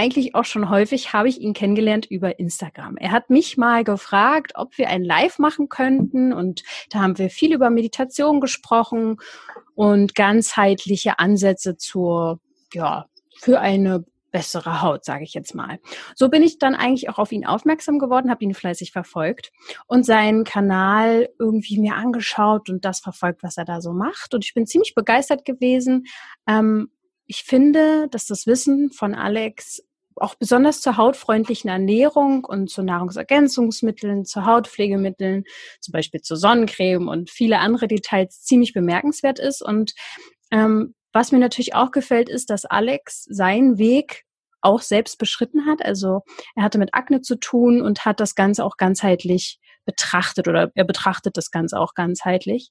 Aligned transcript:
eigentlich 0.00 0.34
auch 0.34 0.46
schon 0.46 0.70
häufig 0.70 1.12
habe 1.12 1.28
ich 1.28 1.40
ihn 1.40 1.52
kennengelernt 1.52 2.06
über 2.06 2.38
Instagram. 2.38 2.96
Er 2.96 3.10
hat 3.10 3.28
mich 3.28 3.58
mal 3.58 3.84
gefragt, 3.84 4.52
ob 4.54 4.78
wir 4.78 4.88
ein 4.88 5.04
Live 5.04 5.38
machen 5.38 5.68
könnten 5.68 6.32
und 6.32 6.62
da 6.88 7.00
haben 7.00 7.18
wir 7.18 7.28
viel 7.28 7.52
über 7.52 7.68
Meditation 7.68 8.40
gesprochen 8.40 9.18
und 9.74 10.14
ganzheitliche 10.14 11.18
Ansätze 11.18 11.76
zur, 11.76 12.40
ja, 12.72 13.06
für 13.38 13.60
eine 13.60 14.06
bessere 14.30 14.80
Haut, 14.80 15.04
sage 15.04 15.24
ich 15.24 15.34
jetzt 15.34 15.54
mal. 15.54 15.80
So 16.14 16.30
bin 16.30 16.42
ich 16.42 16.58
dann 16.58 16.74
eigentlich 16.74 17.10
auch 17.10 17.18
auf 17.18 17.30
ihn 17.30 17.44
aufmerksam 17.44 17.98
geworden, 17.98 18.30
habe 18.30 18.44
ihn 18.44 18.54
fleißig 18.54 18.92
verfolgt 18.92 19.52
und 19.86 20.06
seinen 20.06 20.44
Kanal 20.44 21.28
irgendwie 21.38 21.78
mir 21.78 21.96
angeschaut 21.96 22.70
und 22.70 22.86
das 22.86 23.00
verfolgt, 23.00 23.42
was 23.42 23.58
er 23.58 23.66
da 23.66 23.82
so 23.82 23.92
macht. 23.92 24.32
Und 24.32 24.46
ich 24.46 24.54
bin 24.54 24.66
ziemlich 24.66 24.94
begeistert 24.94 25.44
gewesen. 25.44 26.06
Ähm, 26.46 26.90
ich 27.26 27.44
finde, 27.44 28.08
dass 28.10 28.26
das 28.26 28.48
Wissen 28.48 28.90
von 28.90 29.14
Alex 29.14 29.84
auch 30.20 30.34
besonders 30.34 30.80
zur 30.80 30.96
hautfreundlichen 30.96 31.70
Ernährung 31.70 32.44
und 32.44 32.70
zu 32.70 32.82
Nahrungsergänzungsmitteln, 32.82 34.24
zu 34.24 34.44
Hautpflegemitteln, 34.44 35.44
zum 35.80 35.92
Beispiel 35.92 36.20
zur 36.20 36.36
Sonnencreme 36.36 37.08
und 37.08 37.30
viele 37.30 37.58
andere 37.58 37.88
Details 37.88 38.42
ziemlich 38.42 38.72
bemerkenswert 38.72 39.38
ist. 39.38 39.62
Und 39.62 39.94
ähm, 40.50 40.94
was 41.12 41.32
mir 41.32 41.38
natürlich 41.38 41.74
auch 41.74 41.90
gefällt, 41.90 42.28
ist, 42.28 42.50
dass 42.50 42.64
Alex 42.64 43.24
seinen 43.24 43.78
Weg 43.78 44.24
auch 44.62 44.82
selbst 44.82 45.18
beschritten 45.18 45.66
hat. 45.66 45.84
Also 45.84 46.20
er 46.54 46.62
hatte 46.62 46.78
mit 46.78 46.94
Akne 46.94 47.22
zu 47.22 47.36
tun 47.36 47.80
und 47.80 48.04
hat 48.04 48.20
das 48.20 48.34
Ganze 48.34 48.64
auch 48.64 48.76
ganzheitlich 48.76 49.58
betrachtet 49.84 50.48
oder 50.48 50.70
er 50.74 50.84
betrachtet 50.84 51.36
das 51.36 51.50
Ganze 51.50 51.78
auch 51.78 51.94
ganzheitlich. 51.94 52.70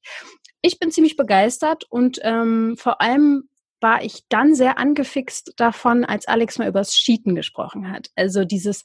Ich 0.61 0.79
bin 0.79 0.91
ziemlich 0.91 1.17
begeistert 1.17 1.85
und 1.89 2.19
ähm, 2.21 2.75
vor 2.77 3.01
allem 3.01 3.49
war 3.81 4.03
ich 4.03 4.23
dann 4.29 4.55
sehr 4.55 4.77
angefixt 4.77 5.53
davon, 5.57 6.05
als 6.05 6.27
Alex 6.27 6.57
mal 6.57 6.67
übers 6.67 6.93
Cheaten 6.93 7.35
gesprochen 7.35 7.91
hat. 7.91 8.09
Also 8.15 8.45
dieses, 8.45 8.83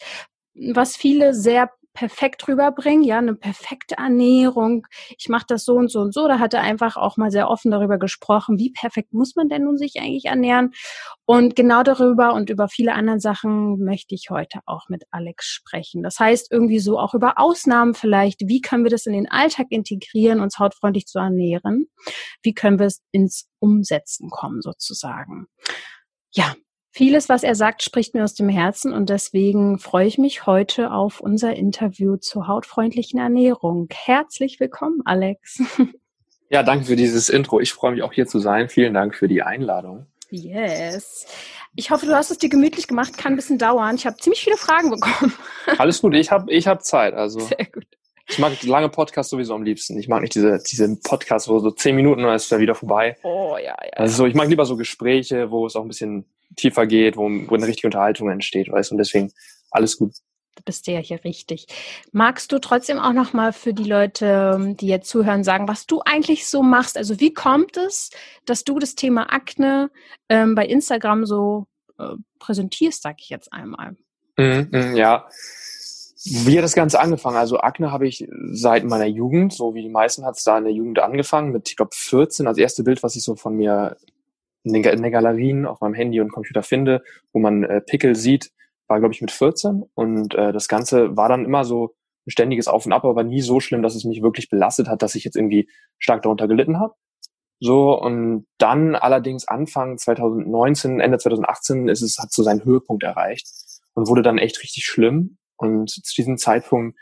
was 0.55 0.97
viele 0.97 1.35
sehr 1.35 1.71
perfekt 1.95 2.47
rüberbringen, 2.49 3.05
ja, 3.05 3.19
eine 3.19 3.35
perfekte 3.35 3.97
Ernährung. 3.97 4.87
Ich 5.17 5.29
mache 5.29 5.47
das 5.49 5.65
so 5.65 5.75
und 5.75 5.91
so 5.91 6.01
und 6.01 6.13
so. 6.13 6.27
Da 6.27 6.41
hat 6.41 6.53
er 6.53 6.61
einfach 6.61 6.97
auch 6.97 7.17
mal 7.17 7.31
sehr 7.31 7.49
offen 7.49 7.71
darüber 7.71 7.99
gesprochen, 7.99 8.59
wie 8.59 8.73
perfekt 8.73 9.15
muss 9.15 9.37
man 9.37 9.49
denn 9.49 9.63
nun 9.63 9.79
sich 9.79 9.99
eigentlich 9.99 10.27
ernähren. 10.27 10.73
Und 11.25 11.57
genau 11.57 11.85
darüber 11.85 12.35
und 12.35 12.51
über 12.51 12.69
viele 12.69 12.95
andere 12.95 13.21
Sachen 13.21 13.83
möchte 13.83 14.15
ich 14.15 14.27
heute 14.29 14.61
auch 14.67 14.89
mit 14.89 15.05
Alex 15.11 15.47
sprechen. 15.47 16.03
Das 16.03 16.19
heißt 16.19 16.51
irgendwie 16.51 16.81
so 16.81 16.99
auch 16.99 17.15
über 17.15 17.39
Ausnahmen 17.39 17.95
vielleicht. 17.95 18.41
Wie 18.47 18.61
können 18.61 18.85
wir 18.85 18.91
das 18.91 19.07
in 19.07 19.13
den 19.13 19.31
Alltag 19.31 19.69
integrieren, 19.71 20.41
uns 20.41 20.59
hautfreundlich 20.59 21.07
zu 21.07 21.21
ernähren? 21.21 21.87
Wie 22.43 22.55
können 22.55 22.81
wir 22.81 22.87
es 22.87 23.03
ins 23.13 23.49
Umsetzen 23.61 24.31
kommen 24.31 24.61
sozusagen? 24.61 25.47
Ja, 26.33 26.55
Vieles, 26.97 27.29
was 27.29 27.43
er 27.43 27.57
sagt, 27.57 27.83
spricht 27.83 28.15
mir 28.15 28.23
aus 28.23 28.35
dem 28.35 28.49
Herzen 28.49 28.93
und 28.93 29.11
deswegen 29.11 29.81
freue 29.81 30.07
ich 30.07 30.17
mich 30.17 30.47
heute 30.47 30.93
auf 30.93 31.19
unser 31.19 31.57
Interview 31.57 32.19
zur 32.19 32.47
hautfreundlichen 32.47 33.19
Ernährung. 33.19 33.89
Herzlich 33.93 34.61
willkommen, 34.61 35.03
Alex. 35.05 35.61
Ja, 36.51 36.63
danke 36.63 36.85
für 36.85 36.95
dieses 36.95 37.31
Intro. 37.31 37.59
Ich 37.59 37.73
freue 37.73 37.93
mich 37.93 38.03
auch 38.03 38.13
hier 38.13 38.27
zu 38.27 38.39
sein. 38.39 38.69
Vielen 38.69 38.95
Dank 38.95 39.17
für 39.17 39.27
die 39.27 39.43
Einladung. 39.43 40.07
Yes. 40.31 41.27
Ich 41.75 41.91
hoffe, 41.91 42.07
du 42.07 42.15
hast 42.15 42.31
es 42.31 42.39
dir 42.39 42.51
gemütlich 42.51 42.87
gemacht. 42.87 43.17
Kann 43.17 43.33
ein 43.33 43.37
bisschen 43.37 43.59
dauern. 43.59 43.97
Ich 43.97 44.07
habe 44.07 44.19
ziemlich 44.19 44.45
viele 44.45 44.59
Fragen 44.59 44.91
bekommen. 44.91 45.33
Alles 45.79 46.01
gut. 46.03 46.15
Ich 46.15 46.31
habe 46.31 46.53
ich 46.53 46.69
hab 46.69 46.85
Zeit. 46.85 47.15
Also. 47.15 47.41
Sehr 47.41 47.65
gut. 47.73 47.87
Ich 48.29 48.39
mag 48.39 48.63
lange 48.63 48.89
Podcasts 48.89 49.31
sowieso 49.31 49.55
am 49.55 49.65
liebsten. 49.65 49.99
Ich 49.99 50.07
mag 50.07 50.21
nicht 50.21 50.35
diese, 50.35 50.63
diese 50.63 50.97
Podcasts, 51.03 51.49
wo 51.49 51.59
so 51.59 51.73
zehn 51.73 51.97
Minuten 51.97 52.21
und 52.21 52.27
dann 52.27 52.37
ist 52.37 52.53
es 52.53 52.59
wieder 52.61 52.77
vorbei. 52.77 53.17
Oh 53.25 53.57
ja, 53.57 53.75
ja. 53.83 53.93
Also 53.95 54.15
so, 54.15 54.27
ich 54.27 54.35
mag 54.35 54.49
lieber 54.49 54.67
so 54.67 54.77
Gespräche, 54.77 55.51
wo 55.51 55.67
es 55.67 55.75
auch 55.75 55.83
ein 55.83 55.89
bisschen 55.89 56.27
tiefer 56.57 56.87
geht, 56.87 57.17
wo, 57.17 57.25
wo 57.25 57.55
eine 57.55 57.67
richtige 57.67 57.89
Unterhaltung 57.89 58.31
entsteht, 58.31 58.71
weißt 58.71 58.91
du, 58.91 58.95
und 58.95 58.99
deswegen 58.99 59.33
alles 59.71 59.97
gut. 59.97 60.13
Du 60.57 60.63
bist 60.65 60.87
ja 60.87 61.01
hier 61.01 61.23
richtig. 61.25 61.67
Magst 62.13 62.53
du 62.53 62.61
trotzdem 62.61 62.99
auch 62.99 63.13
nochmal 63.13 63.53
für 63.53 63.75
die 63.75 63.85
Leute, 63.85 64.75
die 64.79 64.87
jetzt 64.87 65.09
zuhören, 65.09 65.43
sagen, 65.43 65.67
was 65.67 65.87
du 65.87 66.01
eigentlich 66.05 66.47
so 66.47 66.63
machst? 66.63 66.97
Also 66.97 67.19
wie 67.19 67.35
kommt 67.35 67.77
es, 67.77 68.11
dass 68.47 68.63
du 68.63 68.79
das 68.79 68.95
Thema 68.95 69.33
Akne 69.33 69.91
ähm, 70.29 70.55
bei 70.55 70.65
Instagram 70.65 71.27
so 71.27 71.67
äh, 71.99 72.15
präsentierst, 72.39 73.03
sag 73.03 73.17
ich 73.21 73.31
jetzt 73.31 73.53
einmal? 73.53 73.97
Mm, 74.37 74.69
mm, 74.71 74.97
ja, 74.97 75.27
wie 76.25 76.57
hat 76.57 76.65
das 76.65 76.75
Ganze 76.75 77.01
angefangen? 77.01 77.37
Also 77.37 77.59
Akne 77.59 77.93
habe 77.93 78.07
ich 78.07 78.27
seit 78.53 78.85
meiner 78.85 79.07
Jugend, 79.07 79.53
so 79.53 79.75
wie 79.75 79.83
die 79.83 79.91
meisten 79.91 80.25
hat 80.25 80.37
es 80.37 80.45
da 80.45 80.57
in 80.57 80.65
der 80.65 80.73
Jugend 80.73 80.99
angefangen, 81.01 81.53
mit, 81.53 81.69
ich 81.69 81.77
glaube, 81.77 81.91
14. 81.95 82.47
Das 82.47 82.57
erste 82.57 82.83
Bild, 82.83 83.03
was 83.03 83.17
ich 83.17 83.23
so 83.23 83.35
von 83.35 83.57
mir 83.57 83.97
in 84.65 84.73
den, 84.73 84.85
in 84.85 85.03
den 85.03 85.13
Galerien 85.13 85.67
auf 85.67 85.81
meinem 85.81 85.95
Handy 85.95 86.21
und 86.21 86.33
Computer 86.33 86.63
finde, 86.63 87.03
wo 87.33 87.39
man 87.39 87.65
äh, 87.65 87.81
Pickel 87.81 88.17
sieht, 88.17 88.51
war, 88.89 88.99
glaube 88.99 89.15
ich, 89.15 89.21
mit 89.21 89.31
14. 89.31 89.85
Und 89.95 90.35
äh, 90.35 90.53
das 90.53 90.69
Ganze 90.69 91.17
war 91.17 91.29
dann 91.29 91.45
immer 91.45 91.65
so 91.65 91.95
ein 92.27 92.31
ständiges 92.31 92.69
Auf 92.69 92.87
und 92.87 92.93
Ab, 92.93 93.05
aber 93.05 93.23
nie 93.23 93.43
so 93.43 93.61
schlimm, 93.61 93.83
dass 93.83 93.95
es 93.95 94.05
mich 94.05 94.23
wirklich 94.23 94.49
belastet 94.49 94.89
hat, 94.89 95.03
dass 95.03 95.15
ich 95.15 95.25
jetzt 95.25 95.37
irgendwie 95.37 95.69
stark 95.99 96.23
darunter 96.23 96.49
gelitten 96.49 96.79
habe. 96.81 96.95
So, 97.61 97.99
und 97.99 98.47
dann 98.59 98.95
allerdings 98.95 99.47
Anfang 99.47 99.97
2019, 99.97 101.01
Ende 101.01 101.19
2018 101.19 101.89
ist 101.89 102.03
es, 102.03 102.19
hat 102.19 102.33
so 102.33 102.43
seinen 102.43 102.65
Höhepunkt 102.65 103.03
erreicht 103.05 103.47
und 103.95 104.09
wurde 104.09 104.23
dann 104.23 104.39
echt 104.39 104.63
richtig 104.63 104.85
schlimm. 104.85 105.39
Und 105.57 105.91
zu 105.91 106.15
diesem 106.15 106.37
Zeitpunkt 106.37 106.99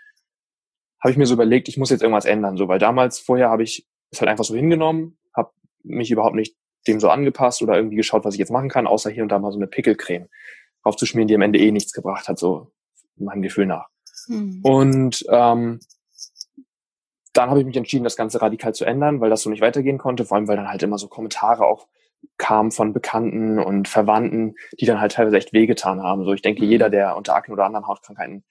habe 1.00 1.10
ich 1.10 1.16
mir 1.16 1.26
so 1.26 1.34
überlegt, 1.34 1.68
ich 1.68 1.78
muss 1.78 1.90
jetzt 1.90 2.02
irgendwas 2.02 2.26
ändern, 2.26 2.56
so, 2.56 2.68
weil 2.68 2.78
damals 2.78 3.18
vorher 3.18 3.48
habe 3.48 3.62
ich 3.62 3.86
es 4.10 4.20
halt 4.20 4.28
einfach 4.28 4.44
so 4.44 4.54
hingenommen, 4.54 5.18
habe 5.34 5.52
mich 5.82 6.10
überhaupt 6.10 6.36
nicht 6.36 6.56
dem 6.86 7.00
so 7.00 7.08
angepasst 7.08 7.62
oder 7.62 7.76
irgendwie 7.76 7.96
geschaut, 7.96 8.24
was 8.24 8.34
ich 8.34 8.40
jetzt 8.40 8.50
machen 8.50 8.68
kann, 8.68 8.86
außer 8.86 9.10
hier 9.10 9.22
und 9.22 9.28
da 9.28 9.38
mal 9.38 9.52
so 9.52 9.58
eine 9.58 9.66
Pickelcreme 9.66 10.28
aufzuschmieren, 10.82 11.28
die 11.28 11.34
am 11.34 11.42
Ende 11.42 11.58
eh 11.58 11.70
nichts 11.70 11.92
gebracht 11.92 12.28
hat, 12.28 12.38
so 12.38 12.72
meinem 13.16 13.42
Gefühl 13.42 13.66
nach. 13.66 13.88
Mhm. 14.28 14.60
Und 14.62 15.24
ähm, 15.28 15.80
dann 17.32 17.50
habe 17.50 17.60
ich 17.60 17.66
mich 17.66 17.76
entschieden, 17.76 18.04
das 18.04 18.16
Ganze 18.16 18.42
radikal 18.42 18.74
zu 18.74 18.84
ändern, 18.84 19.20
weil 19.20 19.30
das 19.30 19.42
so 19.42 19.50
nicht 19.50 19.62
weitergehen 19.62 19.98
konnte, 19.98 20.24
vor 20.24 20.36
allem 20.36 20.48
weil 20.48 20.56
dann 20.56 20.68
halt 20.68 20.82
immer 20.82 20.98
so 20.98 21.08
Kommentare 21.08 21.64
auch 21.64 21.88
kamen 22.38 22.70
von 22.70 22.92
Bekannten 22.92 23.58
und 23.58 23.88
Verwandten, 23.88 24.54
die 24.78 24.86
dann 24.86 25.00
halt 25.00 25.12
teilweise 25.12 25.38
echt 25.38 25.52
wehgetan 25.52 26.02
haben. 26.02 26.24
So, 26.24 26.32
ich 26.32 26.42
denke, 26.42 26.64
jeder, 26.64 26.88
mhm. 26.88 26.92
der 26.92 27.16
unter 27.16 27.34
Akne 27.34 27.54
oder 27.54 27.64
anderen 27.64 27.86
Hautkrankheiten, 27.86 28.44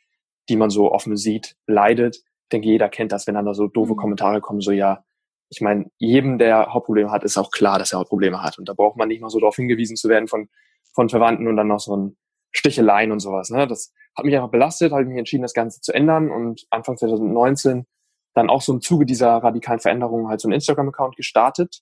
die 0.49 0.55
man 0.55 0.69
so 0.69 0.91
offen 0.91 1.15
sieht, 1.15 1.55
leidet, 1.67 2.17
ich 2.17 2.49
denke, 2.51 2.67
jeder 2.67 2.89
kennt 2.89 3.11
das, 3.11 3.27
wenn 3.27 3.35
dann 3.35 3.45
da 3.45 3.53
so 3.53 3.67
doofe 3.67 3.93
mhm. 3.93 3.97
Kommentare 3.97 4.41
kommen, 4.41 4.61
so 4.61 4.71
ja, 4.71 5.03
ich 5.51 5.59
meine, 5.59 5.91
jedem, 5.97 6.37
der 6.37 6.73
Hautprobleme 6.73 7.11
hat, 7.11 7.25
ist 7.25 7.37
auch 7.37 7.51
klar, 7.51 7.77
dass 7.77 7.91
er 7.91 7.99
Hautprobleme 7.99 8.41
hat. 8.41 8.57
Und 8.57 8.69
da 8.69 8.73
braucht 8.73 8.95
man 8.95 9.09
nicht 9.09 9.21
mal 9.21 9.29
so 9.29 9.37
darauf 9.37 9.57
hingewiesen 9.57 9.97
zu 9.97 10.07
werden 10.07 10.29
von, 10.29 10.47
von 10.93 11.09
Verwandten 11.09 11.47
und 11.47 11.57
dann 11.57 11.67
noch 11.67 11.81
so 11.81 11.95
ein 11.95 12.17
Sticheleien 12.51 13.11
und 13.11 13.19
sowas. 13.19 13.49
Ne? 13.49 13.67
Das 13.67 13.93
hat 14.15 14.23
mich 14.23 14.33
einfach 14.33 14.49
belastet, 14.49 14.93
habe 14.93 15.03
ich 15.03 15.09
mich 15.09 15.17
entschieden, 15.17 15.41
das 15.41 15.53
Ganze 15.53 15.81
zu 15.81 15.93
ändern 15.93 16.31
und 16.31 16.65
Anfang 16.69 16.95
2019 16.95 17.85
dann 18.33 18.49
auch 18.49 18.61
so 18.61 18.71
im 18.71 18.79
Zuge 18.79 19.05
dieser 19.05 19.37
radikalen 19.37 19.81
Veränderungen 19.81 20.29
halt 20.29 20.39
so 20.39 20.47
einen 20.47 20.53
Instagram-Account 20.53 21.17
gestartet. 21.17 21.81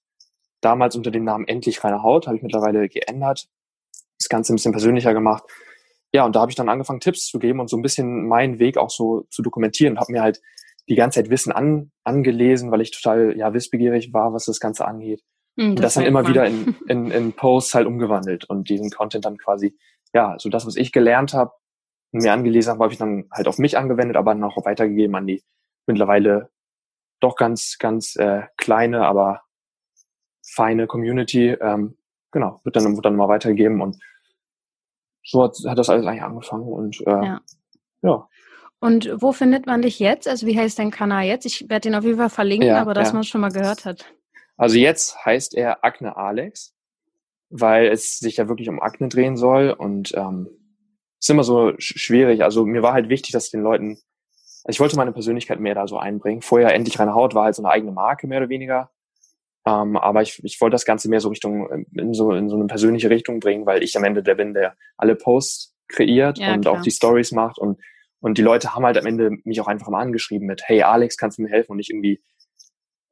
Damals 0.61 0.95
unter 0.95 1.11
dem 1.11 1.23
Namen 1.23 1.47
Endlich 1.47 1.83
reine 1.83 2.01
Haut, 2.01 2.25
habe 2.25 2.37
ich 2.37 2.43
mittlerweile 2.43 2.89
geändert, 2.89 3.49
das 4.17 4.29
Ganze 4.29 4.51
ein 4.51 4.55
bisschen 4.55 4.71
persönlicher 4.71 5.13
gemacht. 5.13 5.43
Ja, 6.11 6.25
und 6.25 6.35
da 6.35 6.41
habe 6.41 6.51
ich 6.51 6.55
dann 6.55 6.69
angefangen, 6.69 7.01
Tipps 7.01 7.27
zu 7.27 7.37
geben 7.37 7.59
und 7.59 7.69
so 7.69 7.77
ein 7.77 7.83
bisschen 7.83 8.27
meinen 8.27 8.57
Weg 8.57 8.77
auch 8.77 8.89
so 8.89 9.27
zu 9.29 9.43
dokumentieren 9.43 9.99
habe 9.99 10.11
mir 10.11 10.23
halt 10.23 10.41
die 10.89 10.95
ganze 10.95 11.21
Zeit 11.21 11.29
Wissen 11.29 11.51
an, 11.51 11.91
angelesen, 12.03 12.71
weil 12.71 12.81
ich 12.81 12.91
total 12.91 13.37
ja 13.37 13.53
wissbegierig 13.53 14.11
war, 14.13 14.33
was 14.33 14.45
das 14.45 14.59
Ganze 14.59 14.85
angeht. 14.85 15.23
Mhm, 15.55 15.71
und 15.71 15.83
das 15.83 15.93
dann 15.93 16.05
immer 16.05 16.27
wieder 16.27 16.45
in, 16.45 16.75
in, 16.87 17.11
in 17.11 17.33
Posts 17.33 17.75
halt 17.75 17.87
umgewandelt 17.87 18.45
und 18.45 18.69
diesen 18.69 18.89
Content 18.89 19.25
dann 19.25 19.37
quasi, 19.37 19.77
ja, 20.13 20.35
so 20.39 20.49
das, 20.49 20.65
was 20.65 20.75
ich 20.75 20.91
gelernt 20.91 21.33
habe, 21.33 21.51
mir 22.11 22.33
angelesen 22.33 22.71
habe, 22.71 22.83
habe 22.83 22.93
ich 22.93 22.99
dann 22.99 23.27
halt 23.31 23.47
auf 23.47 23.59
mich 23.59 23.77
angewendet, 23.77 24.17
aber 24.17 24.33
dann 24.33 24.43
auch 24.43 24.65
weitergegeben 24.65 25.15
an 25.15 25.27
die 25.27 25.43
mittlerweile 25.85 26.49
doch 27.19 27.35
ganz, 27.35 27.77
ganz 27.79 28.15
äh, 28.15 28.43
kleine, 28.57 29.05
aber 29.05 29.41
feine 30.45 30.87
Community. 30.87 31.49
Ähm, 31.49 31.97
genau, 32.31 32.61
wird 32.63 32.75
dann, 32.75 32.95
wird 32.95 33.05
dann 33.05 33.15
mal 33.15 33.27
weitergegeben 33.27 33.81
und 33.81 33.97
so 35.23 35.43
hat, 35.43 35.55
hat 35.67 35.77
das 35.77 35.89
alles 35.89 36.05
eigentlich 36.05 36.23
angefangen 36.23 36.63
und 36.63 37.01
äh, 37.01 37.25
ja. 37.25 37.41
ja. 38.01 38.28
Und 38.79 39.09
wo 39.17 39.33
findet 39.33 39.65
man 39.65 39.81
dich 39.81 39.99
jetzt? 39.99 40.27
Also 40.27 40.47
wie 40.47 40.57
heißt 40.57 40.79
dein 40.79 40.91
Kanal 40.91 41.25
jetzt? 41.25 41.45
Ich 41.45 41.69
werde 41.69 41.89
ihn 41.89 41.95
auf 41.95 42.05
jeden 42.05 42.17
Fall 42.17 42.29
verlinken, 42.29 42.69
ja, 42.69 42.81
aber 42.81 42.93
dass 42.93 43.09
ja. 43.09 43.13
man 43.13 43.21
es 43.21 43.27
schon 43.27 43.41
mal 43.41 43.51
gehört 43.51 43.85
hat. 43.85 44.05
Also 44.55 44.77
jetzt 44.77 45.25
heißt 45.25 45.55
er 45.55 45.83
Akne 45.83 46.15
Alex, 46.15 46.73
weil 47.49 47.87
es 47.87 48.19
sich 48.19 48.37
ja 48.37 48.47
wirklich 48.47 48.69
um 48.69 48.81
Akne 48.81 49.09
drehen 49.09 49.35
soll 49.35 49.71
und 49.71 50.13
ähm, 50.15 50.47
ist 51.19 51.29
immer 51.29 51.43
so 51.43 51.73
schwierig. 51.77 52.43
Also 52.43 52.65
mir 52.65 52.81
war 52.81 52.93
halt 52.93 53.09
wichtig, 53.09 53.33
dass 53.33 53.49
den 53.49 53.61
Leuten 53.61 53.99
also 54.63 54.75
ich 54.75 54.79
wollte 54.79 54.97
meine 54.97 55.13
Persönlichkeit 55.13 55.59
mehr 55.59 55.75
da 55.75 55.87
so 55.87 55.97
einbringen. 55.97 56.41
Vorher 56.41 56.73
endlich 56.73 56.99
reine 56.99 57.13
Haut 57.13 57.33
war 57.33 57.45
halt 57.45 57.55
so 57.55 57.63
eine 57.63 57.71
eigene 57.71 57.91
Marke 57.91 58.27
mehr 58.27 58.39
oder 58.39 58.49
weniger. 58.49 58.91
Ähm, 59.65 59.97
aber 59.97 60.21
ich, 60.21 60.43
ich 60.43 60.59
wollte 60.61 60.73
das 60.73 60.85
Ganze 60.85 61.09
mehr 61.09 61.21
so 61.21 61.29
Richtung, 61.29 61.85
in 61.93 62.13
so, 62.13 62.31
in 62.31 62.49
so 62.49 62.55
eine 62.55 62.67
persönliche 62.67 63.09
Richtung 63.09 63.39
bringen, 63.39 63.65
weil 63.65 63.83
ich 63.83 63.97
am 63.97 64.03
Ende 64.03 64.23
der 64.23 64.35
bin, 64.35 64.53
der 64.53 64.75
alle 64.97 65.15
Posts 65.15 65.75
kreiert 65.87 66.37
ja, 66.37 66.53
und 66.53 66.61
klar. 66.61 66.75
auch 66.75 66.81
die 66.81 66.91
Stories 66.91 67.31
macht 67.31 67.57
und, 67.57 67.79
und 68.19 68.37
die 68.37 68.41
Leute 68.41 68.75
haben 68.75 68.85
halt 68.85 68.97
am 68.97 69.05
Ende 69.05 69.31
mich 69.43 69.61
auch 69.61 69.67
einfach 69.67 69.87
mal 69.89 70.01
angeschrieben 70.01 70.47
mit, 70.47 70.63
hey 70.65 70.83
Alex, 70.83 71.17
kannst 71.17 71.37
du 71.37 71.43
mir 71.43 71.49
helfen? 71.49 71.71
Und 71.71 71.77
nicht 71.77 71.89
irgendwie, 71.89 72.21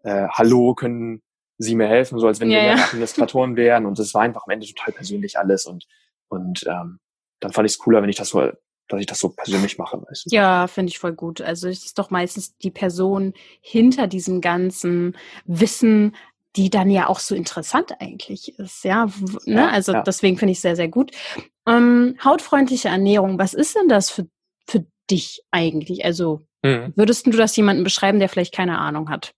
äh, 0.03 0.27
hallo, 0.29 0.73
können 0.73 1.21
Sie 1.57 1.75
mir 1.75 1.87
helfen, 1.87 2.19
so 2.19 2.27
als 2.27 2.39
wenn 2.39 2.51
ja, 2.51 2.59
wir 2.59 2.67
ja. 2.67 2.75
Administratoren 2.85 3.55
wären. 3.55 3.85
Und 3.85 3.97
das 3.97 4.13
war 4.13 4.21
einfach 4.21 4.43
am 4.45 4.51
Ende 4.51 4.67
total 4.67 4.93
persönlich 4.93 5.39
alles. 5.39 5.65
Und, 5.65 5.87
und 6.27 6.65
ähm, 6.67 6.99
dann 7.39 7.53
fand 7.53 7.65
ich 7.65 7.73
es 7.73 7.79
cooler, 7.79 8.01
wenn 8.01 8.09
ich 8.09 8.17
das 8.17 8.29
so 8.29 8.51
dass 8.87 8.99
ich 8.99 9.05
das 9.05 9.19
so 9.19 9.29
persönlich 9.29 9.77
mache. 9.77 10.01
Weißt 10.01 10.25
du? 10.25 10.35
Ja, 10.35 10.67
finde 10.67 10.91
ich 10.91 10.99
voll 10.99 11.13
gut. 11.13 11.41
Also 11.41 11.67
es 11.67 11.85
ist 11.85 11.99
doch 11.99 12.09
meistens 12.09 12.57
die 12.57 12.71
Person 12.71 13.33
hinter 13.61 14.07
diesem 14.07 14.41
ganzen 14.41 15.17
Wissen, 15.45 16.15
die 16.55 16.69
dann 16.69 16.89
ja 16.89 17.07
auch 17.07 17.19
so 17.19 17.35
interessant 17.35 17.91
eigentlich 17.99 18.57
ist. 18.57 18.83
Ja, 18.83 19.05
ne? 19.45 19.55
ja 19.55 19.69
also 19.69 19.93
ja. 19.93 20.03
deswegen 20.03 20.37
finde 20.37 20.53
ich 20.53 20.61
sehr, 20.61 20.75
sehr 20.75 20.87
gut. 20.87 21.11
Ähm, 21.67 22.17
hautfreundliche 22.23 22.87
Ernährung, 22.87 23.37
was 23.37 23.53
ist 23.53 23.75
denn 23.75 23.89
das 23.89 24.09
für, 24.09 24.23
für 24.23 24.27
dich 25.09 25.43
eigentlich? 25.51 26.05
Also 26.05 26.41
mhm. 26.63 26.93
würdest 26.95 27.27
du 27.27 27.31
das 27.31 27.55
jemandem 27.55 27.83
beschreiben, 27.83 28.19
der 28.19 28.29
vielleicht 28.29 28.53
keine 28.53 28.79
Ahnung 28.79 29.09
hat? 29.09 29.33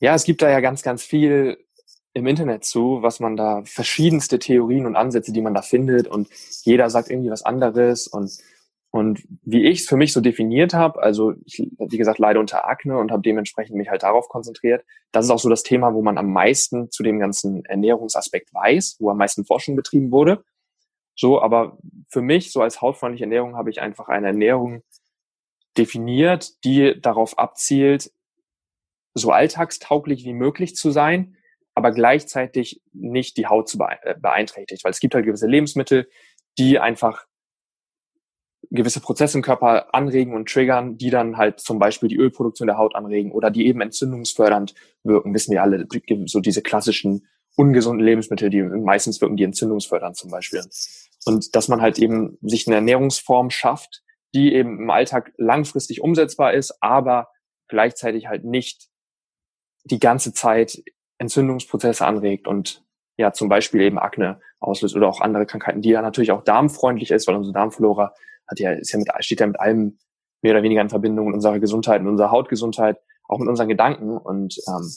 ja, 0.00 0.14
es 0.14 0.24
gibt 0.24 0.42
da 0.42 0.50
ja 0.50 0.60
ganz, 0.60 0.82
ganz 0.82 1.02
viel 1.02 1.58
im 2.14 2.26
Internet 2.26 2.64
zu, 2.64 2.98
was 3.00 3.20
man 3.20 3.36
da 3.36 3.62
verschiedenste 3.64 4.38
Theorien 4.38 4.86
und 4.86 4.96
Ansätze, 4.96 5.32
die 5.32 5.40
man 5.40 5.54
da 5.54 5.62
findet 5.62 6.06
und 6.06 6.28
jeder 6.62 6.90
sagt 6.90 7.10
irgendwie 7.10 7.30
was 7.30 7.44
anderes 7.44 8.06
und 8.06 8.30
und 8.94 9.26
wie 9.42 9.64
ich 9.64 9.80
es 9.80 9.88
für 9.88 9.96
mich 9.96 10.12
so 10.12 10.20
definiert 10.20 10.74
habe, 10.74 11.02
also 11.02 11.32
ich, 11.46 11.66
wie 11.78 11.96
gesagt, 11.96 12.18
leide 12.18 12.38
unter 12.38 12.68
Akne 12.68 12.98
und 12.98 13.10
habe 13.10 13.22
dementsprechend 13.22 13.74
mich 13.74 13.88
halt 13.88 14.02
darauf 14.02 14.28
konzentriert. 14.28 14.84
Das 15.12 15.24
ist 15.24 15.30
auch 15.30 15.38
so 15.38 15.48
das 15.48 15.62
Thema, 15.62 15.94
wo 15.94 16.02
man 16.02 16.18
am 16.18 16.30
meisten 16.30 16.90
zu 16.90 17.02
dem 17.02 17.18
ganzen 17.18 17.64
Ernährungsaspekt 17.64 18.52
weiß, 18.52 18.96
wo 19.00 19.08
am 19.08 19.16
meisten 19.16 19.46
Forschung 19.46 19.76
betrieben 19.76 20.12
wurde. 20.12 20.44
So, 21.14 21.40
aber 21.40 21.78
für 22.08 22.22
mich, 22.22 22.52
so 22.52 22.62
als 22.62 22.80
hautfreundliche 22.80 23.24
Ernährung, 23.24 23.56
habe 23.56 23.70
ich 23.70 23.80
einfach 23.80 24.08
eine 24.08 24.28
Ernährung 24.28 24.82
definiert, 25.76 26.64
die 26.64 27.00
darauf 27.00 27.38
abzielt, 27.38 28.12
so 29.14 29.30
alltagstauglich 29.30 30.24
wie 30.24 30.32
möglich 30.32 30.74
zu 30.74 30.90
sein, 30.90 31.36
aber 31.74 31.92
gleichzeitig 31.92 32.82
nicht 32.92 33.36
die 33.36 33.46
Haut 33.46 33.68
zu 33.68 33.78
äh, 33.78 34.14
beeinträchtigt. 34.18 34.84
Weil 34.84 34.90
es 34.90 35.00
gibt 35.00 35.14
halt 35.14 35.24
gewisse 35.24 35.46
Lebensmittel, 35.46 36.08
die 36.58 36.78
einfach 36.78 37.26
gewisse 38.70 39.00
Prozesse 39.00 39.38
im 39.38 39.42
Körper 39.42 39.94
anregen 39.94 40.34
und 40.34 40.48
triggern, 40.48 40.96
die 40.96 41.10
dann 41.10 41.36
halt 41.36 41.60
zum 41.60 41.78
Beispiel 41.78 42.08
die 42.08 42.16
Ölproduktion 42.16 42.66
der 42.66 42.78
Haut 42.78 42.94
anregen 42.94 43.32
oder 43.32 43.50
die 43.50 43.66
eben 43.66 43.80
entzündungsfördernd 43.80 44.74
wirken, 45.02 45.34
wissen 45.34 45.52
wir 45.52 45.62
alle, 45.62 45.86
so 46.26 46.40
diese 46.40 46.62
klassischen 46.62 47.26
ungesunden 47.56 48.04
Lebensmittel, 48.04 48.50
die 48.50 48.62
meistens 48.62 49.20
wirken 49.20 49.36
die 49.36 49.44
entzündungsfördernd 49.44 50.16
zum 50.16 50.30
Beispiel. 50.30 50.62
Und 51.24 51.54
dass 51.54 51.68
man 51.68 51.80
halt 51.80 51.98
eben 51.98 52.38
sich 52.42 52.66
eine 52.66 52.76
Ernährungsform 52.76 53.50
schafft, 53.50 54.02
die 54.34 54.54
eben 54.54 54.78
im 54.78 54.90
Alltag 54.90 55.32
langfristig 55.36 56.00
umsetzbar 56.00 56.54
ist, 56.54 56.76
aber 56.80 57.28
gleichzeitig 57.68 58.26
halt 58.26 58.44
nicht 58.44 58.88
die 59.84 59.98
ganze 59.98 60.32
Zeit 60.32 60.82
Entzündungsprozesse 61.18 62.06
anregt 62.06 62.48
und 62.48 62.84
ja 63.18 63.32
zum 63.32 63.48
Beispiel 63.48 63.82
eben 63.82 63.98
Akne 63.98 64.40
auslöst 64.58 64.96
oder 64.96 65.08
auch 65.08 65.20
andere 65.20 65.46
Krankheiten, 65.46 65.82
die 65.82 65.90
ja 65.90 66.02
natürlich 66.02 66.32
auch 66.32 66.44
darmfreundlich 66.44 67.10
ist, 67.10 67.26
weil 67.26 67.36
unsere 67.36 67.52
Darmflora 67.52 68.14
hat 68.48 68.60
ja, 68.60 68.72
ist 68.72 68.92
ja 68.92 68.98
mit, 68.98 69.08
steht 69.20 69.40
ja 69.40 69.46
mit 69.46 69.60
allem 69.60 69.98
mehr 70.42 70.52
oder 70.52 70.62
weniger 70.62 70.80
in 70.80 70.88
Verbindung 70.88 71.26
mit 71.26 71.34
unserer 71.34 71.58
Gesundheit, 71.58 72.02
mit 72.02 72.10
unserer 72.10 72.30
Hautgesundheit, 72.30 72.98
auch 73.28 73.38
mit 73.38 73.48
unseren 73.48 73.68
Gedanken. 73.68 74.16
Und 74.16 74.58
ähm, 74.68 74.90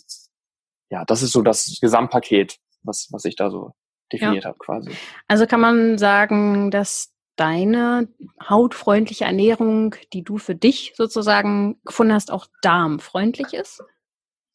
ja, 0.89 1.05
das 1.05 1.21
ist 1.21 1.31
so 1.31 1.41
das 1.41 1.77
Gesamtpaket, 1.81 2.57
was, 2.83 3.07
was 3.11 3.25
ich 3.25 3.35
da 3.35 3.49
so 3.49 3.73
definiert 4.11 4.43
ja. 4.43 4.49
habe 4.49 4.59
quasi. 4.59 4.91
Also 5.27 5.47
kann 5.47 5.59
man 5.59 5.97
sagen, 5.97 6.71
dass 6.71 7.11
deine 7.35 8.07
hautfreundliche 8.47 9.25
Ernährung, 9.25 9.95
die 10.13 10.23
du 10.23 10.37
für 10.37 10.55
dich 10.55 10.93
sozusagen 10.95 11.79
gefunden 11.83 12.13
hast, 12.13 12.31
auch 12.31 12.47
darmfreundlich 12.61 13.53
ist? 13.53 13.83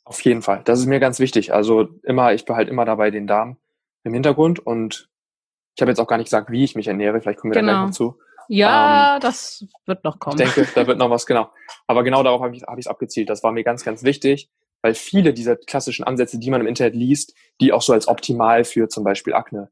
Auf 0.05 0.21
jeden 0.23 0.43
Fall. 0.43 0.63
Das 0.65 0.79
ist 0.79 0.87
mir 0.87 1.01
ganz 1.01 1.19
wichtig. 1.21 1.53
Also 1.53 1.89
immer, 2.03 2.33
ich 2.33 2.45
behalte 2.45 2.71
immer 2.71 2.85
dabei 2.85 3.11
den 3.11 3.27
Darm 3.27 3.59
im 4.03 4.15
Hintergrund 4.15 4.59
und 4.59 5.09
ich 5.77 5.83
habe 5.83 5.91
jetzt 5.91 6.01
auch 6.01 6.07
gar 6.07 6.17
nicht 6.17 6.27
gesagt, 6.27 6.51
wie 6.51 6.65
ich 6.65 6.75
mich 6.75 6.89
ernähre. 6.89 7.21
Vielleicht 7.21 7.39
kommen 7.39 7.55
wir 7.55 7.61
genau. 7.61 7.73
da 7.73 7.79
gleich 7.85 7.97
genau. 7.99 8.07
noch 8.09 8.17
zu. 8.17 8.21
Ja, 8.49 9.15
ähm, 9.15 9.21
das 9.21 9.65
wird 9.87 10.03
noch 10.03 10.19
kommen. 10.19 10.41
Ich 10.41 10.53
denke, 10.53 10.69
da 10.75 10.87
wird 10.87 10.99
noch 10.99 11.11
was, 11.11 11.27
genau. 11.27 11.51
Aber 11.87 12.03
genau 12.03 12.23
darauf 12.23 12.43
habe 12.43 12.57
ich 12.57 12.63
es 12.63 12.67
hab 12.67 12.95
abgezielt. 12.95 13.31
Das 13.31 13.45
war 13.45 13.53
mir 13.53 13.63
ganz, 13.63 13.85
ganz 13.85 14.03
wichtig, 14.03 14.51
weil 14.83 14.95
viele 14.95 15.35
dieser 15.35 15.57
klassischen 15.57 16.05
Ansätze, 16.05 16.39
die 16.39 16.51
man 16.51 16.61
im 16.61 16.67
Internet 16.67 16.95
liest, 16.95 17.35
die 17.61 17.73
auch 17.73 17.83
so 17.83 17.93
als 17.93 18.09
optimal 18.09 18.65
für 18.65 18.89
zum 18.89 19.05
Beispiel 19.05 19.35
Akne 19.35 19.71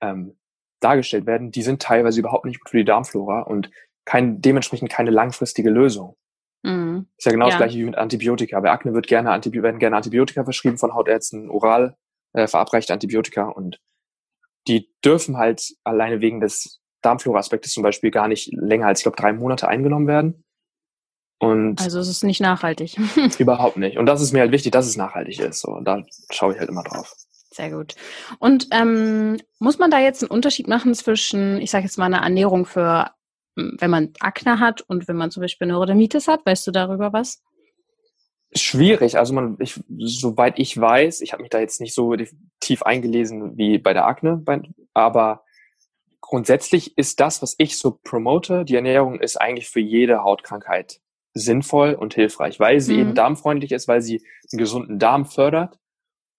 ähm, 0.00 0.36
dargestellt 0.80 1.26
werden, 1.26 1.50
die 1.50 1.62
sind 1.62 1.82
teilweise 1.82 2.20
überhaupt 2.20 2.44
nicht 2.44 2.60
gut 2.60 2.70
für 2.70 2.78
die 2.78 2.84
Darmflora 2.84 3.42
und 3.42 3.70
kein, 4.04 4.40
dementsprechend 4.40 4.90
keine 4.90 5.10
langfristige 5.10 5.70
Lösung. 5.70 6.16
Mhm. 6.62 7.06
Ist 7.16 7.26
ja 7.26 7.32
genau 7.32 7.46
ja. 7.46 7.50
das 7.50 7.58
gleiche 7.58 7.78
wie 7.78 7.84
mit 7.84 7.96
Antibiotika. 7.96 8.60
Bei 8.60 8.70
Akne 8.70 8.94
wird 8.94 9.06
gerne 9.06 9.30
Antibiotika, 9.30 9.64
werden 9.64 9.78
gerne 9.78 9.96
Antibiotika 9.96 10.44
verschrieben 10.44 10.78
von 10.78 10.94
Hautärzten, 10.94 11.50
oral 11.50 11.96
äh, 12.32 12.46
verabreichte 12.46 12.92
Antibiotika 12.92 13.48
und 13.48 13.80
die 14.68 14.90
dürfen 15.04 15.36
halt 15.36 15.74
alleine 15.84 16.20
wegen 16.20 16.40
des 16.40 16.80
Darmflora-Aspektes 17.02 17.72
zum 17.72 17.82
Beispiel 17.82 18.10
gar 18.10 18.26
nicht 18.26 18.50
länger 18.52 18.88
als, 18.88 19.00
ich 19.00 19.04
glaube, 19.04 19.16
drei 19.16 19.32
Monate 19.32 19.68
eingenommen 19.68 20.08
werden. 20.08 20.44
Und 21.38 21.80
also 21.82 22.00
es 22.00 22.08
ist 22.08 22.24
nicht 22.24 22.40
nachhaltig. 22.40 22.96
überhaupt 23.38 23.76
nicht. 23.76 23.98
Und 23.98 24.06
das 24.06 24.20
ist 24.20 24.32
mir 24.32 24.40
halt 24.40 24.52
wichtig, 24.52 24.72
dass 24.72 24.86
es 24.86 24.96
nachhaltig 24.96 25.38
ist. 25.40 25.60
So, 25.60 25.72
und 25.72 25.84
da 25.84 26.02
schaue 26.30 26.54
ich 26.54 26.58
halt 26.58 26.70
immer 26.70 26.82
drauf. 26.82 27.14
Sehr 27.52 27.70
gut. 27.70 27.94
Und 28.38 28.68
ähm, 28.70 29.38
muss 29.58 29.78
man 29.78 29.90
da 29.90 29.98
jetzt 29.98 30.22
einen 30.22 30.30
Unterschied 30.30 30.68
machen 30.68 30.94
zwischen, 30.94 31.60
ich 31.60 31.70
sage 31.70 31.84
jetzt 31.84 31.98
mal, 31.98 32.06
einer 32.06 32.22
Ernährung 32.22 32.66
für, 32.66 33.10
wenn 33.54 33.90
man 33.90 34.12
Akne 34.20 34.60
hat 34.60 34.82
und 34.82 35.08
wenn 35.08 35.16
man 35.16 35.30
zum 35.30 35.42
Beispiel 35.42 35.66
Neurodermitis 35.66 36.28
hat? 36.28 36.44
Weißt 36.44 36.66
du 36.66 36.70
darüber 36.70 37.12
was? 37.12 37.42
Schwierig. 38.54 39.18
Also 39.18 39.34
man, 39.34 39.56
ich, 39.58 39.80
soweit 39.98 40.58
ich 40.58 40.78
weiß, 40.78 41.20
ich 41.20 41.32
habe 41.32 41.42
mich 41.42 41.50
da 41.50 41.58
jetzt 41.58 41.80
nicht 41.80 41.94
so 41.94 42.14
tief 42.60 42.82
eingelesen 42.82 43.56
wie 43.56 43.78
bei 43.78 43.92
der 43.92 44.06
Akne, 44.06 44.42
aber 44.94 45.44
grundsätzlich 46.20 46.96
ist 46.96 47.20
das, 47.20 47.42
was 47.42 47.54
ich 47.58 47.78
so 47.78 47.98
promote, 48.02 48.64
die 48.64 48.74
Ernährung 48.74 49.20
ist 49.20 49.36
eigentlich 49.36 49.68
für 49.68 49.80
jede 49.80 50.22
Hautkrankheit 50.22 51.00
sinnvoll 51.36 51.92
und 51.94 52.14
hilfreich, 52.14 52.58
weil 52.58 52.80
sie 52.80 52.94
mhm. 52.94 53.00
eben 53.00 53.14
darmfreundlich 53.14 53.72
ist, 53.72 53.88
weil 53.88 54.00
sie 54.00 54.24
einen 54.50 54.58
gesunden 54.58 54.98
Darm 54.98 55.26
fördert 55.26 55.78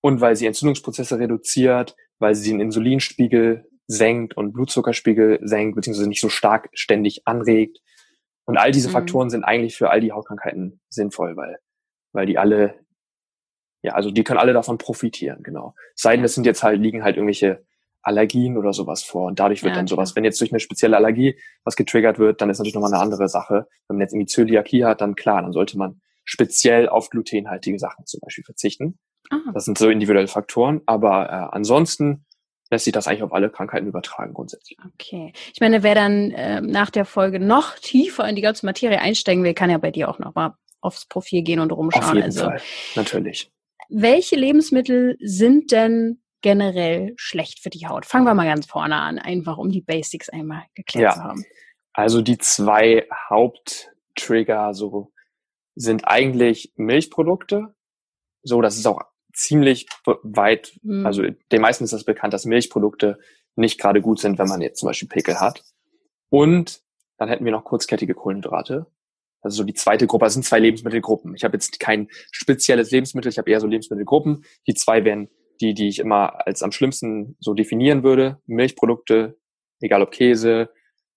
und 0.01 0.21
weil 0.21 0.35
sie 0.35 0.47
Entzündungsprozesse 0.47 1.19
reduziert, 1.19 1.95
weil 2.19 2.33
sie 2.33 2.49
den 2.49 2.59
Insulinspiegel 2.59 3.69
senkt 3.85 4.35
und 4.35 4.53
Blutzuckerspiegel 4.53 5.39
senkt, 5.43 5.75
beziehungsweise 5.75 6.09
nicht 6.09 6.21
so 6.21 6.29
stark 6.29 6.69
ständig 6.73 7.27
anregt. 7.27 7.79
Und 8.45 8.57
all 8.57 8.71
diese 8.71 8.89
mhm. 8.89 8.93
Faktoren 8.93 9.29
sind 9.29 9.43
eigentlich 9.43 9.77
für 9.77 9.91
all 9.91 10.01
die 10.01 10.11
Hautkrankheiten 10.11 10.81
sinnvoll, 10.89 11.37
weil, 11.37 11.59
weil 12.13 12.25
die 12.25 12.37
alle, 12.37 12.73
ja, 13.83 13.93
also 13.93 14.09
die 14.09 14.23
können 14.23 14.39
alle 14.39 14.53
davon 14.53 14.77
profitieren, 14.77 15.43
genau. 15.43 15.75
Sei 15.95 16.15
denn, 16.15 16.25
es 16.25 16.33
sind 16.33 16.45
jetzt 16.45 16.63
halt, 16.63 16.81
liegen 16.81 17.03
halt 17.03 17.17
irgendwelche 17.17 17.65
Allergien 18.07 18.57
oder 18.57 18.73
sowas 18.73 19.03
vor. 19.03 19.27
Und 19.27 19.39
dadurch 19.39 19.63
wird 19.63 19.71
ja, 19.71 19.77
dann 19.77 19.87
sowas, 19.87 20.15
wenn 20.15 20.23
jetzt 20.23 20.39
durch 20.39 20.51
eine 20.51 20.59
spezielle 20.59 20.95
Allergie 20.95 21.37
was 21.63 21.75
getriggert 21.75 22.17
wird, 22.17 22.41
dann 22.41 22.49
ist 22.49 22.57
natürlich 22.57 22.73
nochmal 22.73 22.93
eine 22.93 23.01
andere 23.01 23.27
Sache. 23.27 23.67
Wenn 23.87 23.97
man 23.97 24.01
jetzt 24.01 24.13
irgendwie 24.13 24.27
Zöliakie 24.27 24.85
hat, 24.85 25.01
dann 25.01 25.15
klar, 25.15 25.41
dann 25.41 25.51
sollte 25.51 25.77
man 25.77 26.01
speziell 26.23 26.89
auf 26.89 27.09
glutenhaltige 27.09 27.79
Sachen 27.79 28.05
zum 28.05 28.21
Beispiel 28.21 28.43
verzichten. 28.43 28.97
Ah. 29.29 29.39
Das 29.53 29.65
sind 29.65 29.77
so 29.77 29.89
individuelle 29.89 30.27
Faktoren. 30.27 30.81
Aber 30.85 31.29
äh, 31.29 31.55
ansonsten 31.55 32.25
lässt 32.71 32.85
sich 32.85 32.93
das 32.93 33.07
eigentlich 33.07 33.23
auf 33.23 33.33
alle 33.33 33.49
Krankheiten 33.49 33.87
übertragen 33.87 34.33
grundsätzlich. 34.33 34.77
Okay. 34.93 35.33
Ich 35.53 35.59
meine, 35.59 35.83
wer 35.83 35.95
dann 35.95 36.31
äh, 36.31 36.61
nach 36.61 36.89
der 36.89 37.05
Folge 37.05 37.39
noch 37.39 37.75
tiefer 37.75 38.27
in 38.27 38.35
die 38.35 38.41
ganze 38.41 38.65
Materie 38.65 38.99
einsteigen 38.99 39.43
will, 39.43 39.53
kann 39.53 39.69
ja 39.69 39.77
bei 39.77 39.91
dir 39.91 40.09
auch 40.09 40.19
nochmal 40.19 40.53
aufs 40.81 41.05
Profil 41.07 41.43
gehen 41.43 41.59
und 41.59 41.71
rumschauen. 41.71 42.03
Auf 42.03 42.13
jeden 42.13 42.25
also, 42.25 42.45
Fall, 42.45 42.61
natürlich. 42.95 43.51
Welche 43.89 44.35
Lebensmittel 44.35 45.17
sind 45.21 45.71
denn 45.71 46.21
generell 46.41 47.13
schlecht 47.17 47.59
für 47.59 47.69
die 47.69 47.87
Haut? 47.87 48.05
Fangen 48.05 48.25
wir 48.25 48.33
mal 48.33 48.47
ganz 48.47 48.65
vorne 48.65 48.95
an, 48.95 49.19
einfach 49.19 49.57
um 49.57 49.69
die 49.69 49.81
Basics 49.81 50.29
einmal 50.29 50.63
geklärt 50.75 51.03
ja. 51.03 51.13
zu 51.13 51.23
haben. 51.23 51.45
Also 51.93 52.21
die 52.21 52.37
zwei 52.37 53.07
Haupttrigger 53.29 54.73
so 54.73 55.11
sind 55.75 56.07
eigentlich 56.07 56.73
Milchprodukte. 56.75 57.75
So, 58.43 58.61
das 58.61 58.77
ist 58.77 58.85
auch 58.85 59.01
ziemlich 59.33 59.87
weit, 60.23 60.77
mhm. 60.81 61.05
also 61.05 61.23
den 61.23 61.61
meisten 61.61 61.83
ist 61.83 61.93
das 61.93 62.03
bekannt, 62.03 62.33
dass 62.33 62.45
Milchprodukte 62.45 63.19
nicht 63.55 63.79
gerade 63.79 64.01
gut 64.01 64.19
sind, 64.19 64.37
wenn 64.39 64.47
man 64.47 64.61
jetzt 64.61 64.79
zum 64.79 64.87
Beispiel 64.87 65.07
Pickel 65.07 65.39
hat. 65.39 65.63
Und 66.29 66.81
dann 67.17 67.29
hätten 67.29 67.45
wir 67.45 67.51
noch 67.51 67.63
kurzkettige 67.63 68.13
Kohlenhydrate. 68.13 68.87
Also 69.41 69.57
so 69.57 69.63
die 69.63 69.73
zweite 69.73 70.07
Gruppe, 70.07 70.25
das 70.25 70.33
sind 70.33 70.43
zwei 70.43 70.59
Lebensmittelgruppen. 70.59 71.35
Ich 71.35 71.43
habe 71.43 71.55
jetzt 71.55 71.79
kein 71.79 72.09
spezielles 72.31 72.91
Lebensmittel, 72.91 73.31
ich 73.31 73.37
habe 73.37 73.49
eher 73.49 73.59
so 73.59 73.67
Lebensmittelgruppen. 73.67 74.45
Die 74.67 74.73
zwei 74.73 75.03
wären 75.03 75.29
die, 75.57 75.73
die 75.73 75.87
ich 75.87 75.99
immer 75.99 76.45
als 76.47 76.63
am 76.63 76.71
schlimmsten 76.71 77.35
so 77.39 77.53
definieren 77.53 78.03
würde. 78.03 78.39
Milchprodukte, 78.45 79.37
egal 79.79 80.01
ob 80.01 80.11
Käse, 80.11 80.69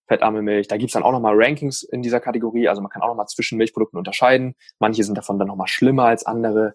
fettarme 0.06 0.42
Milch. 0.42 0.68
Da 0.68 0.76
gibt's 0.76 0.94
dann 0.94 1.04
auch 1.04 1.12
nochmal 1.12 1.34
Rankings 1.36 1.82
in 1.82 2.02
dieser 2.02 2.20
Kategorie. 2.20 2.68
Also 2.68 2.82
man 2.82 2.90
kann 2.90 3.02
auch 3.02 3.08
nochmal 3.08 3.26
zwischen 3.26 3.58
Milchprodukten 3.58 3.98
unterscheiden. 3.98 4.56
Manche 4.78 5.04
sind 5.04 5.16
davon 5.16 5.38
dann 5.38 5.48
nochmal 5.48 5.68
schlimmer 5.68 6.06
als 6.06 6.26
andere. 6.26 6.74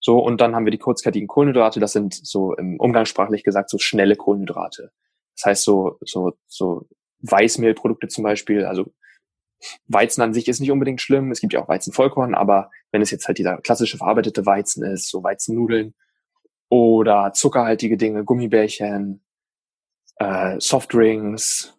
So, 0.00 0.18
und 0.18 0.40
dann 0.40 0.54
haben 0.54 0.66
wir 0.66 0.72
die 0.72 0.78
kurzkettigen 0.78 1.28
Kohlenhydrate. 1.28 1.80
Das 1.80 1.92
sind 1.92 2.14
so 2.14 2.54
im 2.54 2.78
umgangssprachlich 2.78 3.44
gesagt 3.44 3.70
so 3.70 3.78
schnelle 3.78 4.16
Kohlenhydrate. 4.16 4.90
Das 5.36 5.46
heißt 5.46 5.64
so, 5.64 5.98
so, 6.00 6.32
so 6.46 6.86
Weißmehlprodukte 7.20 8.08
zum 8.08 8.24
Beispiel. 8.24 8.64
Also 8.64 8.92
Weizen 9.86 10.22
an 10.22 10.34
sich 10.34 10.48
ist 10.48 10.60
nicht 10.60 10.72
unbedingt 10.72 11.00
schlimm. 11.00 11.30
Es 11.30 11.40
gibt 11.40 11.52
ja 11.52 11.62
auch 11.62 11.68
Weizenvollkorn, 11.68 12.34
aber 12.34 12.70
wenn 12.90 13.02
es 13.02 13.10
jetzt 13.10 13.26
halt 13.26 13.38
dieser 13.38 13.58
klassische 13.58 13.98
verarbeitete 13.98 14.44
Weizen 14.46 14.84
ist, 14.84 15.08
so 15.08 15.22
Weizennudeln 15.22 15.94
oder 16.74 17.32
zuckerhaltige 17.32 17.96
Dinge, 17.96 18.24
Gummibärchen, 18.24 19.22
äh, 20.16 20.58
Softdrinks, 20.58 21.78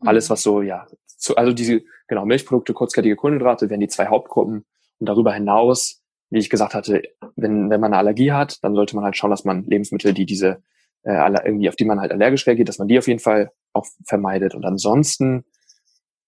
mhm. 0.00 0.08
alles 0.08 0.30
was 0.30 0.42
so, 0.42 0.62
ja, 0.62 0.86
zu, 1.04 1.36
also 1.36 1.52
diese, 1.52 1.82
genau, 2.08 2.24
Milchprodukte, 2.24 2.72
kurzkettige 2.72 3.14
Kohlenhydrate 3.14 3.68
wären 3.68 3.80
die 3.80 3.88
zwei 3.88 4.06
Hauptgruppen. 4.06 4.64
Und 5.00 5.06
darüber 5.06 5.34
hinaus, 5.34 6.02
wie 6.30 6.38
ich 6.38 6.48
gesagt 6.48 6.72
hatte, 6.72 7.02
wenn, 7.36 7.68
wenn 7.68 7.80
man 7.80 7.92
eine 7.92 7.98
Allergie 7.98 8.32
hat, 8.32 8.64
dann 8.64 8.74
sollte 8.74 8.96
man 8.96 9.04
halt 9.04 9.18
schauen, 9.18 9.30
dass 9.30 9.44
man 9.44 9.64
Lebensmittel, 9.64 10.14
die 10.14 10.24
diese, 10.24 10.62
äh, 11.02 11.30
irgendwie, 11.44 11.68
auf 11.68 11.76
die 11.76 11.84
man 11.84 12.00
halt 12.00 12.10
allergisch 12.10 12.46
reagiert, 12.46 12.70
dass 12.70 12.78
man 12.78 12.88
die 12.88 12.98
auf 12.98 13.08
jeden 13.08 13.20
Fall 13.20 13.52
auch 13.74 13.84
vermeidet. 14.06 14.54
Und 14.54 14.64
ansonsten 14.64 15.44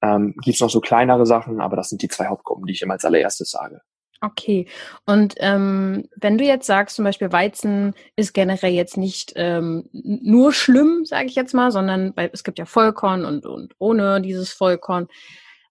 ähm, 0.03 0.35
gibt 0.43 0.57
es 0.57 0.61
noch 0.61 0.69
so 0.69 0.81
kleinere 0.81 1.25
Sachen, 1.25 1.63
aber 1.63 1.77
das 1.77 1.89
sind 1.89 2.03
die 2.03 2.09
zwei 2.09 2.27
Hauptgruppen, 2.27 2.67
die 2.67 2.75
ich 2.75 2.83
immer 2.83 2.95
als 2.95 3.07
allererstes 3.07 3.51
sage. 3.51 3.81
Okay. 4.21 4.67
Und 5.05 5.35
ähm, 5.39 6.09
wenn 6.17 6.39
du 6.39 6.45
jetzt 6.45 6.67
sagst, 6.67 6.97
zum 6.97 7.05
Beispiel 7.05 7.31
Weizen 7.33 7.95
ist 8.17 8.33
generell 8.33 8.73
jetzt 8.73 8.97
nicht 8.97 9.33
ähm, 9.37 9.89
nur 9.93 10.53
schlimm, 10.53 11.05
sage 11.05 11.27
ich 11.27 11.35
jetzt 11.35 11.53
mal, 11.53 11.71
sondern 11.71 12.13
weil 12.17 12.31
es 12.33 12.45
gibt 12.45 12.59
ja 12.59 12.65
Vollkorn 12.65 13.25
und, 13.25 13.45
und 13.45 13.75
ohne 13.79 14.23
dieses 14.23 14.53
Vollkorn. 14.53 15.09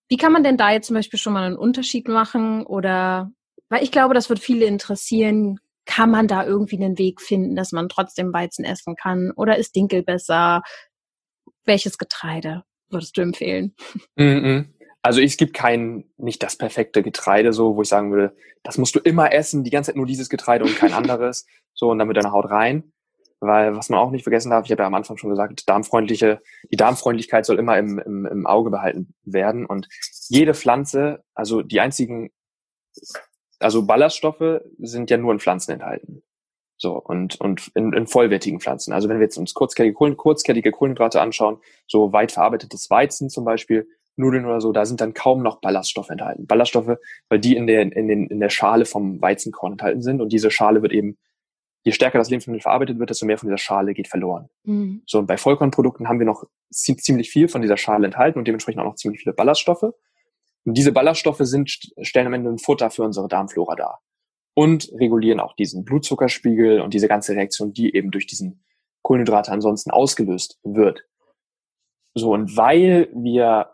Wie 0.08 0.18
kann 0.18 0.32
man 0.32 0.44
denn 0.44 0.58
da 0.58 0.72
jetzt 0.72 0.88
zum 0.88 0.96
Beispiel 0.96 1.20
schon 1.20 1.34
mal 1.34 1.46
einen 1.46 1.58
Unterschied 1.58 2.08
machen? 2.08 2.66
Oder 2.66 3.32
weil 3.70 3.84
ich 3.84 3.92
glaube, 3.92 4.14
das 4.14 4.30
wird 4.30 4.40
viele 4.40 4.66
interessieren. 4.66 5.60
Kann 5.86 6.12
man 6.12 6.28
da 6.28 6.46
irgendwie 6.46 6.78
einen 6.78 6.98
Weg 6.98 7.22
finden, 7.22 7.56
dass 7.56 7.72
man 7.72 7.90
trotzdem 7.90 8.32
Weizen 8.34 8.64
essen 8.64 8.96
kann? 8.96 9.32
Oder 9.36 9.58
ist 9.58 9.76
Dinkel 9.76 10.04
besser? 10.04 10.62
Welches 11.66 11.98
Getreide 11.98 12.64
würdest 12.90 13.18
du 13.18 13.22
empfehlen? 13.22 13.76
Mm 14.16 14.22
-mm. 14.22 14.66
Also 15.04 15.20
es 15.20 15.36
gibt 15.36 15.54
kein, 15.54 16.06
nicht 16.18 16.42
das 16.42 16.56
perfekte 16.56 17.04
Getreide, 17.04 17.52
so, 17.52 17.76
wo 17.76 17.82
ich 17.82 17.90
sagen 17.90 18.12
würde, 18.12 18.36
das 18.64 18.78
musst 18.78 18.96
du 18.96 19.00
immer 19.00 19.34
essen, 19.34 19.66
die 19.66 19.70
ganze 19.70 19.90
Zeit 19.90 19.98
nur 19.98 20.06
dieses 20.06 20.30
Getreide 20.30 20.64
und 20.64 20.76
kein 20.78 20.94
anderes, 20.94 21.46
so, 21.74 21.92
und 21.92 22.00
dann 22.00 22.08
mit 22.08 22.16
deiner 22.16 22.32
Haut 22.32 22.50
rein. 22.50 22.94
Weil, 23.42 23.76
was 23.76 23.90
man 23.90 24.00
auch 24.00 24.12
nicht 24.12 24.24
vergessen 24.24 24.52
darf, 24.52 24.66
ich 24.66 24.72
habe 24.72 24.84
ja 24.84 24.88
am 24.88 24.94
Anfang 24.94 25.18
schon 25.18 25.30
gesagt, 25.30 25.68
darmfreundliche, 25.68 26.42
die 26.72 26.78
Darmfreundlichkeit 26.78 27.46
soll 27.46 27.60
immer 27.60 27.78
im, 27.78 28.00
im, 28.00 28.26
im 28.26 28.48
Auge 28.48 28.70
behalten 28.70 29.14
werden. 29.24 29.66
Und 29.66 29.90
jede 30.30 30.54
Pflanze, 30.54 31.22
also 31.34 31.62
die 31.62 31.82
einzigen, 31.82 32.32
also 33.60 33.86
Ballaststoffe 33.86 34.62
sind 34.78 35.10
ja 35.10 35.18
nur 35.18 35.34
in 35.34 35.42
Pflanzen 35.42 35.72
enthalten. 35.72 36.24
So, 36.78 36.94
und, 36.98 37.40
und 37.42 37.70
in, 37.76 37.92
in 37.92 38.08
vollwertigen 38.08 38.62
Pflanzen. 38.62 38.94
Also 38.94 39.10
wenn 39.10 39.18
wir 39.20 39.26
jetzt 39.26 39.38
uns 39.38 39.54
kurzkettige, 39.54 40.16
kurzkettige 40.16 40.72
Kohlenhydrate 40.72 41.20
anschauen, 41.20 41.58
so 41.88 42.14
weit 42.14 42.32
verarbeitetes 42.32 42.90
Weizen 42.90 43.30
zum 43.30 43.44
Beispiel, 43.44 43.88
Nudeln 44.16 44.46
oder 44.46 44.62
so, 44.62 44.72
da 44.72 44.86
sind 44.86 45.02
dann 45.02 45.14
kaum 45.14 45.42
noch 45.42 45.60
Ballaststoffe 45.60 46.10
enthalten. 46.10 46.46
Ballaststoffe, 46.46 46.98
weil 47.30 47.40
die 47.40 47.56
in 47.56 47.68
der, 47.68 47.82
in, 47.82 48.08
den, 48.08 48.28
in 48.28 48.40
der 48.40 48.50
Schale 48.50 48.86
vom 48.86 49.22
Weizenkorn 49.22 49.74
enthalten 49.74 50.02
sind. 50.02 50.22
Und 50.22 50.32
diese 50.32 50.52
Schale 50.52 50.82
wird 50.82 50.94
eben, 50.94 51.18
je 51.84 51.92
stärker 51.92 52.20
das 52.20 52.30
Lebensmittel 52.30 52.62
verarbeitet 52.62 53.00
wird, 53.00 53.10
desto 53.10 53.26
mehr 53.26 53.38
von 53.38 53.50
dieser 53.50 53.58
Schale 53.58 53.94
geht 53.94 54.08
verloren. 54.08 54.50
Mhm. 54.64 55.02
So, 55.08 55.20
und 55.20 55.26
bei 55.26 55.38
Vollkornprodukten 55.38 56.08
haben 56.08 56.20
wir 56.20 56.26
noch 56.26 56.44
ziemlich 56.72 57.30
viel 57.30 57.48
von 57.48 57.62
dieser 57.62 57.78
Schale 57.78 58.06
enthalten 58.06 58.40
und 58.40 58.48
dementsprechend 58.48 58.82
auch 58.82 58.86
noch 58.86 58.96
ziemlich 58.96 59.22
viele 59.22 59.34
Ballaststoffe. 59.34 59.94
Und 60.66 60.78
diese 60.78 60.92
Ballaststoffe 60.92 61.42
sind, 61.42 61.70
stellen 62.02 62.28
am 62.28 62.34
Ende 62.34 62.52
ein 62.52 62.60
Futter 62.60 62.90
für 62.90 63.04
unsere 63.04 63.28
Darmflora 63.28 63.76
dar. 63.76 64.02
Und 64.56 64.92
regulieren 65.00 65.40
auch 65.40 65.56
diesen 65.56 65.84
Blutzuckerspiegel 65.84 66.80
und 66.82 66.94
diese 66.94 67.08
ganze 67.08 67.36
Reaktion, 67.36 67.74
die 67.74 67.96
eben 67.96 68.12
durch 68.12 68.28
diesen 68.28 68.64
Kohlenhydrate 69.02 69.52
ansonsten 69.52 69.90
ausgelöst 69.90 70.60
wird. 70.64 71.04
So, 72.16 72.32
und 72.32 72.56
weil 72.56 73.10
wir 73.14 73.73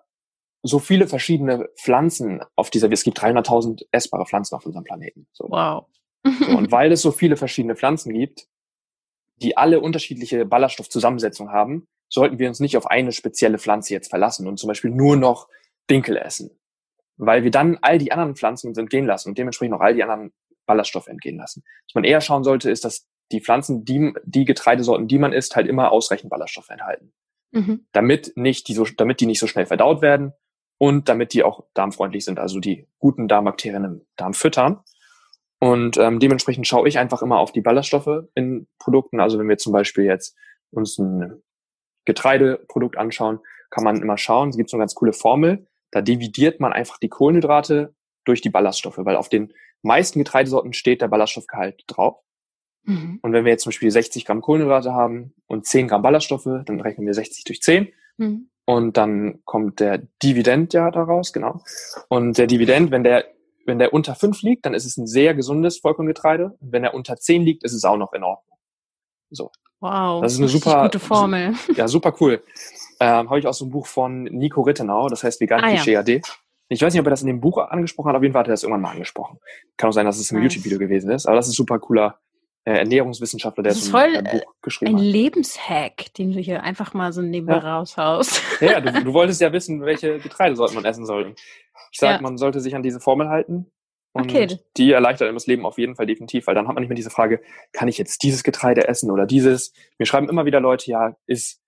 so 0.62 0.80
viele 0.80 1.08
verschiedene 1.08 1.70
Pflanzen 1.78 2.42
auf 2.56 2.70
dieser, 2.70 2.92
es 2.92 3.04
gibt 3.04 3.20
300.000 3.20 3.86
essbare 3.92 4.26
Pflanzen 4.26 4.56
auf 4.56 4.66
unserem 4.66 4.84
Planeten. 4.84 5.28
So. 5.32 5.46
Wow. 5.50 5.86
so, 6.26 6.58
und 6.58 6.72
weil 6.72 6.92
es 6.92 7.02
so 7.02 7.12
viele 7.12 7.38
verschiedene 7.38 7.76
Pflanzen 7.76 8.14
gibt, 8.14 8.48
die 9.38 9.56
alle 9.56 9.80
unterschiedliche 9.80 10.46
Ballaststoffzusammensetzung 10.46 11.52
haben, 11.52 11.88
sollten 12.10 12.40
wir 12.40 12.50
uns 12.50 12.60
nicht 12.60 12.76
auf 12.76 12.88
eine 12.88 13.12
spezielle 13.12 13.58
Pflanze 13.58 13.94
jetzt 13.94 14.10
verlassen 14.10 14.48
und 14.48 14.60
zum 14.60 14.68
Beispiel 14.68 14.92
nur 14.92 15.16
noch 15.16 15.48
Dinkel 15.90 16.18
essen. 16.18 16.52
Weil 17.16 17.44
wir 17.44 17.52
dann 17.52 17.78
all 17.82 17.98
die 17.98 18.12
anderen 18.12 18.36
Pflanzen 18.36 18.68
uns 18.68 18.78
entgehen 18.78 19.06
lassen 19.06 19.30
und 19.30 19.38
dementsprechend 19.38 19.76
auch 19.76 19.82
all 19.82 19.94
die 19.94 20.04
anderen 20.04 20.34
Ballaststoffe 20.66 21.08
entgehen 21.08 21.38
lassen. 21.38 21.64
Was 21.88 21.96
man 21.96 22.04
eher 22.04 22.22
schauen 22.22 22.44
sollte, 22.44 22.70
ist, 22.70 22.84
dass 22.84 23.08
die 23.32 23.42
Pflanzen, 23.42 23.86
die, 23.86 24.14
die 24.24 24.46
Getreidesorten, 24.46 25.08
die 25.08 25.20
man 25.20 25.34
isst, 25.34 25.56
halt 25.56 25.68
immer 25.68 25.92
ausreichend 25.92 26.30
Ballaststoffe 26.30 26.70
enthalten. 26.70 27.14
Mhm. 27.52 27.86
Damit 27.92 28.34
nicht 28.36 28.68
die 28.68 28.74
so, 28.74 28.86
damit 28.86 29.22
die 29.22 29.26
nicht 29.26 29.40
so 29.40 29.48
schnell 29.48 29.66
verdaut 29.66 30.02
werden 30.02 30.34
und 30.80 31.10
damit 31.10 31.34
die 31.34 31.44
auch 31.44 31.66
darmfreundlich 31.76 32.26
sind, 32.26 32.40
also 32.40 32.60
die 32.60 32.88
guten 32.98 33.28
Darmbakterien 33.28 33.84
im 33.84 34.02
Darm 34.16 34.34
füttern. 34.34 34.80
Und 35.60 35.98
ähm, 35.98 36.20
dementsprechend 36.20 36.66
schaue 36.68 36.88
ich 36.88 36.98
einfach 36.98 37.22
immer 37.22 37.38
auf 37.40 37.52
die 37.52 37.62
Ballaststoffe 37.62 38.24
in 38.34 38.66
Produkten. 38.80 39.20
Also 39.20 39.38
wenn 39.38 39.50
wir 39.50 39.58
zum 39.58 39.74
Beispiel 39.74 40.06
jetzt 40.06 40.36
uns 40.72 40.98
ein 40.98 41.44
Getreideprodukt 42.06 42.98
anschauen, 42.98 43.40
kann 43.70 43.84
man 43.84 44.02
immer 44.02 44.18
schauen, 44.18 44.50
es 44.50 44.58
gibt 44.58 44.70
so 44.70 44.78
eine 44.78 44.84
ganz 44.84 44.96
coole 44.96 45.14
Formel, 45.14 45.68
da 45.92 46.02
dividiert 46.02 46.62
man 46.62 46.72
einfach 46.72 46.98
die 46.98 47.10
Kohlenhydrate 47.10 47.94
durch 48.24 48.42
die 48.42 48.50
Ballaststoffe, 48.50 49.00
weil 49.00 49.18
auf 49.18 49.28
den 49.28 49.54
meisten 49.82 50.20
Getreidesorten 50.20 50.72
steht 50.72 51.02
der 51.02 51.10
Ballaststoffgehalt 51.10 51.84
drauf. 51.88 52.22
Mhm. 52.84 53.20
Und 53.22 53.34
wenn 53.34 53.44
wir 53.44 53.52
jetzt 53.52 53.64
zum 53.64 53.72
Beispiel 53.72 53.92
60 53.92 54.24
Gramm 54.24 54.42
Kohlenhydrate 54.42 54.94
haben 54.94 55.34
und 55.46 55.66
10 55.66 55.90
Gramm 55.90 56.02
Ballaststoffe, 56.02 56.64
dann 56.66 56.80
rechnen 56.80 57.06
wir 57.06 57.14
60 57.14 57.44
durch 57.44 57.62
10. 57.62 57.90
Mhm. 58.18 58.50
Und 58.70 58.98
dann 58.98 59.40
kommt 59.46 59.80
der 59.80 59.98
Dividend 60.22 60.76
ja 60.76 60.92
daraus, 60.92 61.34
genau. 61.34 61.60
Und 62.08 62.38
der 62.38 62.46
Dividend, 62.46 62.92
wenn 62.92 63.04
der, 63.04 63.26
wenn 63.66 63.80
der 63.80 63.94
unter 63.94 64.14
fünf 64.14 64.44
liegt, 64.44 64.64
dann 64.64 64.76
ist 64.76 64.86
es 64.86 64.96
ein 64.96 65.08
sehr 65.08 65.34
gesundes 65.34 65.80
Vollkorngetreide. 65.80 66.56
Und 66.60 66.72
wenn 66.72 66.84
er 66.84 66.94
unter 66.94 67.16
zehn 67.16 67.42
liegt, 67.42 67.64
ist 67.64 67.74
es 67.74 67.84
auch 67.84 67.98
noch 67.98 68.14
in 68.14 68.22
Ordnung. 68.22 68.60
So. 69.32 69.50
Wow. 69.80 70.22
Das 70.22 70.34
ist 70.34 70.38
eine 70.38 70.50
super 70.50 70.84
gute 70.84 71.00
Formel. 71.00 71.56
Ja, 71.76 71.88
super 71.88 72.14
cool. 72.20 72.44
Ähm, 73.00 73.28
Habe 73.28 73.40
ich 73.40 73.48
aus 73.48 73.58
so 73.58 73.66
einem 73.66 73.72
Buch 73.72 73.88
von 73.88 74.26
Nico 74.26 74.62
Rittenau, 74.62 75.10
das 75.10 75.24
heißt 75.24 75.42
Vegan 75.42 75.64
ah, 75.64 75.70
Klischee 75.70 75.94
ja. 75.94 76.02
AD. 76.02 76.22
Ich 76.68 76.80
weiß 76.84 76.94
nicht, 76.94 77.00
ob 77.00 77.08
er 77.08 77.10
das 77.10 77.22
in 77.22 77.28
dem 77.28 77.42
Buch 77.42 77.58
angesprochen 77.58 78.10
hat, 78.10 78.18
auf 78.18 78.22
jeden 78.22 78.34
Fall 78.34 78.42
hat 78.42 78.50
er 78.50 78.54
das 78.54 78.62
irgendwann 78.62 78.82
mal 78.82 78.92
angesprochen. 78.92 79.40
Kann 79.78 79.90
auch 79.90 79.94
sein, 79.94 80.06
dass 80.06 80.20
es 80.20 80.30
im 80.30 80.38
nice. 80.38 80.54
YouTube-Video 80.54 80.78
gewesen 80.78 81.10
ist, 81.10 81.26
aber 81.26 81.38
das 81.38 81.48
ist 81.48 81.56
super 81.56 81.80
cooler 81.80 82.20
äh, 82.66 82.74
Ernährungswissenschaftler, 82.74 83.64
der 83.64 83.74
das 83.74 83.84
ist 83.84 83.90
voll, 83.90 84.16
ein, 84.16 84.28
ein 84.28 84.40
Buch 84.40 84.54
geschrieben 84.62 84.92
ein 84.92 84.98
hat. 84.98 85.04
Ein 85.04 85.10
Lebenshack, 85.10 86.14
den 86.16 86.32
du 86.34 86.40
hier 86.40 86.64
einfach 86.64 86.94
mal 86.94 87.12
so 87.14 87.22
nebenbei 87.22 87.54
ja. 87.54 87.78
raushaust. 87.78 88.42
Ja, 88.62 88.82
du, 88.82 88.92
du, 89.04 89.14
wolltest 89.14 89.42
ja 89.42 89.52
wissen, 89.54 89.82
welche 89.82 90.20
Getreidesorten 90.20 90.76
man 90.76 90.86
essen 90.86 91.06
soll. 91.06 91.36
Ich 91.92 92.00
sage, 92.00 92.16
ja. 92.16 92.22
man 92.22 92.38
sollte 92.38 92.60
sich 92.60 92.76
an 92.76 92.84
diese 92.84 93.00
Formel 93.00 93.30
halten. 93.30 93.72
Und 94.12 94.32
okay. 94.32 94.58
die 94.76 94.92
erleichtert 94.92 95.28
einem 95.28 95.36
das 95.36 95.46
Leben 95.46 95.66
auf 95.66 95.78
jeden 95.78 95.96
Fall 95.96 96.08
definitiv, 96.08 96.48
weil 96.48 96.56
dann 96.56 96.68
hat 96.68 96.74
man 96.74 96.82
nicht 96.82 96.90
mehr 96.90 96.96
diese 96.96 97.12
Frage, 97.12 97.42
kann 97.74 97.88
ich 97.88 97.98
jetzt 97.98 98.24
dieses 98.24 98.44
Getreide 98.44 98.88
essen 98.88 99.12
oder 99.12 99.26
dieses? 99.28 99.72
Mir 100.00 100.06
schreiben 100.06 100.30
immer 100.30 100.46
wieder 100.46 100.60
Leute, 100.60 100.90
ja, 100.90 101.16
ist 101.28 101.62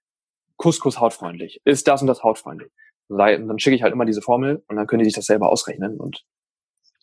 Couscous 0.57 0.99
hautfreundlich? 0.99 1.61
Ist 1.65 1.87
das 1.87 2.01
und 2.01 2.07
das 2.07 2.23
hautfreundlich? 2.23 2.71
Und 3.09 3.17
dann 3.17 3.59
schicke 3.59 3.75
ich 3.75 3.83
halt 3.83 3.93
immer 3.93 4.05
diese 4.05 4.21
Formel 4.21 4.63
und 4.67 4.75
dann 4.75 4.87
können 4.87 4.99
die 4.99 5.05
sich 5.05 5.13
das 5.13 5.25
selber 5.25 5.49
ausrechnen 5.49 5.99
und 5.99 6.23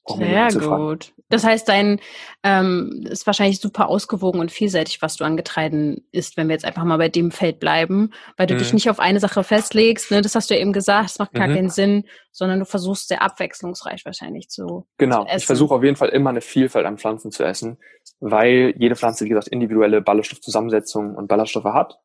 sehr 0.09 0.49
gut. 0.49 1.13
Das 1.31 1.45
heißt, 1.45 1.69
dein 1.69 2.01
ähm, 2.43 3.05
ist 3.09 3.27
wahrscheinlich 3.27 3.61
super 3.61 3.89
ausgewogen 3.89 4.41
und 4.41 4.51
vielseitig, 4.51 5.03
was 5.03 5.17
du 5.17 5.25
an 5.25 5.37
Getreiden 5.37 6.07
isst, 6.11 6.37
wenn 6.37 6.49
wir 6.49 6.55
jetzt 6.55 6.65
einfach 6.65 6.85
mal 6.85 6.97
bei 6.97 7.11
dem 7.11 7.31
Feld 7.31 7.61
bleiben, 7.61 8.13
weil 8.37 8.47
du 8.47 8.55
mhm. 8.55 8.59
dich 8.59 8.73
nicht 8.73 8.89
auf 8.89 8.99
eine 8.99 9.21
Sache 9.21 9.45
festlegst. 9.45 10.11
Ne? 10.11 10.23
Das 10.23 10.35
hast 10.35 10.51
du 10.51 10.59
eben 10.59 10.73
gesagt, 10.73 11.11
es 11.11 11.19
macht 11.19 11.35
gar 11.35 11.49
mhm. 11.49 11.55
keinen 11.55 11.71
Sinn, 11.71 12.05
sondern 12.33 12.61
du 12.61 12.65
versuchst 12.65 13.09
sehr 13.09 13.23
abwechslungsreich 13.23 14.05
wahrscheinlich 14.07 14.49
zu. 14.49 14.87
Genau. 14.97 15.25
Zu 15.25 15.37
ich 15.37 15.47
versuche 15.47 15.75
auf 15.75 15.85
jeden 15.85 15.97
Fall 15.97 16.09
immer 16.09 16.31
eine 16.31 16.41
Vielfalt 16.41 16.87
an 16.87 16.97
Pflanzen 16.97 17.31
zu 17.31 17.45
essen, 17.45 17.79
weil 18.21 18.75
jede 18.79 18.97
Pflanze, 18.97 19.27
wie 19.27 19.29
gesagt, 19.29 19.49
individuelle 19.49 20.01
Ballaststoffzusammensetzung 20.01 21.15
und 21.15 21.29
Ballaststoffe 21.29 21.65
hat. 21.65 21.99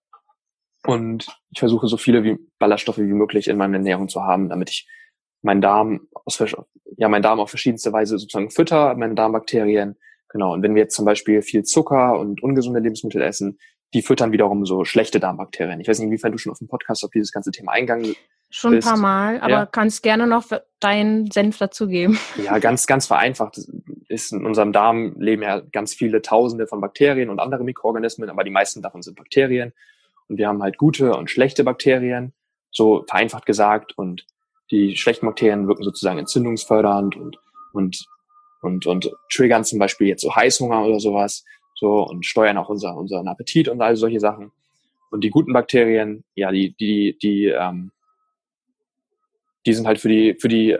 Und 0.85 1.27
ich 1.51 1.59
versuche 1.59 1.87
so 1.87 1.95
viele 1.95 2.25
wie 2.25 2.37
Ballaststoffe 2.59 2.97
wie 2.97 3.03
möglich 3.03 3.47
in 3.47 3.55
meiner 3.55 3.77
Ernährung 3.77 4.09
zu 4.09 4.23
haben, 4.23 4.49
damit 4.49 4.69
ich 4.69 4.87
meinen 5.43 5.61
Darm 5.61 6.07
aus, 6.25 6.43
ja, 6.97 7.09
meinen 7.09 7.23
Darm 7.23 7.39
auf 7.39 7.49
verschiedenste 7.49 7.93
Weise 7.93 8.17
sozusagen 8.17 8.49
fütter, 8.49 8.95
meine 8.95 9.15
Darmbakterien. 9.15 9.97
Genau. 10.29 10.53
Und 10.53 10.63
wenn 10.63 10.75
wir 10.75 10.83
jetzt 10.83 10.95
zum 10.95 11.05
Beispiel 11.05 11.41
viel 11.41 11.63
Zucker 11.63 12.19
und 12.19 12.41
ungesunde 12.41 12.79
Lebensmittel 12.79 13.21
essen, 13.21 13.59
die 13.93 14.01
füttern 14.01 14.31
wiederum 14.31 14.65
so 14.65 14.85
schlechte 14.85 15.19
Darmbakterien. 15.19 15.79
Ich 15.79 15.87
weiß 15.87 15.99
nicht, 15.99 16.07
inwiefern 16.07 16.31
du 16.31 16.37
schon 16.39 16.51
auf 16.51 16.57
dem 16.57 16.67
Podcast 16.67 17.03
auf 17.03 17.11
dieses 17.11 17.31
ganze 17.31 17.51
Thema 17.51 17.73
eingegangen 17.73 18.15
Schon 18.55 18.75
ein 18.75 18.79
paar 18.81 18.97
Mal, 18.97 19.41
aber 19.41 19.49
ja. 19.49 19.65
kannst 19.65 20.03
gerne 20.03 20.27
noch 20.27 20.45
deinen 20.79 21.31
Senf 21.31 21.57
dazugeben. 21.57 22.19
Ja, 22.37 22.59
ganz, 22.59 22.85
ganz 22.85 23.07
vereinfacht 23.07 23.59
ist 24.09 24.31
in 24.31 24.45
unserem 24.45 24.71
Darm 24.71 25.15
leben 25.19 25.41
ja 25.41 25.59
ganz 25.59 25.95
viele 25.95 26.21
Tausende 26.21 26.67
von 26.67 26.79
Bakterien 26.79 27.31
und 27.31 27.39
andere 27.39 27.63
Mikroorganismen, 27.63 28.29
aber 28.29 28.43
die 28.43 28.51
meisten 28.51 28.83
davon 28.83 29.01
sind 29.01 29.17
Bakterien. 29.17 29.73
Und 30.27 30.37
wir 30.37 30.47
haben 30.47 30.61
halt 30.61 30.77
gute 30.77 31.15
und 31.15 31.31
schlechte 31.31 31.63
Bakterien. 31.63 32.31
so 32.69 33.03
vereinfacht 33.07 33.47
gesagt. 33.47 33.97
Und 33.97 34.27
die 34.73 34.97
schlechten 34.97 35.27
Bakterien 35.27 35.67
wirken 35.67 35.83
sozusagen 35.83 36.17
entzündungsfördernd 36.17 37.15
und, 37.15 37.37
und, 37.73 38.05
und, 38.61 38.85
und 38.87 39.11
triggern 39.31 39.63
zum 39.63 39.77
Beispiel 39.77 40.07
jetzt 40.07 40.23
so 40.23 40.35
Heißhunger 40.35 40.83
oder 40.83 40.99
sowas, 40.99 41.45
so, 41.75 42.03
und 42.03 42.25
steuern 42.25 42.57
auch 42.57 42.69
unser, 42.69 42.95
unseren 42.97 43.27
Appetit 43.27 43.67
und 43.67 43.81
all 43.81 43.95
solche 43.95 44.19
Sachen. 44.19 44.51
Und 45.11 45.23
die 45.23 45.29
guten 45.29 45.53
Bakterien, 45.53 46.23
ja, 46.33 46.51
die, 46.51 46.75
die, 46.75 47.17
die, 47.21 47.45
ähm, 47.45 47.91
die 49.65 49.73
sind 49.73 49.85
halt 49.85 49.99
für 49.99 50.09
die, 50.09 50.35
für 50.39 50.47
die, 50.47 50.77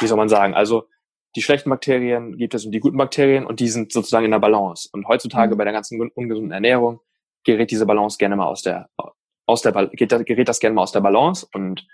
wie 0.00 0.06
soll 0.06 0.16
man 0.16 0.30
sagen, 0.30 0.54
also 0.54 0.88
die 1.36 1.42
schlechten 1.42 1.68
Bakterien 1.68 2.38
gibt 2.38 2.54
es 2.54 2.64
und 2.64 2.72
die 2.72 2.80
guten 2.80 2.96
Bakterien 2.96 3.44
und 3.44 3.60
die 3.60 3.68
sind 3.68 3.92
sozusagen 3.92 4.24
in 4.24 4.30
der 4.30 4.38
Balance. 4.38 4.88
Und 4.90 5.06
heutzutage 5.08 5.54
mhm. 5.54 5.58
bei 5.58 5.64
der 5.64 5.74
ganzen 5.74 6.00
ungesunden 6.00 6.52
Ernährung 6.52 7.00
gerät 7.44 7.70
diese 7.70 7.84
Balance 7.84 8.16
gerne 8.16 8.36
mal 8.36 8.46
aus 8.46 8.62
der, 8.62 8.88
aus 9.44 9.60
der, 9.60 9.72
gerät 9.72 10.48
das 10.48 10.58
gerne 10.58 10.74
mal 10.74 10.82
aus 10.82 10.92
der 10.92 11.00
Balance 11.00 11.46
und, 11.52 11.86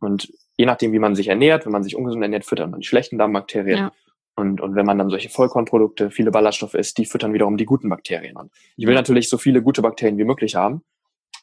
und 0.00 0.32
je 0.56 0.66
nachdem, 0.66 0.92
wie 0.92 0.98
man 0.98 1.14
sich 1.14 1.28
ernährt, 1.28 1.66
wenn 1.66 1.72
man 1.72 1.82
sich 1.82 1.96
ungesund 1.96 2.22
ernährt, 2.22 2.44
füttert 2.44 2.70
man 2.70 2.80
die 2.80 2.86
schlechten 2.86 3.18
Darmbakterien. 3.18 3.78
Ja. 3.78 3.92
Und, 4.36 4.60
und 4.60 4.74
wenn 4.74 4.86
man 4.86 4.96
dann 4.96 5.10
solche 5.10 5.28
Vollkornprodukte, 5.28 6.10
viele 6.10 6.30
Ballaststoffe 6.30 6.74
isst, 6.74 6.96
die 6.98 7.04
füttern 7.04 7.34
wiederum 7.34 7.56
die 7.56 7.66
guten 7.66 7.88
Bakterien. 7.88 8.36
Und 8.36 8.50
ich 8.76 8.86
will 8.86 8.94
natürlich 8.94 9.28
so 9.28 9.36
viele 9.36 9.62
gute 9.62 9.82
Bakterien 9.82 10.18
wie 10.18 10.24
möglich 10.24 10.54
haben. 10.54 10.82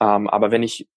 Ähm, 0.01 0.27
aber 0.27 0.51
wenn 0.51 0.63
ich 0.63 0.87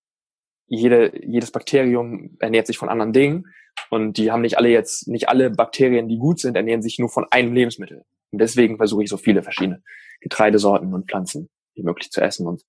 jede, 0.67 1.13
jedes 1.25 1.51
Bakterium 1.51 2.37
ernährt 2.39 2.67
sich 2.67 2.79
von 2.79 2.89
anderen 2.89 3.13
Dingen 3.13 3.47
und 3.91 4.17
die 4.17 4.31
haben 4.31 4.41
nicht 4.41 4.57
alle 4.57 4.69
jetzt, 4.69 5.09
nicht 5.09 5.29
alle 5.29 5.51
Bakterien, 5.51 6.09
die 6.09 6.17
gut 6.17 6.41
sind, 6.41 6.57
ernähren 6.57 6.81
sich 6.81 6.99
nur 6.99 7.09
von 7.09 7.27
einem 7.31 7.53
Lebensmittel. 7.53 8.05
Und 8.31 8.41
deswegen 8.41 8.77
versuche 8.77 9.03
ich 9.03 9.11
so 9.11 9.17
viele 9.17 9.43
verschiedene 9.43 9.83
Getreidesorten 10.21 10.95
und 10.95 11.11
Pflanzen 11.11 11.51
wie 11.75 11.83
möglich 11.83 12.11
zu 12.11 12.21
essen 12.21 12.47
und 12.47 12.63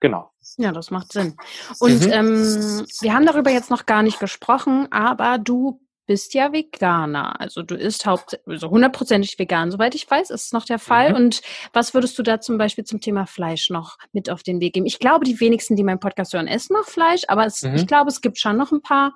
genau. 0.00 0.30
Ja, 0.56 0.72
das 0.72 0.90
macht 0.90 1.12
Sinn. 1.12 1.36
Und 1.80 2.06
mhm. 2.06 2.12
ähm, 2.12 2.86
wir 3.00 3.14
haben 3.14 3.26
darüber 3.26 3.50
jetzt 3.50 3.70
noch 3.70 3.86
gar 3.86 4.02
nicht 4.02 4.20
gesprochen, 4.20 4.88
aber 4.90 5.38
du 5.38 5.80
bist 6.06 6.34
ja 6.34 6.52
Veganer. 6.52 7.40
Also 7.40 7.62
du 7.62 7.74
isst 7.74 8.06
haupt, 8.06 8.40
also 8.46 8.70
hundertprozentig 8.70 9.38
vegan, 9.38 9.70
soweit 9.70 9.94
ich 9.94 10.08
weiß, 10.08 10.30
ist 10.30 10.46
es 10.46 10.52
noch 10.52 10.64
der 10.64 10.78
Fall. 10.78 11.10
Mhm. 11.10 11.16
Und 11.16 11.42
was 11.72 11.94
würdest 11.94 12.18
du 12.18 12.22
da 12.22 12.40
zum 12.40 12.58
Beispiel 12.58 12.84
zum 12.84 13.00
Thema 13.00 13.26
Fleisch 13.26 13.70
noch 13.70 13.98
mit 14.12 14.30
auf 14.30 14.42
den 14.42 14.60
Weg 14.60 14.74
geben? 14.74 14.86
Ich 14.86 14.98
glaube, 14.98 15.24
die 15.24 15.38
wenigsten, 15.40 15.76
die 15.76 15.84
meinen 15.84 16.00
Podcast 16.00 16.32
hören, 16.32 16.46
essen 16.46 16.74
noch 16.74 16.86
Fleisch, 16.86 17.22
aber 17.28 17.44
es, 17.44 17.62
mhm. 17.62 17.74
ich 17.74 17.86
glaube, 17.86 18.08
es 18.08 18.20
gibt 18.20 18.38
schon 18.38 18.56
noch 18.56 18.72
ein 18.72 18.82
paar. 18.82 19.14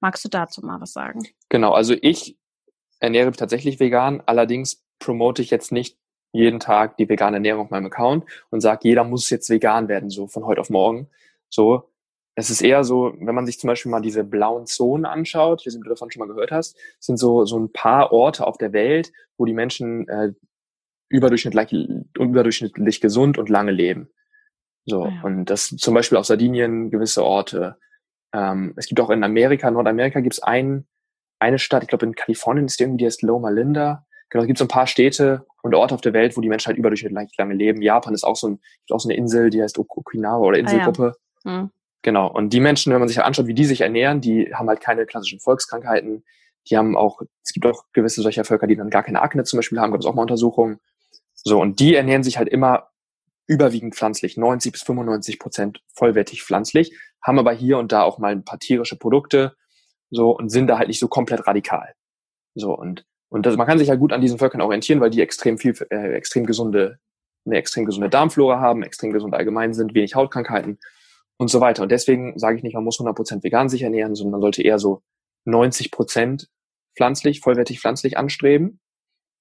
Magst 0.00 0.24
du 0.24 0.28
dazu 0.28 0.60
mal 0.60 0.80
was 0.80 0.92
sagen? 0.92 1.22
Genau, 1.48 1.72
also 1.72 1.94
ich 2.02 2.36
ernähre 3.00 3.28
mich 3.28 3.36
tatsächlich 3.36 3.80
vegan, 3.80 4.22
allerdings 4.26 4.84
promote 4.98 5.42
ich 5.42 5.50
jetzt 5.50 5.72
nicht 5.72 5.96
jeden 6.32 6.60
Tag 6.60 6.96
die 6.96 7.08
vegane 7.08 7.36
Ernährung 7.36 7.66
auf 7.66 7.70
meinem 7.70 7.86
Account 7.86 8.24
und 8.50 8.60
sage, 8.60 8.80
jeder 8.82 9.04
muss 9.04 9.30
jetzt 9.30 9.48
vegan 9.48 9.88
werden, 9.88 10.10
so 10.10 10.26
von 10.26 10.44
heute 10.44 10.60
auf 10.60 10.70
morgen. 10.70 11.08
So, 11.48 11.88
es 12.34 12.50
ist 12.50 12.60
eher 12.60 12.84
so, 12.84 13.14
wenn 13.18 13.34
man 13.34 13.46
sich 13.46 13.58
zum 13.58 13.68
Beispiel 13.68 13.90
mal 13.90 14.02
diese 14.02 14.22
blauen 14.22 14.66
Zonen 14.66 15.06
anschaut, 15.06 15.64
ob 15.66 15.82
du 15.82 15.88
davon 15.88 16.10
schon 16.10 16.20
mal 16.20 16.32
gehört 16.32 16.52
hast, 16.52 16.76
sind 17.00 17.16
so, 17.18 17.46
so 17.46 17.58
ein 17.58 17.72
paar 17.72 18.12
Orte 18.12 18.46
auf 18.46 18.58
der 18.58 18.72
Welt, 18.72 19.10
wo 19.38 19.46
die 19.46 19.54
Menschen 19.54 20.06
äh, 20.08 20.32
überdurchschnittlich, 21.08 21.88
überdurchschnittlich 22.18 23.00
gesund 23.00 23.38
und 23.38 23.48
lange 23.48 23.72
leben. 23.72 24.10
So, 24.84 25.04
ah 25.04 25.08
ja. 25.08 25.22
und 25.22 25.46
das 25.46 25.68
zum 25.68 25.94
Beispiel 25.94 26.18
auf 26.18 26.26
Sardinien 26.26 26.90
gewisse 26.90 27.24
Orte. 27.24 27.76
Ähm, 28.32 28.74
es 28.76 28.86
gibt 28.86 29.00
auch 29.00 29.10
in 29.10 29.24
Amerika, 29.24 29.70
Nordamerika 29.70 30.20
gibt 30.20 30.34
es 30.34 30.42
ein, 30.42 30.86
eine 31.38 31.58
Stadt, 31.58 31.82
ich 31.82 31.88
glaube 31.88 32.06
in 32.06 32.14
Kalifornien 32.14 32.66
ist 32.66 32.78
die 32.78 32.84
irgendwie, 32.84 32.98
die 32.98 33.06
heißt 33.06 33.22
Loma 33.22 33.50
Linda. 33.50 34.05
Genau, 34.30 34.42
es 34.42 34.46
gibt 34.46 34.58
so 34.58 34.64
ein 34.64 34.68
paar 34.68 34.86
Städte 34.86 35.46
und 35.62 35.74
Orte 35.74 35.94
auf 35.94 36.00
der 36.00 36.12
Welt, 36.12 36.36
wo 36.36 36.40
die 36.40 36.48
Menschen 36.48 36.68
halt 36.68 36.78
überdurchschnittlich 36.78 37.36
lange 37.38 37.54
leben. 37.54 37.82
Japan 37.82 38.14
ist 38.14 38.24
auch 38.24 38.36
so 38.36 38.48
ein, 38.48 38.60
gibt 38.80 38.92
auch 38.92 39.00
so 39.00 39.08
eine 39.08 39.16
Insel, 39.16 39.50
die 39.50 39.62
heißt 39.62 39.78
Okinawa 39.78 40.38
oder 40.38 40.58
Inselgruppe. 40.58 41.14
Ah 41.44 41.48
ja. 41.48 41.58
hm. 41.58 41.70
Genau. 42.02 42.30
Und 42.30 42.52
die 42.52 42.60
Menschen, 42.60 42.92
wenn 42.92 43.00
man 43.00 43.08
sich 43.08 43.20
anschaut, 43.20 43.48
wie 43.48 43.54
die 43.54 43.64
sich 43.64 43.80
ernähren, 43.80 44.20
die 44.20 44.54
haben 44.54 44.68
halt 44.68 44.80
keine 44.80 45.06
klassischen 45.06 45.40
Volkskrankheiten. 45.40 46.24
Die 46.70 46.76
haben 46.76 46.96
auch, 46.96 47.20
es 47.42 47.52
gibt 47.52 47.66
auch 47.66 47.84
gewisse 47.92 48.22
solcher 48.22 48.44
Völker, 48.44 48.68
die 48.68 48.76
dann 48.76 48.90
gar 48.90 49.02
keine 49.02 49.22
Akne 49.22 49.42
zum 49.42 49.58
Beispiel 49.58 49.80
haben, 49.80 49.90
gab 49.90 50.00
es 50.00 50.06
auch 50.06 50.14
mal 50.14 50.22
Untersuchungen. 50.22 50.78
So, 51.34 51.60
und 51.60 51.80
die 51.80 51.94
ernähren 51.94 52.22
sich 52.22 52.38
halt 52.38 52.48
immer 52.48 52.90
überwiegend 53.46 53.94
pflanzlich, 53.94 54.36
90 54.36 54.72
bis 54.72 54.82
95 54.82 55.38
Prozent 55.38 55.80
vollwertig 55.94 56.42
pflanzlich, 56.42 56.96
haben 57.22 57.38
aber 57.38 57.52
hier 57.52 57.78
und 57.78 57.92
da 57.92 58.02
auch 58.02 58.18
mal 58.18 58.32
ein 58.32 58.44
paar 58.44 58.58
tierische 58.58 58.96
Produkte, 58.96 59.56
so, 60.10 60.30
und 60.30 60.48
sind 60.48 60.68
da 60.68 60.78
halt 60.78 60.88
nicht 60.88 61.00
so 61.00 61.08
komplett 61.08 61.46
radikal. 61.46 61.94
So, 62.54 62.72
und, 62.76 63.04
und 63.28 63.46
das, 63.46 63.56
man 63.56 63.66
kann 63.66 63.78
sich 63.78 63.90
halt 63.90 64.00
gut 64.00 64.12
an 64.12 64.20
diesen 64.20 64.38
Völkern 64.38 64.60
orientieren, 64.60 65.00
weil 65.00 65.10
die 65.10 65.20
extrem 65.20 65.58
viel, 65.58 65.74
äh, 65.90 66.12
extrem 66.14 66.46
gesunde, 66.46 66.98
eine 67.44 67.56
extrem 67.56 67.84
gesunde 67.84 68.08
Darmflora 68.08 68.60
haben, 68.60 68.82
extrem 68.82 69.12
gesund 69.12 69.34
allgemein 69.34 69.74
sind, 69.74 69.94
wenig 69.94 70.14
Hautkrankheiten 70.14 70.78
und 71.38 71.48
so 71.48 71.60
weiter. 71.60 71.82
Und 71.82 71.92
deswegen 71.92 72.38
sage 72.38 72.56
ich 72.56 72.62
nicht, 72.62 72.74
man 72.74 72.84
muss 72.84 72.98
100% 72.98 73.42
vegan 73.42 73.68
sich 73.68 73.82
ernähren, 73.82 74.14
sondern 74.14 74.32
man 74.32 74.40
sollte 74.40 74.62
eher 74.62 74.78
so 74.78 75.02
90% 75.46 76.46
pflanzlich, 76.96 77.40
vollwertig 77.40 77.80
pflanzlich 77.80 78.16
anstreben. 78.16 78.80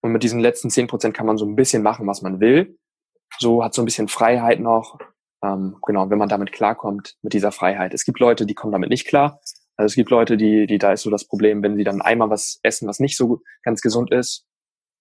Und 0.02 0.12
mit 0.12 0.24
diesen 0.24 0.40
letzten 0.40 0.70
10% 0.70 1.14
kann 1.14 1.26
man 1.26 1.38
so 1.38 1.46
ein 1.46 1.56
bisschen 1.56 1.82
machen, 1.82 2.06
was 2.06 2.22
man 2.22 2.40
will. 2.40 2.78
So 3.40 3.64
hat 3.64 3.74
so 3.74 3.82
ein 3.82 3.86
bisschen 3.86 4.08
Freiheit 4.08 4.60
noch. 4.60 5.00
Ähm, 5.44 5.78
genau, 5.86 6.10
wenn 6.10 6.18
man 6.18 6.30
damit 6.30 6.52
klarkommt, 6.52 7.16
mit 7.22 7.34
dieser 7.34 7.52
Freiheit. 7.52 7.94
Es 7.94 8.06
gibt 8.06 8.20
Leute, 8.20 8.46
die 8.46 8.54
kommen 8.54 8.72
damit 8.72 8.90
nicht 8.90 9.08
klar. 9.08 9.40
Also 9.78 9.88
es 9.88 9.96
gibt 9.96 10.10
Leute, 10.10 10.38
die, 10.38 10.68
die 10.68 10.78
da 10.78 10.94
ist 10.94 11.02
so 11.02 11.10
das 11.10 11.26
Problem, 11.26 11.62
wenn 11.64 11.76
sie 11.76 11.84
dann 11.84 12.02
einmal 12.02 12.30
was 12.30 12.60
essen, 12.64 12.88
was 12.88 13.00
nicht 13.00 13.18
so 13.18 13.42
ganz 13.64 13.82
gesund 13.82 14.12
ist, 14.12 14.46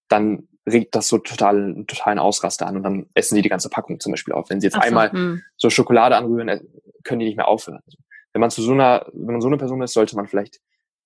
dann 0.08 0.48
regt 0.66 0.94
das 0.94 1.08
so 1.08 1.18
total 1.18 1.56
einen 1.56 1.86
totalen 1.86 2.18
Ausraster 2.18 2.66
an 2.66 2.76
und 2.76 2.82
dann 2.82 3.06
essen 3.14 3.34
sie 3.36 3.42
die 3.42 3.48
ganze 3.48 3.68
Packung 3.68 4.00
zum 4.00 4.12
Beispiel 4.12 4.34
auf. 4.34 4.50
Wenn 4.50 4.60
sie 4.60 4.66
jetzt 4.66 4.74
so, 4.74 4.80
einmal 4.80 5.08
mh. 5.08 5.18
Hm. 5.18 5.42
so 5.56 5.70
Schokolade 5.70 6.16
anrühren, 6.16 6.48
äh, 6.48 6.60
können 7.04 7.20
die 7.20 7.26
nicht 7.26 7.36
mehr 7.36 7.48
aufhören. 7.48 7.80
Also, 7.84 7.98
wenn 8.32 8.40
man 8.40 8.50
zu 8.50 8.62
so 8.62 8.72
einer, 8.72 9.06
wenn 9.12 9.34
man 9.34 9.40
so 9.40 9.48
eine 9.48 9.58
Person 9.58 9.82
ist, 9.82 9.92
sollte 9.92 10.16
man 10.16 10.26
vielleicht 10.26 10.60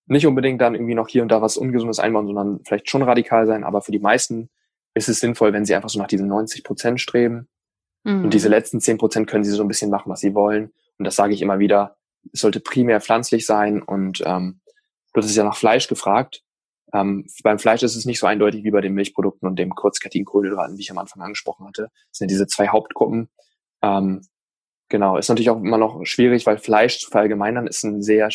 nicht 0.06 0.26
unbedingt 0.26 0.60
dann 0.60 0.74
irgendwie 0.74 0.94
noch 0.94 1.08
hier 1.08 1.22
und 1.22 1.28
da 1.28 1.42
was 1.42 1.58
Ungesundes 1.58 1.98
einbauen, 1.98 2.26
sondern 2.26 2.60
vielleicht 2.64 2.88
schon 2.88 3.02
radikal 3.02 3.46
sein. 3.46 3.64
Aber 3.64 3.82
für 3.82 3.92
die 3.92 3.98
meisten 3.98 4.48
ist 4.94 5.08
es 5.08 5.20
sinnvoll, 5.20 5.52
wenn 5.52 5.66
sie 5.66 5.74
einfach 5.74 5.90
so 5.90 5.98
nach 5.98 6.06
diesen 6.06 6.28
90 6.28 6.64
Prozent 6.64 7.00
streben. 7.00 7.48
Mhm. 8.04 8.24
Und 8.24 8.34
diese 8.34 8.48
letzten 8.48 8.80
10 8.80 8.96
Prozent 8.96 9.28
können 9.28 9.44
sie 9.44 9.50
so 9.50 9.62
ein 9.62 9.68
bisschen 9.68 9.90
machen, 9.90 10.10
was 10.10 10.20
sie 10.20 10.34
wollen. 10.34 10.72
Und 10.98 11.04
das 11.04 11.16
sage 11.16 11.34
ich 11.34 11.42
immer 11.42 11.58
wieder. 11.58 11.97
Es 12.32 12.40
sollte 12.40 12.60
primär 12.60 13.00
pflanzlich 13.00 13.46
sein. 13.46 13.82
Und 13.82 14.22
ähm, 14.24 14.60
du 15.12 15.22
hast 15.22 15.34
ja 15.34 15.44
nach 15.44 15.56
Fleisch 15.56 15.88
gefragt. 15.88 16.42
Ähm, 16.92 17.26
beim 17.42 17.58
Fleisch 17.58 17.82
ist 17.82 17.96
es 17.96 18.06
nicht 18.06 18.18
so 18.18 18.26
eindeutig 18.26 18.64
wie 18.64 18.70
bei 18.70 18.80
den 18.80 18.94
Milchprodukten 18.94 19.48
und 19.48 19.58
dem 19.58 19.74
kurzkettigen 19.74 20.24
Kohlenhydraten, 20.24 20.76
wie 20.76 20.82
ich 20.82 20.90
am 20.90 20.98
Anfang 20.98 21.22
angesprochen 21.22 21.66
hatte. 21.66 21.90
Das 22.10 22.18
sind 22.18 22.30
diese 22.30 22.46
zwei 22.46 22.68
Hauptgruppen. 22.68 23.28
Ähm, 23.82 24.22
genau, 24.88 25.18
ist 25.18 25.28
natürlich 25.28 25.50
auch 25.50 25.58
immer 25.58 25.78
noch 25.78 26.04
schwierig, 26.04 26.46
weil 26.46 26.58
Fleisch 26.58 27.00
zu 27.00 27.10
verallgemeinern 27.10 27.66
ist 27.66 27.84
ein 27.84 28.02
sehr, 28.02 28.28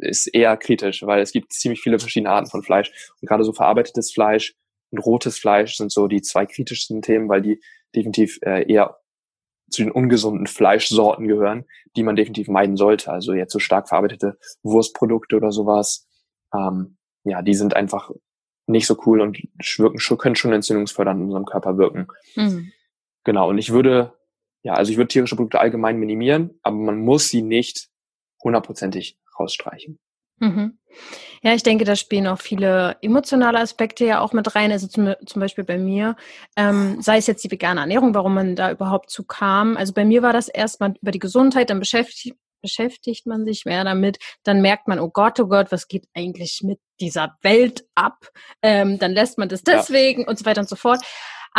ist 0.00 0.26
eher 0.28 0.56
kritisch, 0.56 1.02
weil 1.02 1.20
es 1.20 1.32
gibt 1.32 1.52
ziemlich 1.52 1.80
viele 1.80 1.98
verschiedene 1.98 2.30
Arten 2.30 2.48
von 2.48 2.62
Fleisch 2.62 2.92
und 3.20 3.28
gerade 3.28 3.44
so 3.44 3.52
verarbeitetes 3.52 4.12
Fleisch 4.12 4.54
und 4.90 4.98
rotes 5.00 5.38
Fleisch 5.38 5.76
sind 5.76 5.92
so 5.92 6.06
die 6.06 6.22
zwei 6.22 6.46
kritischsten 6.46 7.02
Themen, 7.02 7.28
weil 7.28 7.42
die 7.42 7.60
definitiv 7.94 8.38
äh, 8.42 8.70
eher 8.70 8.98
zu 9.70 9.82
den 9.82 9.90
ungesunden 9.90 10.46
Fleischsorten 10.46 11.28
gehören, 11.28 11.64
die 11.96 12.02
man 12.02 12.16
definitiv 12.16 12.48
meiden 12.48 12.76
sollte. 12.76 13.10
Also 13.10 13.34
jetzt 13.34 13.52
so 13.52 13.58
stark 13.58 13.88
verarbeitete 13.88 14.38
Wurstprodukte 14.62 15.36
oder 15.36 15.52
sowas. 15.52 16.06
Ähm, 16.54 16.96
ja, 17.24 17.42
die 17.42 17.54
sind 17.54 17.74
einfach 17.74 18.10
nicht 18.66 18.86
so 18.86 18.96
cool 19.06 19.20
und 19.20 19.38
wirken, 19.76 20.18
können 20.18 20.36
schon 20.36 20.52
entzündungsfördernd 20.52 21.20
in 21.20 21.26
unserem 21.26 21.46
Körper 21.46 21.78
wirken. 21.78 22.06
Mhm. 22.36 22.72
Genau. 23.24 23.48
Und 23.48 23.58
ich 23.58 23.72
würde, 23.72 24.14
ja, 24.62 24.74
also 24.74 24.90
ich 24.90 24.98
würde 24.98 25.08
tierische 25.08 25.36
Produkte 25.36 25.60
allgemein 25.60 25.98
minimieren, 25.98 26.58
aber 26.62 26.76
man 26.76 27.00
muss 27.00 27.28
sie 27.28 27.42
nicht 27.42 27.88
hundertprozentig 28.42 29.18
rausstreichen. 29.38 29.98
Mhm. 30.38 30.77
Ja, 31.42 31.54
ich 31.54 31.62
denke, 31.62 31.84
da 31.84 31.94
spielen 31.94 32.26
auch 32.26 32.40
viele 32.40 32.96
emotionale 33.00 33.60
Aspekte 33.60 34.04
ja 34.04 34.20
auch 34.20 34.32
mit 34.32 34.54
rein. 34.54 34.72
Also 34.72 34.88
zum, 34.88 35.14
zum 35.24 35.40
Beispiel 35.40 35.64
bei 35.64 35.78
mir, 35.78 36.16
ähm, 36.56 37.00
sei 37.00 37.18
es 37.18 37.26
jetzt 37.26 37.44
die 37.44 37.50
vegane 37.50 37.80
Ernährung, 37.80 38.14
warum 38.14 38.34
man 38.34 38.56
da 38.56 38.70
überhaupt 38.70 39.10
zu 39.10 39.24
kam. 39.24 39.76
Also 39.76 39.92
bei 39.92 40.04
mir 40.04 40.22
war 40.22 40.32
das 40.32 40.48
erstmal 40.48 40.94
über 41.00 41.12
die 41.12 41.20
Gesundheit, 41.20 41.70
dann 41.70 41.78
beschäftigt, 41.78 42.36
beschäftigt 42.60 43.26
man 43.26 43.44
sich 43.44 43.64
mehr 43.64 43.84
damit, 43.84 44.18
dann 44.42 44.60
merkt 44.60 44.88
man, 44.88 44.98
oh 44.98 45.10
Gott, 45.10 45.38
oh 45.38 45.46
Gott, 45.46 45.70
was 45.70 45.86
geht 45.86 46.08
eigentlich 46.14 46.60
mit 46.64 46.80
dieser 47.00 47.36
Welt 47.42 47.84
ab? 47.94 48.28
Ähm, 48.62 48.98
dann 48.98 49.12
lässt 49.12 49.38
man 49.38 49.48
das 49.48 49.62
deswegen 49.62 50.22
ja. 50.22 50.28
und 50.28 50.38
so 50.38 50.44
weiter 50.44 50.62
und 50.62 50.68
so 50.68 50.76
fort. 50.76 51.00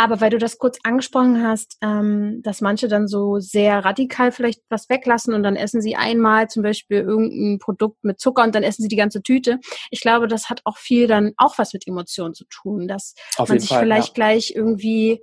Aber 0.00 0.22
weil 0.22 0.30
du 0.30 0.38
das 0.38 0.56
kurz 0.56 0.78
angesprochen 0.82 1.46
hast, 1.46 1.76
ähm, 1.82 2.40
dass 2.42 2.62
manche 2.62 2.88
dann 2.88 3.06
so 3.06 3.38
sehr 3.38 3.84
radikal 3.84 4.32
vielleicht 4.32 4.62
was 4.70 4.88
weglassen 4.88 5.34
und 5.34 5.42
dann 5.42 5.56
essen 5.56 5.82
sie 5.82 5.94
einmal 5.94 6.48
zum 6.48 6.62
Beispiel 6.62 7.00
irgendein 7.00 7.58
Produkt 7.58 8.02
mit 8.02 8.18
Zucker 8.18 8.42
und 8.42 8.54
dann 8.54 8.62
essen 8.62 8.80
sie 8.80 8.88
die 8.88 8.96
ganze 8.96 9.20
Tüte. 9.22 9.58
Ich 9.90 10.00
glaube, 10.00 10.26
das 10.26 10.48
hat 10.48 10.62
auch 10.64 10.78
viel 10.78 11.06
dann 11.06 11.32
auch 11.36 11.58
was 11.58 11.74
mit 11.74 11.86
Emotionen 11.86 12.32
zu 12.32 12.46
tun, 12.46 12.88
dass 12.88 13.14
Auf 13.36 13.50
man 13.50 13.60
sich 13.60 13.68
Fall, 13.68 13.80
vielleicht 13.80 14.08
ja. 14.08 14.14
gleich 14.14 14.54
irgendwie 14.56 15.20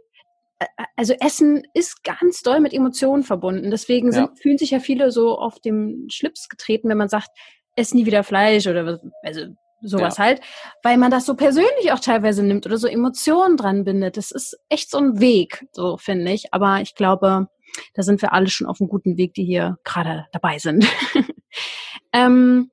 also 0.95 1.13
Essen 1.13 1.63
ist 1.73 2.03
ganz 2.03 2.43
doll 2.43 2.59
mit 2.59 2.73
Emotionen 2.73 3.23
verbunden. 3.23 3.71
Deswegen 3.71 4.11
sind, 4.11 4.25
ja. 4.25 4.33
fühlen 4.39 4.59
sich 4.59 4.71
ja 4.71 4.79
viele 4.79 5.11
so 5.11 5.39
auf 5.39 5.59
dem 5.59 6.05
Schlips 6.11 6.49
getreten, 6.49 6.87
wenn 6.89 6.97
man 6.97 7.09
sagt, 7.09 7.29
ess 7.75 7.95
nie 7.95 8.05
wieder 8.05 8.23
Fleisch 8.23 8.67
oder 8.67 8.85
was, 8.85 8.99
also 9.23 9.55
sowas 9.81 10.17
ja. 10.17 10.25
halt, 10.25 10.41
weil 10.83 10.97
man 10.97 11.11
das 11.11 11.25
so 11.25 11.35
persönlich 11.35 11.91
auch 11.91 11.99
teilweise 11.99 12.43
nimmt 12.43 12.65
oder 12.65 12.77
so 12.77 12.87
Emotionen 12.87 13.57
dran 13.57 13.83
bindet. 13.83 14.17
Das 14.17 14.31
ist 14.31 14.57
echt 14.69 14.89
so 14.89 14.97
ein 14.97 15.19
Weg, 15.19 15.65
so 15.71 15.97
finde 15.97 16.31
ich. 16.31 16.53
Aber 16.53 16.81
ich 16.81 16.95
glaube, 16.95 17.47
da 17.93 18.03
sind 18.03 18.21
wir 18.21 18.33
alle 18.33 18.49
schon 18.49 18.67
auf 18.67 18.81
einem 18.81 18.89
guten 18.89 19.17
Weg, 19.17 19.33
die 19.33 19.45
hier 19.45 19.77
gerade 19.83 20.25
dabei 20.31 20.59
sind. 20.59 20.87
ähm, 22.13 22.71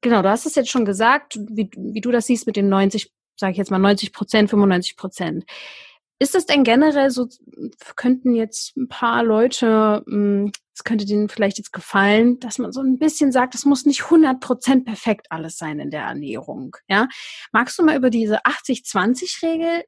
genau, 0.00 0.22
du 0.22 0.30
hast 0.30 0.46
es 0.46 0.54
jetzt 0.54 0.70
schon 0.70 0.84
gesagt, 0.84 1.38
wie, 1.48 1.70
wie 1.76 2.00
du 2.00 2.10
das 2.10 2.26
siehst 2.26 2.46
mit 2.46 2.56
den 2.56 2.68
90, 2.68 3.12
sage 3.36 3.52
ich 3.52 3.58
jetzt 3.58 3.70
mal 3.70 3.78
90 3.78 4.12
Prozent, 4.12 4.50
95 4.50 4.96
Prozent. 4.96 5.44
Ist 6.22 6.34
das 6.34 6.44
denn 6.44 6.64
generell 6.64 7.10
so, 7.10 7.26
könnten 7.96 8.34
jetzt 8.34 8.76
ein 8.76 8.88
paar 8.88 9.24
Leute, 9.24 10.04
hm, 10.06 10.52
es 10.74 10.84
könnte 10.84 11.06
denen 11.06 11.30
vielleicht 11.30 11.56
jetzt 11.56 11.72
gefallen, 11.72 12.38
dass 12.40 12.58
man 12.58 12.72
so 12.72 12.82
ein 12.82 12.98
bisschen 12.98 13.32
sagt, 13.32 13.54
es 13.54 13.64
muss 13.64 13.86
nicht 13.86 14.02
100% 14.02 14.84
perfekt 14.84 15.26
alles 15.30 15.56
sein 15.56 15.80
in 15.80 15.90
der 15.90 16.02
Ernährung. 16.02 16.76
Ja? 16.88 17.08
Magst 17.52 17.78
du 17.78 17.84
mal 17.84 17.96
über 17.96 18.10
diese 18.10 18.44
80-20-Regel 18.44 19.84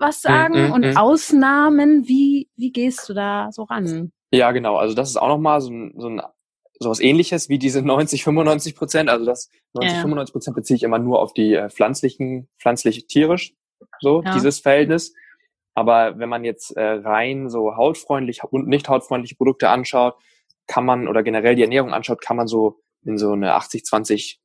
was 0.00 0.18
mm, 0.18 0.26
sagen 0.26 0.54
mm, 0.54 0.68
mm, 0.68 0.72
und 0.72 0.80
mm. 0.92 0.96
Ausnahmen? 0.96 2.08
Wie, 2.08 2.48
wie 2.56 2.72
gehst 2.72 3.08
du 3.08 3.14
da 3.14 3.50
so 3.52 3.62
ran? 3.62 4.12
Ja, 4.32 4.50
genau. 4.50 4.76
Also 4.76 4.94
das 4.94 5.10
ist 5.10 5.16
auch 5.16 5.28
nochmal 5.28 5.60
so 5.60 5.70
ein, 5.70 5.94
so 5.96 6.08
ein 6.08 6.20
sowas 6.80 7.00
ähnliches 7.00 7.48
wie 7.48 7.58
diese 7.58 7.82
90, 7.82 8.24
95 8.24 8.74
Prozent. 8.74 9.10
Also 9.10 9.24
das 9.24 9.48
90, 9.74 9.94
ja. 9.94 10.00
95 10.00 10.32
Prozent 10.32 10.56
beziehe 10.56 10.76
ich 10.76 10.82
immer 10.82 10.98
nur 10.98 11.20
auf 11.20 11.32
die 11.32 11.54
äh, 11.54 11.68
pflanzlichen, 11.68 12.48
pflanzlich 12.58 13.06
tierisch, 13.06 13.54
so 14.00 14.22
ja. 14.24 14.34
dieses 14.34 14.60
Verhältnis. 14.60 15.14
Aber 15.78 16.18
wenn 16.18 16.28
man 16.28 16.42
jetzt 16.42 16.76
äh, 16.76 16.82
rein 16.82 17.48
so 17.48 17.76
hautfreundlich 17.76 18.42
und 18.42 18.66
nicht 18.66 18.88
hautfreundliche 18.88 19.36
Produkte 19.36 19.68
anschaut, 19.68 20.16
kann 20.66 20.84
man 20.84 21.06
oder 21.06 21.22
generell 21.22 21.54
die 21.54 21.62
Ernährung 21.62 21.94
anschaut, 21.94 22.20
kann 22.20 22.36
man 22.36 22.48
so 22.48 22.80
in 23.04 23.16
so 23.16 23.30
eine 23.30 23.56
80-20 23.56 24.38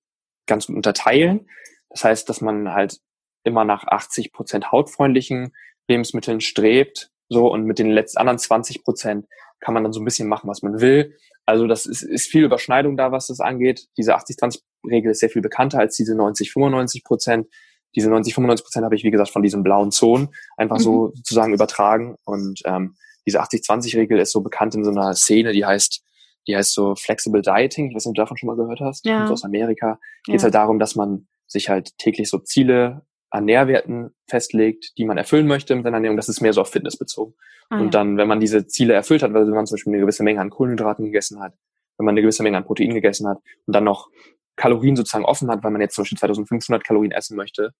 ganz 0.46 0.68
gut 0.68 0.76
unterteilen. 0.76 1.50
Das 1.90 2.04
heißt, 2.04 2.30
dass 2.30 2.42
man 2.42 2.72
halt 2.72 3.00
immer 3.44 3.66
nach 3.66 3.84
80 3.84 4.32
Prozent 4.32 4.72
hautfreundlichen 4.72 5.56
Lebensmitteln 5.88 6.40
strebt, 6.40 7.10
so 7.30 7.52
und 7.52 7.64
mit 7.64 7.80
den 7.80 7.90
letzten 7.90 8.20
anderen 8.20 8.38
20 8.38 8.84
Prozent 8.84 9.26
kann 9.60 9.74
man 9.74 9.82
dann 9.82 9.92
so 9.92 10.02
ein 10.02 10.06
bisschen 10.06 10.30
machen, 10.30 10.48
was 10.48 10.62
man 10.62 10.82
will. 10.82 11.18
Also 11.48 11.66
das 11.66 11.88
ist, 11.88 12.04
ist 12.04 12.28
viel 12.28 12.44
Überschneidung 12.44 12.96
da, 12.96 13.12
was 13.12 13.26
das 13.26 13.40
angeht. 13.40 13.88
Diese 13.98 14.16
80-20-Regel 14.16 15.10
ist 15.10 15.20
sehr 15.22 15.32
viel 15.32 15.42
bekannter 15.42 15.80
als 15.80 15.96
diese 15.96 16.14
90-95 16.14 17.04
Prozent 17.04 17.48
diese 17.96 18.10
90, 18.10 18.34
95 18.34 18.64
Prozent 18.66 18.86
habe 18.86 18.96
ich, 18.96 19.04
wie 19.04 19.12
gesagt, 19.12 19.30
von 19.30 19.44
diesen 19.44 19.64
blauen 19.64 19.92
Zonen 19.92 20.30
einfach 20.58 20.78
mhm. 20.78 20.84
so 20.84 21.12
sozusagen 21.16 21.54
übertragen. 21.54 22.16
Und 22.26 22.62
ähm, 22.66 22.96
diese 23.26 23.42
80-20-Regel 23.42 24.20
ist 24.20 24.32
so 24.32 24.42
bekannt 24.42 24.76
in 24.76 24.84
so 24.84 24.92
einer 24.92 25.14
Szene, 25.14 25.54
die 25.54 25.66
heißt, 25.66 26.04
die 26.48 26.56
heißt 26.56 26.74
so 26.74 26.96
Flexible 26.96 27.42
Dieting. 27.42 27.90
Ich 27.90 27.96
weiß 27.96 28.06
nicht, 28.06 28.12
ob 28.12 28.16
du 28.16 28.22
davon 28.22 28.38
schon 28.38 28.48
mal 28.48 28.58
gehört 28.58 28.82
hast. 28.82 29.06
Ja. 29.06 29.28
aus 29.30 29.44
Amerika. 29.44 30.00
Geht 30.26 30.38
ja. 30.38 30.44
halt 30.44 30.56
darum, 30.56 30.80
dass 30.80 30.96
man 30.96 31.28
sich 31.48 31.70
halt 31.70 31.98
täglich 31.98 32.30
so 32.30 32.40
Ziele 32.40 33.06
an 33.30 33.46
Nährwerten 33.46 34.14
festlegt, 34.28 34.98
die 34.98 35.06
man 35.06 35.18
erfüllen 35.18 35.48
möchte 35.48 35.76
mit 35.76 35.84
seiner 35.84 35.98
Ernährung. 35.98 36.18
Das 36.18 36.30
ist 36.30 36.42
mehr 36.42 36.54
so 36.54 36.62
auf 36.62 36.70
Fitness 36.70 36.98
bezogen. 36.98 37.34
Ah, 37.70 37.80
und 37.80 37.94
dann, 37.94 38.18
wenn 38.18 38.28
man 38.28 38.40
diese 38.40 38.68
Ziele 38.68 38.94
erfüllt 38.94 39.24
hat, 39.24 39.34
weil 39.34 39.46
man 39.46 39.66
zum 39.66 39.76
Beispiel 39.76 39.94
eine 39.94 40.02
gewisse 40.02 40.24
Menge 40.24 40.40
an 40.40 40.50
Kohlenhydraten 40.50 41.06
gegessen 41.06 41.40
hat, 41.42 41.54
wenn 41.98 42.06
man 42.06 42.14
eine 42.14 42.22
gewisse 42.22 42.44
Menge 42.44 42.58
an 42.58 42.66
Protein 42.66 42.94
gegessen 42.94 43.28
hat 43.28 43.40
und 43.66 43.76
dann 43.76 43.84
noch 43.84 44.10
Kalorien 44.56 44.96
sozusagen 44.96 45.26
offen 45.26 45.50
hat, 45.50 45.64
weil 45.64 45.72
man 45.72 45.82
jetzt 45.82 45.96
zum 45.96 46.04
Beispiel 46.04 46.18
2500 46.18 46.84
Kalorien 46.84 47.12
essen 47.12 47.36
möchte, 47.36 47.74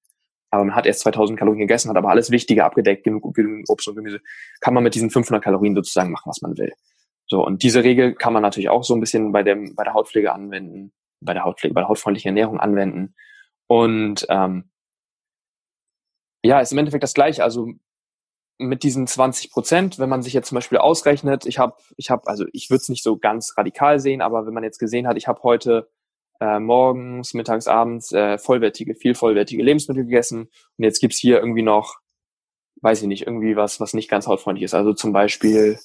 aber 0.54 0.66
man 0.66 0.76
hat 0.76 0.86
erst 0.86 1.00
2000 1.02 1.38
Kalorien 1.38 1.62
gegessen, 1.62 1.90
hat 1.90 1.98
aber 1.98 2.10
alles 2.10 2.30
Wichtige 2.30 2.64
abgedeckt, 2.64 3.04
genug, 3.04 3.34
genug 3.34 3.66
Obst 3.70 3.88
und 3.88 3.96
Gemüse, 3.96 4.20
kann 4.62 4.76
man 4.76 4.84
mit 4.84 4.94
diesen 4.94 5.10
500 5.10 5.44
Kalorien 5.44 5.74
sozusagen 5.74 6.12
machen, 6.12 6.30
was 6.30 6.42
man 6.42 6.56
will. 6.58 6.72
So, 7.26 7.44
und 7.44 7.64
diese 7.64 7.84
Regel 7.84 8.14
kann 8.14 8.34
man 8.34 8.44
natürlich 8.44 8.70
auch 8.70 8.84
so 8.84 8.94
ein 8.94 9.00
bisschen 9.00 9.32
bei, 9.32 9.42
dem, 9.42 9.74
bei 9.76 9.84
der 9.84 9.96
Hautpflege 9.96 10.32
anwenden, 10.32 10.94
bei 11.22 11.34
der 11.34 11.44
Hautpflege, 11.44 11.74
bei 11.74 11.82
der 11.82 11.88
hautfreundlichen 11.88 12.30
Ernährung 12.30 12.60
anwenden. 12.60 13.16
Und 13.68 14.28
ähm, 14.30 14.70
ja, 16.44 16.60
ist 16.60 16.72
im 16.72 16.78
Endeffekt 16.78 17.04
das 17.04 17.16
Gleiche. 17.16 17.44
Also 17.44 17.70
mit 18.60 18.84
diesen 18.84 19.08
20 19.08 19.52
Prozent, 19.52 19.98
wenn 19.98 20.10
man 20.10 20.22
sich 20.22 20.34
jetzt 20.34 20.50
zum 20.50 20.56
Beispiel 20.56 20.78
ausrechnet, 20.78 21.46
ich 21.48 21.58
habe, 21.58 21.76
ich 21.98 22.12
habe, 22.12 22.28
also 22.28 22.46
ich 22.54 22.70
würde 22.70 22.82
es 22.82 22.90
nicht 22.90 23.04
so 23.04 23.18
ganz 23.18 23.58
radikal 23.58 24.00
sehen, 24.00 24.22
aber 24.22 24.46
wenn 24.46 24.54
man 24.54 24.64
jetzt 24.64 24.78
gesehen 24.78 25.08
hat, 25.08 25.18
ich 25.18 25.28
habe 25.28 25.42
heute 25.42 25.90
äh, 26.44 26.60
morgens, 26.60 27.34
mittags, 27.34 27.68
abends 27.68 28.12
äh, 28.12 28.38
vollwertige, 28.38 28.96
viel 28.96 29.16
vollwertige 29.16 29.64
Lebensmittel 29.64 30.04
gegessen. 30.04 30.50
Und 30.78 30.84
jetzt 30.84 31.00
gibt's 31.00 31.18
hier 31.18 31.40
irgendwie 31.40 31.62
noch, 31.62 32.00
weiß 32.82 33.02
ich 33.02 33.08
nicht, 33.08 33.26
irgendwie 33.26 33.56
was, 33.56 33.80
was 33.80 33.94
nicht 33.94 34.10
ganz 34.10 34.28
hautfreundlich 34.28 34.66
ist. 34.66 34.74
Also 34.74 34.94
zum 34.94 35.14
Beispiel 35.14 35.80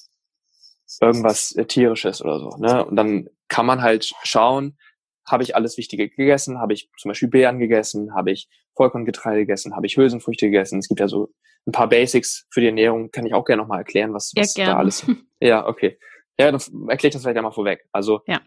irgendwas 0.99 1.53
äh, 1.53 1.65
tierisches 1.65 2.21
oder 2.21 2.39
so. 2.39 2.49
Ne? 2.57 2.83
Und 2.83 2.97
dann 2.97 3.29
kann 3.47 3.65
man 3.65 3.81
halt 3.81 4.11
schauen, 4.23 4.77
habe 5.25 5.43
ich 5.43 5.55
alles 5.55 5.77
Wichtige 5.77 6.09
gegessen? 6.09 6.59
Habe 6.59 6.73
ich 6.73 6.89
zum 6.97 7.09
Beispiel 7.09 7.29
Beeren 7.29 7.59
gegessen? 7.59 8.13
Habe 8.13 8.31
ich 8.31 8.49
Vollkorngetreide 8.75 9.41
gegessen? 9.41 9.75
Habe 9.75 9.85
ich 9.85 9.95
Hülsenfrüchte 9.95 10.47
gegessen? 10.47 10.79
Es 10.79 10.89
gibt 10.89 10.99
ja 10.99 11.07
so 11.07 11.31
ein 11.67 11.71
paar 11.71 11.87
Basics 11.87 12.47
für 12.49 12.59
die 12.59 12.67
Ernährung. 12.67 13.11
Kann 13.11 13.25
ich 13.25 13.33
auch 13.33 13.45
gerne 13.45 13.61
nochmal 13.61 13.79
erklären, 13.79 14.13
was, 14.13 14.33
was 14.35 14.55
ja, 14.55 14.65
da 14.65 14.77
alles. 14.77 15.05
Ja, 15.41 15.65
okay. 15.67 15.97
Ja, 16.37 16.51
dann 16.51 16.59
erkläre 16.89 17.07
ich 17.07 17.13
das 17.13 17.21
vielleicht 17.21 17.37
einmal 17.37 17.53
vorweg. 17.53 17.87
Also 17.93 18.21
ja. 18.27 18.41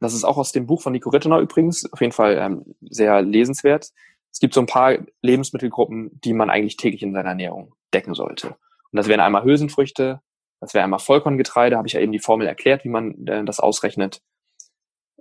Das 0.00 0.14
ist 0.14 0.24
auch 0.24 0.36
aus 0.36 0.52
dem 0.52 0.66
Buch 0.66 0.82
von 0.82 0.92
Nico 0.92 1.10
Rittener 1.10 1.38
übrigens, 1.38 1.90
auf 1.92 2.00
jeden 2.00 2.12
Fall 2.12 2.36
ähm, 2.38 2.74
sehr 2.80 3.22
lesenswert. 3.22 3.90
Es 4.30 4.40
gibt 4.40 4.54
so 4.54 4.60
ein 4.60 4.66
paar 4.66 4.98
Lebensmittelgruppen, 5.22 6.20
die 6.22 6.32
man 6.32 6.50
eigentlich 6.50 6.76
täglich 6.76 7.02
in 7.02 7.12
seiner 7.12 7.30
Ernährung 7.30 7.74
decken 7.92 8.14
sollte. 8.14 8.48
Und 8.48 8.96
das 8.96 9.08
wären 9.08 9.20
einmal 9.20 9.44
Hülsenfrüchte, 9.44 10.20
das 10.60 10.74
wäre 10.74 10.84
einmal 10.84 11.00
Vollkorngetreide, 11.00 11.76
habe 11.76 11.88
ich 11.88 11.94
ja 11.94 12.00
eben 12.00 12.12
die 12.12 12.18
Formel 12.18 12.46
erklärt, 12.46 12.84
wie 12.84 12.88
man 12.88 13.26
äh, 13.26 13.44
das 13.44 13.60
ausrechnet, 13.60 14.22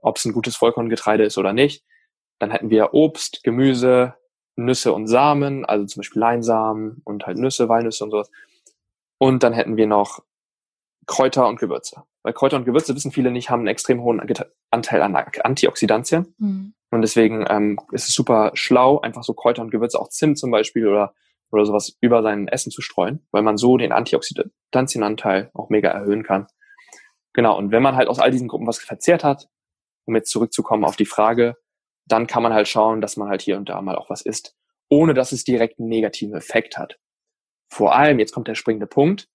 ob 0.01 0.17
es 0.17 0.25
ein 0.25 0.33
gutes 0.33 0.55
Vollkorngetreide 0.55 1.23
ist 1.23 1.37
oder 1.37 1.53
nicht. 1.53 1.83
Dann 2.39 2.51
hätten 2.51 2.69
wir 2.69 2.93
Obst, 2.93 3.43
Gemüse, 3.43 4.15
Nüsse 4.55 4.93
und 4.93 5.07
Samen, 5.07 5.65
also 5.65 5.85
zum 5.85 6.01
Beispiel 6.01 6.19
Leinsamen 6.19 7.01
und 7.03 7.25
halt 7.25 7.37
Nüsse, 7.37 7.69
Walnüsse 7.69 8.03
und 8.03 8.11
sowas. 8.11 8.31
Und 9.19 9.43
dann 9.43 9.53
hätten 9.53 9.77
wir 9.77 9.87
noch 9.87 10.23
Kräuter 11.05 11.47
und 11.47 11.59
Gewürze. 11.59 12.03
Weil 12.27 12.33
Kräuter 12.33 12.57
und 12.57 12.65
Gewürze, 12.65 12.93
wissen 12.93 13.13
viele 13.13 13.31
nicht, 13.31 13.49
haben 13.49 13.61
einen 13.61 13.69
extrem 13.69 14.01
hohen 14.01 14.21
Anteil 14.69 15.01
an 15.01 15.15
Antioxidantien. 15.15 16.35
Mhm. 16.37 16.73
Und 16.91 17.01
deswegen 17.01 17.45
ähm, 17.47 17.79
ist 17.93 18.09
es 18.09 18.13
super 18.13 18.51
schlau, 18.53 18.99
einfach 18.99 19.23
so 19.23 19.33
Kräuter 19.33 19.61
und 19.61 19.71
Gewürze, 19.71 19.97
auch 19.97 20.09
Zimt 20.09 20.37
zum 20.37 20.51
Beispiel 20.51 20.89
oder, 20.89 21.13
oder 21.53 21.65
sowas 21.65 21.95
über 22.01 22.21
sein 22.23 22.49
Essen 22.49 22.69
zu 22.69 22.81
streuen, 22.81 23.25
weil 23.31 23.43
man 23.43 23.55
so 23.55 23.77
den 23.77 23.93
Antioxidantienanteil 23.93 25.51
auch 25.53 25.69
mega 25.69 25.87
erhöhen 25.87 26.23
kann. 26.23 26.47
Genau, 27.31 27.57
und 27.57 27.71
wenn 27.71 27.81
man 27.81 27.95
halt 27.95 28.09
aus 28.09 28.19
all 28.19 28.31
diesen 28.31 28.49
Gruppen 28.49 28.67
was 28.67 28.79
verzehrt 28.79 29.23
hat, 29.23 29.47
um 30.05 30.13
jetzt 30.13 30.29
zurückzukommen 30.29 30.83
auf 30.83 30.97
die 30.97 31.05
Frage, 31.05 31.55
dann 32.07 32.27
kann 32.27 32.43
man 32.43 32.53
halt 32.53 32.67
schauen, 32.67 32.99
dass 32.99 33.15
man 33.15 33.29
halt 33.29 33.41
hier 33.41 33.55
und 33.55 33.69
da 33.69 33.81
mal 33.81 33.95
auch 33.95 34.09
was 34.09 34.21
isst, 34.21 34.53
ohne 34.89 35.13
dass 35.13 35.31
es 35.31 35.45
direkt 35.45 35.79
einen 35.79 35.87
negativen 35.87 36.35
Effekt 36.35 36.77
hat. 36.77 36.99
Vor 37.69 37.95
allem, 37.95 38.19
jetzt 38.19 38.33
kommt 38.33 38.49
der 38.49 38.55
springende 38.55 38.87
Punkt, 38.87 39.29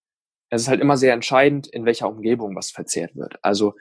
es 0.52 0.62
ist 0.62 0.68
halt 0.68 0.82
immer 0.82 0.98
sehr 0.98 1.14
entscheidend, 1.14 1.66
in 1.66 1.86
welcher 1.86 2.10
Umgebung 2.10 2.54
was 2.54 2.70
verzehrt 2.70 3.16
wird. 3.16 3.38
Also 3.42 3.74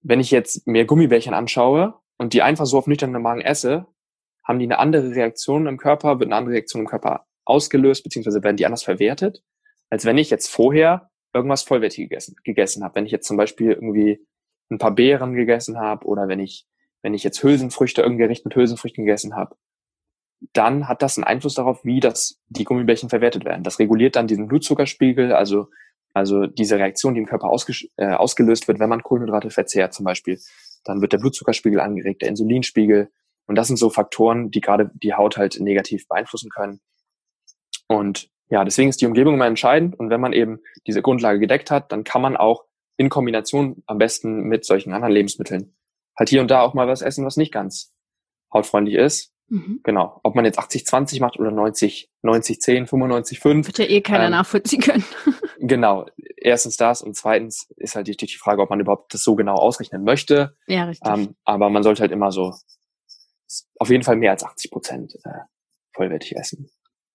wenn 0.00 0.20
ich 0.20 0.30
jetzt 0.30 0.64
mir 0.64 0.84
Gummibärchen 0.84 1.34
anschaue 1.34 1.94
und 2.18 2.34
die 2.34 2.42
einfach 2.42 2.66
so 2.66 2.78
auf 2.78 2.86
nüchternen 2.86 3.20
Magen 3.20 3.40
esse, 3.40 3.84
haben 4.44 4.60
die 4.60 4.66
eine 4.66 4.78
andere 4.78 5.10
Reaktion 5.10 5.66
im 5.66 5.76
Körper, 5.76 6.20
wird 6.20 6.28
eine 6.28 6.36
andere 6.36 6.54
Reaktion 6.54 6.82
im 6.82 6.88
Körper 6.88 7.26
ausgelöst, 7.44 8.04
beziehungsweise 8.04 8.44
werden 8.44 8.56
die 8.56 8.64
anders 8.64 8.84
verwertet, 8.84 9.42
als 9.90 10.04
wenn 10.04 10.18
ich 10.18 10.30
jetzt 10.30 10.48
vorher 10.48 11.10
irgendwas 11.34 11.64
vollwertig 11.64 12.08
gegessen, 12.08 12.36
gegessen 12.44 12.84
habe. 12.84 12.94
Wenn 12.94 13.06
ich 13.06 13.12
jetzt 13.12 13.26
zum 13.26 13.36
Beispiel 13.36 13.72
irgendwie 13.72 14.24
ein 14.70 14.78
paar 14.78 14.94
Beeren 14.94 15.34
gegessen 15.34 15.80
habe 15.80 16.06
oder 16.06 16.28
wenn 16.28 16.38
ich, 16.38 16.68
wenn 17.02 17.12
ich 17.12 17.24
jetzt 17.24 17.42
Hülsenfrüchte, 17.42 18.02
irgendein 18.02 18.28
Gericht 18.28 18.44
mit 18.44 18.54
Hülsenfrüchten 18.54 19.04
gegessen 19.04 19.34
habe, 19.34 19.56
dann 20.52 20.86
hat 20.86 21.02
das 21.02 21.18
einen 21.18 21.24
Einfluss 21.24 21.54
darauf, 21.54 21.84
wie 21.84 21.98
das, 21.98 22.40
die 22.46 22.62
Gummibärchen 22.62 23.08
verwertet 23.08 23.44
werden. 23.44 23.64
Das 23.64 23.80
reguliert 23.80 24.14
dann 24.14 24.28
diesen 24.28 24.46
Blutzuckerspiegel, 24.46 25.32
also 25.32 25.66
also 26.14 26.46
diese 26.46 26.78
Reaktion, 26.78 27.14
die 27.14 27.20
im 27.20 27.26
Körper 27.26 27.50
äh, 27.96 28.06
ausgelöst 28.06 28.68
wird, 28.68 28.80
wenn 28.80 28.88
man 28.88 29.02
Kohlenhydrate 29.02 29.50
verzehrt 29.50 29.94
zum 29.94 30.04
Beispiel, 30.04 30.40
dann 30.84 31.00
wird 31.00 31.12
der 31.12 31.18
Blutzuckerspiegel 31.18 31.80
angeregt, 31.80 32.22
der 32.22 32.28
Insulinspiegel. 32.28 33.10
Und 33.46 33.54
das 33.54 33.68
sind 33.68 33.78
so 33.78 33.90
Faktoren, 33.90 34.50
die 34.50 34.60
gerade 34.60 34.90
die 34.94 35.14
Haut 35.14 35.36
halt 35.36 35.58
negativ 35.60 36.06
beeinflussen 36.08 36.50
können. 36.50 36.80
Und 37.86 38.28
ja, 38.50 38.64
deswegen 38.64 38.88
ist 38.88 39.00
die 39.00 39.06
Umgebung 39.06 39.34
immer 39.34 39.46
entscheidend. 39.46 39.98
Und 39.98 40.10
wenn 40.10 40.20
man 40.20 40.32
eben 40.32 40.60
diese 40.86 41.02
Grundlage 41.02 41.38
gedeckt 41.38 41.70
hat, 41.70 41.92
dann 41.92 42.04
kann 42.04 42.22
man 42.22 42.36
auch 42.36 42.64
in 42.96 43.08
Kombination 43.08 43.82
am 43.86 43.98
besten 43.98 44.42
mit 44.42 44.64
solchen 44.64 44.92
anderen 44.92 45.14
Lebensmitteln 45.14 45.74
halt 46.18 46.28
hier 46.28 46.40
und 46.40 46.50
da 46.50 46.60
auch 46.60 46.74
mal 46.74 46.88
was 46.88 47.02
essen, 47.02 47.24
was 47.24 47.36
nicht 47.36 47.52
ganz 47.52 47.92
hautfreundlich 48.52 48.96
ist. 48.96 49.32
Mhm. 49.48 49.80
Genau. 49.82 50.20
Ob 50.24 50.34
man 50.34 50.44
jetzt 50.44 50.58
80-20 50.58 51.20
macht 51.20 51.38
oder 51.38 51.50
90, 51.50 52.10
90, 52.22 52.60
10, 52.60 52.86
95, 52.86 53.40
5. 53.40 53.66
Wird 53.66 53.78
ja 53.78 53.86
eh 53.86 54.00
keiner 54.00 54.26
ähm, 54.26 54.32
nachvollziehen 54.32 54.82
können. 54.82 55.04
Genau. 55.68 56.06
Erstens 56.36 56.76
das 56.76 57.02
und 57.02 57.16
zweitens 57.16 57.68
ist 57.76 57.94
halt 57.94 58.08
die, 58.08 58.16
die 58.16 58.36
Frage, 58.36 58.62
ob 58.62 58.70
man 58.70 58.80
überhaupt 58.80 59.14
das 59.14 59.22
so 59.22 59.36
genau 59.36 59.54
ausrechnen 59.54 60.04
möchte. 60.04 60.56
Ja, 60.66 60.84
richtig. 60.84 61.10
Ähm, 61.10 61.36
aber 61.44 61.70
man 61.70 61.82
sollte 61.82 62.02
halt 62.02 62.12
immer 62.12 62.32
so 62.32 62.54
auf 63.78 63.90
jeden 63.90 64.04
Fall 64.04 64.16
mehr 64.16 64.32
als 64.32 64.44
80 64.44 64.70
Prozent 64.70 65.14
äh, 65.24 65.40
vollwertig 65.94 66.36
essen. 66.36 66.70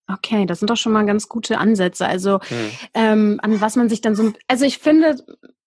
Okay, 0.08 0.46
das 0.46 0.60
sind 0.60 0.70
doch 0.70 0.78
schon 0.78 0.92
mal 0.92 1.06
ganz 1.06 1.30
gute 1.30 1.58
Ansätze. 1.58 2.06
Also 2.06 2.40
hm. 2.42 2.72
ähm, 2.94 3.40
an 3.42 3.62
was 3.62 3.76
man 3.76 3.90
sich 3.90 4.02
dann 4.02 4.16
so, 4.16 4.34
also 4.48 4.66
ich 4.66 4.80
finde, 4.80 5.18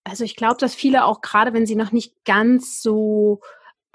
also 0.05 0.25
ich 0.25 0.37
glaube, 0.37 0.57
dass 0.59 0.75
viele 0.75 1.05
auch 1.05 1.20
gerade, 1.20 1.53
wenn 1.53 1.66
sie 1.66 1.77
noch 1.77 1.92
nicht 1.92 2.25
ganz 2.25 2.83
so 2.83 3.40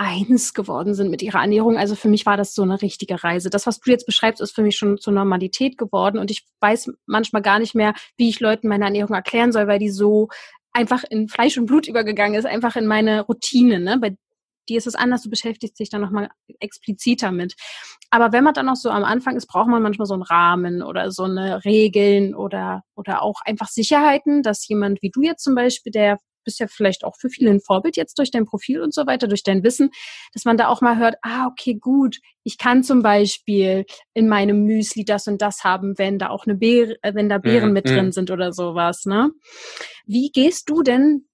eins 0.01 0.55
geworden 0.55 0.95
sind 0.95 1.11
mit 1.11 1.21
ihrer 1.21 1.41
Ernährung. 1.41 1.77
Also 1.77 1.93
für 1.93 2.09
mich 2.09 2.25
war 2.25 2.35
das 2.35 2.55
so 2.55 2.63
eine 2.63 2.81
richtige 2.81 3.23
Reise. 3.23 3.51
Das, 3.51 3.67
was 3.67 3.79
du 3.79 3.91
jetzt 3.91 4.07
beschreibst, 4.07 4.41
ist 4.41 4.55
für 4.55 4.63
mich 4.63 4.75
schon 4.75 4.97
zur 4.97 5.13
Normalität 5.13 5.77
geworden 5.77 6.17
und 6.17 6.31
ich 6.31 6.47
weiß 6.59 6.91
manchmal 7.05 7.43
gar 7.43 7.59
nicht 7.59 7.75
mehr, 7.75 7.93
wie 8.17 8.27
ich 8.27 8.39
Leuten 8.39 8.67
meine 8.67 8.85
Ernährung 8.85 9.13
erklären 9.13 9.51
soll, 9.51 9.67
weil 9.67 9.77
die 9.77 9.91
so 9.91 10.29
einfach 10.73 11.03
in 11.07 11.27
Fleisch 11.27 11.55
und 11.59 11.67
Blut 11.67 11.87
übergegangen 11.87 12.33
ist, 12.33 12.45
einfach 12.45 12.75
in 12.75 12.87
meine 12.87 13.21
Routine. 13.21 13.79
Ne? 13.79 13.99
Bei 13.99 14.15
dir 14.67 14.79
ist 14.79 14.87
es 14.87 14.95
anders, 14.95 15.21
du 15.21 15.29
beschäftigst 15.29 15.79
dich 15.79 15.89
dann 15.89 16.01
nochmal 16.01 16.29
expliziter 16.59 17.31
mit. 17.31 17.53
Aber 18.09 18.31
wenn 18.31 18.43
man 18.43 18.55
dann 18.55 18.65
noch 18.65 18.77
so 18.77 18.89
am 18.89 19.03
Anfang 19.03 19.35
ist, 19.35 19.45
braucht 19.45 19.67
man 19.67 19.83
manchmal 19.83 20.07
so 20.07 20.15
einen 20.15 20.23
Rahmen 20.23 20.81
oder 20.81 21.11
so 21.11 21.25
eine 21.25 21.63
Regeln 21.63 22.33
oder, 22.33 22.81
oder 22.95 23.21
auch 23.21 23.41
einfach 23.45 23.67
Sicherheiten, 23.67 24.41
dass 24.41 24.67
jemand 24.67 25.03
wie 25.03 25.11
du 25.11 25.21
jetzt 25.21 25.43
zum 25.43 25.53
Beispiel, 25.53 25.91
der 25.91 26.17
bist 26.43 26.59
ja 26.59 26.67
vielleicht 26.67 27.03
auch 27.03 27.15
für 27.17 27.29
viele 27.29 27.49
ein 27.51 27.61
Vorbild 27.61 27.97
jetzt 27.97 28.17
durch 28.19 28.31
dein 28.31 28.45
Profil 28.45 28.81
und 28.81 28.93
so 28.93 29.05
weiter, 29.05 29.27
durch 29.27 29.43
dein 29.43 29.63
Wissen, 29.63 29.91
dass 30.33 30.45
man 30.45 30.57
da 30.57 30.67
auch 30.67 30.81
mal 30.81 30.97
hört, 30.97 31.15
ah, 31.21 31.47
okay, 31.47 31.75
gut, 31.75 32.17
ich 32.43 32.57
kann 32.57 32.83
zum 32.83 33.03
Beispiel 33.03 33.85
in 34.13 34.27
meinem 34.27 34.63
Müsli 34.63 35.05
das 35.05 35.27
und 35.27 35.41
das 35.41 35.63
haben, 35.63 35.97
wenn 35.97 36.17
da 36.17 36.29
auch 36.29 36.45
eine 36.45 36.55
Beere, 36.55 36.95
äh, 37.01 37.13
wenn 37.13 37.29
da 37.29 37.37
Beeren 37.37 37.71
mm, 37.71 37.73
mit 37.73 37.87
drin 37.87 38.11
sind 38.11 38.31
oder 38.31 38.51
sowas, 38.51 39.05
ne? 39.05 39.31
Wie 40.05 40.31
gehst 40.31 40.69
du 40.69 40.81
denn, 40.81 41.27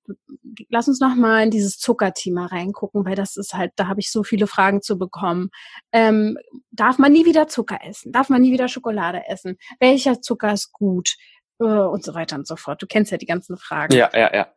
lass 0.69 0.87
uns 0.87 0.99
noch 0.99 1.15
mal 1.15 1.43
in 1.43 1.51
dieses 1.51 1.77
Zuckerthema 1.77 2.47
reingucken, 2.47 3.05
weil 3.05 3.15
das 3.15 3.37
ist 3.37 3.53
halt, 3.53 3.71
da 3.75 3.87
habe 3.87 4.01
ich 4.01 4.11
so 4.11 4.23
viele 4.23 4.47
Fragen 4.47 4.81
zu 4.81 4.97
bekommen. 4.97 5.49
Ähm, 5.91 6.37
darf 6.71 6.97
man 6.97 7.11
nie 7.11 7.25
wieder 7.25 7.47
Zucker 7.47 7.79
essen? 7.83 8.11
Darf 8.11 8.29
man 8.29 8.41
nie 8.41 8.51
wieder 8.51 8.67
Schokolade 8.67 9.23
essen? 9.27 9.57
Welcher 9.79 10.21
Zucker 10.21 10.53
ist 10.53 10.73
gut? 10.73 11.15
Äh, 11.59 11.63
und 11.63 12.03
so 12.03 12.13
weiter 12.13 12.35
und 12.35 12.47
so 12.47 12.55
fort. 12.55 12.81
Du 12.81 12.87
kennst 12.87 13.11
ja 13.11 13.17
die 13.17 13.25
ganzen 13.25 13.57
Fragen. 13.57 13.95
Ja, 13.95 14.09
ja, 14.13 14.33
ja. 14.33 14.47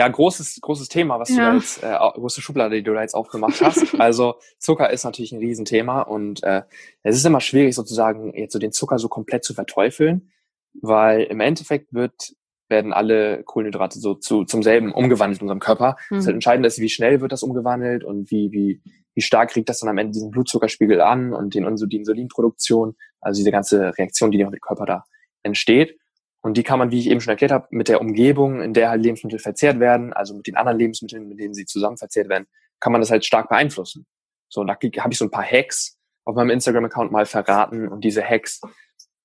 Ja, 0.00 0.08
großes, 0.08 0.62
großes 0.62 0.88
Thema, 0.88 1.20
was 1.20 1.28
ja. 1.28 1.36
du 1.36 1.42
da 1.42 1.54
jetzt, 1.56 1.82
äh, 1.82 2.18
große 2.18 2.40
Schublade, 2.40 2.76
die 2.76 2.82
du 2.82 2.94
da 2.94 3.02
jetzt 3.02 3.12
aufgemacht 3.12 3.60
hast. 3.60 4.00
also 4.00 4.36
Zucker 4.58 4.88
ist 4.88 5.04
natürlich 5.04 5.32
ein 5.32 5.40
Riesenthema 5.40 6.00
und 6.00 6.42
äh, 6.42 6.62
es 7.02 7.16
ist 7.16 7.26
immer 7.26 7.42
schwierig 7.42 7.74
sozusagen 7.74 8.32
jetzt 8.34 8.54
so 8.54 8.58
den 8.58 8.72
Zucker 8.72 8.98
so 8.98 9.08
komplett 9.08 9.44
zu 9.44 9.52
verteufeln, 9.52 10.30
weil 10.80 11.24
im 11.24 11.40
Endeffekt 11.40 11.92
wird 11.92 12.32
werden 12.70 12.94
alle 12.94 13.42
Kohlenhydrate 13.42 13.98
so 13.98 14.14
zu, 14.14 14.44
zum 14.44 14.62
selben 14.62 14.90
umgewandelt 14.92 15.42
in 15.42 15.44
unserem 15.44 15.60
Körper. 15.60 15.96
Mhm. 16.08 16.16
Das 16.16 16.26
halt 16.26 16.34
entscheidend 16.34 16.64
ist, 16.64 16.78
wie 16.78 16.88
schnell 16.88 17.20
wird 17.20 17.32
das 17.32 17.42
umgewandelt 17.42 18.02
und 18.02 18.30
wie, 18.30 18.52
wie, 18.52 18.80
wie 19.14 19.20
stark 19.20 19.50
kriegt 19.50 19.68
das 19.68 19.80
dann 19.80 19.90
am 19.90 19.98
Ende 19.98 20.12
diesen 20.12 20.30
Blutzuckerspiegel 20.30 21.02
an 21.02 21.34
und 21.34 21.54
den, 21.54 21.66
die 21.76 21.96
Insulinproduktion, 21.96 22.96
also 23.20 23.38
diese 23.38 23.50
ganze 23.50 23.98
Reaktion, 23.98 24.30
die 24.30 24.40
im 24.40 24.50
Körper 24.62 24.86
da 24.86 25.04
entsteht. 25.42 25.99
Und 26.42 26.56
die 26.56 26.62
kann 26.62 26.78
man, 26.78 26.90
wie 26.90 26.98
ich 26.98 27.10
eben 27.10 27.20
schon 27.20 27.32
erklärt 27.32 27.52
habe, 27.52 27.66
mit 27.70 27.88
der 27.88 28.00
Umgebung, 28.00 28.62
in 28.62 28.72
der 28.72 28.90
halt 28.90 29.02
Lebensmittel 29.02 29.38
verzehrt 29.38 29.78
werden, 29.78 30.12
also 30.12 30.34
mit 30.34 30.46
den 30.46 30.56
anderen 30.56 30.78
Lebensmitteln, 30.78 31.28
mit 31.28 31.38
denen 31.38 31.54
sie 31.54 31.66
zusammen 31.66 31.98
verzehrt 31.98 32.28
werden, 32.28 32.46
kann 32.80 32.92
man 32.92 33.00
das 33.00 33.10
halt 33.10 33.24
stark 33.24 33.48
beeinflussen. 33.50 34.06
So, 34.48 34.62
und 34.62 34.66
da 34.66 34.74
habe 34.74 35.12
ich 35.12 35.18
so 35.18 35.26
ein 35.26 35.30
paar 35.30 35.44
Hacks 35.44 35.98
auf 36.24 36.34
meinem 36.34 36.50
Instagram-Account 36.50 37.12
mal 37.12 37.26
verraten 37.26 37.88
und 37.88 38.04
diese 38.04 38.22
Hacks 38.22 38.60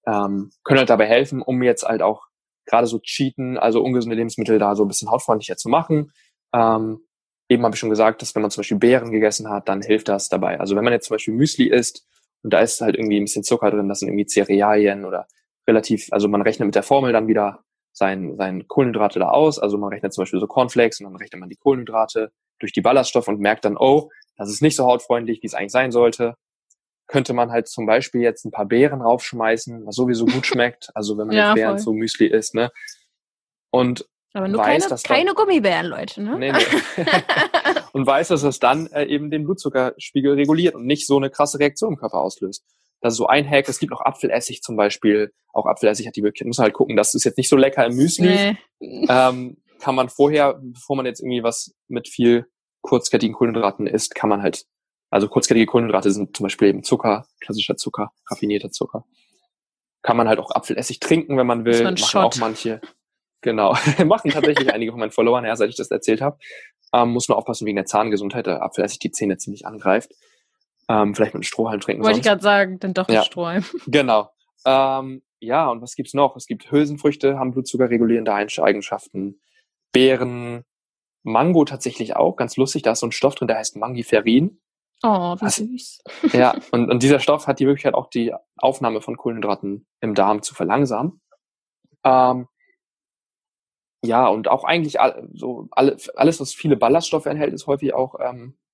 ähm, 0.08 0.52
können 0.64 0.80
halt 0.80 0.90
dabei 0.90 1.06
helfen, 1.06 1.42
um 1.42 1.64
jetzt 1.64 1.84
halt 1.84 2.02
auch 2.02 2.26
gerade 2.66 2.88
so 2.88 3.00
Cheaten, 3.00 3.58
also 3.58 3.82
ungesunde 3.82 4.16
Lebensmittel 4.16 4.60
da 4.60 4.76
so 4.76 4.84
ein 4.84 4.88
bisschen 4.88 5.10
hautfreundlicher 5.10 5.58
zu 5.58 5.70
machen. 5.70 6.12
Ähm, 6.54 7.00
eben 7.50 7.64
habe 7.64 7.76
ich 7.76 7.80
schon 7.80 7.90
gesagt, 7.90 8.22
dass 8.22 8.36
wenn 8.36 8.42
man 8.42 8.52
zum 8.52 8.62
Beispiel 8.62 8.78
Beeren 8.78 9.12
gegessen 9.12 9.50
hat, 9.50 9.70
dann 9.70 9.82
hilft 9.82 10.10
das 10.10 10.30
dabei. 10.30 10.60
Also 10.60 10.76
wenn 10.76 10.84
man 10.84 10.94
jetzt 10.94 11.08
zum 11.08 11.16
Beispiel 11.16 11.34
Müsli 11.34 11.68
isst 11.68 12.08
und 12.44 12.52
da 12.52 12.60
ist 12.60 12.82
halt 12.82 12.96
irgendwie 12.96 13.20
ein 13.20 13.26
bisschen 13.26 13.44
Zucker 13.44 13.72
drin, 13.72 13.88
das 13.88 14.00
sind 14.00 14.10
irgendwie 14.10 14.28
Cerealien 14.28 15.06
oder 15.06 15.28
relativ, 15.68 16.08
also 16.12 16.28
man 16.28 16.42
rechnet 16.42 16.68
mit 16.68 16.76
der 16.76 16.84
Formel 16.84 17.12
dann 17.12 17.28
wieder 17.28 17.64
sein, 17.92 18.36
sein 18.38 18.68
Kohlenhydrate 18.68 19.20
da 19.20 19.30
aus. 19.30 19.58
Also 19.60 19.78
man 19.78 19.90
rechnet 19.90 20.14
zum 20.14 20.24
Beispiel 20.24 20.40
so 20.40 20.48
Cornflakes 20.48 21.00
und 21.00 21.06
dann 21.06 21.16
rechnet 21.16 21.40
man 21.40 21.50
die 21.50 21.56
Kohlenhydrate 21.56 22.32
durch 22.60 22.74
die 22.74 22.82
Ballaststoffe 22.82 23.28
und 23.28 23.40
merkt 23.40 23.66
dann, 23.66 23.78
oh, 23.78 24.10
das 24.38 24.50
ist 24.50 24.62
nicht 24.62 24.76
so 24.76 24.86
hautfreundlich, 24.86 25.42
wie 25.42 25.48
es 25.48 25.54
eigentlich 25.54 25.72
sein 25.72 25.92
sollte. 25.92 26.36
Könnte 27.08 27.34
man 27.34 27.52
halt 27.52 27.68
zum 27.68 27.86
Beispiel 27.86 28.22
jetzt 28.22 28.46
ein 28.46 28.52
paar 28.52 28.66
Beeren 28.66 29.02
raufschmeißen, 29.02 29.86
was 29.86 29.96
sowieso 29.96 30.26
gut 30.26 30.46
schmeckt. 30.46 30.90
Also 30.94 31.18
wenn 31.18 31.28
man 31.28 31.36
ja, 31.36 31.48
jetzt 31.50 31.56
Beeren 31.56 31.80
so 31.80 31.94
Müsli 31.94 32.28
isst, 32.28 32.54
ne? 32.54 32.72
Und 33.72 34.08
aber 34.34 34.50
nur 34.50 34.60
weiß, 34.60 34.90
keine, 34.90 35.02
keine 35.02 35.34
Gummibären, 35.34 35.86
Leute, 35.86 36.22
ne? 36.22 36.38
Nee, 36.38 36.52
nee. 36.52 37.06
und 37.94 38.06
weiß, 38.06 38.28
dass 38.28 38.42
das 38.42 38.60
dann 38.60 38.88
äh, 38.88 39.06
eben 39.06 39.32
den 39.32 39.46
Blutzuckerspiegel 39.46 40.34
reguliert 40.34 40.76
und 40.76 40.86
nicht 40.86 41.08
so 41.08 41.16
eine 41.16 41.30
krasse 41.30 41.58
Reaktion 41.58 41.94
im 41.94 41.98
Körper 41.98 42.20
auslöst. 42.20 42.66
Das 43.06 43.14
ist 43.14 43.18
so 43.18 43.28
ein 43.28 43.48
Hack. 43.48 43.70
Es 43.70 43.78
gibt 43.78 43.92
noch 43.92 44.02
Apfelessig 44.02 44.64
zum 44.64 44.76
Beispiel. 44.78 45.32
Auch 45.54 45.68
Apfelessig 45.68 46.08
hat 46.08 46.16
die 46.16 46.24
Möglichkeit. 46.24 46.48
Muss 46.48 46.58
halt 46.58 46.74
gucken, 46.74 46.96
das 46.96 47.14
ist 47.14 47.24
jetzt 47.24 47.38
nicht 47.38 47.50
so 47.50 47.56
lecker 47.56 47.86
im 47.86 47.96
Müsli. 47.96 48.58
Nee. 48.80 49.06
Ähm, 49.08 49.58
kann 49.80 49.94
man 49.94 50.10
vorher, 50.10 50.60
bevor 50.60 50.96
man 50.96 51.06
jetzt 51.06 51.20
irgendwie 51.20 51.44
was 51.44 51.76
mit 51.88 52.08
viel 52.08 52.48
kurzkettigen 52.82 53.36
Kohlenhydraten 53.36 53.86
isst, 53.86 54.16
kann 54.16 54.28
man 54.28 54.42
halt, 54.42 54.66
also 55.12 55.28
kurzkettige 55.28 55.68
Kohlenhydrate 55.68 56.10
sind 56.10 56.36
zum 56.36 56.46
Beispiel 56.46 56.70
eben 56.70 56.82
Zucker, 56.82 57.28
klassischer 57.42 57.78
Zucker, 57.78 58.12
raffinierter 58.32 58.72
Zucker. 58.72 59.06
Kann 60.02 60.18
man 60.18 60.28
halt 60.28 60.40
auch 60.40 60.50
Apfelessig 60.50 61.00
trinken, 61.00 61.38
wenn 61.38 61.46
man 61.46 61.64
will. 61.64 61.84
Machen 61.84 61.98
Shot. 61.98 62.24
auch 62.24 62.36
manche. 62.38 62.82
Genau. 63.42 63.78
Machen 64.06 64.32
tatsächlich 64.32 64.74
einige 64.74 64.94
von 64.94 65.00
meinen 65.00 65.12
Followern, 65.12 65.46
ja, 65.46 65.56
seit 65.56 65.70
ich 65.70 65.76
das 65.78 65.92
erzählt 65.92 66.22
habe. 66.22 66.40
Ähm, 66.92 67.10
muss 67.10 67.30
nur 67.30 67.38
aufpassen 67.38 67.68
wegen 67.68 67.76
der 67.76 67.86
Zahngesundheit, 67.86 68.48
der 68.48 68.64
Apfelessig 68.64 68.98
die 68.98 69.12
Zähne 69.12 69.38
ziemlich 69.38 69.68
angreift. 69.68 70.12
Ähm, 70.88 71.16
vielleicht 71.16 71.34
mit 71.34 71.40
einem 71.40 71.44
Strohhalm 71.44 71.80
trinken. 71.80 72.04
Wollte 72.04 72.20
ich 72.20 72.26
gerade 72.26 72.42
sagen, 72.42 72.80
dann 72.80 72.94
doch 72.94 73.08
mit 73.08 73.16
ja. 73.16 73.24
Strohhalm. 73.24 73.64
Genau. 73.88 74.30
Ähm, 74.66 75.24
ja, 75.40 75.70
und 75.70 75.82
was 75.82 75.96
gibt's 75.96 76.14
noch? 76.14 76.36
Es 76.36 76.48
gibt 76.48 76.72
Hülsenfrüchte, 76.72 77.38
haben 77.38 77.52
blutzuckerregulierende 77.52 78.34
Eigenschaften. 78.34 79.40
Beeren, 79.92 80.64
Mango 81.24 81.66
tatsächlich 81.66 82.16
auch, 82.16 82.36
ganz 82.36 82.58
lustig, 82.58 82.84
da 82.84 82.92
ist 82.92 83.00
so 83.00 83.08
ein 83.08 83.12
Stoff 83.12 83.36
drin, 83.36 83.48
der 83.48 83.58
heißt 83.58 83.78
Mangiferin. 83.78 84.60
Oh, 85.04 85.36
wie 85.40 85.46
also, 85.46 85.66
süß. 85.66 86.04
Ja, 86.34 86.56
und, 86.72 86.90
und 86.90 87.04
dieser 87.04 87.20
Stoff 87.20 87.48
hat 87.48 87.60
die 87.60 87.66
Möglichkeit, 87.66 87.94
auch 87.94 88.10
die 88.10 88.34
Aufnahme 88.58 89.02
von 89.02 89.18
Kohlenhydraten 89.18 89.88
im 90.02 90.16
Darm 90.16 90.42
zu 90.42 90.56
verlangsamen. 90.56 91.22
Ähm, 92.04 92.48
ja, 94.04 94.28
und 94.28 94.48
auch 94.48 94.64
eigentlich 94.64 95.00
all, 95.00 95.28
so 95.34 95.68
alle, 95.72 95.98
alles, 96.16 96.40
was 96.40 96.54
viele 96.54 96.78
Ballaststoffe 96.78 97.26
enthält, 97.26 97.54
ist 97.54 97.68
häufig 97.68 97.94
auch 97.94 98.16
ähm, 98.20 98.58
äh, 98.60 98.65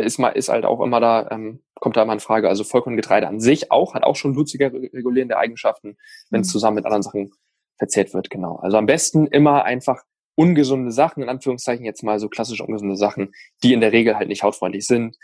ist 0.00 0.18
mal 0.18 0.30
ist 0.30 0.48
halt 0.48 0.64
auch 0.64 0.80
immer 0.80 1.00
da 1.00 1.28
ähm, 1.30 1.60
kommt 1.74 1.96
da 1.96 2.02
immer 2.02 2.12
in 2.12 2.20
Frage. 2.20 2.48
Also 2.48 2.64
Vollkorngetreide 2.64 3.28
an 3.28 3.40
sich 3.40 3.70
auch 3.70 3.94
hat 3.94 4.04
auch 4.04 4.16
schon 4.16 4.32
blutzuckerregulierende 4.32 5.36
Eigenschaften, 5.36 5.96
wenn 6.30 6.42
es 6.42 6.48
mhm. 6.48 6.52
zusammen 6.52 6.74
mit 6.76 6.84
anderen 6.84 7.02
Sachen 7.02 7.32
verzehrt 7.76 8.14
wird. 8.14 8.30
Genau. 8.30 8.56
Also 8.56 8.76
am 8.76 8.86
besten 8.86 9.26
immer 9.26 9.64
einfach 9.64 10.02
ungesunde 10.34 10.92
Sachen 10.92 11.22
in 11.22 11.28
Anführungszeichen 11.28 11.84
jetzt 11.84 12.02
mal 12.02 12.18
so 12.18 12.28
klassisch 12.28 12.60
ungesunde 12.60 12.96
Sachen, 12.96 13.32
die 13.62 13.72
in 13.72 13.80
der 13.80 13.92
Regel 13.92 14.16
halt 14.16 14.28
nicht 14.28 14.42
hautfreundlich 14.42 14.86
sind. 14.86 15.16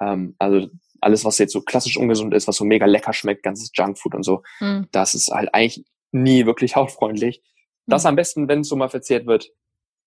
Ähm, 0.00 0.34
also 0.38 0.68
alles, 1.00 1.24
was 1.24 1.38
jetzt 1.38 1.52
so 1.52 1.60
klassisch 1.60 1.96
ungesund 1.96 2.32
ist, 2.34 2.48
was 2.48 2.56
so 2.56 2.64
mega 2.64 2.86
lecker 2.86 3.12
schmeckt, 3.12 3.42
ganzes 3.42 3.70
Junkfood 3.74 4.14
und 4.14 4.22
so, 4.22 4.42
mhm. 4.60 4.88
das 4.90 5.14
ist 5.14 5.28
halt 5.28 5.52
eigentlich 5.52 5.84
nie 6.12 6.46
wirklich 6.46 6.76
hautfreundlich. 6.76 7.42
Das 7.86 8.04
mhm. 8.04 8.08
am 8.08 8.16
besten, 8.16 8.48
wenn 8.48 8.60
es 8.60 8.68
so 8.68 8.76
mal 8.76 8.88
verzehrt 8.88 9.26
wird, 9.26 9.50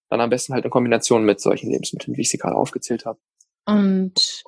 dann 0.09 0.21
am 0.21 0.29
besten 0.29 0.53
halt 0.53 0.65
in 0.65 0.71
Kombination 0.71 1.25
mit 1.25 1.41
solchen 1.41 1.69
Lebensmitteln, 1.69 2.15
wie 2.17 2.21
ich 2.21 2.29
sie 2.29 2.37
gerade 2.37 2.55
aufgezählt 2.55 3.05
habe. 3.05 3.19
Und 3.67 4.43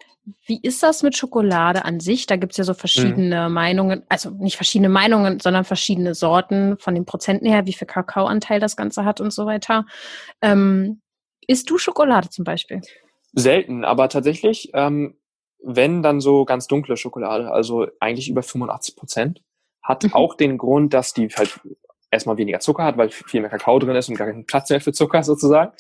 wie 0.46 0.60
ist 0.62 0.82
das 0.84 1.04
mit 1.04 1.18
Schokolade 1.18 1.86
an 1.86 2.00
sich? 2.00 2.26
Da 2.26 2.36
gibt 2.36 2.54
es 2.54 2.58
ja 2.58 2.64
so 2.64 2.74
verschiedene 2.74 3.48
mhm. 3.48 3.54
Meinungen, 3.54 4.04
also 4.10 4.30
nicht 4.32 4.56
verschiedene 4.56 4.90
Meinungen, 4.90 5.40
sondern 5.40 5.66
verschiedene 5.66 6.16
Sorten 6.16 6.78
von 6.80 6.96
den 6.96 7.06
Prozenten 7.06 7.48
her, 7.48 7.66
wie 7.66 7.74
viel 7.74 7.88
Kakaoanteil 7.88 8.60
das 8.60 8.76
Ganze 8.76 9.06
hat 9.06 9.22
und 9.22 9.34
so 9.34 9.46
weiter. 9.46 9.86
Ähm, 10.42 11.02
isst 11.48 11.70
du 11.70 11.78
Schokolade 11.78 12.30
zum 12.30 12.46
Beispiel? 12.46 12.82
Selten, 13.34 13.84
aber 13.84 14.10
tatsächlich, 14.10 14.72
ähm, 14.74 15.16
wenn 15.62 16.02
dann 16.02 16.22
so 16.22 16.46
ganz 16.46 16.68
dunkle 16.68 16.96
Schokolade, 16.96 17.52
also 17.52 17.88
eigentlich 18.00 18.30
über 18.30 18.44
85 18.44 18.96
Prozent, 18.96 19.42
hat 19.84 20.04
mhm. 20.04 20.14
auch 20.14 20.36
den 20.36 20.58
Grund, 20.58 20.94
dass 20.94 21.14
die 21.14 21.28
halt 21.30 21.60
erstmal 22.12 22.38
weniger 22.38 22.60
Zucker 22.60 22.86
hat, 22.86 22.98
weil 22.98 23.10
viel 23.10 23.42
mehr 23.42 23.50
Kakao 23.50 23.78
drin 23.80 23.96
ist 23.96 24.10
und 24.10 24.16
gar 24.16 24.28
keinen 24.28 24.46
Platz 24.46 24.70
mehr 24.70 24.82
für 24.82 24.94
Zucker 24.94 25.24
sozusagen 25.24 25.74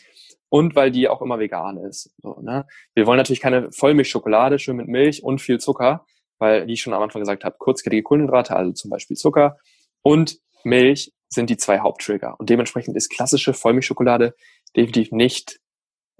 und 0.49 0.75
weil 0.75 0.91
die 0.91 1.07
auch 1.07 1.21
immer 1.21 1.39
vegan 1.39 1.77
ist. 1.77 2.13
So, 2.21 2.39
ne? 2.41 2.67
Wir 2.95 3.05
wollen 3.05 3.17
natürlich 3.17 3.39
keine 3.39 3.71
Vollmilchschokolade, 3.71 4.59
schön 4.59 4.75
mit 4.75 4.87
Milch 4.87 5.23
und 5.23 5.39
viel 5.39 5.59
Zucker, 5.59 6.05
weil, 6.39 6.67
wie 6.67 6.73
ich 6.73 6.81
schon 6.81 6.93
am 6.93 7.01
Anfang 7.01 7.21
gesagt 7.21 7.43
habe, 7.43 7.55
kurzkettige 7.57 8.03
Kohlenhydrate, 8.03 8.55
also 8.55 8.71
zum 8.71 8.89
Beispiel 8.89 9.15
Zucker 9.17 9.57
und 10.01 10.39
Milch 10.63 11.13
sind 11.29 11.49
die 11.49 11.57
zwei 11.57 11.79
Haupttrigger. 11.79 12.35
Und 12.39 12.49
dementsprechend 12.49 12.97
ist 12.97 13.09
klassische 13.09 13.53
Vollmilchschokolade 13.53 14.33
definitiv 14.75 15.11
nicht 15.11 15.59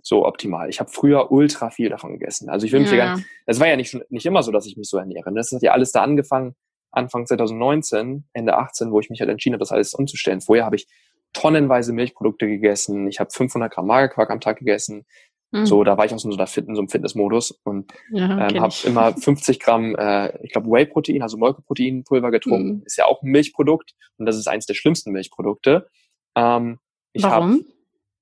so 0.02 0.26
optimal. 0.26 0.70
Ich 0.70 0.80
habe 0.80 0.89
früher 0.89 1.32
ultra 1.32 1.72
viel 1.72 1.89
davon 1.89 2.13
gegessen. 2.13 2.50
Also 2.50 2.65
ich 2.65 2.72
will 2.72 2.82
mich 2.82 2.92
ja. 2.92 3.15
nicht, 3.15 3.28
es 3.46 3.60
war 3.60 3.68
ja 3.68 3.76
nicht, 3.76 3.98
nicht 4.10 4.26
immer 4.26 4.44
so, 4.44 4.52
dass 4.52 4.65
ich 4.65 4.78
mich 4.78 4.89
so 4.89 4.98
ernähre. 4.98 5.34
Das 5.34 5.52
hat 5.52 5.62
ja 5.62 5.72
alles 5.72 5.92
da 5.92 6.04
angefangen, 6.04 6.56
Anfang 6.92 7.26
2019, 7.26 8.28
Ende 8.34 8.58
18, 8.58 8.92
wo 8.92 9.00
ich 9.00 9.10
mich 9.10 9.20
halt 9.20 9.30
entschieden 9.30 9.54
habe, 9.54 9.62
das 9.62 9.72
alles 9.72 9.94
umzustellen. 9.94 10.42
Vorher 10.42 10.65
habe 10.65 10.76
ich 10.76 10.88
tonnenweise 11.34 11.94
Milchprodukte 11.94 12.48
gegessen. 12.48 13.08
Ich 13.08 13.20
habe 13.20 13.30
500 13.32 13.72
Gramm 13.72 13.88
Magerquark 13.88 14.30
am 14.30 14.39
Tag 14.39 14.60
gegessen. 14.60 15.06
Mhm. 15.52 15.65
So, 15.65 15.84
da 15.84 15.98
war 15.98 16.06
ich 16.06 16.13
auch 16.13 16.20
so, 16.20 16.30
da 16.36 16.46
fit, 16.46 16.68
in 16.68 16.76
so 16.76 16.82
einem 16.82 16.89
Fitnessmodus 16.89 17.52
und 17.63 17.92
ja, 18.12 18.50
ähm, 18.50 18.62
habe 18.62 18.74
immer 18.86 19.13
50 19.13 19.60
Gramm, 19.60 19.96
äh, 19.96 20.38
ich 20.44 20.52
glaube 20.52 20.70
Whey-Protein, 20.70 21.24
also 21.24 21.38
Molkeproteinpulver 21.38 22.32
getrunken. 22.32 22.78
Mhm. 22.78 22.84
Ist 22.86 22.98
ja 22.98 23.06
auch 23.06 23.24
ein 23.24 23.32
Milchprodukt 23.32 23.96
und 24.18 24.26
das 24.26 24.38
ist 24.38 24.48
eins 24.48 24.65
der 24.65 24.76
schlimmsten 24.76 25.12
Milchprodukte. 25.12 25.88
Ähm, 26.36 26.80
ich 27.13 27.24
Warum? 27.24 27.54
Hab, 27.54 27.60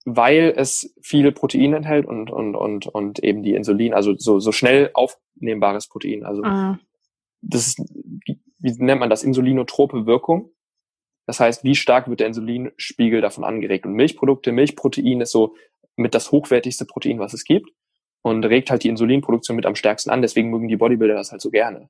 weil 0.05 0.53
es 0.55 0.93
viel 1.01 1.29
Protein 1.33 1.73
enthält 1.73 2.05
und, 2.05 2.31
und, 2.31 2.55
und, 2.55 2.87
und 2.87 3.19
eben 3.19 3.43
die 3.43 3.55
Insulin, 3.55 3.93
also 3.93 4.15
so, 4.17 4.39
so 4.39 4.53
schnell 4.53 4.91
aufnehmbares 4.93 5.89
Protein. 5.89 6.23
Also 6.23 6.43
ah. 6.43 6.79
das 7.41 7.67
ist, 7.67 7.79
wie 8.59 8.71
nennt 8.77 9.01
man 9.01 9.09
das, 9.09 9.23
insulinotrope 9.23 10.05
Wirkung. 10.05 10.51
Das 11.27 11.39
heißt, 11.39 11.63
wie 11.63 11.75
stark 11.75 12.09
wird 12.09 12.21
der 12.21 12.27
Insulinspiegel 12.27 13.21
davon 13.21 13.43
angeregt? 13.43 13.85
Und 13.85 13.93
Milchprodukte, 13.93 14.51
Milchprotein 14.51 15.21
ist 15.21 15.31
so 15.31 15.55
mit 15.97 16.15
das 16.15 16.31
hochwertigste 16.31 16.85
Protein, 16.85 17.19
was 17.19 17.33
es 17.33 17.43
gibt 17.43 17.69
und 18.21 18.45
regt 18.45 18.71
halt 18.71 18.83
die 18.83 18.89
Insulinproduktion 18.89 19.55
mit 19.55 19.65
am 19.65 19.75
stärksten 19.75 20.09
an. 20.09 20.21
Deswegen 20.21 20.49
mögen 20.49 20.67
die 20.67 20.77
Bodybuilder 20.77 21.15
das 21.15 21.31
halt 21.31 21.41
so 21.41 21.51
gerne. 21.51 21.89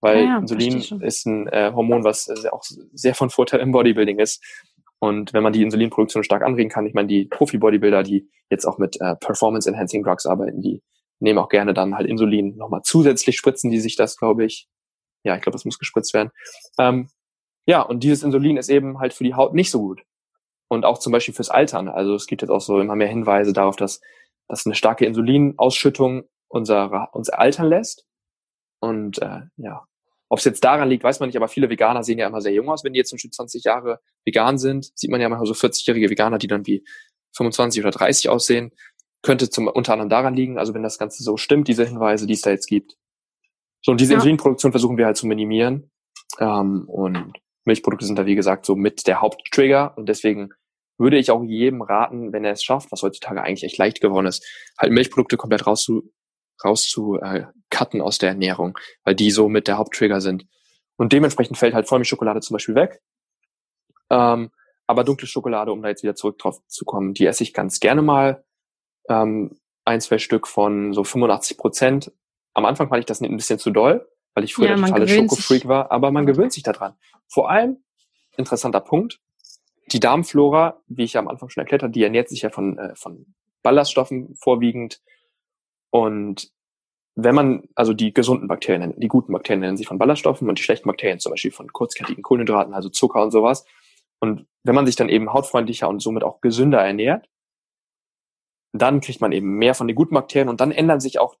Weil 0.00 0.24
ja, 0.24 0.38
Insulin 0.38 0.82
ist 1.00 1.26
ein 1.26 1.46
äh, 1.48 1.72
Hormon, 1.74 2.04
was 2.04 2.28
äh, 2.28 2.48
auch 2.48 2.62
sehr 2.92 3.14
von 3.14 3.30
Vorteil 3.30 3.60
im 3.60 3.72
Bodybuilding 3.72 4.18
ist. 4.18 4.42
Und 4.98 5.32
wenn 5.34 5.42
man 5.42 5.52
die 5.52 5.62
Insulinproduktion 5.62 6.24
stark 6.24 6.42
anregen 6.42 6.70
kann, 6.70 6.86
ich 6.86 6.94
meine, 6.94 7.08
die 7.08 7.26
Profi-Bodybuilder, 7.26 8.02
die 8.02 8.28
jetzt 8.50 8.64
auch 8.64 8.78
mit 8.78 9.00
äh, 9.00 9.16
Performance-Enhancing 9.16 10.02
Drugs 10.02 10.26
arbeiten, 10.26 10.60
die 10.60 10.82
nehmen 11.20 11.38
auch 11.38 11.48
gerne 11.48 11.74
dann 11.74 11.94
halt 11.94 12.06
Insulin 12.06 12.56
nochmal 12.56 12.82
zusätzlich, 12.82 13.36
spritzen 13.36 13.70
die 13.70 13.80
sich 13.80 13.96
das, 13.96 14.16
glaube 14.16 14.44
ich. 14.44 14.68
Ja, 15.22 15.36
ich 15.36 15.42
glaube, 15.42 15.54
das 15.54 15.64
muss 15.64 15.78
gespritzt 15.78 16.14
werden. 16.14 16.30
Ähm, 16.78 17.08
ja, 17.66 17.80
und 17.82 18.02
dieses 18.02 18.22
Insulin 18.22 18.56
ist 18.56 18.68
eben 18.68 18.98
halt 18.98 19.14
für 19.14 19.24
die 19.24 19.34
Haut 19.34 19.54
nicht 19.54 19.70
so 19.70 19.80
gut. 19.80 20.02
Und 20.68 20.84
auch 20.84 20.98
zum 20.98 21.12
Beispiel 21.12 21.34
fürs 21.34 21.50
Altern. 21.50 21.88
Also 21.88 22.14
es 22.14 22.26
gibt 22.26 22.42
jetzt 22.42 22.50
auch 22.50 22.60
so 22.60 22.80
immer 22.80 22.96
mehr 22.96 23.08
Hinweise 23.08 23.52
darauf, 23.52 23.76
dass, 23.76 24.00
dass 24.48 24.66
eine 24.66 24.74
starke 24.74 25.06
Insulinausschüttung 25.06 26.24
unser, 26.48 27.14
uns 27.14 27.30
altern 27.30 27.68
lässt. 27.68 28.06
Und 28.80 29.20
äh, 29.22 29.42
ja, 29.56 29.84
ob 30.28 30.38
es 30.38 30.44
jetzt 30.44 30.64
daran 30.64 30.88
liegt, 30.88 31.04
weiß 31.04 31.20
man 31.20 31.28
nicht, 31.28 31.36
aber 31.36 31.48
viele 31.48 31.70
Veganer 31.70 32.02
sehen 32.02 32.18
ja 32.18 32.26
immer 32.26 32.40
sehr 32.40 32.52
jung 32.52 32.68
aus, 32.68 32.84
wenn 32.84 32.92
die 32.92 32.98
jetzt 32.98 33.10
zum 33.10 33.16
Beispiel 33.16 33.30
20 33.30 33.64
Jahre 33.64 34.00
vegan 34.24 34.58
sind. 34.58 34.90
Sieht 34.94 35.10
man 35.10 35.20
ja 35.20 35.28
manchmal 35.28 35.46
so 35.46 35.54
40-jährige 35.54 36.10
Veganer, 36.10 36.38
die 36.38 36.48
dann 36.48 36.66
wie 36.66 36.84
25 37.36 37.82
oder 37.82 37.90
30 37.90 38.28
aussehen. 38.28 38.72
Könnte 39.22 39.48
zum, 39.48 39.68
unter 39.68 39.92
anderem 39.92 40.10
daran 40.10 40.34
liegen, 40.34 40.58
also 40.58 40.74
wenn 40.74 40.82
das 40.82 40.98
Ganze 40.98 41.22
so 41.22 41.36
stimmt, 41.36 41.68
diese 41.68 41.84
Hinweise, 41.84 42.26
die 42.26 42.34
es 42.34 42.42
da 42.42 42.50
jetzt 42.50 42.66
gibt. 42.66 42.96
So, 43.82 43.92
und 43.92 44.00
diese 44.00 44.12
ja. 44.12 44.16
Insulinproduktion 44.16 44.72
versuchen 44.72 44.98
wir 44.98 45.06
halt 45.06 45.16
zu 45.16 45.26
minimieren. 45.26 45.90
Ähm, 46.40 46.84
und 46.88 47.32
Milchprodukte 47.64 48.06
sind 48.06 48.18
da, 48.18 48.26
wie 48.26 48.34
gesagt, 48.34 48.66
so 48.66 48.76
mit 48.76 49.06
der 49.06 49.20
Haupttrigger. 49.20 49.96
Und 49.96 50.08
deswegen 50.08 50.50
würde 50.98 51.18
ich 51.18 51.30
auch 51.30 51.42
jedem 51.42 51.82
raten, 51.82 52.32
wenn 52.32 52.44
er 52.44 52.52
es 52.52 52.62
schafft, 52.62 52.92
was 52.92 53.02
heutzutage 53.02 53.42
eigentlich 53.42 53.64
echt 53.64 53.78
leicht 53.78 54.00
geworden 54.00 54.26
ist, 54.26 54.46
halt 54.78 54.92
Milchprodukte 54.92 55.36
komplett 55.36 55.66
rauszu, 55.66 56.12
raus 56.64 56.86
zu 56.88 57.18
äh, 57.20 57.46
cutten 57.70 58.00
aus 58.00 58.18
der 58.18 58.30
Ernährung, 58.30 58.78
weil 59.04 59.14
die 59.14 59.30
so 59.30 59.48
mit 59.48 59.66
der 59.66 59.78
Haupttrigger 59.78 60.20
sind. 60.20 60.46
Und 60.96 61.12
dementsprechend 61.12 61.58
fällt 61.58 61.74
halt 61.74 61.88
Vollmilchschokolade 61.88 62.40
zum 62.40 62.54
Beispiel 62.54 62.76
weg. 62.76 63.00
Ähm, 64.10 64.50
aber 64.86 65.04
dunkle 65.04 65.26
Schokolade, 65.26 65.72
um 65.72 65.82
da 65.82 65.88
jetzt 65.88 66.02
wieder 66.02 66.14
zurück 66.14 66.38
drauf 66.38 66.60
zu 66.68 66.84
kommen, 66.84 67.14
die 67.14 67.26
esse 67.26 67.42
ich 67.42 67.54
ganz 67.54 67.80
gerne 67.80 68.02
mal. 68.02 68.44
Ähm, 69.08 69.58
ein, 69.84 70.00
zwei 70.00 70.18
Stück 70.18 70.46
von 70.46 70.92
so 70.92 71.04
85 71.04 71.58
Prozent. 71.58 72.12
Am 72.54 72.64
Anfang 72.64 72.88
fand 72.88 73.00
ich 73.00 73.06
das 73.06 73.20
ein 73.20 73.36
bisschen 73.36 73.58
zu 73.58 73.70
doll, 73.70 74.08
weil 74.34 74.44
ich 74.44 74.54
früher 74.54 74.70
ja, 74.70 74.76
der 74.76 74.84
totale 74.84 75.08
Schokofreak 75.08 75.66
war, 75.68 75.90
aber 75.90 76.10
man 76.10 76.26
gewöhnt 76.26 76.52
sich 76.52 76.62
daran. 76.62 76.94
Vor 77.28 77.50
allem, 77.50 77.82
interessanter 78.36 78.80
Punkt, 78.80 79.20
die 79.92 80.00
Darmflora, 80.00 80.82
wie 80.88 81.04
ich 81.04 81.14
ja 81.14 81.20
am 81.20 81.28
Anfang 81.28 81.48
schon 81.48 81.60
erklärt 81.60 81.82
habe, 81.82 81.92
die 81.92 82.02
ernährt 82.02 82.28
sich 82.28 82.42
ja 82.42 82.50
von, 82.50 82.78
äh, 82.78 82.94
von 82.96 83.34
Ballaststoffen 83.62 84.34
vorwiegend. 84.34 85.00
Und 85.90 86.50
wenn 87.16 87.34
man, 87.34 87.68
also 87.74 87.92
die 87.92 88.12
gesunden 88.12 88.48
Bakterien, 88.48 88.94
die 88.98 89.08
guten 89.08 89.32
Bakterien 89.32 89.60
nennen 89.60 89.76
sich 89.76 89.86
von 89.86 89.98
Ballaststoffen 89.98 90.48
und 90.48 90.58
die 90.58 90.62
schlechten 90.62 90.88
Bakterien 90.88 91.20
zum 91.20 91.30
Beispiel 91.30 91.52
von 91.52 91.72
kurzkettigen 91.72 92.22
Kohlenhydraten, 92.22 92.74
also 92.74 92.88
Zucker 92.88 93.22
und 93.22 93.30
sowas. 93.30 93.64
Und 94.20 94.46
wenn 94.64 94.74
man 94.74 94.86
sich 94.86 94.96
dann 94.96 95.08
eben 95.08 95.32
hautfreundlicher 95.32 95.88
und 95.88 96.00
somit 96.00 96.24
auch 96.24 96.40
gesünder 96.40 96.80
ernährt, 96.80 97.28
dann 98.72 99.00
kriegt 99.00 99.20
man 99.20 99.30
eben 99.30 99.56
mehr 99.58 99.74
von 99.74 99.86
den 99.86 99.94
guten 99.94 100.14
Bakterien 100.14 100.48
und 100.48 100.60
dann 100.60 100.72
ändern 100.72 100.98
sich 100.98 101.20
auch 101.20 101.36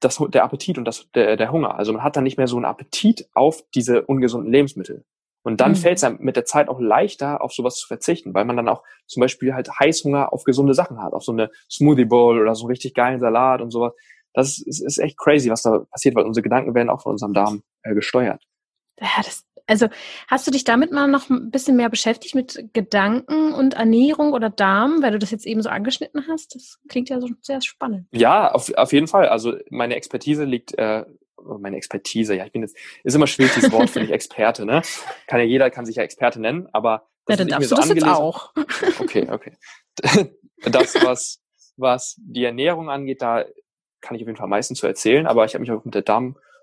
das, 0.00 0.22
der 0.28 0.44
Appetit 0.44 0.78
und 0.78 0.84
das, 0.84 1.10
der, 1.14 1.36
der 1.36 1.52
Hunger. 1.52 1.76
Also 1.76 1.92
man 1.92 2.02
hat 2.02 2.16
dann 2.16 2.24
nicht 2.24 2.38
mehr 2.38 2.48
so 2.48 2.56
einen 2.56 2.64
Appetit 2.64 3.28
auf 3.34 3.62
diese 3.74 4.02
ungesunden 4.02 4.52
Lebensmittel. 4.52 5.04
Und 5.42 5.60
dann 5.60 5.72
mhm. 5.72 5.76
fällt 5.76 5.96
es 5.98 6.04
einem 6.04 6.18
mit 6.20 6.36
der 6.36 6.44
Zeit 6.44 6.68
auch 6.68 6.80
leichter, 6.80 7.40
auf 7.40 7.52
sowas 7.52 7.76
zu 7.76 7.86
verzichten, 7.86 8.34
weil 8.34 8.44
man 8.44 8.56
dann 8.56 8.68
auch 8.68 8.82
zum 9.06 9.22
Beispiel 9.22 9.54
halt 9.54 9.70
Heißhunger 9.78 10.32
auf 10.32 10.44
gesunde 10.44 10.74
Sachen 10.74 11.02
hat, 11.02 11.14
auf 11.14 11.24
so 11.24 11.32
eine 11.32 11.50
Smoothie 11.70 12.04
Bowl 12.04 12.38
oder 12.38 12.54
so 12.54 12.64
einen 12.64 12.72
richtig 12.72 12.92
geilen 12.92 13.20
Salat 13.20 13.62
und 13.62 13.70
sowas 13.70 13.94
das 14.32 14.58
ist, 14.58 14.80
ist 14.80 14.98
echt 14.98 15.18
crazy, 15.18 15.50
was 15.50 15.62
da 15.62 15.80
passiert, 15.90 16.14
weil 16.14 16.24
unsere 16.24 16.42
Gedanken 16.42 16.74
werden 16.74 16.90
auch 16.90 17.02
von 17.02 17.12
unserem 17.12 17.34
Darm 17.34 17.62
äh, 17.82 17.94
gesteuert. 17.94 18.44
Ja, 19.00 19.08
das, 19.18 19.44
also 19.70 19.86
hast 20.26 20.46
du 20.46 20.50
dich 20.50 20.64
damit 20.64 20.90
mal 20.90 21.06
noch 21.06 21.30
ein 21.30 21.50
bisschen 21.50 21.76
mehr 21.76 21.88
beschäftigt 21.88 22.34
mit 22.34 22.70
Gedanken 22.72 23.54
und 23.54 23.74
Ernährung 23.74 24.32
oder 24.32 24.50
Darm, 24.50 25.00
weil 25.00 25.12
du 25.12 25.18
das 25.18 25.30
jetzt 25.30 25.46
eben 25.46 25.62
so 25.62 25.68
angeschnitten 25.68 26.26
hast? 26.28 26.56
Das 26.56 26.80
klingt 26.88 27.08
ja 27.08 27.20
so 27.20 27.28
sehr 27.40 27.60
spannend. 27.60 28.08
Ja, 28.10 28.50
auf, 28.50 28.72
auf 28.74 28.92
jeden 28.92 29.06
Fall. 29.06 29.28
Also 29.28 29.54
meine 29.70 29.94
Expertise 29.94 30.44
liegt, 30.44 30.76
äh, 30.76 31.04
meine 31.60 31.76
Expertise, 31.76 32.34
ja, 32.34 32.44
ich 32.44 32.52
bin 32.52 32.62
jetzt, 32.62 32.76
ist 33.04 33.14
immer 33.14 33.28
schwierig, 33.28 33.54
dieses 33.54 33.70
Wort, 33.70 33.90
finde 33.90 34.08
ich, 34.08 34.12
Experte, 34.12 34.66
ne? 34.66 34.82
Kann 35.28 35.38
ja 35.38 35.46
jeder, 35.46 35.70
kann 35.70 35.86
sich 35.86 35.96
ja 35.96 36.02
Experte 36.02 36.40
nennen, 36.40 36.68
aber 36.72 37.06
das 37.26 37.38
ja, 37.38 37.44
dann 37.44 37.48
darfst 37.48 37.70
du 37.70 37.76
so 37.76 37.82
das 37.82 37.88
jetzt 37.90 38.04
auch. 38.04 38.52
Okay, 38.98 39.28
okay. 39.30 39.52
Das, 40.62 40.94
was, 41.02 41.40
was 41.78 42.16
die 42.18 42.44
Ernährung 42.44 42.90
angeht, 42.90 43.22
da 43.22 43.46
kann 44.02 44.14
ich 44.14 44.22
auf 44.22 44.26
jeden 44.26 44.36
Fall 44.36 44.44
am 44.44 44.50
meisten 44.50 44.74
zu 44.74 44.86
erzählen, 44.86 45.26
aber 45.26 45.46
ich 45.46 45.54
habe 45.54 45.62
mich 45.62 45.70
auch 45.72 45.82
mit 45.86 45.94
der 45.94 46.02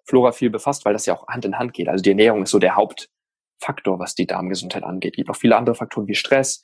Darmflora 0.08 0.32
viel 0.32 0.50
befasst, 0.50 0.86
weil 0.86 0.94
das 0.94 1.06
ja 1.06 1.14
auch 1.14 1.28
Hand 1.28 1.46
in 1.46 1.60
Hand 1.60 1.74
geht. 1.74 1.90
Also 1.90 2.02
die 2.02 2.10
Ernährung 2.10 2.44
ist 2.44 2.52
so 2.52 2.60
der 2.60 2.76
Hauptfaktor, 2.76 4.00
was 4.00 4.16
die 4.16 4.26
Darmgesundheit 4.26 4.84
angeht. 4.84 5.14
Es 5.14 5.18
gibt 5.18 5.30
auch 5.30 5.36
viele 5.36 5.58
andere 5.58 5.76
Faktoren 5.76 6.08
wie 6.08 6.16
Stress 6.16 6.64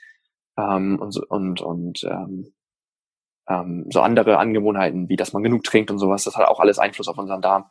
ähm, 0.58 1.00
und, 1.00 1.18
und, 1.30 1.62
und 1.62 2.04
ähm, 2.04 2.54
ähm, 3.50 3.86
so 3.92 4.02
andere 4.02 4.38
Angewohnheiten, 4.38 5.10
wie 5.10 5.18
dass 5.18 5.34
man 5.34 5.44
genug 5.44 5.64
trinkt 5.64 5.92
und 5.92 6.00
sowas. 6.00 6.24
Das 6.24 6.38
hat 6.38 6.48
auch 6.48 6.60
alles 6.60 6.80
Einfluss 6.80 7.08
auf 7.08 7.18
unseren 7.18 7.42
Darm. 7.42 7.66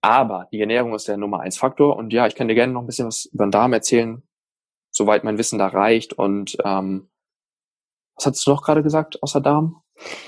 Aber 0.00 0.48
die 0.52 0.60
Ernährung 0.60 0.94
ist 0.94 1.08
der 1.08 1.16
Nummer 1.16 1.40
eins 1.40 1.58
Faktor. 1.58 1.96
Und 1.96 2.12
ja, 2.12 2.26
ich 2.26 2.34
kann 2.34 2.48
dir 2.48 2.54
gerne 2.54 2.72
noch 2.72 2.82
ein 2.82 2.86
bisschen 2.86 3.06
was 3.06 3.24
über 3.26 3.46
den 3.46 3.50
Darm 3.50 3.72
erzählen, 3.72 4.22
soweit 4.90 5.24
mein 5.24 5.38
Wissen 5.38 5.58
da 5.58 5.66
reicht. 5.68 6.12
Und 6.12 6.56
ähm, 6.64 7.10
was 8.16 8.26
hast 8.26 8.46
du 8.46 8.50
noch 8.52 8.62
gerade 8.62 8.82
gesagt 8.82 9.22
außer 9.22 9.40
Darm? 9.40 9.82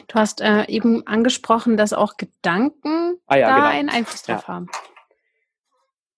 Du 0.08 0.14
hast 0.14 0.40
äh, 0.40 0.64
eben 0.66 1.06
angesprochen, 1.06 1.76
dass 1.76 1.92
auch 1.92 2.16
Gedanken 2.16 3.18
ah, 3.26 3.36
ja, 3.36 3.48
da 3.48 3.54
genau. 3.56 3.68
einen 3.68 3.88
Einfluss 3.88 4.22
drauf 4.22 4.42
ja. 4.42 4.48
haben. 4.48 4.68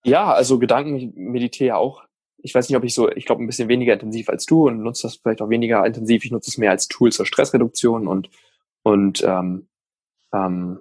Ja, 0.03 0.31
also 0.31 0.59
Gedanken, 0.59 0.95
ich 0.95 1.09
meditiere 1.15 1.67
ja 1.69 1.75
auch. 1.77 2.03
Ich 2.37 2.55
weiß 2.55 2.69
nicht, 2.69 2.77
ob 2.77 2.83
ich 2.85 2.93
so, 2.93 3.11
ich 3.11 3.25
glaube, 3.25 3.43
ein 3.43 3.47
bisschen 3.47 3.67
weniger 3.67 3.93
intensiv 3.93 4.29
als 4.29 4.45
du 4.45 4.67
und 4.67 4.81
nutze 4.81 5.03
das 5.03 5.17
vielleicht 5.17 5.41
auch 5.41 5.49
weniger 5.49 5.85
intensiv. 5.85 6.23
Ich 6.23 6.31
nutze 6.31 6.49
es 6.49 6.57
mehr 6.57 6.71
als 6.71 6.87
Tool 6.87 7.11
zur 7.11 7.25
Stressreduktion 7.25 8.07
und, 8.07 8.29
und 8.83 9.21
ähm, 9.23 9.67
ähm, 10.33 10.79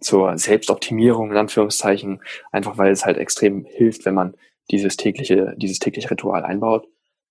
zur 0.00 0.36
Selbstoptimierung, 0.38 1.30
in 1.30 1.36
Anführungszeichen, 1.36 2.22
einfach 2.50 2.78
weil 2.78 2.92
es 2.92 3.04
halt 3.04 3.18
extrem 3.18 3.64
hilft, 3.64 4.04
wenn 4.04 4.14
man 4.14 4.34
dieses 4.70 4.96
tägliche, 4.96 5.54
dieses 5.56 5.78
tägliche 5.78 6.10
Ritual 6.10 6.44
einbaut. 6.44 6.88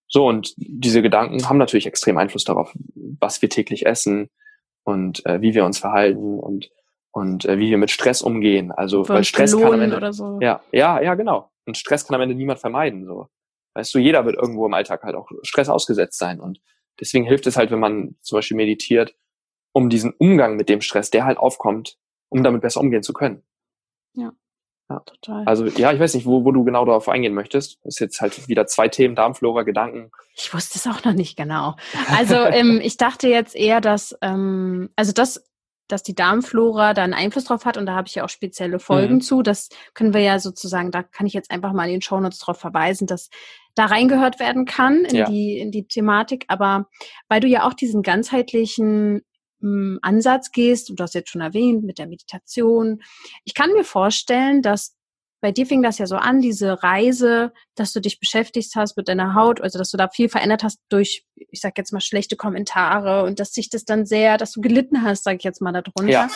So, 0.08 0.26
und 0.28 0.54
diese 0.58 1.02
Gedanken 1.02 1.48
haben 1.50 1.58
natürlich 1.58 1.86
extrem 1.86 2.18
Einfluss 2.18 2.46
darauf, 2.46 2.74
was 3.20 3.42
wir 3.42 3.50
täglich 3.50 3.86
essen 3.86 4.30
und 4.84 5.26
äh, 5.26 5.42
wie 5.42 5.54
wir 5.54 5.66
uns 5.66 5.80
verhalten 5.80 6.40
und 6.40 6.70
und 7.12 7.46
äh, 7.46 7.58
wie 7.58 7.72
wir 7.72 7.78
mit 7.78 7.90
Stress 7.90 8.22
umgehen. 8.22 8.72
Also 8.72 9.04
Von 9.04 9.18
weil 9.18 9.24
Stress 9.24 9.58
kann 9.58 9.74
am 9.74 9.82
Ende, 9.82 10.14
so. 10.14 10.38
ja, 10.40 10.62
ja, 10.72 11.02
ja, 11.02 11.16
genau. 11.16 11.52
Und 11.66 11.76
Stress 11.76 12.06
kann 12.06 12.16
am 12.16 12.22
Ende 12.22 12.36
niemand 12.36 12.60
vermeiden. 12.60 13.06
So, 13.06 13.28
weißt 13.74 13.94
du, 13.96 14.00
jeder 14.00 14.26
wird 14.26 14.36
irgendwo 14.36 14.66
im 14.66 14.74
Alltag 14.74 15.04
halt 15.04 15.16
auch 15.16 15.30
Stress 15.42 15.68
ausgesetzt 15.68 16.20
sein 16.20 16.40
und 16.40 16.60
deswegen 17.00 17.26
hilft 17.26 17.48
es 17.48 17.58
halt, 17.58 17.72
wenn 17.72 17.80
man 17.80 18.16
zum 18.22 18.38
Beispiel 18.38 18.58
meditiert, 18.58 19.16
um 19.74 19.90
diesen 19.90 20.14
Umgang 20.18 20.56
mit 20.58 20.70
dem 20.70 20.82
Stress, 20.82 21.10
der 21.10 21.26
halt 21.26 21.38
aufkommt, 21.38 21.98
um 22.30 22.44
damit 22.44 22.62
besser 22.62 22.82
umgehen 22.82 23.04
zu 23.04 23.14
können. 23.14 23.44
Ja. 24.14 24.34
Ja, 24.90 25.00
total. 25.00 25.44
Also 25.46 25.66
ja, 25.66 25.92
ich 25.92 26.00
weiß 26.00 26.14
nicht, 26.14 26.26
wo, 26.26 26.46
wo 26.46 26.52
du 26.52 26.64
genau 26.64 26.86
darauf 26.86 27.10
eingehen 27.10 27.34
möchtest. 27.34 27.78
ist 27.84 28.00
jetzt 28.00 28.22
halt 28.22 28.48
wieder 28.48 28.68
zwei 28.68 28.88
Themen, 28.88 29.16
Darmflora, 29.16 29.64
Gedanken. 29.64 30.12
Ich 30.36 30.54
wusste 30.54 30.80
es 30.80 30.88
auch 30.88 31.04
noch 31.04 31.14
nicht 31.14 31.36
genau. 31.36 31.76
Also 32.16 32.36
ähm, 32.36 32.80
ich 32.84 32.96
dachte 32.96 33.28
jetzt 33.28 33.56
eher, 33.56 33.82
dass, 33.82 34.18
ähm, 34.22 34.90
also 34.96 35.12
das, 35.12 35.44
dass 35.90 36.04
die 36.04 36.16
Darmflora 36.16 36.94
da 36.94 37.04
einen 37.04 37.14
Einfluss 37.14 37.46
drauf 37.46 37.66
hat 37.66 37.76
und 37.76 37.86
da 37.86 37.96
habe 37.96 38.08
ich 38.08 38.16
ja 38.16 38.24
auch 38.24 38.30
spezielle 38.30 38.80
Folgen 38.80 39.16
mhm. 39.16 39.22
zu. 39.22 39.42
Das 39.42 39.68
können 39.94 40.14
wir 40.14 40.22
ja 40.22 40.40
sozusagen, 40.40 40.92
da 40.92 41.04
kann 41.04 41.28
ich 41.28 41.34
jetzt 41.34 41.52
einfach 41.52 41.74
mal 41.74 41.86
in 41.86 41.96
den 41.96 42.02
Shownotes 42.02 42.40
drauf 42.40 42.58
verweisen, 42.58 43.08
dass 43.08 43.30
da 43.76 43.86
reingehört 43.86 44.40
werden 44.40 44.66
kann 44.66 45.04
in 45.04 45.16
ja. 45.16 45.30
die, 45.30 45.60
in 45.60 45.72
die 45.72 45.86
Thematik. 45.88 46.46
Aber 46.48 46.88
weil 47.28 47.42
du 47.42 47.48
ja 47.48 47.68
auch 47.68 47.74
diesen 47.74 48.04
ganzheitlichen 48.04 49.24
Ansatz 49.62 50.52
gehst, 50.52 50.90
du 50.90 50.96
hast 51.00 51.16
jetzt 51.16 51.30
schon 51.30 51.42
erwähnt, 51.42 51.84
mit 51.84 51.98
der 51.98 52.08
Meditation. 52.08 53.02
Ich 53.44 53.54
kann 53.54 53.72
mir 53.74 53.84
vorstellen, 53.84 54.62
dass 54.62 54.96
bei 55.40 55.52
dir 55.52 55.68
fing 55.68 55.84
das 55.84 56.00
ja 56.00 56.08
so 56.08 56.16
an, 56.16 56.42
diese 56.42 56.82
Reise, 56.82 57.54
dass 57.76 57.94
du 57.94 58.02
dich 58.02 58.20
beschäftigt 58.20 58.76
hast 58.76 58.98
mit 58.98 59.08
deiner 59.08 59.36
Haut, 59.36 59.62
also 59.62 59.78
dass 59.78 59.92
du 59.92 59.98
da 59.98 60.10
viel 60.10 60.30
verändert 60.30 60.64
hast 60.64 60.80
durch, 60.90 61.26
ich 61.36 61.62
sag 61.62 61.78
jetzt 61.78 61.94
mal, 61.94 62.02
schlechte 62.02 62.36
Kommentare 62.36 63.24
und 63.24 63.40
dass 63.40 63.54
sich 63.54 63.70
das 63.70 63.86
dann 63.86 64.06
sehr, 64.06 64.38
dass 64.38 64.54
du 64.54 64.62
gelitten 64.62 65.04
hast, 65.04 65.24
sag 65.24 65.38
ich 65.38 65.44
jetzt 65.44 65.62
mal 65.62 65.72
darunter. 65.72 66.12
Ja. 66.12 66.30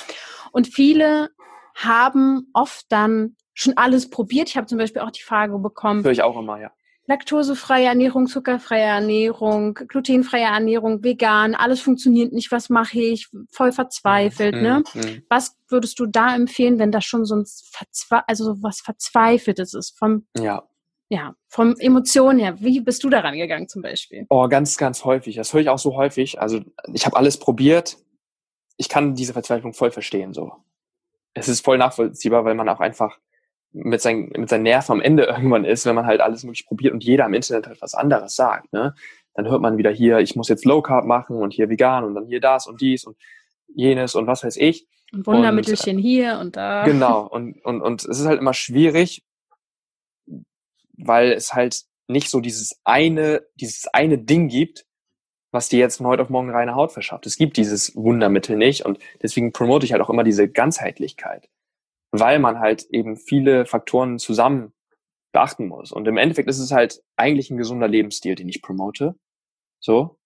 Und 0.52 0.68
viele 0.68 1.30
haben 1.76 2.50
oft 2.54 2.86
dann 2.90 3.36
schon 3.54 3.76
alles 3.76 4.10
probiert. 4.10 4.50
Ich 4.50 4.58
habe 4.58 4.68
zum 4.68 4.78
Beispiel 4.78 5.02
auch 5.02 5.12
die 5.12 5.24
Frage 5.24 5.58
bekommen. 5.58 6.04
Höre 6.04 6.12
ich 6.12 6.22
auch 6.22 6.38
immer, 6.38 6.60
ja 6.60 6.72
laktosefreie 7.12 7.88
Ernährung, 7.88 8.28
zuckerfreie 8.28 8.84
Ernährung, 8.84 9.74
glutenfreie 9.74 10.46
Ernährung, 10.46 11.04
vegan, 11.04 11.56
alles 11.56 11.82
funktioniert 11.82 12.32
nicht, 12.32 12.52
was 12.52 12.70
mache 12.70 13.00
ich? 13.00 13.28
Voll 13.52 13.74
verzweifelt, 13.74 14.56
mhm. 14.56 14.62
ne? 14.62 14.84
Mhm. 14.94 15.24
Was 15.30 15.58
würdest 15.68 16.00
du 16.00 16.06
da 16.06 16.34
empfehlen, 16.34 16.80
wenn 16.80 16.92
das 16.92 17.04
schon 17.04 17.26
so 17.26 17.36
ein 17.36 17.46
Verzwe 17.46 18.28
also 18.28 18.46
so 18.46 18.64
was 18.64 18.82
Verzweifeltes 18.82 19.74
ist 19.74 19.98
vom 19.98 20.26
ja. 20.38 20.64
Ja, 21.10 21.36
vom 21.50 21.76
Emotionen 21.78 22.40
her. 22.40 22.62
Wie 22.62 22.80
bist 22.80 23.04
du 23.04 23.10
daran 23.10 23.38
gegangen 23.38 23.68
zum 23.68 23.82
Beispiel? 23.82 24.26
Oh, 24.30 24.48
ganz, 24.48 24.78
ganz 24.78 25.04
häufig. 25.04 25.36
Das 25.36 25.52
höre 25.52 25.60
ich 25.60 25.68
auch 25.68 25.78
so 25.78 25.98
häufig. 25.98 26.40
Also 26.40 26.62
ich 26.94 27.06
habe 27.06 27.18
alles 27.18 27.36
probiert. 27.36 27.98
Ich 28.78 28.88
kann 28.88 29.14
diese 29.14 29.34
Verzweiflung 29.34 29.74
voll 29.74 29.92
verstehen. 29.92 30.34
So, 30.34 30.54
es 31.34 31.50
ist 31.50 31.66
voll 31.66 31.78
nachvollziehbar, 31.78 32.46
weil 32.46 32.56
man 32.56 32.70
auch 32.70 32.80
einfach 32.80 33.18
mit, 33.74 34.02
seinen, 34.02 34.30
mit 34.36 34.50
seinen 34.50 34.64
Nerven 34.64 34.94
am 34.94 35.02
Ende 35.02 35.24
irgendwann 35.28 35.66
ist, 35.66 35.86
wenn 35.86 35.96
man 35.96 36.06
halt 36.06 36.22
alles 36.22 36.44
möglich 36.44 36.66
probiert 36.66 36.94
und 36.94 37.04
jeder 37.04 37.26
im 37.26 37.34
Internet 37.34 37.68
halt 37.68 37.82
was 37.82 37.94
anderes 37.94 38.36
sagt. 38.36 38.72
Ne? 38.74 38.96
Dann 39.34 39.50
hört 39.50 39.62
man 39.62 39.78
wieder 39.78 39.92
hier, 39.92 40.20
ich 40.20 40.36
muss 40.36 40.50
jetzt 40.50 40.66
Low 40.66 40.82
Carb 40.82 41.06
machen 41.06 41.38
und 41.38 41.54
hier 41.54 41.70
vegan 41.70 42.04
und 42.04 42.16
dann 42.16 42.26
hier 42.26 42.42
das 42.42 42.68
und 42.68 42.82
dies 42.82 43.06
und 43.06 43.18
jenes 43.74 44.16
und 44.16 44.28
was 44.28 44.44
weiß 44.44 44.58
ich. 44.58 44.88
Und 45.14 45.26
Wundermittelchen 45.28 45.98
und, 45.98 46.02
hier 46.02 46.40
und 46.40 46.56
da. 46.56 46.84
Genau, 46.86 47.28
und, 47.32 47.64
und, 47.64 47.82
und 47.82 48.04
es 48.06 48.20
ist 48.20 48.26
halt 48.26 48.40
immer 48.40 48.54
schwierig, 48.54 49.24
weil 50.98 51.32
es 51.32 51.54
halt 51.54 51.84
nicht 52.08 52.30
so 52.30 52.42
dieses 52.42 52.80
eine, 52.84 53.42
dieses 53.56 53.88
eine 53.88 54.18
Ding 54.18 54.50
gibt, 54.50 54.86
was 55.52 55.70
dir 55.70 55.80
jetzt 55.80 55.98
von 55.98 56.08
heute 56.08 56.24
auf 56.24 56.30
morgen 56.30 56.50
reine 56.50 56.76
Haut 56.76 56.92
verschafft. 56.92 57.26
Es 57.26 57.38
gibt 57.38 57.58
dieses 57.58 57.96
Wundermittel 57.96 58.58
nicht 58.58 58.86
und 58.86 59.00
deswegen 59.22 59.52
promote 59.52 59.86
ich 59.86 59.94
halt 59.94 60.02
auch 60.02 60.10
immer 60.10 60.24
diese 60.24 60.50
Ganzheitlichkeit 60.50 61.50
weil 62.12 62.40
man 62.40 62.60
halt 62.60 62.86
eben 62.92 63.18
viele 63.18 63.66
Faktoren 63.66 64.20
zusammen 64.20 64.74
beachten 65.32 65.68
muss. 65.68 65.92
Und 65.92 66.08
im 66.08 66.18
Endeffekt 66.18 66.50
ist 66.50 66.60
es 66.60 66.72
halt 66.72 67.02
eigentlich 67.16 67.50
ein 67.50 67.58
gesunder 67.58 67.88
Lebensstil, 67.88 68.36
den 68.36 68.50
ich 68.50 68.62
promote. 68.62 69.16
So. 69.80 70.18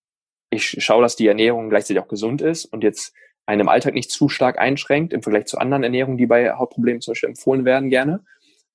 Ich 0.50 0.84
schaue, 0.84 1.02
dass 1.02 1.16
die 1.16 1.28
Ernährung 1.28 1.70
gleichzeitig 1.70 2.02
auch 2.02 2.08
gesund 2.08 2.42
ist 2.42 2.66
und 2.66 2.84
jetzt 2.84 3.14
einen 3.46 3.62
im 3.62 3.70
Alltag 3.70 3.94
nicht 3.94 4.12
zu 4.12 4.30
stark 4.30 4.58
einschränkt 4.58 5.14
im 5.14 5.22
Vergleich 5.22 5.46
zu 5.46 5.58
anderen 5.58 5.84
Ernährungen, 5.84 6.18
die 6.18 6.26
bei 6.26 6.54
Hautproblemen 6.54 7.02
zum 7.02 7.12
Beispiel 7.12 7.30
empfohlen 7.30 7.66
werden 7.66 7.90
gerne. 7.90 8.26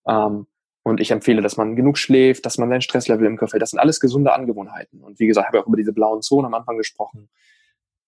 Ähm, 0.07 0.47
und 0.83 1.01
ich 1.01 1.11
empfehle, 1.11 1.43
dass 1.43 1.57
man 1.57 1.77
genug 1.77 1.99
schläft, 1.99 2.47
dass 2.47 2.59
man 2.59 2.69
sein 2.69 2.81
Stresslevel 2.81 3.27
im 3.27 3.37
Griff 3.37 3.53
hält. 3.53 3.63
Das 3.63 3.71
sind 3.71 3.79
alles 3.79 4.01
gesunde 4.01 4.33
Angewohnheiten. 4.33 5.03
Und 5.03 5.19
wie 5.19 5.27
gesagt, 5.27 5.49
habe 5.49 5.59
ich 5.59 5.63
auch 5.63 5.69
über 5.69 5.77
diese 5.77 5.93
blauen 5.93 6.23
Zonen 6.23 6.47
am 6.47 6.55
Anfang 6.55 6.79
gesprochen, 6.79 7.29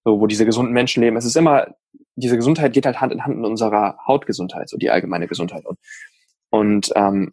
so, 0.04 0.20
wo 0.20 0.26
diese 0.26 0.46
gesunden 0.46 0.72
Menschen 0.72 1.02
leben. 1.02 1.16
Es 1.16 1.24
ist 1.24 1.36
immer 1.36 1.74
diese 2.16 2.36
Gesundheit 2.36 2.72
geht 2.72 2.86
halt 2.86 3.00
Hand 3.00 3.12
in 3.12 3.24
Hand 3.24 3.36
mit 3.36 3.46
unserer 3.46 3.98
Hautgesundheit, 4.06 4.68
so 4.68 4.76
die 4.76 4.90
allgemeine 4.90 5.28
Gesundheit. 5.28 5.64
Und, 5.64 5.78
und 6.50 6.92
ähm, 6.94 7.32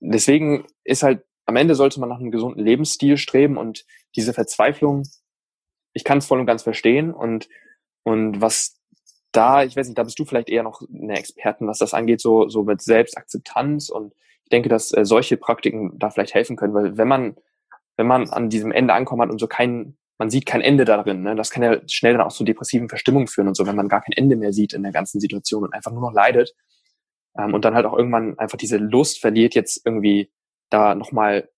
deswegen 0.00 0.64
ist 0.84 1.02
halt, 1.02 1.24
am 1.46 1.56
Ende 1.56 1.74
sollte 1.74 2.00
man 2.00 2.08
nach 2.08 2.18
einem 2.18 2.30
gesunden 2.30 2.64
Lebensstil 2.64 3.16
streben 3.16 3.58
und 3.58 3.84
diese 4.16 4.32
Verzweiflung, 4.32 5.02
ich 5.92 6.04
kann 6.04 6.18
es 6.18 6.26
voll 6.26 6.40
und 6.40 6.46
ganz 6.46 6.62
verstehen. 6.62 7.12
Und, 7.12 7.48
und 8.02 8.40
was 8.40 8.80
da, 9.32 9.62
ich 9.64 9.76
weiß 9.76 9.86
nicht, 9.88 9.98
da 9.98 10.04
bist 10.04 10.18
du 10.18 10.24
vielleicht 10.24 10.48
eher 10.48 10.62
noch 10.62 10.82
eine 10.82 11.18
Expertin, 11.18 11.66
was 11.66 11.78
das 11.78 11.94
angeht, 11.94 12.20
so, 12.20 12.48
so 12.48 12.62
mit 12.62 12.80
Selbstakzeptanz. 12.80 13.90
Und 13.90 14.14
ich 14.44 14.50
denke, 14.50 14.68
dass 14.68 14.92
äh, 14.92 15.04
solche 15.04 15.36
Praktiken 15.36 15.98
da 15.98 16.10
vielleicht 16.10 16.34
helfen 16.34 16.56
können, 16.56 16.74
weil 16.74 16.96
wenn 16.96 17.08
man, 17.08 17.36
wenn 17.96 18.06
man 18.06 18.30
an 18.30 18.48
diesem 18.48 18.72
Ende 18.72 18.94
ankommen 18.94 19.22
hat 19.22 19.30
und 19.30 19.38
so 19.38 19.46
keinen 19.46 19.98
man 20.24 20.30
sieht 20.30 20.46
kein 20.46 20.62
Ende 20.62 20.86
darin. 20.86 21.20
Ne? 21.20 21.36
Das 21.36 21.50
kann 21.50 21.62
ja 21.62 21.86
schnell 21.86 22.14
dann 22.14 22.22
auch 22.22 22.32
zu 22.32 22.44
depressiven 22.44 22.88
Verstimmungen 22.88 23.28
führen 23.28 23.46
und 23.46 23.58
so, 23.58 23.66
wenn 23.66 23.76
man 23.76 23.90
gar 23.90 24.00
kein 24.00 24.14
Ende 24.16 24.36
mehr 24.36 24.54
sieht 24.54 24.72
in 24.72 24.82
der 24.82 24.90
ganzen 24.90 25.20
Situation 25.20 25.64
und 25.64 25.74
einfach 25.74 25.92
nur 25.92 26.00
noch 26.00 26.14
leidet. 26.14 26.54
Ähm, 27.38 27.52
und 27.52 27.66
dann 27.66 27.74
halt 27.74 27.84
auch 27.84 27.92
irgendwann 27.92 28.38
einfach 28.38 28.56
diese 28.56 28.78
Lust 28.78 29.20
verliert, 29.20 29.54
jetzt 29.54 29.82
irgendwie 29.84 30.32
da 30.70 30.94
nochmal 30.94 31.50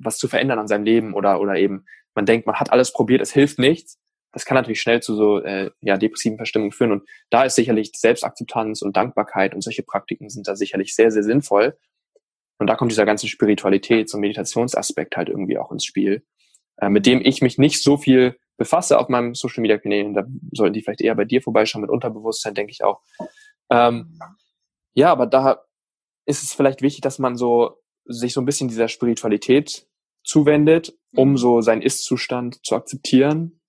was 0.00 0.18
zu 0.18 0.26
verändern 0.26 0.58
an 0.58 0.66
seinem 0.66 0.82
Leben 0.82 1.14
oder, 1.14 1.40
oder 1.40 1.54
eben 1.54 1.84
man 2.16 2.26
denkt, 2.26 2.44
man 2.48 2.56
hat 2.56 2.72
alles 2.72 2.92
probiert, 2.92 3.20
es 3.20 3.32
hilft 3.32 3.60
nichts. 3.60 4.00
Das 4.32 4.44
kann 4.44 4.56
natürlich 4.56 4.80
schnell 4.80 5.00
zu 5.00 5.14
so 5.14 5.38
äh, 5.38 5.70
ja, 5.80 5.96
depressiven 5.96 6.38
Verstimmungen 6.38 6.72
führen. 6.72 6.90
Und 6.90 7.08
da 7.30 7.44
ist 7.44 7.54
sicherlich 7.54 7.92
Selbstakzeptanz 7.94 8.82
und 8.82 8.96
Dankbarkeit 8.96 9.54
und 9.54 9.62
solche 9.62 9.84
Praktiken 9.84 10.28
sind 10.28 10.48
da 10.48 10.56
sicherlich 10.56 10.96
sehr, 10.96 11.12
sehr 11.12 11.22
sinnvoll. 11.22 11.78
Und 12.58 12.66
da 12.66 12.74
kommt 12.74 12.90
dieser 12.90 13.06
ganze 13.06 13.28
Spiritualitäts- 13.28 14.12
und 14.12 14.22
Meditationsaspekt 14.22 15.16
halt 15.16 15.28
irgendwie 15.28 15.56
auch 15.56 15.70
ins 15.70 15.84
Spiel 15.84 16.24
äh, 16.80 16.88
mit 16.88 17.06
dem 17.06 17.20
ich 17.22 17.42
mich 17.42 17.58
nicht 17.58 17.82
so 17.82 17.96
viel 17.96 18.36
befasse 18.56 18.98
auf 18.98 19.08
meinem 19.08 19.34
Social 19.34 19.62
Media 19.62 19.78
Kanälen. 19.78 20.14
Da 20.14 20.24
sollten 20.52 20.74
die 20.74 20.82
vielleicht 20.82 21.00
eher 21.00 21.14
bei 21.14 21.24
dir 21.24 21.42
vorbeischauen 21.42 21.82
mit 21.82 21.90
Unterbewusstsein, 21.90 22.54
denke 22.54 22.72
ich 22.72 22.82
auch. 22.82 23.00
Ähm, 23.70 24.18
ja, 24.94 25.12
aber 25.12 25.26
da 25.26 25.62
ist 26.26 26.42
es 26.42 26.52
vielleicht 26.52 26.82
wichtig, 26.82 27.02
dass 27.02 27.18
man 27.18 27.36
so 27.36 27.78
sich 28.04 28.32
so 28.32 28.40
ein 28.40 28.46
bisschen 28.46 28.68
dieser 28.68 28.88
Spiritualität 28.88 29.86
zuwendet, 30.24 30.98
um 31.14 31.30
mhm. 31.30 31.36
so 31.36 31.60
seinen 31.60 31.82
Ist-Zustand 31.82 32.64
zu 32.66 32.74
akzeptieren 32.74 33.60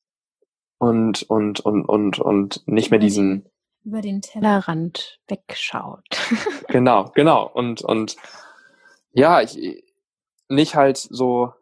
und 0.77 1.23
und 1.23 1.59
und 1.59 1.85
und 1.85 2.19
und 2.19 2.67
nicht 2.67 2.89
mehr 2.89 2.99
diesen 2.99 3.49
über 3.85 4.01
den 4.01 4.21
Tellerrand 4.21 5.19
wegschaut. 5.27 6.05
genau, 6.67 7.11
genau 7.15 7.47
und 7.47 7.81
und 7.81 8.17
ja, 9.11 9.41
ich 9.41 9.83
nicht 10.49 10.75
halt 10.75 10.97
so 10.97 11.53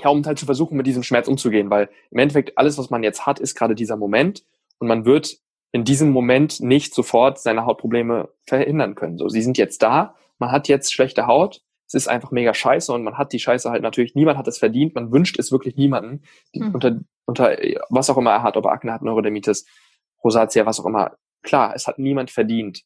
ja, 0.00 0.10
um 0.10 0.24
halt 0.24 0.38
zu 0.38 0.46
versuchen, 0.46 0.76
mit 0.76 0.86
diesem 0.86 1.02
Schmerz 1.02 1.28
umzugehen, 1.28 1.70
weil 1.70 1.88
im 2.10 2.18
Endeffekt 2.18 2.58
alles, 2.58 2.78
was 2.78 2.90
man 2.90 3.02
jetzt 3.02 3.26
hat, 3.26 3.40
ist 3.40 3.54
gerade 3.54 3.74
dieser 3.74 3.96
Moment 3.96 4.44
und 4.78 4.88
man 4.88 5.04
wird 5.04 5.38
in 5.72 5.84
diesem 5.84 6.10
Moment 6.10 6.60
nicht 6.60 6.94
sofort 6.94 7.38
seine 7.38 7.66
Hautprobleme 7.66 8.28
verhindern 8.46 8.94
können. 8.94 9.18
So, 9.18 9.28
sie 9.28 9.42
sind 9.42 9.58
jetzt 9.58 9.82
da, 9.82 10.14
man 10.38 10.50
hat 10.50 10.68
jetzt 10.68 10.92
schlechte 10.92 11.26
Haut, 11.26 11.62
es 11.86 11.94
ist 11.94 12.08
einfach 12.08 12.30
mega 12.30 12.52
scheiße 12.52 12.92
und 12.92 13.04
man 13.04 13.16
hat 13.16 13.32
die 13.32 13.38
Scheiße 13.38 13.70
halt 13.70 13.82
natürlich, 13.82 14.14
niemand 14.14 14.38
hat 14.38 14.48
es 14.48 14.58
verdient, 14.58 14.94
man 14.94 15.12
wünscht 15.12 15.38
es 15.38 15.52
wirklich 15.52 15.76
niemanden, 15.76 16.22
mhm. 16.52 16.74
unter, 16.74 16.98
unter 17.26 17.56
was 17.90 18.10
auch 18.10 18.16
immer 18.16 18.32
er 18.32 18.42
hat, 18.42 18.56
ob 18.56 18.64
er 18.64 18.72
Akne 18.72 18.92
hat, 18.92 19.02
Neurodermitis, 19.02 19.66
Rosatia, 20.24 20.66
was 20.66 20.80
auch 20.80 20.86
immer. 20.86 21.16
Klar, 21.42 21.74
es 21.74 21.86
hat 21.86 21.98
niemand 21.98 22.30
verdient, 22.30 22.82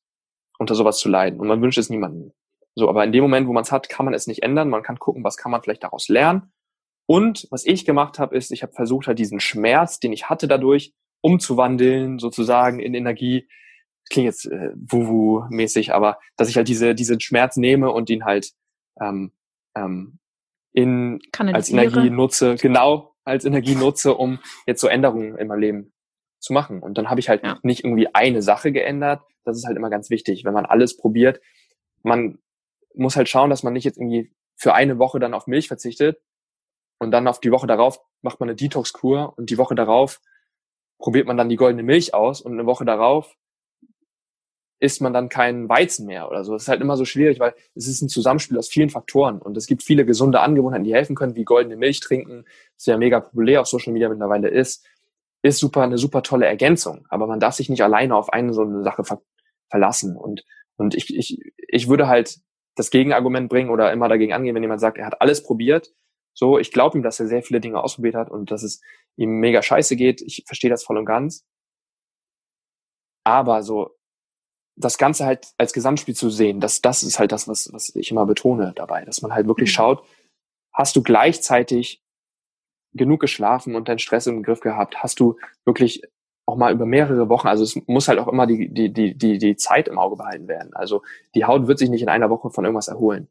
unter 0.58 0.74
sowas 0.74 0.98
zu 0.98 1.08
leiden 1.08 1.40
und 1.40 1.48
man 1.48 1.62
wünscht 1.62 1.78
es 1.78 1.90
niemanden. 1.90 2.32
So, 2.74 2.88
aber 2.88 3.04
in 3.04 3.12
dem 3.12 3.22
Moment, 3.22 3.48
wo 3.48 3.52
man 3.52 3.62
es 3.62 3.72
hat, 3.72 3.88
kann 3.88 4.04
man 4.04 4.14
es 4.14 4.26
nicht 4.26 4.42
ändern. 4.42 4.68
Man 4.68 4.82
kann 4.82 4.98
gucken, 4.98 5.24
was 5.24 5.36
kann 5.36 5.50
man 5.50 5.60
vielleicht 5.60 5.82
daraus 5.82 6.08
lernen 6.08 6.52
und 7.10 7.48
was 7.50 7.66
ich 7.66 7.84
gemacht 7.84 8.20
habe, 8.20 8.36
ist, 8.36 8.52
ich 8.52 8.62
habe 8.62 8.72
versucht, 8.72 9.08
halt 9.08 9.18
diesen 9.18 9.40
Schmerz, 9.40 9.98
den 9.98 10.12
ich 10.12 10.30
hatte 10.30 10.46
dadurch, 10.46 10.94
umzuwandeln, 11.22 12.20
sozusagen 12.20 12.78
in 12.78 12.94
Energie. 12.94 13.48
Das 14.04 14.10
klingt 14.10 14.26
jetzt 14.26 14.46
äh, 14.46 14.70
wuhu-mäßig, 14.76 15.92
aber 15.92 16.20
dass 16.36 16.48
ich 16.48 16.56
halt 16.56 16.68
diese, 16.68 16.94
diesen 16.94 17.18
Schmerz 17.18 17.56
nehme 17.56 17.90
und 17.90 18.10
ihn 18.10 18.24
halt 18.24 18.52
ähm, 19.00 19.32
ähm, 19.76 20.20
in, 20.72 21.18
als 21.36 21.70
Energie 21.70 22.10
nutze, 22.10 22.54
genau 22.54 23.16
als 23.24 23.44
Energie 23.44 23.74
nutze, 23.74 24.14
um 24.14 24.38
jetzt 24.68 24.80
so 24.80 24.86
Änderungen 24.86 25.36
in 25.36 25.48
meinem 25.48 25.58
Leben 25.58 25.92
zu 26.38 26.52
machen. 26.52 26.80
Und 26.80 26.96
dann 26.96 27.10
habe 27.10 27.18
ich 27.18 27.28
halt 27.28 27.42
ja. 27.42 27.58
nicht 27.64 27.82
irgendwie 27.82 28.14
eine 28.14 28.40
Sache 28.40 28.70
geändert. 28.70 29.20
Das 29.42 29.56
ist 29.56 29.66
halt 29.66 29.76
immer 29.76 29.90
ganz 29.90 30.10
wichtig, 30.10 30.44
wenn 30.44 30.54
man 30.54 30.64
alles 30.64 30.96
probiert. 30.96 31.40
Man 32.04 32.38
muss 32.94 33.16
halt 33.16 33.28
schauen, 33.28 33.50
dass 33.50 33.64
man 33.64 33.72
nicht 33.72 33.82
jetzt 33.82 33.98
irgendwie 33.98 34.32
für 34.54 34.74
eine 34.74 35.00
Woche 35.00 35.18
dann 35.18 35.34
auf 35.34 35.48
Milch 35.48 35.66
verzichtet, 35.66 36.20
und 37.00 37.10
dann 37.10 37.26
auf 37.26 37.40
die 37.40 37.50
Woche 37.50 37.66
darauf 37.66 38.00
macht 38.22 38.38
man 38.38 38.48
eine 38.48 38.56
Detox-Kur 38.56 39.34
und 39.36 39.50
die 39.50 39.58
Woche 39.58 39.74
darauf 39.74 40.20
probiert 40.98 41.26
man 41.26 41.36
dann 41.36 41.48
die 41.48 41.56
goldene 41.56 41.82
Milch 41.82 42.14
aus 42.14 42.40
und 42.40 42.52
eine 42.52 42.66
Woche 42.66 42.84
darauf 42.84 43.36
isst 44.78 45.02
man 45.02 45.12
dann 45.12 45.28
keinen 45.28 45.68
Weizen 45.68 46.06
mehr 46.06 46.28
oder 46.28 46.44
so. 46.44 46.52
Das 46.52 46.62
ist 46.62 46.68
halt 46.68 46.80
immer 46.80 46.96
so 46.96 47.04
schwierig, 47.04 47.38
weil 47.38 47.54
es 47.74 47.86
ist 47.86 48.00
ein 48.00 48.08
Zusammenspiel 48.08 48.58
aus 48.58 48.68
vielen 48.68 48.90
Faktoren 48.90 49.40
und 49.40 49.56
es 49.56 49.66
gibt 49.66 49.82
viele 49.82 50.06
gesunde 50.06 50.40
Angewohnheiten, 50.40 50.84
die 50.84 50.94
helfen 50.94 51.16
können, 51.16 51.34
wie 51.34 51.44
goldene 51.44 51.76
Milch 51.76 52.00
trinken, 52.00 52.44
das 52.76 52.86
ja 52.86 52.96
mega 52.96 53.20
populär 53.20 53.62
auf 53.62 53.66
Social 53.66 53.92
Media 53.92 54.08
mittlerweile 54.08 54.48
ist, 54.48 54.86
ist 55.42 55.58
super 55.58 55.82
eine 55.82 55.98
super 55.98 56.22
tolle 56.22 56.46
Ergänzung. 56.46 57.06
Aber 57.08 57.26
man 57.26 57.40
darf 57.40 57.54
sich 57.54 57.68
nicht 57.68 57.82
alleine 57.82 58.14
auf 58.14 58.32
eine 58.32 58.52
so 58.52 58.62
eine 58.62 58.82
Sache 58.82 59.04
ver 59.04 59.22
verlassen 59.68 60.16
und 60.16 60.44
und 60.76 60.94
ich, 60.94 61.14
ich, 61.14 61.38
ich 61.56 61.88
würde 61.88 62.08
halt 62.08 62.40
das 62.74 62.90
Gegenargument 62.90 63.50
bringen 63.50 63.68
oder 63.68 63.92
immer 63.92 64.08
dagegen 64.08 64.32
angehen, 64.32 64.54
wenn 64.54 64.62
jemand 64.62 64.80
sagt, 64.80 64.96
er 64.96 65.04
hat 65.04 65.20
alles 65.20 65.42
probiert, 65.42 65.92
so, 66.34 66.58
ich 66.58 66.72
glaube 66.72 66.96
ihm, 66.96 67.02
dass 67.02 67.20
er 67.20 67.26
sehr 67.26 67.42
viele 67.42 67.60
Dinge 67.60 67.82
ausprobiert 67.82 68.14
hat 68.14 68.30
und 68.30 68.50
dass 68.50 68.62
es 68.62 68.80
ihm 69.16 69.40
mega 69.40 69.62
scheiße 69.62 69.96
geht. 69.96 70.22
Ich 70.22 70.44
verstehe 70.46 70.70
das 70.70 70.84
voll 70.84 70.98
und 70.98 71.04
ganz. 71.04 71.44
Aber 73.24 73.62
so, 73.62 73.96
das 74.76 74.96
Ganze 74.96 75.26
halt 75.26 75.48
als 75.58 75.72
Gesamtspiel 75.72 76.14
zu 76.14 76.30
sehen, 76.30 76.60
das, 76.60 76.80
das 76.80 77.02
ist 77.02 77.18
halt 77.18 77.32
das, 77.32 77.48
was, 77.48 77.72
was 77.72 77.94
ich 77.94 78.10
immer 78.10 78.26
betone 78.26 78.72
dabei, 78.74 79.04
dass 79.04 79.22
man 79.22 79.34
halt 79.34 79.46
wirklich 79.46 79.70
mhm. 79.70 79.74
schaut, 79.74 80.04
hast 80.72 80.96
du 80.96 81.02
gleichzeitig 81.02 82.02
genug 82.92 83.20
geschlafen 83.20 83.76
und 83.76 83.88
deinen 83.88 83.98
Stress 83.98 84.26
im 84.26 84.42
Griff 84.42 84.60
gehabt? 84.60 85.02
Hast 85.02 85.20
du 85.20 85.36
wirklich 85.64 86.02
auch 86.46 86.56
mal 86.56 86.72
über 86.72 86.86
mehrere 86.86 87.28
Wochen, 87.28 87.46
also 87.46 87.62
es 87.62 87.76
muss 87.86 88.08
halt 88.08 88.18
auch 88.18 88.26
immer 88.26 88.46
die, 88.46 88.72
die, 88.72 88.92
die, 88.92 89.16
die, 89.16 89.38
die 89.38 89.56
Zeit 89.56 89.86
im 89.86 89.98
Auge 89.98 90.16
behalten 90.16 90.48
werden. 90.48 90.74
Also 90.74 91.02
die 91.34 91.44
Haut 91.44 91.68
wird 91.68 91.78
sich 91.78 91.90
nicht 91.90 92.02
in 92.02 92.08
einer 92.08 92.30
Woche 92.30 92.50
von 92.50 92.64
irgendwas 92.64 92.88
erholen. 92.88 93.28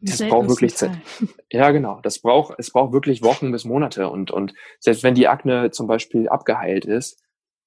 Das 0.00 0.18
braucht 0.18 0.48
wirklich 0.48 0.76
Zeit. 0.76 0.92
Ja, 1.50 1.70
genau. 1.70 2.00
Das 2.02 2.20
braucht, 2.20 2.54
es 2.58 2.70
braucht 2.70 2.92
wirklich 2.92 3.22
Wochen 3.22 3.50
bis 3.50 3.64
Monate. 3.64 4.08
Und, 4.08 4.30
und 4.30 4.54
selbst 4.80 5.02
wenn 5.02 5.14
die 5.14 5.28
Akne 5.28 5.70
zum 5.70 5.86
Beispiel 5.86 6.28
abgeheilt 6.28 6.84
ist 6.84 7.22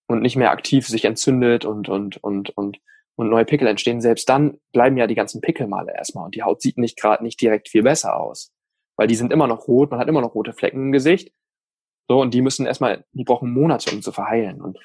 und 0.07 0.21
nicht 0.21 0.35
mehr 0.35 0.51
aktiv 0.51 0.87
sich 0.87 1.05
entzündet 1.05 1.65
und, 1.65 1.89
und, 1.89 2.23
und, 2.23 2.51
und 2.51 2.79
und 3.15 3.29
neue 3.29 3.45
Pickel 3.45 3.67
entstehen, 3.67 4.01
selbst 4.01 4.27
dann 4.29 4.57
bleiben 4.71 4.97
ja 4.97 5.05
die 5.05 5.15
ganzen 5.15 5.41
Pickelmale 5.41 5.93
erstmal 5.93 6.25
und 6.25 6.35
die 6.35 6.43
Haut 6.43 6.61
sieht 6.61 6.77
nicht 6.77 6.97
gerade 6.97 7.23
nicht 7.23 7.39
direkt 7.39 7.69
viel 7.69 7.83
besser 7.83 8.17
aus. 8.17 8.51
Weil 8.95 9.07
die 9.07 9.15
sind 9.15 9.31
immer 9.31 9.47
noch 9.47 9.67
rot, 9.67 9.91
man 9.91 9.99
hat 9.99 10.07
immer 10.07 10.21
noch 10.21 10.33
rote 10.33 10.53
Flecken 10.53 10.85
im 10.85 10.91
Gesicht. 10.91 11.31
So, 12.07 12.19
und 12.19 12.33
die 12.33 12.41
müssen 12.41 12.65
erstmal, 12.65 13.05
die 13.13 13.23
brauchen 13.23 13.53
Monate, 13.53 13.91
um 13.91 14.01
zu 14.01 14.11
verheilen. 14.11 14.61
Und 14.61 14.79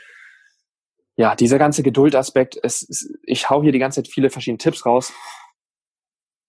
ja, 1.17 1.35
dieser 1.35 1.59
ganze 1.59 1.83
Geduldaspekt, 1.83 2.59
es, 2.63 2.87
es, 2.89 3.13
ich 3.25 3.49
hau 3.49 3.63
hier 3.63 3.73
die 3.73 3.79
ganze 3.79 4.03
Zeit 4.03 4.13
viele 4.13 4.31
verschiedene 4.31 4.59
Tipps 4.59 4.85
raus. 4.85 5.13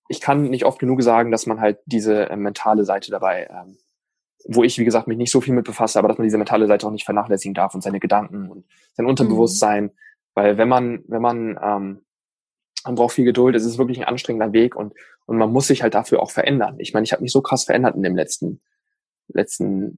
Ich 0.09 0.21
kann 0.21 0.43
nicht 0.43 0.65
oft 0.65 0.79
genug 0.79 1.01
sagen, 1.03 1.31
dass 1.31 1.45
man 1.45 1.59
halt 1.59 1.79
diese 1.85 2.29
äh, 2.29 2.35
mentale 2.35 2.85
Seite 2.85 3.11
dabei, 3.11 3.49
ähm, 3.49 3.77
wo 4.45 4.63
ich, 4.63 4.77
wie 4.77 4.85
gesagt, 4.85 5.07
mich 5.07 5.17
nicht 5.17 5.31
so 5.31 5.41
viel 5.41 5.53
mit 5.53 5.65
befasse, 5.65 5.99
aber 5.99 6.07
dass 6.07 6.17
man 6.17 6.25
diese 6.25 6.37
mentale 6.37 6.67
Seite 6.67 6.87
auch 6.87 6.91
nicht 6.91 7.05
vernachlässigen 7.05 7.53
darf 7.53 7.75
und 7.75 7.81
seine 7.81 7.99
Gedanken 7.99 8.49
und 8.49 8.65
sein 8.93 9.05
Unterbewusstsein. 9.05 9.85
Mhm. 9.85 9.91
Weil 10.33 10.57
wenn 10.57 10.69
man, 10.69 11.03
wenn 11.07 11.21
man, 11.21 11.59
ähm, 11.61 12.05
man 12.85 12.95
braucht 12.95 13.15
viel 13.15 13.25
Geduld, 13.25 13.55
es 13.55 13.65
ist 13.65 13.77
wirklich 13.77 13.97
ein 13.97 14.05
anstrengender 14.05 14.53
Weg 14.53 14.75
und, 14.75 14.93
und 15.25 15.37
man 15.37 15.51
muss 15.51 15.67
sich 15.67 15.83
halt 15.83 15.93
dafür 15.93 16.21
auch 16.21 16.31
verändern. 16.31 16.75
Ich 16.79 16.93
meine, 16.93 17.03
ich 17.03 17.11
habe 17.11 17.23
mich 17.23 17.31
so 17.31 17.41
krass 17.41 17.65
verändert 17.65 17.95
in 17.95 18.03
dem 18.03 18.15
letzten, 18.15 18.61
letzten 19.27 19.97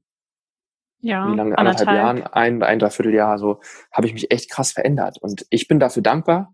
ja, 1.01 1.31
wie 1.31 1.35
lange, 1.35 1.57
anderthalb, 1.57 1.87
anderthalb 1.87 1.97
Jahren, 1.97 2.33
ein, 2.33 2.63
ein, 2.63 2.79
dreiviertel 2.79 3.13
Jahr, 3.13 3.37
so, 3.37 3.61
habe 3.91 4.07
ich 4.07 4.13
mich 4.13 4.31
echt 4.31 4.49
krass 4.49 4.71
verändert. 4.71 5.17
Und 5.21 5.45
ich 5.49 5.67
bin 5.67 5.79
dafür 5.79 6.03
dankbar, 6.03 6.53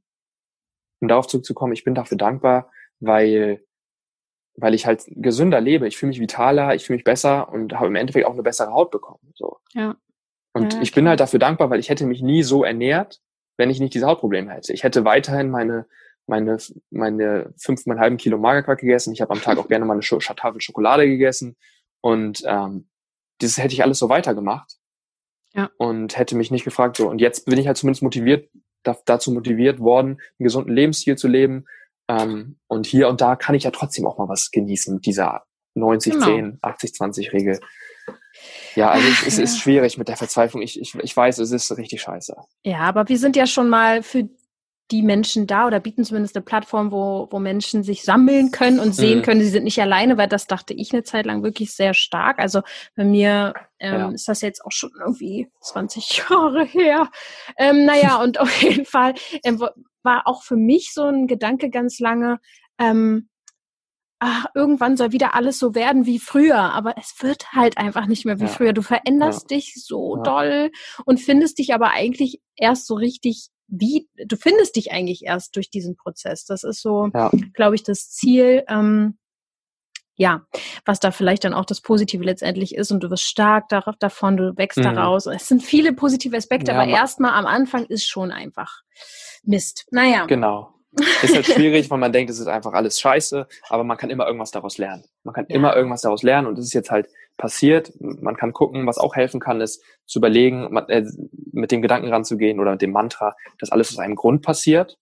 um 1.00 1.08
darauf 1.08 1.28
zurückzukommen, 1.28 1.74
ich 1.74 1.84
bin 1.84 1.96
dafür 1.96 2.18
dankbar, 2.18 2.72
weil, 3.00 3.64
weil 4.56 4.74
ich 4.74 4.86
halt 4.86 5.04
gesünder 5.08 5.62
lebe. 5.62 5.88
Ich 5.88 5.98
fühle 5.98 6.10
mich 6.10 6.20
vitaler, 6.20 6.76
ich 6.76 6.86
fühle 6.86 6.98
mich 6.98 7.04
besser 7.04 7.50
und 7.50 7.74
habe 7.74 7.88
im 7.88 7.96
Endeffekt 7.96 8.26
auch 8.26 8.34
eine 8.34 8.44
bessere 8.44 8.72
Haut 8.72 8.92
bekommen. 8.92 9.32
So. 9.36 9.58
Ja. 9.74 9.96
Und 10.54 10.74
ja, 10.74 10.82
ich 10.82 10.94
bin 10.94 11.08
halt 11.08 11.20
dafür 11.20 11.40
dankbar, 11.40 11.70
weil 11.70 11.80
ich 11.80 11.90
hätte 11.90 12.06
mich 12.06 12.22
nie 12.22 12.44
so 12.44 12.64
ernährt, 12.64 13.22
wenn 13.58 13.70
ich 13.70 13.80
nicht 13.80 13.94
diese 13.94 14.08
Hautprobleme 14.08 14.52
hätte. 14.52 14.74
Ich 14.74 14.84
hätte 14.84 15.04
weiterhin 15.04 15.50
meine, 15.50 15.86
meine, 16.28 16.58
meine 16.92 17.54
fünfeinhalb 17.58 18.18
Kilo 18.18 18.38
Magerquark 18.38 18.80
gegessen. 18.80 19.14
Ich 19.14 19.22
habe 19.22 19.34
am 19.34 19.42
Tag 19.42 19.58
auch 19.58 19.68
gerne 19.68 19.86
mal 19.86 19.94
eine 19.94 20.02
Tafel 20.02 20.62
Schokolade 20.62 21.08
gegessen. 21.08 21.58
Und 22.02 22.44
ähm, 22.46 22.88
das 23.40 23.58
hätte 23.58 23.74
ich 23.74 23.84
alles 23.84 24.00
so 24.00 24.10
weitergemacht. 24.10 24.78
Ja. 25.54 25.72
Und 25.78 26.18
hätte 26.18 26.36
mich 26.36 26.52
nicht 26.52 26.66
gefragt, 26.66 26.98
so, 26.98 27.10
und 27.10 27.20
jetzt 27.20 27.46
bin 27.46 27.58
ich 27.58 27.68
halt 27.68 27.78
zumindest 27.78 28.04
motiviert, 28.04 28.50
da, 28.84 28.98
dazu 29.06 29.32
motiviert 29.32 29.80
worden, 29.80 30.22
einen 30.38 30.44
gesunden 30.44 30.74
Lebensstil 30.74 31.18
zu 31.18 31.28
leben. 31.28 31.66
Ähm, 32.08 32.58
und 32.68 32.86
hier 32.86 33.08
und 33.10 33.22
da 33.22 33.36
kann 33.36 33.56
ich 33.56 33.64
ja 33.64 33.72
trotzdem 33.72 34.06
auch 34.06 34.18
mal 34.18 34.30
was 34.30 34.52
genießen 34.52 34.96
mit 34.96 35.06
dieser 35.06 35.44
90, 35.76 36.14
genau. 36.14 36.26
10, 36.26 36.60
80, 36.62 36.94
20 36.94 37.34
Regel. 37.34 37.60
Ja, 38.76 38.90
also 38.90 39.08
es, 39.08 39.28
es 39.28 39.40
ist 39.40 39.60
schwierig 39.60 39.98
mit 39.98 40.08
der 40.08 40.18
Verzweiflung. 40.18 40.62
Ich, 40.62 40.80
ich, 40.80 40.96
ich 40.96 41.16
weiß, 41.16 41.40
es 41.40 41.52
ist 41.52 41.76
richtig 41.78 42.02
scheiße. 42.02 42.36
Ja, 42.64 42.80
aber 42.80 43.08
wir 43.08 43.18
sind 43.18 43.36
ja 43.36 43.48
schon 43.48 43.70
mal 43.70 44.04
für 44.04 44.30
die 44.92 45.02
Menschen 45.02 45.48
da 45.48 45.66
oder 45.66 45.80
bieten 45.80 46.04
zumindest 46.04 46.36
eine 46.36 46.44
Plattform, 46.44 46.92
wo, 46.92 47.28
wo 47.32 47.40
Menschen 47.40 47.84
sich 47.84 48.04
sammeln 48.04 48.52
können 48.52 48.80
und 48.80 48.94
sehen 48.94 49.20
mhm. 49.20 49.24
können, 49.24 49.42
sie 49.42 49.50
sind 49.50 49.64
nicht 49.64 49.82
alleine, 49.82 50.18
weil 50.18 50.28
das 50.28 50.46
dachte 50.46 50.76
ich 50.76 50.94
eine 50.94 51.04
Zeit 51.04 51.26
lang 51.26 51.42
wirklich 51.42 51.74
sehr 51.74 51.96
stark. 51.96 52.38
Also 52.38 52.62
bei 52.96 53.04
mir 53.04 53.56
ähm, 53.80 53.94
ja. 53.94 54.10
ist 54.12 54.28
das 54.28 54.42
jetzt 54.42 54.64
auch 54.64 54.72
schon 54.72 54.92
irgendwie 55.00 55.50
20 55.62 56.24
Jahre 56.30 56.66
her. 56.66 57.10
Ähm, 57.58 57.86
naja, 57.86 58.22
und 58.22 58.40
auf 58.40 58.62
jeden 58.62 58.86
Fall 58.86 59.16
ähm, 59.44 59.64
war 60.06 60.28
auch 60.28 60.44
für 60.44 60.56
mich 60.56 60.94
so 60.94 61.04
ein 61.04 61.28
Gedanke 61.28 61.70
ganz 61.70 62.00
lange, 62.00 62.40
ähm, 62.80 63.30
ach, 64.20 64.46
irgendwann 64.56 64.98
soll 64.98 65.12
wieder 65.12 65.36
alles 65.36 65.60
so 65.60 65.76
werden 65.76 66.06
wie 66.06 66.20
früher, 66.20 66.58
aber 66.58 66.96
es 66.98 67.16
wird 67.22 67.52
halt 67.52 67.78
einfach 67.78 68.08
nicht 68.08 68.26
mehr 68.26 68.40
wie 68.40 68.46
ja. 68.46 68.50
früher. 68.50 68.74
Du 68.74 68.82
veränderst 68.82 69.52
ja. 69.52 69.58
dich 69.58 69.74
so 69.76 70.18
ja. 70.18 70.24
doll 70.24 70.72
und 71.06 71.20
findest 71.20 71.60
dich 71.60 71.74
aber 71.74 71.92
eigentlich 71.92 72.42
erst 72.56 72.88
so 72.88 72.96
richtig 72.96 73.50
wie, 73.68 74.08
du 74.16 74.38
findest 74.38 74.76
dich 74.76 74.92
eigentlich 74.92 75.24
erst 75.24 75.56
durch 75.56 75.70
diesen 75.70 75.96
Prozess. 75.96 76.46
Das 76.46 76.64
ist 76.64 76.82
so, 76.82 77.10
glaube 77.54 77.76
ich, 77.76 77.84
das 77.84 78.10
Ziel. 78.12 78.64
Ähm, 78.68 79.18
ja, 80.16 80.46
was 80.86 81.00
da 81.00 81.12
vielleicht 81.12 81.44
dann 81.44 81.54
auch 81.54 81.66
das 81.66 81.82
Positive 81.82 82.24
letztendlich 82.24 82.76
ist 82.76 82.92
und 82.92 83.02
du 83.02 83.10
wirst 83.10 83.24
stark 83.24 83.70
darauf, 83.70 83.96
davon, 83.98 84.38
du 84.38 84.58
wächst 84.58 84.78
mhm. 84.78 84.84
daraus. 84.84 85.26
Es 85.26 85.48
sind 85.48 85.62
viele 85.62 85.94
positive 85.94 86.36
Aspekte, 86.38 86.72
ja, 86.72 86.80
aber 86.80 86.90
erstmal 86.90 87.34
am 87.34 87.46
Anfang 87.46 87.86
ist 87.86 88.08
schon 88.08 88.32
einfach 88.32 88.82
Mist. 89.44 89.86
Naja. 89.92 90.26
Genau. 90.26 90.72
Ist 91.22 91.36
halt 91.36 91.46
schwierig, 91.46 91.90
weil 91.90 91.98
man 91.98 92.14
denkt, 92.14 92.30
es 92.30 92.40
ist 92.40 92.48
einfach 92.48 92.72
alles 92.72 93.00
scheiße, 93.02 93.48
aber 93.68 93.84
man 93.84 93.98
kann 93.98 94.10
immer 94.10 94.26
irgendwas 94.26 94.52
daraus 94.52 94.78
lernen. 94.78 95.04
Man 95.24 95.34
kann 95.34 95.46
ja. 95.50 95.56
immer 95.56 95.76
irgendwas 95.76 96.02
daraus 96.02 96.24
lernen 96.24 96.48
und 96.48 96.58
es 96.58 96.68
ist 96.68 96.74
jetzt 96.74 96.90
halt 96.90 97.10
passiert. 97.36 97.92
Man 98.00 98.38
kann 98.38 98.54
gucken, 98.54 98.88
was 98.88 98.98
auch 98.98 99.16
helfen 99.16 99.42
kann, 99.42 99.60
ist 99.60 99.84
zu 100.06 100.20
überlegen, 100.20 100.74
äh, 100.88 101.04
mit 101.52 101.72
dem 101.72 101.82
Gedanken 101.82 102.08
ranzugehen 102.08 102.62
oder 102.62 102.72
mit 102.72 102.82
dem 102.82 102.92
Mantra, 102.92 103.36
dass 103.60 103.72
alles 103.72 103.92
aus 103.92 104.00
einem 104.00 104.16
Grund 104.16 104.42
passiert. 104.42 104.98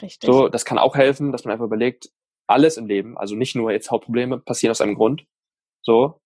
Richtig. 0.00 0.26
So, 0.26 0.48
das 0.48 0.64
kann 0.64 0.78
auch 0.78 0.96
helfen, 0.96 1.32
dass 1.32 1.44
man 1.44 1.52
einfach 1.52 1.66
überlegt, 1.66 2.08
alles 2.48 2.76
im 2.76 2.86
Leben, 2.86 3.18
also 3.18 3.34
nicht 3.36 3.54
nur 3.54 3.70
jetzt 3.70 3.90
Hauptprobleme, 3.90 4.38
passieren 4.38 4.70
aus 4.70 4.80
einem 4.80 4.94
Grund. 4.94 5.24
So, 5.82 6.20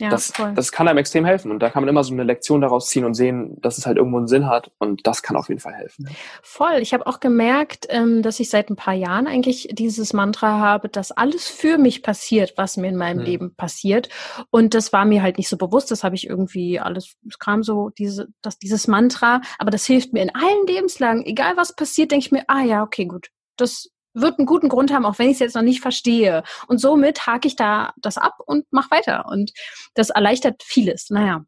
ja, 0.00 0.10
das, 0.10 0.30
voll. 0.30 0.54
das 0.54 0.70
kann 0.70 0.86
einem 0.86 0.98
extrem 0.98 1.24
helfen. 1.24 1.50
Und 1.50 1.58
da 1.58 1.70
kann 1.70 1.82
man 1.82 1.88
immer 1.88 2.04
so 2.04 2.12
eine 2.12 2.22
Lektion 2.22 2.60
daraus 2.60 2.86
ziehen 2.86 3.04
und 3.04 3.14
sehen, 3.14 3.60
dass 3.60 3.78
es 3.78 3.86
halt 3.86 3.96
irgendwo 3.96 4.18
einen 4.18 4.28
Sinn 4.28 4.46
hat. 4.46 4.70
Und 4.78 5.04
das 5.08 5.22
kann 5.22 5.36
auf 5.36 5.48
jeden 5.48 5.60
Fall 5.60 5.74
helfen. 5.74 6.08
Voll. 6.40 6.76
Ich 6.80 6.94
habe 6.94 7.06
auch 7.08 7.18
gemerkt, 7.18 7.86
ähm, 7.88 8.22
dass 8.22 8.38
ich 8.38 8.48
seit 8.48 8.70
ein 8.70 8.76
paar 8.76 8.94
Jahren 8.94 9.26
eigentlich 9.26 9.68
dieses 9.72 10.12
Mantra 10.12 10.60
habe, 10.60 10.88
dass 10.88 11.10
alles 11.10 11.48
für 11.48 11.78
mich 11.78 12.04
passiert, 12.04 12.54
was 12.56 12.76
mir 12.76 12.88
in 12.88 12.96
meinem 12.96 13.18
hm. 13.18 13.26
Leben 13.26 13.54
passiert. 13.56 14.08
Und 14.50 14.74
das 14.74 14.92
war 14.92 15.04
mir 15.04 15.20
halt 15.20 15.36
nicht 15.36 15.48
so 15.48 15.56
bewusst. 15.56 15.90
Das 15.90 16.04
habe 16.04 16.14
ich 16.14 16.28
irgendwie 16.28 16.78
alles, 16.78 17.16
es 17.28 17.40
kam 17.40 17.64
so 17.64 17.90
diese, 17.90 18.28
das, 18.40 18.58
dieses 18.58 18.86
Mantra. 18.86 19.40
Aber 19.58 19.72
das 19.72 19.84
hilft 19.84 20.12
mir 20.12 20.22
in 20.22 20.34
allen 20.34 20.66
Lebenslagen. 20.68 21.26
Egal 21.26 21.56
was 21.56 21.74
passiert, 21.74 22.12
denke 22.12 22.26
ich 22.26 22.32
mir, 22.32 22.44
ah 22.46 22.62
ja, 22.62 22.84
okay, 22.84 23.06
gut. 23.06 23.30
Das 23.56 23.90
wird 24.20 24.38
einen 24.38 24.46
guten 24.46 24.68
Grund 24.68 24.92
haben, 24.92 25.04
auch 25.04 25.18
wenn 25.18 25.28
ich 25.28 25.34
es 25.34 25.40
jetzt 25.40 25.54
noch 25.56 25.62
nicht 25.62 25.80
verstehe. 25.80 26.42
Und 26.66 26.78
somit 26.80 27.26
hake 27.26 27.48
ich 27.48 27.56
da 27.56 27.92
das 27.96 28.16
ab 28.18 28.34
und 28.46 28.66
mache 28.70 28.90
weiter. 28.90 29.26
Und 29.26 29.52
das 29.94 30.10
erleichtert 30.10 30.62
vieles. 30.62 31.10
Naja. 31.10 31.44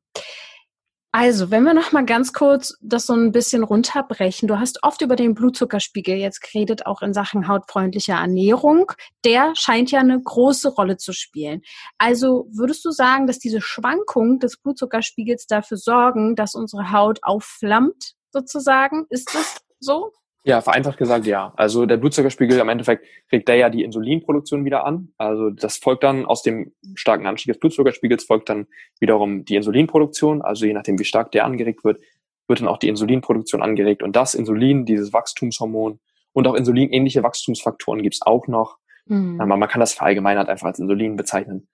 Also, 1.13 1.51
wenn 1.51 1.65
wir 1.65 1.75
noch 1.75 1.91
mal 1.91 2.05
ganz 2.05 2.33
kurz 2.33 2.77
das 2.81 3.07
so 3.07 3.15
ein 3.15 3.33
bisschen 3.33 3.65
runterbrechen. 3.65 4.47
Du 4.47 4.61
hast 4.61 4.85
oft 4.85 5.01
über 5.03 5.17
den 5.17 5.35
Blutzuckerspiegel 5.35 6.15
jetzt 6.15 6.41
geredet, 6.41 6.87
auch 6.87 7.03
in 7.03 7.13
Sachen 7.13 7.49
hautfreundlicher 7.49 8.15
Ernährung. 8.15 8.93
Der 9.25 9.53
scheint 9.57 9.91
ja 9.91 9.99
eine 9.99 10.23
große 10.23 10.69
Rolle 10.69 10.99
zu 10.99 11.13
spielen. 11.13 11.63
Also, 11.99 12.47
würdest 12.53 12.85
du 12.85 12.93
sagen, 12.93 13.27
dass 13.27 13.41
diese 13.41 13.61
Schwankung 13.61 14.39
des 14.39 14.59
Blutzuckerspiegels 14.59 15.47
dafür 15.47 15.79
sorgen, 15.79 16.37
dass 16.37 16.55
unsere 16.55 16.93
Haut 16.93 17.19
aufflammt, 17.23 18.15
sozusagen? 18.31 19.07
Ist 19.11 19.35
das 19.35 19.57
so? 19.81 20.13
Ja, 20.43 20.63
vereinfacht 20.63 20.97
gesagt, 20.97 21.27
ja. 21.27 21.53
Also 21.57 21.85
der 21.85 21.99
Blutzuckerspiegel 21.99 22.59
am 22.61 22.71
Endeffekt 22.71 23.07
regt 23.31 23.47
der 23.49 23.57
ja 23.57 23.69
die 23.69 23.85
Insulinproduktion 23.85 24.65
wieder 24.65 24.87
an. 24.87 25.13
Also 25.19 25.51
das 25.51 25.77
folgt 25.77 26.03
dann 26.03 26.25
aus 26.25 26.43
dem 26.43 26.73
starken 26.95 27.27
Anstieg 27.27 27.53
des 27.53 27.61
Blutzuckerspiegels 27.61 28.25
folgt 28.25 28.49
dann 28.49 28.67
wiederum 29.01 29.45
die 29.45 29.57
Insulinproduktion. 29.57 30.41
Also 30.41 30.65
je 30.65 30.73
nachdem, 30.73 30.99
wie 30.99 31.05
stark 31.05 31.31
der 31.33 31.45
angeregt 31.45 31.85
wird, 31.85 32.01
wird 32.49 32.61
dann 32.61 32.69
auch 32.69 32.79
die 32.79 32.89
Insulinproduktion 32.89 33.63
angeregt. 33.63 34.03
Und 34.03 34.17
das 34.17 34.35
Insulin, 34.35 34.87
dieses 34.87 35.13
Wachstumshormon 35.13 36.01
und 36.33 36.47
auch 36.47 36.55
insulinähnliche 36.55 37.23
Wachstumsfaktoren 37.23 38.03
gibt's 38.03 38.23
auch 38.23 38.47
noch. 38.47 38.79
Mhm. 39.07 39.41
Aber 39.41 39.57
man 39.59 39.69
kann 39.69 39.81
das 39.81 39.93
verallgemeinert 39.93 40.49
einfach 40.49 40.69
als 40.69 40.79
Insulin 40.79 41.17
bezeichnen. 41.17 41.69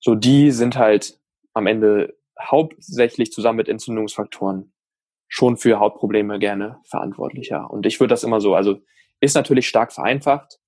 So, 0.00 0.14
die 0.14 0.50
sind 0.50 0.76
halt 0.76 1.18
am 1.54 1.66
Ende 1.66 2.14
hauptsächlich 2.38 3.32
zusammen 3.32 3.56
mit 3.56 3.68
Entzündungsfaktoren 3.68 4.72
schon 5.28 5.56
für 5.56 5.78
Hautprobleme 5.80 6.38
gerne 6.38 6.80
verantwortlicher. 6.88 7.70
Und 7.70 7.86
ich 7.86 8.00
würde 8.00 8.12
das 8.12 8.24
immer 8.24 8.40
so, 8.40 8.54
also 8.54 8.78
ist 9.20 9.34
natürlich 9.34 9.68
stark 9.68 9.92
vereinfacht. 9.92 10.58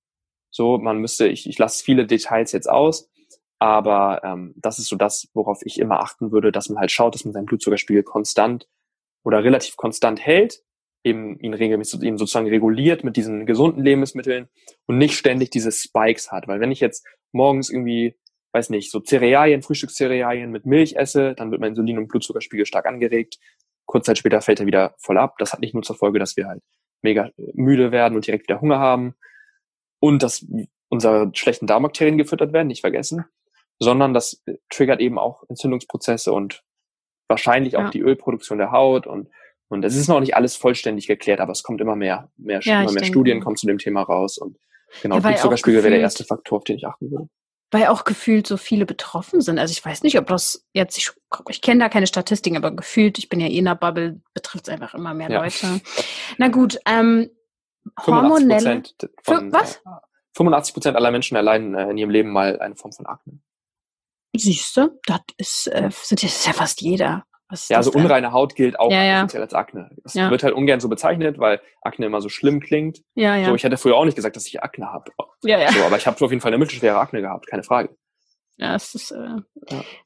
So, 0.51 0.77
man 0.77 0.97
müsste, 0.97 1.27
ich, 1.27 1.47
ich 1.47 1.57
lasse 1.57 1.83
viele 1.83 2.05
Details 2.05 2.51
jetzt 2.51 2.69
aus, 2.69 3.09
aber 3.59 4.21
ähm, 4.23 4.53
das 4.55 4.79
ist 4.79 4.87
so 4.87 4.95
das, 4.95 5.27
worauf 5.33 5.59
ich 5.63 5.79
immer 5.79 5.99
achten 5.99 6.31
würde, 6.31 6.51
dass 6.51 6.69
man 6.69 6.79
halt 6.79 6.91
schaut, 6.91 7.13
dass 7.13 7.25
man 7.25 7.33
seinen 7.33 7.45
Blutzuckerspiegel 7.45 8.03
konstant 8.03 8.67
oder 9.23 9.43
relativ 9.43 9.75
konstant 9.75 10.25
hält, 10.25 10.63
eben 11.03 11.39
ihn 11.39 11.53
regelmäßig 11.53 12.01
ihn 12.01 12.17
sozusagen 12.17 12.47
reguliert 12.47 13.03
mit 13.03 13.15
diesen 13.15 13.45
gesunden 13.45 13.83
Lebensmitteln 13.83 14.49
und 14.85 14.97
nicht 14.97 15.15
ständig 15.15 15.49
diese 15.49 15.71
Spikes 15.71 16.31
hat. 16.31 16.47
Weil 16.47 16.59
wenn 16.59 16.71
ich 16.71 16.79
jetzt 16.79 17.05
morgens 17.31 17.69
irgendwie, 17.69 18.17
weiß 18.53 18.69
nicht, 18.69 18.91
so 18.91 19.01
Cerealien, 19.01 19.61
Frühstückscerealien 19.61 20.51
mit 20.51 20.65
Milch 20.65 20.95
esse, 20.95 21.35
dann 21.35 21.51
wird 21.51 21.61
mein 21.61 21.73
Insulin- 21.73 21.97
und 21.97 22.07
Blutzuckerspiegel 22.07 22.65
stark 22.65 22.85
angeregt. 22.85 23.37
Kurz 23.89 24.05
Zeit 24.05 24.19
später 24.19 24.39
fällt 24.41 24.59
er 24.59 24.67
wieder 24.67 24.93
voll 24.99 25.17
ab. 25.17 25.33
Das 25.39 25.51
hat 25.51 25.61
nicht 25.61 25.73
nur 25.73 25.81
zur 25.81 25.95
Folge, 25.95 26.19
dass 26.19 26.37
wir 26.37 26.45
halt 26.45 26.61
mega 27.01 27.31
müde 27.53 27.91
werden 27.91 28.15
und 28.15 28.27
direkt 28.27 28.47
wieder 28.47 28.61
Hunger 28.61 28.77
haben 28.77 29.15
und 29.99 30.21
dass 30.21 30.45
unsere 30.89 31.31
schlechten 31.33 31.65
Darmbakterien 31.65 32.19
gefüttert 32.19 32.53
werden, 32.53 32.67
nicht 32.67 32.81
vergessen, 32.81 33.25
sondern 33.79 34.13
das 34.13 34.43
triggert 34.69 34.99
eben 34.99 35.17
auch 35.17 35.41
Entzündungsprozesse 35.49 36.31
und 36.31 36.63
wahrscheinlich 37.27 37.77
auch 37.77 37.85
ja. 37.85 37.89
die 37.89 38.01
Ölproduktion 38.01 38.59
der 38.59 38.71
Haut 38.71 39.07
und 39.07 39.27
und 39.71 39.83
es 39.83 39.95
ist 39.95 40.07
noch 40.07 40.19
nicht 40.19 40.35
alles 40.35 40.55
vollständig 40.55 41.07
geklärt, 41.07 41.39
aber 41.39 41.51
es 41.51 41.63
kommt 41.63 41.81
immer 41.81 41.95
mehr, 41.95 42.31
mehr, 42.37 42.59
ja, 42.61 42.81
immer 42.83 42.91
mehr 42.91 43.03
Studien 43.03 43.39
kommen 43.39 43.55
zu 43.55 43.65
dem 43.65 43.79
Thema 43.79 44.03
raus 44.03 44.37
und 44.37 44.55
genau, 45.01 45.15
ja, 45.15 45.21
Blutzuckerspiegel 45.21 45.81
wäre 45.81 45.93
der 45.93 46.01
erste 46.01 46.25
Faktor, 46.25 46.59
auf 46.59 46.63
den 46.63 46.77
ich 46.77 46.85
achten 46.85 47.09
würde 47.09 47.27
weil 47.71 47.87
auch 47.87 48.03
gefühlt 48.03 48.47
so 48.47 48.57
viele 48.57 48.85
betroffen 48.85 49.41
sind. 49.41 49.59
Also 49.59 49.71
ich 49.71 49.83
weiß 49.83 50.03
nicht, 50.03 50.17
ob 50.17 50.27
das 50.27 50.65
jetzt, 50.73 50.97
ich, 50.97 51.11
ich 51.49 51.61
kenne 51.61 51.81
da 51.81 51.89
keine 51.89 52.07
Statistiken, 52.07 52.57
aber 52.57 52.71
gefühlt, 52.71 53.17
ich 53.19 53.29
bin 53.29 53.39
ja 53.39 53.47
eh 53.47 53.57
in 53.57 53.65
der 53.65 53.75
Bubble, 53.75 54.21
betrifft 54.33 54.67
es 54.67 54.73
einfach 54.73 54.93
immer 54.93 55.13
mehr 55.13 55.29
ja. 55.29 55.43
Leute. 55.43 55.81
Na 56.37 56.47
gut, 56.47 56.79
ähm, 56.85 57.29
hormonelle. 58.05 58.83
Von, 59.23 59.51
was? 59.53 59.81
85 60.35 60.73
Prozent 60.73 60.95
aller 60.95 61.11
Menschen 61.11 61.35
erleiden 61.35 61.75
äh, 61.75 61.89
in 61.91 61.97
ihrem 61.97 62.09
Leben 62.09 62.31
mal 62.31 62.59
eine 62.59 62.75
Form 62.75 62.91
von 62.91 63.05
Akne. 63.05 63.39
Siehst 64.35 64.77
du, 64.77 64.99
das 65.05 65.21
ist, 65.37 65.67
äh, 65.67 65.89
das 65.89 66.11
ist 66.11 66.45
ja 66.45 66.53
fast 66.53 66.81
jeder. 66.81 67.25
Ja, 67.51 67.77
also 67.77 67.91
unreine 67.91 68.31
Haut 68.31 68.55
gilt 68.55 68.79
auch 68.79 68.91
ja, 68.91 69.03
ja. 69.03 69.21
als 69.21 69.53
Akne. 69.53 69.89
Das 70.03 70.13
ja. 70.13 70.29
wird 70.29 70.43
halt 70.43 70.53
ungern 70.53 70.79
so 70.79 70.87
bezeichnet, 70.87 71.39
weil 71.39 71.59
Akne 71.81 72.05
immer 72.05 72.21
so 72.21 72.29
schlimm 72.29 72.59
klingt. 72.59 73.01
Ja, 73.15 73.35
ja. 73.35 73.47
So, 73.47 73.55
ich 73.55 73.63
hätte 73.63 73.77
früher 73.77 73.95
auch 73.95 74.05
nicht 74.05 74.15
gesagt, 74.15 74.35
dass 74.35 74.45
ich 74.45 74.61
Akne 74.61 74.91
habe. 74.91 75.11
Ja, 75.43 75.59
ja. 75.59 75.71
So, 75.71 75.83
aber 75.83 75.97
ich 75.97 76.05
habe 76.05 76.23
auf 76.23 76.31
jeden 76.31 76.41
Fall 76.41 76.51
eine 76.51 76.59
mittelschwere 76.59 76.99
Akne 76.99 77.21
gehabt, 77.21 77.47
keine 77.47 77.63
Frage. 77.63 77.95
Ja, 78.57 78.75
es 78.75 78.93
ist 78.93 79.11
äh, 79.11 79.37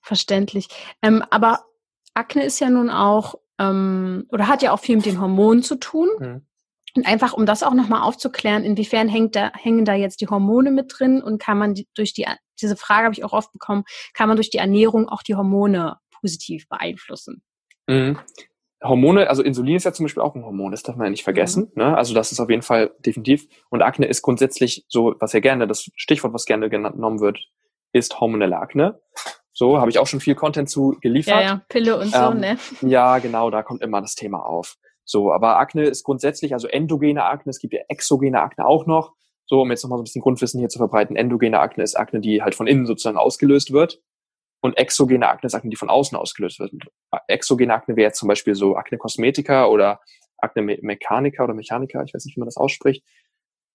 verständlich. 0.02 0.68
Ähm, 1.02 1.24
aber 1.32 1.66
Akne 2.14 2.46
ist 2.46 2.60
ja 2.60 2.70
nun 2.70 2.90
auch, 2.90 3.36
ähm, 3.60 4.26
oder 4.30 4.48
hat 4.48 4.62
ja 4.62 4.72
auch 4.72 4.80
viel 4.80 4.96
mit 4.96 5.06
den 5.06 5.20
Hormonen 5.20 5.64
zu 5.64 5.76
tun. 5.76 6.10
Mhm. 6.20 6.48
Und 6.96 7.08
einfach, 7.08 7.34
um 7.34 7.48
das 7.48 7.64
auch 7.64 7.74
nochmal 7.74 8.04
aufzuklären, 8.04 8.64
inwiefern 8.64 9.10
hängt 9.10 9.36
da, 9.36 9.52
hängen 9.56 9.84
da 9.84 9.96
jetzt 9.96 10.22
die 10.22 10.28
Hormone 10.28 10.72
mit 10.72 10.94
drin 10.96 11.24
und 11.24 11.42
kann 11.42 11.58
man 11.58 11.74
die, 11.74 11.88
durch 11.96 12.14
die, 12.14 12.28
diese 12.62 12.78
Frage 12.78 13.06
habe 13.06 13.16
ich 13.16 13.24
auch 13.26 13.34
oft 13.34 13.52
bekommen, 13.52 13.84
kann 14.14 14.28
man 14.28 14.38
durch 14.38 14.52
die 14.52 14.60
Ernährung 14.60 15.10
auch 15.10 15.24
die 15.24 15.36
Hormone 15.36 15.98
positiv 16.24 16.68
beeinflussen? 16.70 17.44
Mhm. 17.88 18.18
Hormone, 18.82 19.30
also 19.30 19.44
Insulin 19.44 19.78
ist 19.78 19.86
ja 19.86 19.94
zum 19.94 20.06
Beispiel 20.06 20.24
auch 20.24 20.36
ein 20.36 20.44
Hormon, 20.44 20.72
das 20.72 20.84
darf 20.84 20.96
man 20.96 21.06
ja 21.06 21.12
nicht 21.12 21.24
vergessen. 21.24 21.72
Mhm. 21.76 21.84
Ne? 21.84 21.98
Also 21.98 22.14
das 22.14 22.32
ist 22.32 22.40
auf 22.40 22.50
jeden 22.50 22.62
Fall 22.62 22.92
definitiv. 23.00 23.48
Und 23.70 23.82
Akne 23.82 24.08
ist 24.08 24.22
grundsätzlich 24.22 24.86
so, 24.88 25.16
was 25.20 25.34
ja 25.34 25.40
gerne, 25.40 25.68
das 25.68 25.90
Stichwort, 25.96 26.34
was 26.34 26.46
gerne 26.46 26.70
genommen 26.70 27.20
wird, 27.20 27.40
ist 27.94 28.20
hormonelle 28.20 28.58
Akne. 28.58 29.00
So, 29.54 29.78
habe 29.80 29.92
ich 29.92 30.00
auch 30.00 30.08
schon 30.08 30.20
viel 30.20 30.34
Content 30.34 30.70
zu 30.70 30.98
geliefert. 31.02 31.36
Ja, 31.36 31.42
ja, 31.42 31.62
Pille 31.70 31.98
und 31.98 32.12
so, 32.12 32.18
ähm, 32.18 32.40
ne? 32.40 32.58
Ja, 32.82 33.20
genau, 33.20 33.52
da 33.52 33.62
kommt 33.62 33.84
immer 33.84 34.02
das 34.02 34.16
Thema 34.16 34.44
auf. 34.44 34.78
So, 35.06 35.32
aber 35.32 35.58
Akne 35.58 35.84
ist 35.84 36.04
grundsätzlich, 36.04 36.54
also 36.54 36.68
endogene 36.68 37.24
Akne, 37.24 37.52
es 37.52 37.60
gibt 37.60 37.74
ja 37.74 37.82
exogene 37.88 38.42
Akne 38.42 38.66
auch 38.66 38.88
noch. 38.88 39.14
So, 39.46 39.62
um 39.62 39.70
jetzt 39.70 39.84
nochmal 39.84 39.98
so 39.98 40.02
ein 40.02 40.06
bisschen 40.06 40.22
Grundwissen 40.22 40.60
hier 40.60 40.70
zu 40.70 40.80
verbreiten. 40.80 41.16
Endogene 41.16 41.60
Akne 41.60 41.84
ist 41.84 41.96
Akne, 41.96 42.20
die 42.20 42.42
halt 42.42 42.56
von 42.56 42.66
innen 42.66 42.86
sozusagen 42.86 43.18
ausgelöst 43.18 43.72
wird. 43.72 44.02
Und 44.64 44.78
exogene 44.78 45.28
Akne 45.28 45.48
ist 45.48 45.56
Akne, 45.56 45.70
die 45.70 45.76
von 45.76 45.90
außen 45.90 46.18
ausgelöst 46.18 46.60
wird. 46.60 46.72
Exogene 47.28 47.74
Akne 47.74 47.98
wäre 47.98 48.08
jetzt 48.08 48.20
zum 48.20 48.30
Beispiel 48.30 48.56
so 48.56 48.78
Akne 48.78 48.98
Kosmetika 48.98 49.66
oder 49.66 50.00
Akne 50.38 50.62
Me 50.62 50.78
Mechanika 50.82 51.44
oder 51.44 51.54
Mechanika, 51.54 52.02
ich 52.04 52.14
weiß 52.14 52.24
nicht, 52.24 52.38
wie 52.38 52.40
man 52.40 52.48
das 52.48 52.56
ausspricht. 52.56 53.04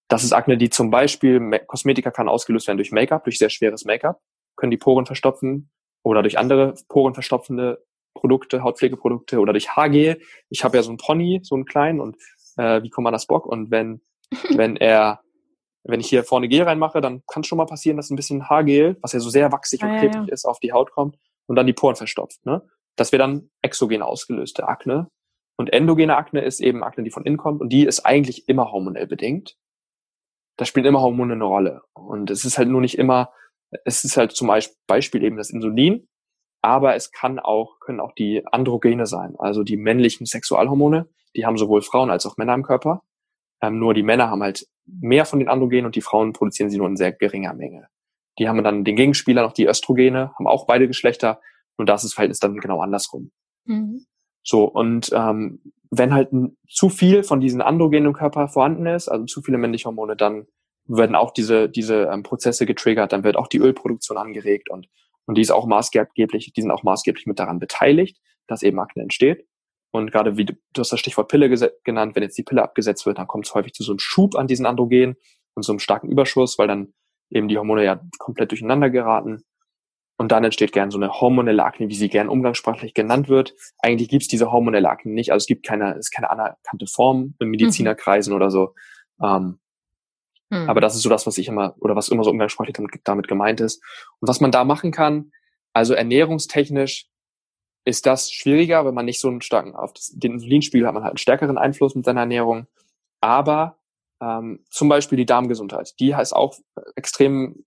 Das 0.07 0.23
ist 0.23 0.33
Akne, 0.33 0.57
die 0.57 0.71
zum 0.71 0.89
Beispiel, 0.89 1.39
Kosmetika 1.67 2.09
kann 2.09 2.27
ausgelöst 2.27 2.67
werden 2.67 2.77
durch 2.77 2.91
Make-up, 2.91 3.23
durch 3.23 3.37
sehr 3.37 3.51
schweres 3.51 3.85
Make-up, 3.85 4.19
können 4.55 4.71
die 4.71 4.77
Poren 4.77 5.05
verstopfen 5.05 5.69
oder 6.01 6.23
durch 6.23 6.39
andere 6.39 6.73
porenverstopfende 6.87 7.85
Produkte, 8.15 8.63
Hautpflegeprodukte 8.63 9.39
oder 9.39 9.53
durch 9.53 9.69
Haargel. 9.69 10.19
Ich 10.49 10.63
habe 10.63 10.77
ja 10.77 10.81
so 10.81 10.89
einen 10.89 10.97
Pony, 10.97 11.41
so 11.43 11.53
einen 11.53 11.65
kleinen 11.65 12.01
und 12.01 12.17
äh, 12.57 12.81
wie 12.81 12.89
kommt 12.89 13.03
man 13.03 13.13
das 13.13 13.27
Bock? 13.27 13.45
Und 13.45 13.69
wenn, 13.69 14.01
wenn 14.55 14.75
er, 14.75 15.21
wenn 15.83 15.99
ich 15.99 16.09
hier 16.09 16.23
vorne 16.23 16.47
Gel 16.47 16.63
reinmache, 16.63 17.01
dann 17.01 17.23
kann 17.27 17.41
es 17.41 17.47
schon 17.47 17.57
mal 17.57 17.65
passieren, 17.65 17.97
dass 17.97 18.09
ein 18.09 18.15
bisschen 18.15 18.49
Haargel, 18.49 18.97
was 19.01 19.13
ja 19.13 19.19
so 19.19 19.29
sehr 19.29 19.51
wachsig 19.51 19.81
und 19.81 19.89
ah, 19.89 19.99
klebrig 19.99 20.21
ja, 20.21 20.27
ja. 20.27 20.33
ist, 20.33 20.45
auf 20.45 20.59
die 20.59 20.73
Haut 20.73 20.91
kommt 20.91 21.17
und 21.47 21.55
dann 21.55 21.67
die 21.67 21.73
Poren 21.73 21.95
verstopft. 21.95 22.45
Ne? 22.45 22.61
Das 22.95 23.11
wäre 23.11 23.21
dann 23.21 23.49
exogen 23.61 24.01
ausgelöste 24.01 24.67
Akne. 24.67 25.09
Und 25.57 25.73
endogene 25.73 26.15
Akne 26.15 26.41
ist 26.41 26.61
eben 26.61 26.83
Akne, 26.83 27.03
die 27.03 27.11
von 27.11 27.25
innen 27.25 27.37
kommt 27.37 27.61
und 27.61 27.69
die 27.69 27.85
ist 27.85 28.05
eigentlich 28.05 28.47
immer 28.47 28.71
hormonell 28.71 29.07
bedingt 29.07 29.57
da 30.59 30.65
spielen 30.65 30.85
immer 30.85 30.99
Hormone 30.99 31.33
eine 31.33 31.45
Rolle. 31.45 31.83
Und 31.93 32.29
es 32.29 32.43
ist 32.43 32.57
halt 32.57 32.67
nur 32.67 32.81
nicht 32.81 32.97
immer, 32.97 33.31
es 33.85 34.03
ist 34.03 34.17
halt 34.17 34.33
zum 34.33 34.51
Beispiel 34.87 35.23
eben 35.23 35.37
das 35.37 35.51
Insulin, 35.51 36.09
aber 36.61 36.95
es 36.95 37.11
kann 37.11 37.39
auch, 37.39 37.79
können 37.79 38.01
auch 38.01 38.11
die 38.11 38.45
Androgene 38.45 39.05
sein, 39.05 39.35
also 39.39 39.63
die 39.63 39.77
männlichen 39.77 40.25
Sexualhormone, 40.25 41.07
die 41.33 41.45
haben 41.45 41.57
sowohl 41.57 41.81
Frauen 41.81 42.09
als 42.09 42.25
auch 42.25 42.35
Männer 42.35 42.55
im 42.55 42.63
Körper. 42.63 43.03
Ähm, 43.61 43.79
nur 43.79 43.93
die 43.93 44.03
Männer 44.03 44.29
haben 44.29 44.43
halt 44.43 44.67
mehr 44.99 45.25
von 45.25 45.39
den 45.39 45.49
Androgenen 45.49 45.85
und 45.85 45.95
die 45.95 46.01
Frauen 46.01 46.33
produzieren 46.33 46.69
sie 46.69 46.77
nur 46.77 46.87
in 46.87 46.97
sehr 46.97 47.11
geringer 47.11 47.53
Menge. 47.53 47.87
Die 48.37 48.47
haben 48.47 48.63
dann 48.63 48.83
den 48.83 48.95
Gegenspieler 48.95 49.41
noch 49.41 49.53
die 49.53 49.67
Östrogene, 49.67 50.31
haben 50.35 50.47
auch 50.47 50.65
beide 50.65 50.87
Geschlechter 50.87 51.41
und 51.77 51.89
das 51.89 52.03
ist 52.03 52.13
Verhältnis 52.13 52.39
dann 52.39 52.57
genau 52.57 52.81
andersrum. 52.81 53.31
Mhm. 53.65 54.05
So, 54.43 54.63
und 54.65 55.11
ähm, 55.13 55.61
wenn 55.91 56.13
halt 56.13 56.29
zu 56.67 56.89
viel 56.89 57.23
von 57.23 57.41
diesen 57.41 57.61
Androgenen 57.61 58.07
im 58.07 58.13
Körper 58.13 58.47
vorhanden 58.47 58.85
ist, 58.85 59.09
also 59.09 59.25
zu 59.25 59.41
viele 59.41 59.57
männliche 59.57 59.85
Hormone, 59.85 60.15
dann 60.15 60.47
werden 60.85 61.15
auch 61.15 61.31
diese, 61.31 61.69
diese 61.69 62.09
ähm, 62.11 62.23
Prozesse 62.23 62.65
getriggert, 62.65 63.11
dann 63.11 63.23
wird 63.23 63.35
auch 63.35 63.47
die 63.47 63.59
Ölproduktion 63.59 64.17
angeregt 64.17 64.69
und, 64.69 64.87
und 65.25 65.35
die 65.35 65.41
ist 65.41 65.51
auch 65.51 65.67
maßgeblich, 65.67 66.53
die 66.53 66.61
sind 66.61 66.71
auch 66.71 66.83
maßgeblich 66.83 67.27
mit 67.27 67.39
daran 67.39 67.59
beteiligt, 67.59 68.19
dass 68.47 68.63
eben 68.63 68.79
Akne 68.79 69.03
entsteht. 69.03 69.45
Und 69.91 70.11
gerade 70.11 70.37
wie 70.37 70.45
du, 70.45 70.53
du 70.73 70.81
hast 70.81 70.91
das 70.91 70.99
Stichwort 70.99 71.29
Pille 71.29 71.49
genannt, 71.83 72.15
wenn 72.15 72.23
jetzt 72.23 72.37
die 72.37 72.43
Pille 72.43 72.61
abgesetzt 72.61 73.05
wird, 73.05 73.17
dann 73.17 73.27
kommt 73.27 73.47
es 73.47 73.55
häufig 73.55 73.73
zu 73.73 73.83
so 73.83 73.91
einem 73.91 73.99
Schub 73.99 74.35
an 74.35 74.47
diesen 74.47 74.65
Androgenen 74.65 75.15
und 75.55 75.63
so 75.63 75.71
einem 75.71 75.79
starken 75.79 76.09
Überschuss, 76.09 76.59
weil 76.59 76.67
dann 76.67 76.93
eben 77.29 77.47
die 77.47 77.57
Hormone 77.57 77.83
ja 77.83 78.01
komplett 78.19 78.51
durcheinander 78.51 78.89
geraten. 78.89 79.43
Und 80.17 80.31
dann 80.33 80.43
entsteht 80.43 80.73
gern 80.73 80.91
so 80.91 80.97
eine 80.97 81.21
hormonelle 81.21 81.63
Akne, 81.63 81.87
wie 81.87 81.95
sie 81.95 82.09
gern 82.09 82.27
umgangssprachlich 82.27 82.93
genannt 82.93 83.29
wird. 83.29 83.55
Eigentlich 83.79 84.09
gibt's 84.09 84.27
diese 84.27 84.51
hormonelle 84.51 84.89
Akne 84.89 85.13
nicht. 85.13 85.31
Also 85.31 85.43
es 85.43 85.47
gibt 85.47 85.65
keine, 85.65 85.93
es 85.93 86.07
ist 86.07 86.11
keine 86.11 86.29
anerkannte 86.29 86.87
Form 86.87 87.35
in 87.39 87.47
Medizinerkreisen 87.47 88.33
mhm. 88.33 88.35
oder 88.35 88.51
so. 88.51 88.73
Ähm, 89.23 89.59
mhm. 90.49 90.69
Aber 90.69 90.81
das 90.81 90.95
ist 90.95 91.03
so 91.03 91.09
das, 91.09 91.25
was 91.25 91.37
ich 91.37 91.47
immer, 91.47 91.73
oder 91.79 91.95
was 91.95 92.09
immer 92.09 92.25
so 92.25 92.31
umgangssprachlich 92.31 92.75
damit, 92.75 92.91
damit 93.05 93.29
gemeint 93.29 93.61
ist. 93.61 93.81
Und 94.19 94.27
was 94.27 94.41
man 94.41 94.51
da 94.51 94.65
machen 94.65 94.91
kann, 94.91 95.31
also 95.71 95.93
ernährungstechnisch 95.93 97.07
ist 97.89 98.05
das 98.05 98.31
schwieriger, 98.31 98.85
wenn 98.85 98.93
man 98.93 99.05
nicht 99.05 99.19
so 99.19 99.27
einen 99.27 99.41
starken, 99.41 99.75
auf 99.75 99.93
das, 99.93 100.11
den 100.13 100.33
Insulinspiegel 100.33 100.87
hat 100.87 100.93
man 100.93 101.03
halt 101.03 101.11
einen 101.11 101.17
stärkeren 101.17 101.57
Einfluss 101.57 101.95
mit 101.95 102.05
seiner 102.05 102.21
Ernährung. 102.21 102.67
Aber 103.21 103.77
ähm, 104.21 104.63
zum 104.69 104.89
Beispiel 104.89 105.17
die 105.17 105.25
Darmgesundheit, 105.25 105.99
die 105.99 106.15
heißt 106.15 106.35
auch 106.35 106.57
extrem 106.95 107.65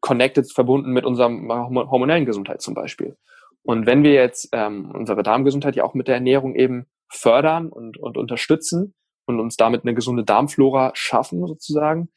connected, 0.00 0.52
verbunden 0.52 0.92
mit 0.92 1.04
unserem 1.04 1.48
hormonellen 1.50 2.26
Gesundheit 2.26 2.60
zum 2.60 2.74
Beispiel. 2.74 3.16
Und 3.62 3.86
wenn 3.86 4.02
wir 4.02 4.12
jetzt 4.12 4.50
ähm, 4.52 4.90
unsere 4.92 5.22
Darmgesundheit 5.22 5.76
ja 5.76 5.84
auch 5.84 5.94
mit 5.94 6.06
der 6.06 6.16
Ernährung 6.16 6.54
eben 6.54 6.86
fördern 7.08 7.70
und, 7.70 7.96
und 7.96 8.18
unterstützen 8.18 8.94
und 9.26 9.40
uns 9.40 9.56
damit 9.56 9.82
eine 9.82 9.94
gesunde 9.94 10.24
Darmflora 10.24 10.92
schaffen 10.94 11.46
sozusagen, 11.46 12.10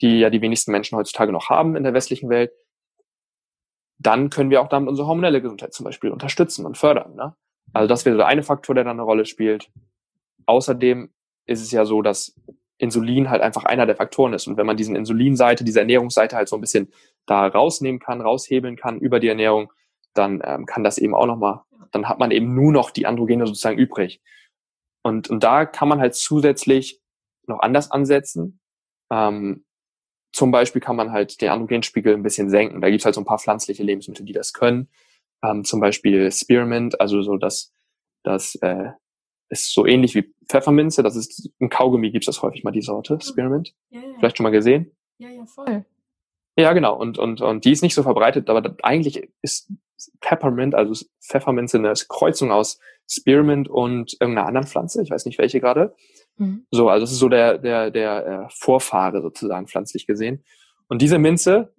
die 0.00 0.20
ja 0.20 0.30
die 0.30 0.40
wenigsten 0.40 0.72
Menschen 0.72 0.96
heutzutage 0.96 1.32
noch 1.32 1.50
haben 1.50 1.76
in 1.76 1.84
der 1.84 1.92
westlichen 1.92 2.30
Welt, 2.30 2.52
dann 4.04 4.30
können 4.30 4.50
wir 4.50 4.60
auch 4.60 4.68
damit 4.68 4.88
unsere 4.88 5.08
hormonelle 5.08 5.42
Gesundheit 5.42 5.72
zum 5.72 5.84
Beispiel 5.84 6.10
unterstützen 6.10 6.66
und 6.66 6.78
fördern. 6.78 7.14
Ne? 7.14 7.34
Also 7.72 7.88
das 7.88 8.04
wäre 8.04 8.16
der 8.16 8.26
eine 8.26 8.42
Faktor, 8.42 8.74
der 8.74 8.84
dann 8.84 8.96
eine 8.96 9.02
Rolle 9.02 9.24
spielt. 9.24 9.70
Außerdem 10.46 11.10
ist 11.46 11.62
es 11.62 11.72
ja 11.72 11.84
so, 11.84 12.02
dass 12.02 12.38
Insulin 12.78 13.30
halt 13.30 13.40
einfach 13.40 13.64
einer 13.64 13.86
der 13.86 13.96
Faktoren 13.96 14.34
ist. 14.34 14.46
Und 14.46 14.56
wenn 14.56 14.66
man 14.66 14.76
diesen 14.76 14.96
Insulinseite, 14.96 15.64
diese 15.64 15.80
Ernährungsseite 15.80 16.36
halt 16.36 16.48
so 16.48 16.56
ein 16.56 16.60
bisschen 16.60 16.92
da 17.26 17.46
rausnehmen 17.46 18.00
kann, 18.00 18.20
raushebeln 18.20 18.76
kann 18.76 18.98
über 18.98 19.20
die 19.20 19.28
Ernährung, 19.28 19.72
dann 20.12 20.42
ähm, 20.44 20.66
kann 20.66 20.84
das 20.84 20.98
eben 20.98 21.14
auch 21.14 21.26
nochmal, 21.26 21.62
dann 21.90 22.08
hat 22.08 22.18
man 22.18 22.30
eben 22.30 22.54
nur 22.54 22.72
noch 22.72 22.90
die 22.90 23.06
Androgene 23.06 23.46
sozusagen 23.46 23.78
übrig. 23.78 24.20
Und, 25.02 25.30
und 25.30 25.42
da 25.42 25.66
kann 25.66 25.88
man 25.88 26.00
halt 26.00 26.14
zusätzlich 26.14 27.00
noch 27.46 27.60
anders 27.60 27.90
ansetzen. 27.90 28.60
Ähm, 29.10 29.64
zum 30.34 30.50
Beispiel 30.50 30.80
kann 30.80 30.96
man 30.96 31.12
halt 31.12 31.40
den 31.40 31.50
Androgenspiegel 31.50 32.12
ein 32.12 32.24
bisschen 32.24 32.50
senken. 32.50 32.80
Da 32.80 32.90
gibt's 32.90 33.04
halt 33.04 33.14
so 33.14 33.20
ein 33.20 33.24
paar 33.24 33.38
pflanzliche 33.38 33.84
Lebensmittel, 33.84 34.26
die 34.26 34.32
das 34.32 34.52
können. 34.52 34.88
Ähm, 35.44 35.64
zum 35.64 35.80
Beispiel 35.80 36.30
Spearmint, 36.32 37.00
also 37.00 37.22
so 37.22 37.36
das, 37.36 37.72
das 38.24 38.56
äh, 38.56 38.90
ist 39.48 39.72
so 39.72 39.86
ähnlich 39.86 40.16
wie 40.16 40.34
Pfefferminze. 40.48 41.04
Das 41.04 41.14
ist 41.14 41.50
im 41.60 41.68
Kaugummi 41.70 42.10
gibt's 42.10 42.26
das 42.26 42.42
häufig 42.42 42.64
mal 42.64 42.72
die 42.72 42.82
Sorte 42.82 43.18
Spearmint. 43.22 43.74
Ja, 43.90 44.00
ja. 44.00 44.06
Vielleicht 44.18 44.36
schon 44.36 44.44
mal 44.44 44.50
gesehen? 44.50 44.90
Ja, 45.18 45.28
ja, 45.30 45.46
voll. 45.46 45.84
Ja, 46.56 46.72
genau. 46.72 46.96
Und, 46.96 47.16
und, 47.18 47.40
und 47.40 47.64
die 47.64 47.72
ist 47.72 47.82
nicht 47.82 47.94
so 47.94 48.02
verbreitet, 48.02 48.50
aber 48.50 48.76
eigentlich 48.82 49.28
ist 49.40 49.70
Peppermint, 50.20 50.74
also 50.74 51.04
Pfefferminze, 51.20 51.78
eine 51.78 51.92
Kreuzung 52.08 52.50
aus 52.50 52.80
Spearmint 53.08 53.68
und 53.68 54.16
irgendeiner 54.18 54.48
anderen 54.48 54.66
Pflanze. 54.66 55.00
Ich 55.02 55.10
weiß 55.10 55.26
nicht 55.26 55.38
welche 55.38 55.60
gerade. 55.60 55.94
Mhm. 56.36 56.66
So, 56.70 56.88
also 56.88 57.04
es 57.04 57.12
ist 57.12 57.18
so 57.18 57.28
der, 57.28 57.58
der, 57.58 57.90
der 57.90 58.26
äh, 58.26 58.48
Vorfahre 58.50 59.22
sozusagen 59.22 59.66
pflanzlich 59.66 60.06
gesehen. 60.06 60.44
Und 60.88 61.02
diese 61.02 61.18
Minze 61.18 61.74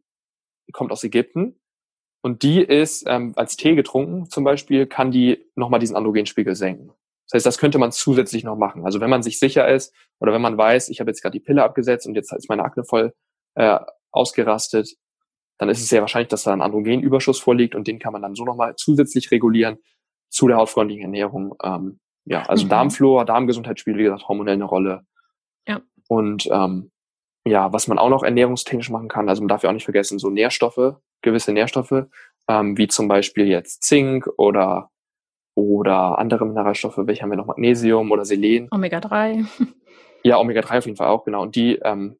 kommt 0.71 0.91
aus 0.91 1.03
Ägypten 1.03 1.59
und 2.21 2.43
die 2.43 2.61
ist 2.61 3.05
ähm, 3.07 3.33
als 3.35 3.55
Tee 3.55 3.75
getrunken 3.75 4.29
zum 4.29 4.43
Beispiel, 4.43 4.87
kann 4.87 5.11
die 5.11 5.45
nochmal 5.55 5.79
diesen 5.79 5.95
Androgenspiegel 5.95 6.55
senken. 6.55 6.91
Das 7.27 7.37
heißt, 7.37 7.45
das 7.45 7.57
könnte 7.57 7.77
man 7.77 7.91
zusätzlich 7.91 8.43
noch 8.43 8.55
machen. 8.55 8.85
Also 8.85 8.99
wenn 8.99 9.09
man 9.09 9.23
sich 9.23 9.39
sicher 9.39 9.67
ist 9.67 9.93
oder 10.19 10.31
wenn 10.33 10.41
man 10.41 10.57
weiß, 10.57 10.89
ich 10.89 10.99
habe 10.99 11.09
jetzt 11.09 11.21
gerade 11.21 11.37
die 11.37 11.43
Pille 11.43 11.63
abgesetzt 11.63 12.07
und 12.07 12.15
jetzt 12.15 12.31
ist 12.31 12.49
meine 12.49 12.63
Akne 12.63 12.83
voll 12.83 13.13
äh, 13.55 13.79
ausgerastet, 14.11 14.95
dann 15.57 15.69
ist 15.69 15.81
es 15.81 15.87
sehr 15.87 16.01
wahrscheinlich, 16.01 16.29
dass 16.29 16.43
da 16.43 16.53
ein 16.53 16.61
Androgenüberschuss 16.61 17.39
vorliegt 17.39 17.75
und 17.75 17.87
den 17.87 17.99
kann 17.99 18.13
man 18.13 18.21
dann 18.21 18.35
so 18.35 18.43
nochmal 18.43 18.75
zusätzlich 18.75 19.31
regulieren 19.31 19.77
zu 20.29 20.47
der 20.47 20.57
hautfreundlichen 20.57 21.05
Ernährung. 21.05 21.55
Ähm, 21.63 21.99
ja, 22.25 22.43
also 22.43 22.65
mhm. 22.65 22.69
Darmflora, 22.69 23.23
Darmgesundheit 23.23 23.79
spielt, 23.79 23.97
wie 23.97 24.03
gesagt, 24.03 24.27
hormonell 24.27 24.55
eine 24.55 24.65
Rolle. 24.65 25.05
Ja. 25.67 25.81
Und 26.07 26.47
ähm, 26.51 26.91
ja, 27.47 27.71
was 27.71 27.87
man 27.87 27.99
auch 27.99 28.09
noch 28.09 28.23
ernährungstechnisch 28.23 28.89
machen 28.89 29.07
kann, 29.07 29.29
also 29.29 29.41
man 29.41 29.47
darf 29.47 29.63
ja 29.63 29.69
auch 29.69 29.73
nicht 29.73 29.83
vergessen, 29.83 30.17
so 30.17 30.29
Nährstoffe, 30.29 30.95
gewisse 31.21 31.53
Nährstoffe, 31.53 32.05
ähm, 32.47 32.77
wie 32.77 32.87
zum 32.87 33.07
Beispiel 33.07 33.47
jetzt 33.47 33.83
Zink 33.83 34.27
oder 34.37 34.89
oder 35.55 36.19
andere 36.19 36.45
Mineralstoffe, 36.45 36.97
welche 36.97 37.21
haben 37.21 37.29
wir 37.29 37.37
noch? 37.37 37.45
Magnesium 37.45 38.11
oder 38.11 38.25
Selen. 38.25 38.67
Omega-3. 38.71 39.45
Ja, 40.23 40.39
Omega-3 40.39 40.79
auf 40.79 40.85
jeden 40.85 40.97
Fall 40.97 41.07
auch, 41.07 41.23
genau. 41.23 41.43
Und 41.43 41.55
die, 41.55 41.75
ähm, 41.83 42.17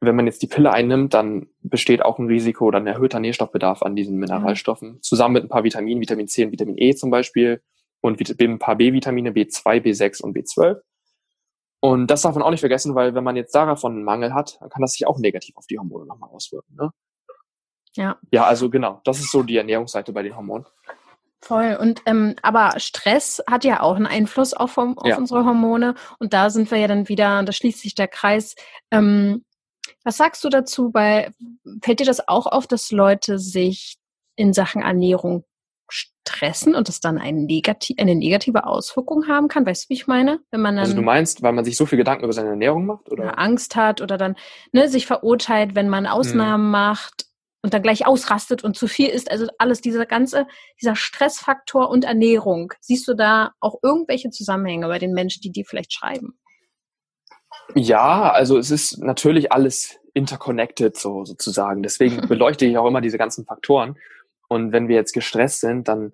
wenn 0.00 0.14
man 0.14 0.26
jetzt 0.26 0.42
die 0.42 0.46
Pille 0.46 0.70
einnimmt, 0.70 1.14
dann 1.14 1.48
besteht 1.60 2.04
auch 2.04 2.18
ein 2.18 2.26
Risiko 2.26 2.66
oder 2.66 2.78
ein 2.78 2.86
erhöhter 2.86 3.20
Nährstoffbedarf 3.20 3.82
an 3.82 3.96
diesen 3.96 4.18
Mineralstoffen. 4.18 4.90
Mhm. 4.90 5.02
Zusammen 5.02 5.32
mit 5.32 5.44
ein 5.44 5.48
paar 5.48 5.64
Vitaminen, 5.64 6.02
Vitamin 6.02 6.28
C 6.28 6.44
und 6.44 6.52
Vitamin 6.52 6.76
E 6.76 6.94
zum 6.94 7.10
Beispiel 7.10 7.62
und 8.00 8.20
ein 8.40 8.58
paar 8.58 8.76
B-Vitamine, 8.76 9.30
B2, 9.30 9.80
B6 9.80 10.22
und 10.22 10.36
B12. 10.36 10.80
Und 11.80 12.08
das 12.08 12.22
darf 12.22 12.34
man 12.34 12.42
auch 12.42 12.50
nicht 12.50 12.60
vergessen, 12.60 12.94
weil 12.94 13.14
wenn 13.14 13.24
man 13.24 13.36
jetzt 13.36 13.54
davon 13.54 13.92
einen 13.92 14.04
Mangel 14.04 14.34
hat, 14.34 14.58
dann 14.60 14.68
kann 14.68 14.82
das 14.82 14.92
sich 14.92 15.06
auch 15.06 15.18
negativ 15.18 15.56
auf 15.56 15.66
die 15.66 15.78
Hormone 15.78 16.06
nochmal 16.06 16.30
auswirken. 16.30 16.74
Ne? 16.74 16.90
Ja. 17.94 18.18
Ja, 18.32 18.46
also 18.46 18.68
genau, 18.68 19.00
das 19.04 19.20
ist 19.20 19.30
so 19.30 19.42
die 19.42 19.56
Ernährungsseite 19.56 20.12
bei 20.12 20.22
den 20.22 20.36
Hormonen. 20.36 20.66
Voll. 21.40 21.78
Und 21.80 22.02
ähm, 22.06 22.34
aber 22.42 22.74
Stress 22.78 23.42
hat 23.48 23.64
ja 23.64 23.80
auch 23.80 23.94
einen 23.94 24.06
Einfluss 24.06 24.54
auf, 24.54 24.76
auf 24.76 24.96
ja. 25.04 25.16
unsere 25.16 25.44
Hormone. 25.44 25.94
Und 26.18 26.32
da 26.32 26.50
sind 26.50 26.70
wir 26.70 26.78
ja 26.78 26.88
dann 26.88 27.08
wieder, 27.08 27.42
da 27.44 27.52
schließt 27.52 27.80
sich 27.80 27.94
der 27.94 28.08
Kreis. 28.08 28.56
Ähm, 28.90 29.44
was 30.02 30.16
sagst 30.16 30.42
du 30.42 30.48
dazu? 30.48 30.90
Bei 30.90 31.32
fällt 31.82 32.00
dir 32.00 32.06
das 32.06 32.26
auch 32.26 32.46
auf, 32.46 32.66
dass 32.66 32.90
Leute 32.90 33.38
sich 33.38 33.98
in 34.34 34.52
Sachen 34.52 34.82
Ernährung 34.82 35.44
stressen 35.90 36.74
und 36.74 36.88
das 36.88 37.00
dann 37.00 37.18
eine, 37.18 37.40
negativ, 37.40 37.96
eine 37.98 38.14
negative 38.14 38.64
Auswirkung 38.64 39.26
haben 39.28 39.48
kann? 39.48 39.66
Weißt 39.66 39.84
du, 39.84 39.88
wie 39.90 39.94
ich 39.94 40.06
meine? 40.06 40.40
Wenn 40.50 40.60
man 40.60 40.76
dann, 40.76 40.84
also 40.84 40.96
du 40.96 41.02
meinst, 41.02 41.42
weil 41.42 41.52
man 41.52 41.64
sich 41.64 41.76
so 41.76 41.86
viel 41.86 41.98
Gedanken 41.98 42.24
über 42.24 42.32
seine 42.32 42.50
Ernährung 42.50 42.86
macht? 42.86 43.10
Oder? 43.10 43.38
Angst 43.38 43.76
hat 43.76 44.00
oder 44.00 44.18
dann 44.18 44.36
ne, 44.72 44.88
sich 44.88 45.06
verurteilt, 45.06 45.74
wenn 45.74 45.88
man 45.88 46.06
Ausnahmen 46.06 46.64
hm. 46.64 46.70
macht 46.70 47.26
und 47.62 47.74
dann 47.74 47.82
gleich 47.82 48.06
ausrastet 48.06 48.62
und 48.64 48.76
zu 48.76 48.86
viel 48.86 49.08
ist. 49.08 49.30
Also 49.30 49.46
alles 49.58 49.80
dieser 49.80 50.06
ganze, 50.06 50.46
dieser 50.80 50.96
Stressfaktor 50.96 51.90
und 51.90 52.04
Ernährung. 52.04 52.72
Siehst 52.80 53.08
du 53.08 53.14
da 53.14 53.52
auch 53.60 53.76
irgendwelche 53.82 54.30
Zusammenhänge 54.30 54.86
bei 54.88 54.98
den 54.98 55.12
Menschen, 55.12 55.40
die 55.42 55.50
dir 55.50 55.64
vielleicht 55.64 55.92
schreiben? 55.92 56.38
Ja, 57.74 58.30
also 58.30 58.58
es 58.58 58.70
ist 58.70 58.98
natürlich 58.98 59.52
alles 59.52 59.98
interconnected 60.14 60.96
so 60.96 61.24
sozusagen. 61.24 61.82
Deswegen 61.82 62.20
beleuchte 62.28 62.64
ich 62.66 62.76
auch 62.78 62.86
immer 62.86 63.00
diese 63.00 63.18
ganzen 63.18 63.44
Faktoren. 63.44 63.96
Und 64.48 64.72
wenn 64.72 64.88
wir 64.88 64.96
jetzt 64.96 65.12
gestresst 65.12 65.60
sind, 65.60 65.88
dann 65.88 66.12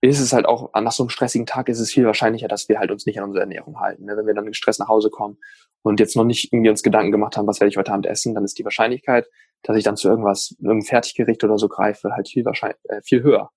ist 0.00 0.20
es 0.20 0.32
halt 0.32 0.46
auch, 0.46 0.72
nach 0.74 0.92
so 0.92 1.04
einem 1.04 1.10
stressigen 1.10 1.46
Tag 1.46 1.68
ist 1.68 1.78
es 1.78 1.92
viel 1.92 2.04
wahrscheinlicher, 2.04 2.48
dass 2.48 2.68
wir 2.68 2.78
halt 2.78 2.90
uns 2.90 3.06
nicht 3.06 3.18
an 3.18 3.26
unsere 3.26 3.42
Ernährung 3.42 3.78
halten. 3.78 4.04
Ne? 4.04 4.16
Wenn 4.16 4.26
wir 4.26 4.34
dann 4.34 4.46
gestresst 4.46 4.80
nach 4.80 4.88
Hause 4.88 5.10
kommen 5.10 5.38
und 5.82 6.00
jetzt 6.00 6.16
noch 6.16 6.24
nicht 6.24 6.52
irgendwie 6.52 6.70
uns 6.70 6.82
Gedanken 6.82 7.12
gemacht 7.12 7.36
haben, 7.36 7.46
was 7.46 7.60
werde 7.60 7.70
ich 7.70 7.76
heute 7.76 7.92
Abend 7.92 8.06
essen, 8.06 8.34
dann 8.34 8.44
ist 8.44 8.58
die 8.58 8.64
Wahrscheinlichkeit, 8.64 9.28
dass 9.62 9.76
ich 9.76 9.84
dann 9.84 9.96
zu 9.96 10.08
irgendwas, 10.08 10.56
irgendeinem 10.58 10.82
Fertiggericht 10.82 11.44
oder 11.44 11.56
so 11.56 11.68
greife, 11.68 12.10
halt 12.12 12.28
viel 12.28 12.44
wahrscheinlich, 12.44 12.78
äh, 12.84 13.00
viel 13.02 13.22
höher. 13.22 13.50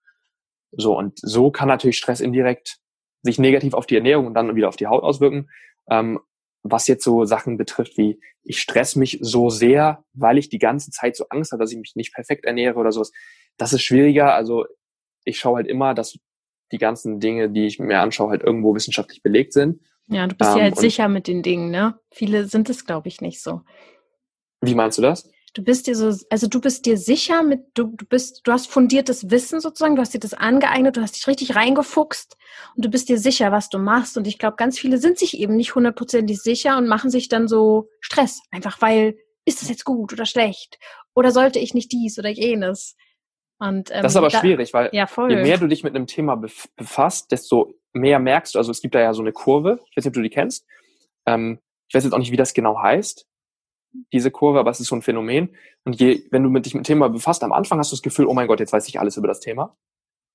So, 0.71 0.95
und 0.95 1.17
so 1.19 1.49
kann 1.49 1.67
natürlich 1.67 1.97
Stress 1.97 2.19
indirekt 2.19 2.77
sich 3.23 3.39
negativ 3.39 3.73
auf 3.73 3.87
die 3.87 3.95
Ernährung 3.95 4.27
und 4.27 4.35
dann 4.35 4.55
wieder 4.55 4.69
auf 4.69 4.75
die 4.75 4.87
Haut 4.87 5.03
auswirken. 5.03 5.49
Ähm, 5.89 6.19
was 6.61 6.87
jetzt 6.87 7.03
so 7.03 7.25
Sachen 7.25 7.57
betrifft 7.57 7.97
wie, 7.97 8.19
ich 8.43 8.59
stress 8.59 8.95
mich 8.95 9.19
so 9.21 9.49
sehr, 9.49 10.03
weil 10.13 10.39
ich 10.39 10.49
die 10.49 10.57
ganze 10.57 10.89
Zeit 10.89 11.15
so 11.15 11.25
Angst 11.29 11.51
habe, 11.51 11.61
dass 11.63 11.71
ich 11.71 11.77
mich 11.77 11.95
nicht 11.95 12.13
perfekt 12.13 12.45
ernähre 12.45 12.79
oder 12.79 12.91
sowas. 12.91 13.11
Das 13.57 13.73
ist 13.73 13.83
schwieriger. 13.83 14.33
Also 14.33 14.65
ich 15.23 15.39
schaue 15.39 15.57
halt 15.57 15.67
immer, 15.67 15.93
dass 15.93 16.17
die 16.71 16.77
ganzen 16.77 17.19
Dinge, 17.19 17.49
die 17.49 17.65
ich 17.65 17.79
mir 17.79 17.99
anschaue, 17.99 18.29
halt 18.29 18.43
irgendwo 18.43 18.75
wissenschaftlich 18.75 19.21
belegt 19.21 19.53
sind. 19.53 19.81
Ja, 20.07 20.27
du 20.27 20.35
bist 20.35 20.51
ähm, 20.51 20.57
ja 20.57 20.63
halt 20.63 20.77
sicher 20.77 21.07
mit 21.07 21.27
den 21.27 21.41
Dingen, 21.41 21.71
ne? 21.71 21.99
Viele 22.11 22.45
sind 22.45 22.69
es, 22.69 22.85
glaube 22.85 23.07
ich, 23.07 23.21
nicht 23.21 23.41
so. 23.41 23.61
Wie 24.61 24.75
meinst 24.75 24.97
du 24.97 25.01
das? 25.01 25.29
Du 25.53 25.63
bist 25.63 25.87
dir 25.87 25.95
so, 25.95 26.13
also 26.29 26.47
du 26.47 26.59
bist 26.59 26.85
dir 26.85 26.97
sicher 26.97 27.41
mit, 27.41 27.61
du, 27.75 27.95
du 27.95 28.05
bist, 28.05 28.41
du 28.43 28.51
hast 28.51 28.67
fundiertes 28.67 29.31
Wissen 29.31 29.61
sozusagen, 29.61 29.95
du 29.95 30.01
hast 30.01 30.13
dir 30.13 30.19
das 30.19 30.33
angeeignet, 30.33 30.97
du 30.97 31.01
hast 31.01 31.15
dich 31.15 31.27
richtig 31.27 31.55
reingefuchst 31.55 32.35
und 32.75 32.83
du 32.83 32.89
bist 32.89 33.07
dir 33.07 33.17
sicher, 33.17 33.53
was 33.53 33.69
du 33.69 33.77
machst. 33.77 34.17
Und 34.17 34.27
ich 34.27 34.37
glaube, 34.37 34.57
ganz 34.57 34.77
viele 34.77 34.97
sind 34.97 35.17
sich 35.17 35.39
eben 35.39 35.55
nicht 35.55 35.73
hundertprozentig 35.73 36.41
sicher 36.41 36.77
und 36.77 36.87
machen 36.87 37.09
sich 37.09 37.29
dann 37.29 37.47
so 37.47 37.87
Stress, 38.01 38.41
einfach 38.51 38.81
weil, 38.81 39.15
ist 39.45 39.61
das 39.61 39.69
jetzt 39.69 39.85
gut 39.85 40.11
oder 40.11 40.25
schlecht? 40.25 40.77
Oder 41.13 41.31
sollte 41.31 41.59
ich 41.59 41.73
nicht 41.73 41.91
dies 41.93 42.19
oder 42.19 42.29
jenes? 42.29 42.95
Und, 43.59 43.89
ähm, 43.91 44.03
das 44.03 44.13
ist 44.13 44.17
aber 44.17 44.29
da, 44.29 44.39
schwierig, 44.39 44.73
weil 44.73 44.89
ja, 44.91 45.07
je 45.29 45.35
mehr 45.37 45.57
du 45.57 45.67
dich 45.67 45.83
mit 45.83 45.95
einem 45.95 46.07
Thema 46.07 46.35
befasst, 46.35 47.31
desto 47.31 47.73
mehr 47.93 48.19
merkst 48.19 48.55
du, 48.55 48.59
also 48.59 48.71
es 48.71 48.81
gibt 48.81 48.95
da 48.95 48.99
ja 48.99 49.13
so 49.13 49.21
eine 49.21 49.31
Kurve, 49.31 49.79
ich 49.89 49.97
weiß 49.97 50.03
nicht, 50.03 50.07
ob 50.07 50.13
du 50.13 50.21
die 50.21 50.29
kennst, 50.29 50.65
ähm, 51.25 51.59
ich 51.87 51.95
weiß 51.95 52.03
jetzt 52.03 52.13
auch 52.13 52.19
nicht, 52.19 52.31
wie 52.31 52.37
das 52.37 52.53
genau 52.53 52.81
heißt, 52.81 53.25
diese 54.11 54.31
Kurve, 54.31 54.59
aber 54.59 54.71
es 54.71 54.79
ist 54.79 54.87
so 54.87 54.95
ein 54.95 55.01
Phänomen. 55.01 55.55
Und 55.83 55.99
je, 55.99 56.23
wenn 56.31 56.43
du 56.43 56.49
mit 56.49 56.65
dich 56.65 56.73
mit 56.73 56.81
dem 56.81 56.87
Thema 56.87 57.09
befasst, 57.09 57.43
am 57.43 57.53
Anfang 57.53 57.79
hast 57.79 57.91
du 57.91 57.95
das 57.95 58.01
Gefühl, 58.01 58.25
oh 58.25 58.33
mein 58.33 58.47
Gott, 58.47 58.59
jetzt 58.59 58.73
weiß 58.73 58.87
ich 58.87 58.99
alles 58.99 59.17
über 59.17 59.27
das 59.27 59.39
Thema. 59.39 59.77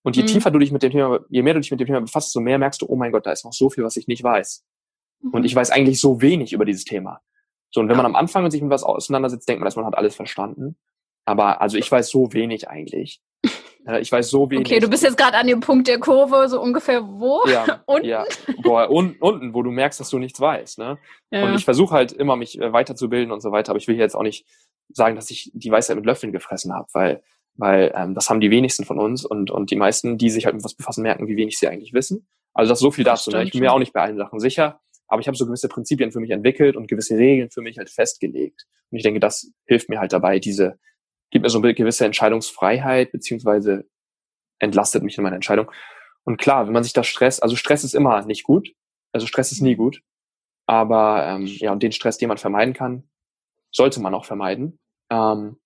Und 0.03 0.16
je 0.16 0.23
mhm. 0.23 0.29
tiefer 0.29 0.51
du 0.51 0.59
dich 0.59 0.73
mit 0.73 0.83
dem 0.83 0.93
Thema, 0.93 1.21
je 1.29 1.43
mehr 1.43 1.55
du 1.55 1.61
dich 1.61 1.71
mit 1.71 1.81
dem 1.81 1.87
Thema 1.87 2.01
befasst, 2.01 2.33
so 2.33 2.41
mehr 2.41 2.59
merkst 2.59 2.81
du, 2.81 2.87
oh 2.89 2.97
mein 2.97 3.12
Gott, 3.12 3.27
da 3.27 3.33
ist 3.33 3.45
noch 3.45 3.53
so 3.53 3.68
viel, 3.68 3.85
was 3.85 3.97
ich 3.97 4.07
nicht 4.07 4.23
weiß. 4.23 4.64
Mhm. 5.21 5.31
Und 5.33 5.45
ich 5.45 5.55
weiß 5.55 5.71
eigentlich 5.71 6.01
so 6.01 6.23
wenig 6.23 6.53
über 6.53 6.64
dieses 6.64 6.85
Thema. 6.85 7.21
So, 7.71 7.81
und 7.81 7.89
wenn 7.89 7.97
man 7.97 8.07
am 8.07 8.16
Anfang 8.16 8.51
sich 8.51 8.62
mit 8.62 8.71
was 8.71 8.83
auseinandersetzt, 8.83 9.49
denkt 9.49 9.61
man, 9.61 9.66
dass 9.66 9.77
man 9.77 9.85
hat 9.85 9.97
alles 9.97 10.16
verstanden. 10.16 10.77
Aber 11.25 11.61
also 11.61 11.79
ich 11.79 11.91
weiß 11.91 12.11
so 12.11 12.33
wenig 12.33 12.68
eigentlich. 12.68 13.21
Ich 14.01 14.12
weiß 14.12 14.29
so 14.29 14.51
wenig. 14.51 14.66
Okay, 14.66 14.79
du 14.79 14.89
bist 14.89 15.03
jetzt 15.03 15.16
gerade 15.16 15.37
an 15.39 15.47
dem 15.47 15.61
Punkt 15.61 15.89
der 15.89 15.99
Kurve, 15.99 16.49
so 16.49 16.61
ungefähr 16.61 17.03
wo? 17.03 17.43
Ja, 17.49 17.83
unten? 17.87 18.07
ja. 18.07 18.25
Boah, 18.62 18.91
un, 18.91 19.16
unten, 19.21 19.55
wo 19.55 19.62
du 19.62 19.71
merkst, 19.71 19.99
dass 19.99 20.11
du 20.11 20.18
nichts 20.18 20.39
weißt. 20.39 20.79
Ne? 20.79 20.99
Ja. 21.31 21.45
Und 21.45 21.55
ich 21.55 21.64
versuche 21.64 21.95
halt 21.95 22.12
immer, 22.12 22.37
mich 22.37 22.61
äh, 22.61 22.73
weiterzubilden 22.73 23.33
und 23.33 23.41
so 23.41 23.53
weiter. 23.53 23.71
Aber 23.71 23.79
ich 23.79 23.89
will 23.89 23.97
jetzt 23.97 24.14
auch 24.14 24.23
nicht 24.23 24.47
sagen, 24.93 25.16
dass 25.16 25.31
ich 25.31 25.51
die 25.55 25.71
Weisheit 25.71 25.97
mit 25.97 26.05
Löffeln 26.05 26.33
gefressen 26.33 26.75
habe, 26.75 26.89
weil, 26.93 27.23
weil 27.55 27.93
ähm, 27.95 28.14
das 28.14 28.29
haben 28.29 28.41
die 28.41 28.51
wenigsten 28.51 28.85
von 28.85 28.99
uns 28.99 29.25
und, 29.25 29.51
und 29.51 29.71
die 29.71 29.77
meisten, 29.77 30.18
die 30.18 30.31
sich 30.31 30.45
halt 30.45 30.55
mit 30.55 30.64
was 30.64 30.75
befassen, 30.75 31.03
merken, 31.03 31.27
wie 31.27 31.37
wenig 31.37 31.59
sie 31.59 31.68
eigentlich 31.68 31.95
wissen. 31.95 32.27
Also 32.53 32.71
das 32.71 32.79
ist 32.79 32.83
so 32.83 32.91
viel 32.91 33.05
dazu. 33.05 33.31
Ne? 33.31 33.45
Ich 33.45 33.53
bin 33.53 33.61
mir 33.61 33.73
auch 33.73 33.79
nicht 33.79 33.93
bei 33.93 34.03
allen 34.03 34.18
Sachen 34.18 34.41
sicher, 34.41 34.81
aber 35.09 35.21
ich 35.21 35.27
habe 35.27 35.37
so 35.37 35.47
gewisse 35.47 35.68
Prinzipien 35.68 36.12
für 36.12 36.21
mich 36.21 36.31
entwickelt 36.31 36.77
und 36.77 36.89
gewisse 36.89 37.16
Regeln 37.16 37.51
für 37.51 37.62
mich 37.62 37.79
halt 37.79 37.89
festgelegt. 37.89 38.66
Und 38.91 38.99
ich 38.99 39.05
denke, 39.05 39.21
das 39.21 39.51
hilft 39.66 39.89
mir 39.89 40.01
halt 40.01 40.12
dabei, 40.12 40.39
diese 40.39 40.79
gibt 41.31 41.45
mir 41.45 41.51
so 41.51 41.59
eine 41.59 41.74
gewisse 41.74 42.05
Entscheidungsfreiheit, 42.05 43.12
beziehungsweise 43.12 43.85
entlastet 44.59 45.03
mich 45.03 45.16
in 45.16 45.24
meiner 45.24 45.37
Entscheidung. 45.37 45.70
Und 46.24 46.37
klar, 46.37 46.66
wenn 46.66 46.72
man 46.72 46.85
sich 46.85 46.93
da 46.93 47.03
Stress, 47.03 47.41
also 47.41 47.57
Stress 47.57 47.85
ist 47.85 47.95
immer 47.95 48.24
nicht 48.26 48.45
gut, 48.45 48.72
also 49.12 49.26
Stress 49.26 49.53
ist 49.53 49.61
nie 49.61 49.76
gut, 49.76 50.03
aber 50.66 51.26
ähm, 51.26 51.47
ja, 51.47 51.72
und 51.72 51.83
den 51.83 51.93
Stress, 51.93 52.18
den 52.18 52.28
man 52.28 52.39
vermeiden 52.39 52.74
kann, 52.74 53.09
sollte 53.72 54.01
man 54.01 54.14
auch 54.14 54.24
vermeiden. 54.24 54.78
Ähm, 55.11 55.59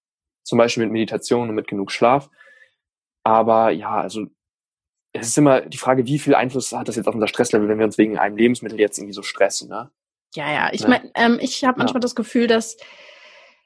zum 0.44 0.58
Beispiel 0.58 0.84
mit 0.84 0.92
Meditation 0.92 1.48
und 1.48 1.54
mit 1.54 1.68
genug 1.68 1.90
Schlaf. 1.90 2.30
Aber 3.24 3.70
ja, 3.70 3.96
also 3.96 4.26
es 5.12 5.28
ist 5.28 5.38
immer 5.38 5.62
die 5.62 5.78
Frage, 5.78 6.06
wie 6.06 6.18
viel 6.18 6.34
Einfluss 6.34 6.72
hat 6.72 6.88
das 6.88 6.96
jetzt 6.96 7.06
auf 7.06 7.14
unser 7.14 7.28
Stresslevel, 7.28 7.68
wenn 7.68 7.78
wir 7.78 7.86
uns 7.86 7.98
wegen 7.98 8.18
einem 8.18 8.36
Lebensmittel 8.36 8.78
jetzt 8.78 8.98
irgendwie 8.98 9.14
so 9.14 9.22
stressen, 9.22 9.68
ne? 9.68 9.90
Ja, 10.34 10.52
ja. 10.52 10.70
Ich 10.72 10.82
ne? 10.82 10.88
meine, 10.88 11.10
ähm, 11.14 11.38
ich 11.40 11.64
habe 11.64 11.78
manchmal 11.78 12.00
ja. 12.00 12.04
das 12.04 12.14
Gefühl, 12.14 12.46
dass 12.46 12.76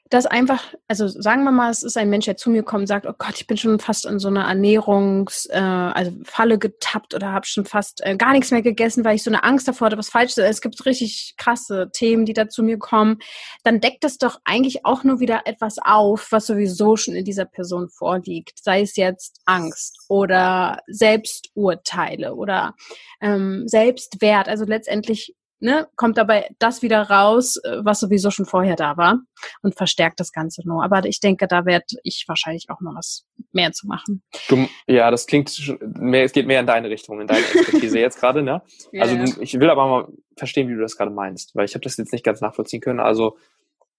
dass 0.09 0.25
einfach, 0.25 0.73
also 0.87 1.07
sagen 1.07 1.43
wir 1.43 1.51
mal, 1.51 1.69
es 1.69 1.83
ist 1.83 1.95
ein 1.95 2.09
Mensch, 2.09 2.25
der 2.25 2.35
zu 2.35 2.49
mir 2.49 2.63
kommt 2.63 2.81
und 2.81 2.87
sagt, 2.87 3.05
oh 3.05 3.13
Gott, 3.15 3.35
ich 3.35 3.45
bin 3.45 3.57
schon 3.57 3.79
fast 3.79 4.07
in 4.07 4.17
so 4.17 4.27
einer 4.27 4.45
Ernährungs, 4.45 5.45
äh, 5.51 5.59
also 5.59 6.11
Falle 6.23 6.57
getappt 6.57 7.13
oder 7.13 7.31
habe 7.31 7.45
schon 7.45 7.65
fast 7.65 8.01
äh, 8.03 8.15
gar 8.15 8.31
nichts 8.31 8.49
mehr 8.49 8.63
gegessen, 8.63 9.05
weil 9.05 9.15
ich 9.15 9.23
so 9.23 9.29
eine 9.29 9.43
Angst 9.43 9.67
davor 9.67 9.85
hatte, 9.85 9.99
was 9.99 10.09
falsch 10.09 10.31
ist. 10.31 10.39
Es 10.39 10.61
gibt 10.61 10.83
richtig 10.87 11.35
krasse 11.37 11.91
Themen, 11.93 12.25
die 12.25 12.33
da 12.33 12.49
zu 12.49 12.63
mir 12.63 12.79
kommen. 12.79 13.19
Dann 13.63 13.81
deckt 13.81 14.03
das 14.03 14.17
doch 14.17 14.39
eigentlich 14.45 14.83
auch 14.83 15.03
nur 15.03 15.19
wieder 15.19 15.41
etwas 15.45 15.77
auf, 15.79 16.31
was 16.31 16.47
sowieso 16.47 16.95
schon 16.95 17.13
in 17.13 17.25
dieser 17.25 17.45
Person 17.45 17.87
vorliegt. 17.89 18.63
Sei 18.63 18.81
es 18.81 18.95
jetzt 18.95 19.41
Angst 19.45 19.99
oder 20.07 20.79
Selbsturteile 20.87 22.33
oder 22.33 22.73
ähm, 23.21 23.67
Selbstwert. 23.67 24.47
Also 24.47 24.65
letztendlich 24.65 25.35
ne, 25.59 25.87
kommt 25.95 26.17
dabei 26.17 26.49
das 26.59 26.81
wieder 26.81 27.09
raus, 27.09 27.57
äh, 27.57 27.77
was 27.83 27.99
sowieso 27.99 28.31
schon 28.31 28.45
vorher 28.45 28.75
da 28.75 28.97
war 28.97 29.19
und 29.61 29.75
verstärkt 29.75 30.19
das 30.19 30.31
Ganze 30.31 30.67
nur. 30.67 30.83
Aber 30.83 31.05
ich 31.05 31.19
denke, 31.19 31.47
da 31.47 31.65
werde 31.65 31.85
ich 32.03 32.25
wahrscheinlich 32.27 32.69
auch 32.69 32.81
noch 32.81 32.95
was 32.95 33.25
mehr 33.51 33.71
zu 33.71 33.87
machen. 33.87 34.23
Du, 34.47 34.67
ja, 34.87 35.11
das 35.11 35.27
klingt 35.27 35.49
schon 35.49 35.77
mehr, 35.99 36.23
es 36.23 36.31
geht 36.31 36.47
mehr 36.47 36.59
in 36.59 36.67
deine 36.67 36.89
Richtung, 36.89 37.21
in 37.21 37.27
deine 37.27 37.45
Expertise 37.45 37.99
jetzt 37.99 38.19
gerade, 38.19 38.41
ne? 38.41 38.61
Ja, 38.91 39.03
also 39.03 39.41
ich 39.41 39.59
will 39.59 39.69
aber 39.69 39.87
mal 39.87 40.07
verstehen, 40.37 40.69
wie 40.69 40.73
du 40.73 40.81
das 40.81 40.95
gerade 40.95 41.11
meinst, 41.11 41.55
weil 41.55 41.65
ich 41.65 41.73
habe 41.73 41.83
das 41.83 41.97
jetzt 41.97 42.13
nicht 42.13 42.25
ganz 42.25 42.41
nachvollziehen 42.41 42.81
können. 42.81 42.99
Also 42.99 43.37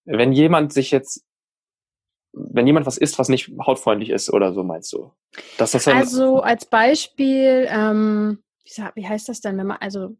wenn 0.04 0.32
jemand 0.32 0.72
sich 0.72 0.90
jetzt 0.90 1.24
wenn 2.32 2.66
jemand 2.66 2.86
was 2.86 2.96
isst, 2.96 3.18
was 3.18 3.28
nicht 3.28 3.50
hautfreundlich 3.60 4.10
ist 4.10 4.32
oder 4.32 4.52
so, 4.52 4.62
meinst 4.62 4.92
du? 4.92 5.12
Dass 5.58 5.72
das 5.72 5.88
also 5.88 6.40
als 6.40 6.64
Beispiel, 6.64 7.66
ähm, 7.68 8.42
wie 8.94 9.06
heißt 9.06 9.28
das 9.28 9.40
denn, 9.40 9.58
wenn 9.58 9.66
man, 9.66 9.78
also 9.80 10.16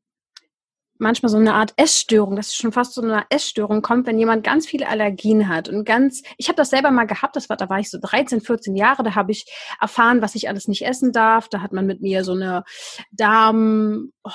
manchmal 1.01 1.31
so 1.31 1.39
eine 1.39 1.55
Art 1.55 1.73
Essstörung, 1.77 2.37
dass 2.37 2.49
es 2.49 2.55
schon 2.55 2.73
fast 2.73 2.95
so 2.95 3.03
eine 3.03 3.25
Essstörung 3.31 3.83
kommt, 3.83 4.07
wenn 4.07 4.19
jemand 4.19 4.45
ganz 4.45 4.67
viele 4.67 4.89
Allergien 4.89 5.49
hat 5.49 5.69
und 5.69 5.85
ganz, 5.85 6.23
ich 6.37 6.49
habe 6.49 6.57
das 6.57 6.71
selber 6.71 6.91
mal 6.91 7.07
gehabt, 7.07 7.37
das 7.37 7.49
war, 7.49 7.57
da 7.57 7.69
war 7.69 7.79
ich 7.79 7.91
so 7.91 7.99
13, 8.01 8.41
14 8.41 8.77
Jahre, 8.77 9.03
da 9.03 9.15
habe 9.15 9.33
ich 9.33 9.47
erfahren, 9.81 10.23
was 10.23 10.35
ich 10.35 10.49
alles 10.49 10.69
nicht 10.69 10.85
essen 10.85 11.13
darf, 11.13 11.49
da 11.49 11.61
hat 11.61 11.73
man 11.73 11.87
mit 11.87 12.01
mir 12.03 12.25
so 12.25 12.33
eine 12.33 12.65
Darm, 13.11 14.13
oh, 14.25 14.31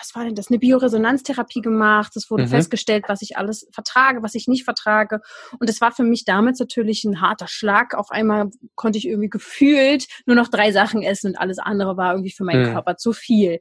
was 0.00 0.14
war 0.14 0.24
denn 0.24 0.34
das, 0.34 0.48
eine 0.48 0.58
Bioresonanztherapie 0.58 1.60
gemacht, 1.60 2.16
es 2.16 2.30
wurde 2.30 2.44
mhm. 2.44 2.48
festgestellt, 2.48 3.04
was 3.08 3.22
ich 3.22 3.36
alles 3.36 3.68
vertrage, 3.72 4.22
was 4.22 4.34
ich 4.34 4.46
nicht 4.48 4.64
vertrage 4.64 5.20
und 5.58 5.68
das 5.68 5.80
war 5.80 5.92
für 5.92 6.04
mich 6.04 6.24
damals 6.24 6.58
natürlich 6.60 7.04
ein 7.04 7.20
harter 7.20 7.48
Schlag, 7.48 7.94
auf 7.94 8.10
einmal 8.10 8.50
konnte 8.74 8.98
ich 8.98 9.08
irgendwie 9.08 9.30
gefühlt 9.30 10.06
nur 10.26 10.36
noch 10.36 10.48
drei 10.48 10.72
Sachen 10.72 11.02
essen 11.02 11.28
und 11.28 11.36
alles 11.36 11.58
andere 11.58 11.96
war 11.96 12.12
irgendwie 12.12 12.30
für 12.30 12.44
meinen 12.44 12.68
mhm. 12.68 12.72
Körper 12.72 12.96
zu 12.96 13.12
viel. 13.12 13.58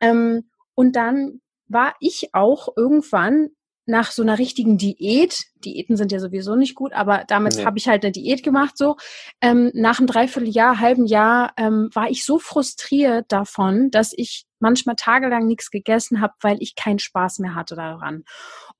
Ähm, 0.00 0.48
und 0.74 0.96
dann 0.96 1.40
war 1.72 1.94
ich 2.00 2.34
auch 2.34 2.68
irgendwann 2.76 3.50
nach 3.84 4.12
so 4.12 4.22
einer 4.22 4.38
richtigen 4.38 4.78
Diät, 4.78 5.46
Diäten 5.56 5.96
sind 5.96 6.12
ja 6.12 6.20
sowieso 6.20 6.54
nicht 6.54 6.76
gut, 6.76 6.92
aber 6.92 7.24
damit 7.26 7.56
nee. 7.56 7.64
habe 7.64 7.78
ich 7.78 7.88
halt 7.88 8.04
eine 8.04 8.12
Diät 8.12 8.42
gemacht 8.44 8.76
so. 8.78 8.96
Ähm, 9.40 9.70
nach 9.74 9.98
einem 9.98 10.06
Dreivierteljahr, 10.06 10.78
halben 10.78 11.04
Jahr 11.04 11.52
ähm, 11.56 11.90
war 11.92 12.08
ich 12.08 12.24
so 12.24 12.38
frustriert 12.38 13.26
davon, 13.28 13.90
dass 13.90 14.12
ich 14.16 14.46
manchmal 14.60 14.94
tagelang 14.94 15.46
nichts 15.46 15.70
gegessen 15.70 16.20
habe, 16.20 16.34
weil 16.40 16.58
ich 16.60 16.76
keinen 16.76 17.00
Spaß 17.00 17.40
mehr 17.40 17.56
hatte 17.56 17.74
daran. 17.74 18.22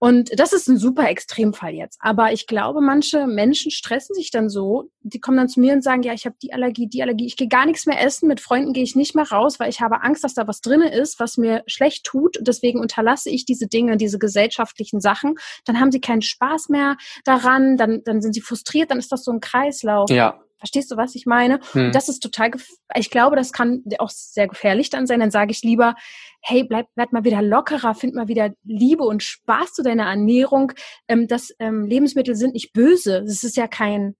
Und 0.03 0.37
das 0.37 0.53
ist 0.53 0.69
ein 0.69 0.79
super 0.79 1.09
Extremfall 1.09 1.75
jetzt. 1.75 1.97
Aber 2.01 2.33
ich 2.33 2.49
glaube, 2.49 2.81
manche 2.81 3.29
Menschen 3.29 3.71
stressen 3.71 4.17
sich 4.17 4.33
dann 4.33 4.49
so, 4.49 4.91
die 5.03 5.21
kommen 5.21 5.37
dann 5.37 5.49
zu 5.49 5.61
mir 5.61 5.75
und 5.75 5.85
sagen, 5.85 6.03
ja, 6.03 6.13
ich 6.13 6.27
habe 6.27 6.35
die 6.43 6.53
Allergie, 6.53 6.89
die 6.89 7.03
Allergie, 7.03 7.27
ich 7.27 7.37
gehe 7.37 7.47
gar 7.47 7.67
nichts 7.67 7.87
mehr 7.87 8.05
essen, 8.05 8.27
mit 8.27 8.41
Freunden 8.41 8.73
gehe 8.73 8.83
ich 8.83 8.97
nicht 8.97 9.15
mehr 9.15 9.31
raus, 9.31 9.61
weil 9.61 9.71
ich 9.71 9.81
habe 9.81 10.03
Angst, 10.03 10.25
dass 10.25 10.35
da 10.35 10.49
was 10.49 10.61
drinne 10.61 10.93
ist, 10.93 11.21
was 11.21 11.37
mir 11.37 11.63
schlecht 11.69 12.05
tut. 12.05 12.37
Und 12.37 12.49
deswegen 12.49 12.81
unterlasse 12.81 13.31
ich 13.31 13.45
diese 13.45 13.69
Dinge, 13.69 13.97
diese 13.97 14.19
gesellschaftlichen 14.19 15.01
Sachen. 15.01 15.37
Dann 15.67 15.79
haben 15.79 15.93
sie 15.93 16.01
keinen 16.01 16.23
Spaß 16.23 16.69
mehr 16.69 16.97
daran, 17.25 17.77
dann, 17.77 18.03
dann 18.05 18.21
sind 18.23 18.33
sie 18.33 18.41
frustriert, 18.41 18.91
dann 18.91 18.99
ist 18.99 19.13
das 19.13 19.23
so 19.23 19.31
ein 19.31 19.39
Kreislauf. 19.39 20.11
Ja. 20.11 20.43
Verstehst 20.63 20.93
du, 20.93 20.97
was 20.97 21.17
ich 21.17 21.27
meine? 21.27 21.59
Hm. 21.73 21.87
Und 21.87 21.95
das 21.97 22.09
ist 22.09 22.21
total, 22.21 22.53
ich 22.95 23.11
glaube, 23.11 23.35
das 23.35 23.53
kann 23.53 23.83
auch 23.99 24.11
sehr 24.11 24.47
gefährlich 24.47 24.91
dann 24.91 25.09
sein. 25.09 25.19
Dann 25.19 25.33
sage 25.33 25.51
ich 25.51 25.63
lieber, 25.63 25.97
hey, 26.41 26.63
bleib, 26.63 26.87
bleib 26.95 27.13
mal 27.13 27.25
wieder 27.25 27.43
lockerer, 27.43 27.97
find 27.97 28.15
mal 28.15 28.29
wieder 28.29 28.51
Liebe 28.63 29.03
und 29.03 29.25
Spaß 29.25 29.73
zu 29.73 29.83
deiner 29.83 30.05
Ernährung. 30.05 30.71
Ähm, 31.09 31.27
das 31.27 31.53
ähm, 31.59 31.85
Lebensmittel 31.87 32.37
sind 32.37 32.55
nicht 32.55 32.73
böse. 32.73 33.25
Das 33.27 33.43
ist 33.43 33.57
ja 33.57 33.67
kein, 33.67 34.15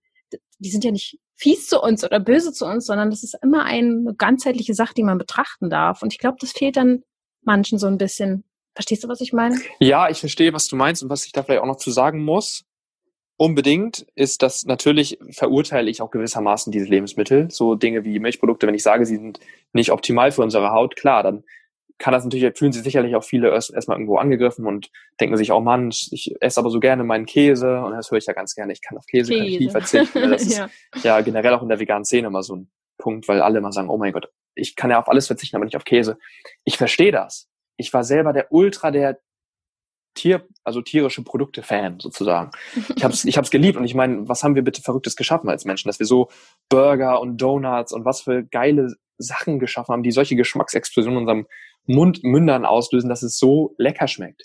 die 0.59 0.69
sind 0.69 0.83
ja 0.83 0.91
nicht 0.91 1.17
fies 1.37 1.67
zu 1.67 1.81
uns 1.81 2.03
oder 2.03 2.19
böse 2.19 2.51
zu 2.51 2.65
uns, 2.65 2.87
sondern 2.87 3.09
das 3.09 3.23
ist 3.23 3.37
immer 3.41 3.63
eine 3.63 4.13
ganzheitliche 4.17 4.73
Sache, 4.73 4.93
die 4.95 5.03
man 5.03 5.17
betrachten 5.17 5.69
darf. 5.69 6.01
Und 6.01 6.11
ich 6.11 6.19
glaube, 6.19 6.39
das 6.41 6.51
fehlt 6.51 6.75
dann 6.75 7.03
manchen 7.43 7.77
so 7.77 7.87
ein 7.87 7.97
bisschen. 7.97 8.43
Verstehst 8.75 9.05
du, 9.05 9.07
was 9.07 9.21
ich 9.21 9.31
meine? 9.31 9.57
Ja, 9.79 10.09
ich 10.09 10.19
verstehe, 10.19 10.51
was 10.51 10.67
du 10.67 10.75
meinst 10.75 11.03
und 11.03 11.09
was 11.09 11.25
ich 11.25 11.31
da 11.31 11.41
vielleicht 11.41 11.61
auch 11.61 11.67
noch 11.67 11.77
zu 11.77 11.89
sagen 11.89 12.21
muss 12.21 12.65
unbedingt 13.43 14.05
ist 14.15 14.41
das 14.41 14.63
natürlich 14.63 15.19
verurteile 15.31 15.91
ich 15.91 16.01
auch 16.01 16.11
gewissermaßen 16.11 16.71
diese 16.71 16.85
Lebensmittel, 16.85 17.51
so 17.51 17.75
Dinge 17.75 18.05
wie 18.05 18.17
Milchprodukte, 18.19 18.67
wenn 18.67 18.73
ich 18.73 18.83
sage, 18.83 19.05
sie 19.05 19.17
sind 19.17 19.41
nicht 19.73 19.91
optimal 19.91 20.31
für 20.31 20.43
unsere 20.43 20.71
Haut, 20.71 20.95
klar, 20.95 21.23
dann 21.23 21.43
kann 21.97 22.13
das 22.13 22.23
natürlich, 22.23 22.57
fühlen 22.57 22.71
sich 22.71 22.83
sicherlich 22.83 23.17
auch 23.17 23.23
viele 23.25 23.49
erst, 23.49 23.73
erstmal 23.73 23.97
irgendwo 23.97 24.15
angegriffen 24.15 24.65
und 24.65 24.91
denken 25.19 25.35
sich, 25.35 25.51
oh 25.51 25.59
Mann, 25.59 25.89
ich 25.89 26.33
esse 26.39 26.57
aber 26.57 26.69
so 26.69 26.79
gerne 26.79 27.03
meinen 27.03 27.25
Käse 27.25 27.81
und 27.81 27.91
das 27.91 28.11
höre 28.11 28.17
ich 28.17 28.27
ja 28.27 28.33
ganz 28.33 28.55
gerne, 28.55 28.71
ich 28.71 28.81
kann 28.81 28.97
auf 28.97 29.05
Käse, 29.07 29.33
Käse. 29.33 29.43
kann 29.43 29.51
ich 29.51 29.59
nie 29.59 29.69
verzichten. 29.69 30.31
Das 30.31 30.41
ist 30.47 30.57
ja. 30.57 30.69
ja 31.03 31.19
generell 31.19 31.53
auch 31.53 31.61
in 31.61 31.67
der 31.67 31.81
veganen 31.81 32.05
Szene 32.05 32.27
immer 32.27 32.43
so 32.43 32.55
ein 32.55 32.71
Punkt, 32.97 33.27
weil 33.27 33.41
alle 33.41 33.57
immer 33.57 33.73
sagen, 33.73 33.89
oh 33.89 33.97
mein 33.97 34.13
Gott, 34.13 34.29
ich 34.55 34.77
kann 34.77 34.89
ja 34.89 34.99
auf 34.99 35.09
alles 35.09 35.27
verzichten, 35.27 35.57
aber 35.57 35.65
nicht 35.65 35.75
auf 35.75 35.83
Käse. 35.83 36.17
Ich 36.63 36.77
verstehe 36.77 37.11
das. 37.11 37.49
Ich 37.75 37.93
war 37.93 38.05
selber 38.05 38.31
der 38.31 38.53
Ultra 38.53 38.89
der 38.91 39.19
Tier, 40.13 40.47
also 40.63 40.81
tierische 40.81 41.23
Produkte-Fan 41.23 41.99
sozusagen. 41.99 42.51
Ich 42.95 43.03
habe 43.03 43.13
es 43.13 43.25
ich 43.25 43.37
hab's 43.37 43.51
geliebt 43.51 43.77
und 43.77 43.85
ich 43.85 43.95
meine, 43.95 44.27
was 44.27 44.43
haben 44.43 44.55
wir 44.55 44.61
bitte 44.61 44.81
Verrücktes 44.81 45.15
geschaffen 45.15 45.49
als 45.49 45.65
Menschen, 45.65 45.89
dass 45.89 45.99
wir 45.99 46.05
so 46.05 46.29
Burger 46.69 47.19
und 47.19 47.37
Donuts 47.37 47.93
und 47.93 48.05
was 48.05 48.21
für 48.21 48.43
geile 48.43 48.93
Sachen 49.17 49.59
geschaffen 49.59 49.93
haben, 49.93 50.03
die 50.03 50.11
solche 50.11 50.35
Geschmacksexplosionen 50.35 51.17
in 51.17 51.23
unserem 51.23 51.47
Mund, 51.85 52.23
Mündern 52.23 52.65
auslösen, 52.65 53.09
dass 53.09 53.23
es 53.23 53.37
so 53.37 53.75
lecker 53.77 54.07
schmeckt. 54.07 54.43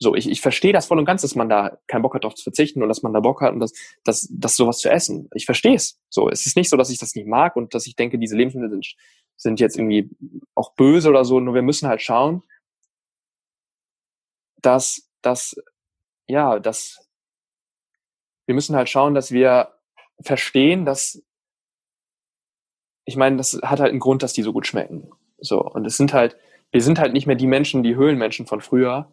So, 0.00 0.14
ich, 0.14 0.30
ich 0.30 0.40
verstehe 0.40 0.72
das 0.72 0.86
voll 0.86 0.98
und 0.98 1.04
ganz, 1.04 1.22
dass 1.22 1.34
man 1.34 1.48
da 1.48 1.76
keinen 1.88 2.02
Bock 2.02 2.14
hat, 2.14 2.22
darauf 2.22 2.36
zu 2.36 2.44
verzichten 2.44 2.82
und 2.82 2.88
dass 2.88 3.02
man 3.02 3.12
da 3.12 3.20
Bock 3.20 3.40
hat 3.40 3.52
und 3.52 3.58
das, 3.58 3.72
das, 4.04 4.28
das 4.30 4.54
sowas 4.54 4.78
zu 4.78 4.88
essen. 4.88 5.28
Ich 5.34 5.44
verstehe 5.44 5.74
es. 5.74 5.98
So, 6.08 6.28
es 6.28 6.46
ist 6.46 6.56
nicht 6.56 6.70
so, 6.70 6.76
dass 6.76 6.90
ich 6.90 6.98
das 6.98 7.16
nicht 7.16 7.26
mag 7.26 7.56
und 7.56 7.74
dass 7.74 7.86
ich 7.86 7.96
denke, 7.96 8.18
diese 8.18 8.36
Lebensmittel 8.36 8.70
sind, 8.70 8.94
sind 9.36 9.60
jetzt 9.60 9.76
irgendwie 9.76 10.08
auch 10.54 10.74
böse 10.74 11.08
oder 11.08 11.24
so. 11.24 11.40
Nur 11.40 11.54
wir 11.54 11.62
müssen 11.62 11.88
halt 11.88 12.00
schauen, 12.00 12.42
dass, 14.62 15.10
dass, 15.22 15.56
ja, 16.26 16.58
dass 16.58 17.08
wir 18.46 18.54
müssen 18.54 18.76
halt 18.76 18.88
schauen, 18.88 19.14
dass 19.14 19.30
wir 19.30 19.74
verstehen, 20.20 20.84
dass 20.84 21.22
ich 23.04 23.16
meine, 23.16 23.36
das 23.38 23.58
hat 23.62 23.80
halt 23.80 23.90
einen 23.90 24.00
Grund, 24.00 24.22
dass 24.22 24.34
die 24.34 24.42
so 24.42 24.52
gut 24.52 24.66
schmecken. 24.66 25.10
So 25.38 25.62
und 25.62 25.86
es 25.86 25.96
sind 25.96 26.12
halt, 26.12 26.36
wir 26.70 26.82
sind 26.82 26.98
halt 26.98 27.14
nicht 27.14 27.26
mehr 27.26 27.36
die 27.36 27.46
Menschen, 27.46 27.82
die 27.82 27.96
Höhlenmenschen 27.96 28.46
von 28.46 28.60
früher, 28.60 29.10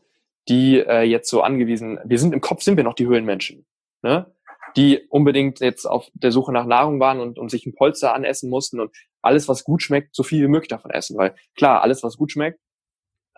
die 0.49 0.79
äh, 0.79 1.03
jetzt 1.03 1.29
so 1.29 1.41
angewiesen. 1.41 1.99
Wir 2.03 2.19
sind 2.19 2.33
im 2.33 2.41
Kopf 2.41 2.61
sind 2.61 2.75
wir 2.75 2.83
noch 2.83 2.93
die 2.93 3.07
Höhlenmenschen, 3.07 3.65
ne? 4.01 4.31
Die 4.75 4.99
unbedingt 5.07 5.61
jetzt 5.61 5.85
auf 5.85 6.09
der 6.13 6.33
Suche 6.33 6.51
nach 6.51 6.65
Nahrung 6.65 6.99
waren 6.99 7.21
und, 7.21 7.39
und 7.39 7.49
sich 7.49 7.65
ein 7.65 7.73
Polster 7.73 8.13
anessen 8.13 8.49
mussten 8.49 8.81
und 8.81 8.91
alles, 9.21 9.47
was 9.47 9.63
gut 9.63 9.81
schmeckt, 9.81 10.13
so 10.13 10.23
viel 10.23 10.43
wie 10.43 10.49
möglich 10.49 10.67
davon 10.67 10.91
essen. 10.91 11.17
Weil 11.17 11.33
klar, 11.55 11.81
alles, 11.81 12.03
was 12.03 12.17
gut 12.17 12.33
schmeckt, 12.33 12.59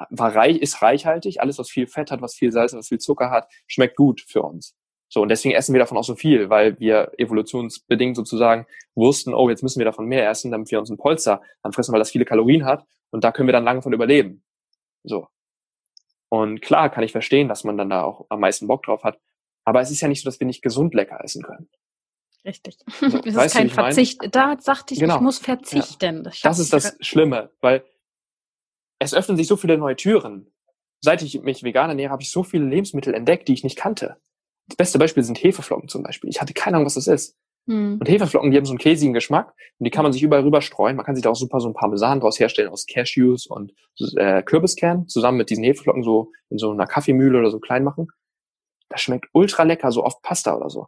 war 0.09 0.35
reich, 0.35 0.57
ist 0.57 0.81
reichhaltig. 0.81 1.41
Alles, 1.41 1.57
was 1.57 1.69
viel 1.69 1.87
Fett 1.87 2.11
hat, 2.11 2.21
was 2.21 2.35
viel 2.35 2.51
Salz, 2.51 2.73
was 2.73 2.87
viel 2.87 2.99
Zucker 2.99 3.31
hat, 3.31 3.49
schmeckt 3.67 3.95
gut 3.95 4.21
für 4.27 4.41
uns. 4.41 4.75
So, 5.09 5.21
und 5.21 5.29
deswegen 5.29 5.55
essen 5.55 5.73
wir 5.73 5.79
davon 5.79 5.97
auch 5.97 6.03
so 6.03 6.15
viel, 6.15 6.49
weil 6.49 6.79
wir 6.79 7.13
evolutionsbedingt 7.17 8.15
sozusagen 8.15 8.65
wussten, 8.93 9.33
oh, 9.33 9.49
jetzt 9.49 9.63
müssen 9.63 9.79
wir 9.79 9.85
davon 9.85 10.05
mehr 10.05 10.29
essen, 10.29 10.51
damit 10.51 10.69
wir 10.69 10.79
uns 10.79 10.89
ein 10.89 10.97
Polster 10.97 11.41
anfressen, 11.61 11.93
weil 11.93 11.99
das 11.99 12.11
viele 12.11 12.25
Kalorien 12.25 12.65
hat 12.65 12.85
und 13.09 13.23
da 13.23 13.31
können 13.31 13.47
wir 13.47 13.53
dann 13.53 13.63
lange 13.63 13.81
von 13.81 13.93
überleben. 13.93 14.43
So. 15.03 15.27
Und 16.29 16.61
klar 16.61 16.89
kann 16.89 17.05
ich 17.05 17.13
verstehen, 17.13 17.47
dass 17.47 17.63
man 17.63 17.77
dann 17.77 17.89
da 17.89 18.03
auch 18.03 18.25
am 18.29 18.41
meisten 18.41 18.67
Bock 18.67 18.83
drauf 18.83 19.03
hat. 19.03 19.17
Aber 19.63 19.79
es 19.79 19.91
ist 19.91 20.01
ja 20.01 20.09
nicht 20.09 20.23
so, 20.23 20.27
dass 20.27 20.39
wir 20.41 20.47
nicht 20.47 20.61
gesund 20.61 20.93
lecker 20.93 21.23
essen 21.23 21.41
können. 21.41 21.69
Richtig. 22.43 22.77
So, 22.99 23.05
es 23.25 23.35
ist 23.35 23.53
kein 23.53 23.69
Verzicht. 23.69 24.19
Da 24.31 24.57
sagte 24.59 24.93
ich, 24.93 24.99
genau. 24.99 25.15
ich 25.15 25.21
muss 25.21 25.39
verzichten. 25.39 26.23
Ja. 26.25 26.31
Das 26.43 26.59
ist 26.59 26.73
das 26.73 26.97
Schlimme, 26.99 27.51
weil 27.61 27.85
es 28.99 29.13
öffnen 29.13 29.37
sich 29.37 29.47
so 29.47 29.55
viele 29.55 29.77
neue 29.77 29.95
Türen. 29.95 30.51
Seit 31.01 31.21
ich 31.21 31.41
mich 31.41 31.63
vegan 31.63 31.89
ernähre, 31.89 32.11
habe 32.11 32.23
ich 32.23 32.31
so 32.31 32.43
viele 32.43 32.65
Lebensmittel 32.65 33.13
entdeckt, 33.13 33.47
die 33.47 33.53
ich 33.53 33.63
nicht 33.63 33.77
kannte. 33.77 34.17
Das 34.67 34.77
beste 34.77 34.99
Beispiel 34.99 35.23
sind 35.23 35.41
Hefeflocken 35.41 35.87
zum 35.87 36.03
Beispiel. 36.03 36.29
Ich 36.29 36.41
hatte 36.41 36.53
keine 36.53 36.77
Ahnung, 36.77 36.87
was 36.87 36.95
das 36.95 37.07
ist. 37.07 37.37
Mhm. 37.67 37.97
Und 37.99 38.09
Hefeflocken, 38.09 38.51
die 38.51 38.57
haben 38.57 38.65
so 38.65 38.71
einen 38.71 38.79
käsigen 38.79 39.13
Geschmack 39.13 39.53
und 39.77 39.85
die 39.85 39.91
kann 39.91 40.03
man 40.03 40.11
sich 40.11 40.23
überall 40.23 40.43
rüber 40.43 40.61
streuen. 40.61 40.95
Man 40.95 41.05
kann 41.05 41.15
sich 41.15 41.23
da 41.23 41.29
auch 41.29 41.35
super 41.35 41.59
so 41.59 41.69
ein 41.69 41.73
Parmesan 41.73 42.19
draus 42.19 42.39
herstellen 42.39 42.69
aus 42.69 42.85
Cashews 42.87 43.45
und 43.45 43.73
äh, 44.15 44.41
Kürbiskern 44.41 45.07
zusammen 45.07 45.37
mit 45.37 45.49
diesen 45.49 45.63
Hefeflocken 45.63 46.03
so 46.03 46.31
in 46.49 46.57
so 46.57 46.71
einer 46.71 46.87
Kaffeemühle 46.87 47.37
oder 47.37 47.51
so 47.51 47.59
klein 47.59 47.83
machen. 47.83 48.07
Das 48.89 49.01
schmeckt 49.01 49.27
ultra 49.33 49.63
lecker, 49.63 49.91
so 49.91 50.03
oft 50.03 50.21
Pasta 50.21 50.55
oder 50.55 50.69
so. 50.69 50.87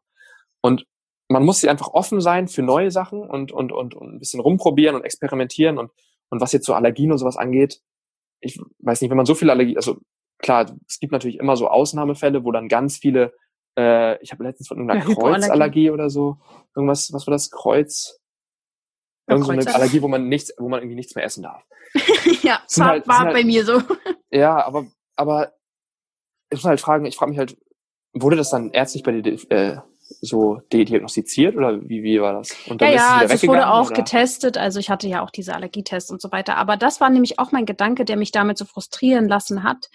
Und 0.61 0.85
man 1.27 1.43
muss 1.43 1.61
sich 1.61 1.69
einfach 1.69 1.89
offen 1.89 2.21
sein 2.21 2.47
für 2.47 2.63
neue 2.63 2.91
Sachen 2.91 3.21
und, 3.21 3.51
und, 3.51 3.71
und, 3.71 3.93
und 3.93 4.15
ein 4.15 4.19
bisschen 4.19 4.39
rumprobieren 4.39 4.95
und 4.95 5.03
experimentieren 5.03 5.77
und, 5.77 5.91
und 6.29 6.41
was 6.41 6.53
jetzt 6.53 6.65
so 6.65 6.73
Allergien 6.73 7.11
und 7.11 7.19
sowas 7.19 7.37
angeht, 7.37 7.81
ich 8.41 8.59
weiß 8.79 9.01
nicht, 9.01 9.09
wenn 9.09 9.17
man 9.17 9.25
so 9.25 9.35
viele 9.35 9.51
Allergien, 9.51 9.77
also 9.77 9.97
klar, 10.39 10.65
es 10.87 10.99
gibt 10.99 11.11
natürlich 11.11 11.37
immer 11.37 11.55
so 11.55 11.67
Ausnahmefälle, 11.67 12.43
wo 12.43 12.51
dann 12.51 12.67
ganz 12.67 12.97
viele, 12.97 13.33
äh, 13.77 14.21
ich 14.23 14.31
habe 14.31 14.43
letztens 14.43 14.67
von 14.67 14.77
irgendeiner 14.77 15.07
ja, 15.07 15.15
Kreuzallergie 15.15 15.91
oder 15.91 16.09
so, 16.09 16.37
irgendwas, 16.75 17.11
was 17.13 17.27
war 17.27 17.31
das, 17.31 17.51
Kreuz? 17.51 18.19
Irgend 19.27 19.45
so 19.45 19.51
eine 19.51 19.75
Allergie, 19.75 20.01
wo 20.01 20.07
man 20.07 20.27
nichts, 20.27 20.53
wo 20.57 20.69
man 20.69 20.79
irgendwie 20.79 20.95
nichts 20.95 21.13
mehr 21.13 21.23
essen 21.23 21.43
darf. 21.43 21.63
ja, 22.41 22.61
war, 22.77 22.87
halt, 22.87 23.07
war 23.07 23.19
halt, 23.19 23.33
bei 23.33 23.43
mir 23.43 23.63
so. 23.63 23.81
ja, 24.31 24.65
aber, 24.65 24.87
aber 25.15 25.53
ich 26.49 26.57
muss 26.57 26.65
halt 26.65 26.81
fragen, 26.81 27.05
ich 27.05 27.15
frage 27.15 27.29
mich 27.29 27.37
halt, 27.37 27.57
wurde 28.13 28.35
das 28.35 28.49
dann 28.49 28.71
ärztlich 28.71 29.03
bei 29.03 29.21
dir 29.21 29.33
äh, 29.51 29.77
so 30.21 30.59
diagnostiziert 30.73 31.55
oder 31.55 31.81
wie, 31.81 32.03
wie 32.03 32.21
war 32.21 32.33
das? 32.33 32.55
Und 32.67 32.81
dann 32.81 32.89
ja, 32.89 32.95
ja, 32.95 33.17
also 33.17 33.33
es 33.33 33.47
wurde 33.47 33.69
auch 33.69 33.87
oder? 33.87 33.95
getestet, 33.95 34.57
also 34.57 34.79
ich 34.79 34.89
hatte 34.89 35.07
ja 35.07 35.23
auch 35.23 35.29
diese 35.29 35.55
Allergietests 35.55 36.11
und 36.11 36.21
so 36.21 36.31
weiter, 36.31 36.57
aber 36.57 36.77
das 36.77 36.99
war 36.99 37.09
nämlich 37.09 37.39
auch 37.39 37.51
mein 37.51 37.65
Gedanke, 37.65 38.05
der 38.05 38.17
mich 38.17 38.31
damit 38.31 38.57
so 38.57 38.65
frustrieren 38.65 39.27
lassen 39.27 39.63
hat. 39.63 39.89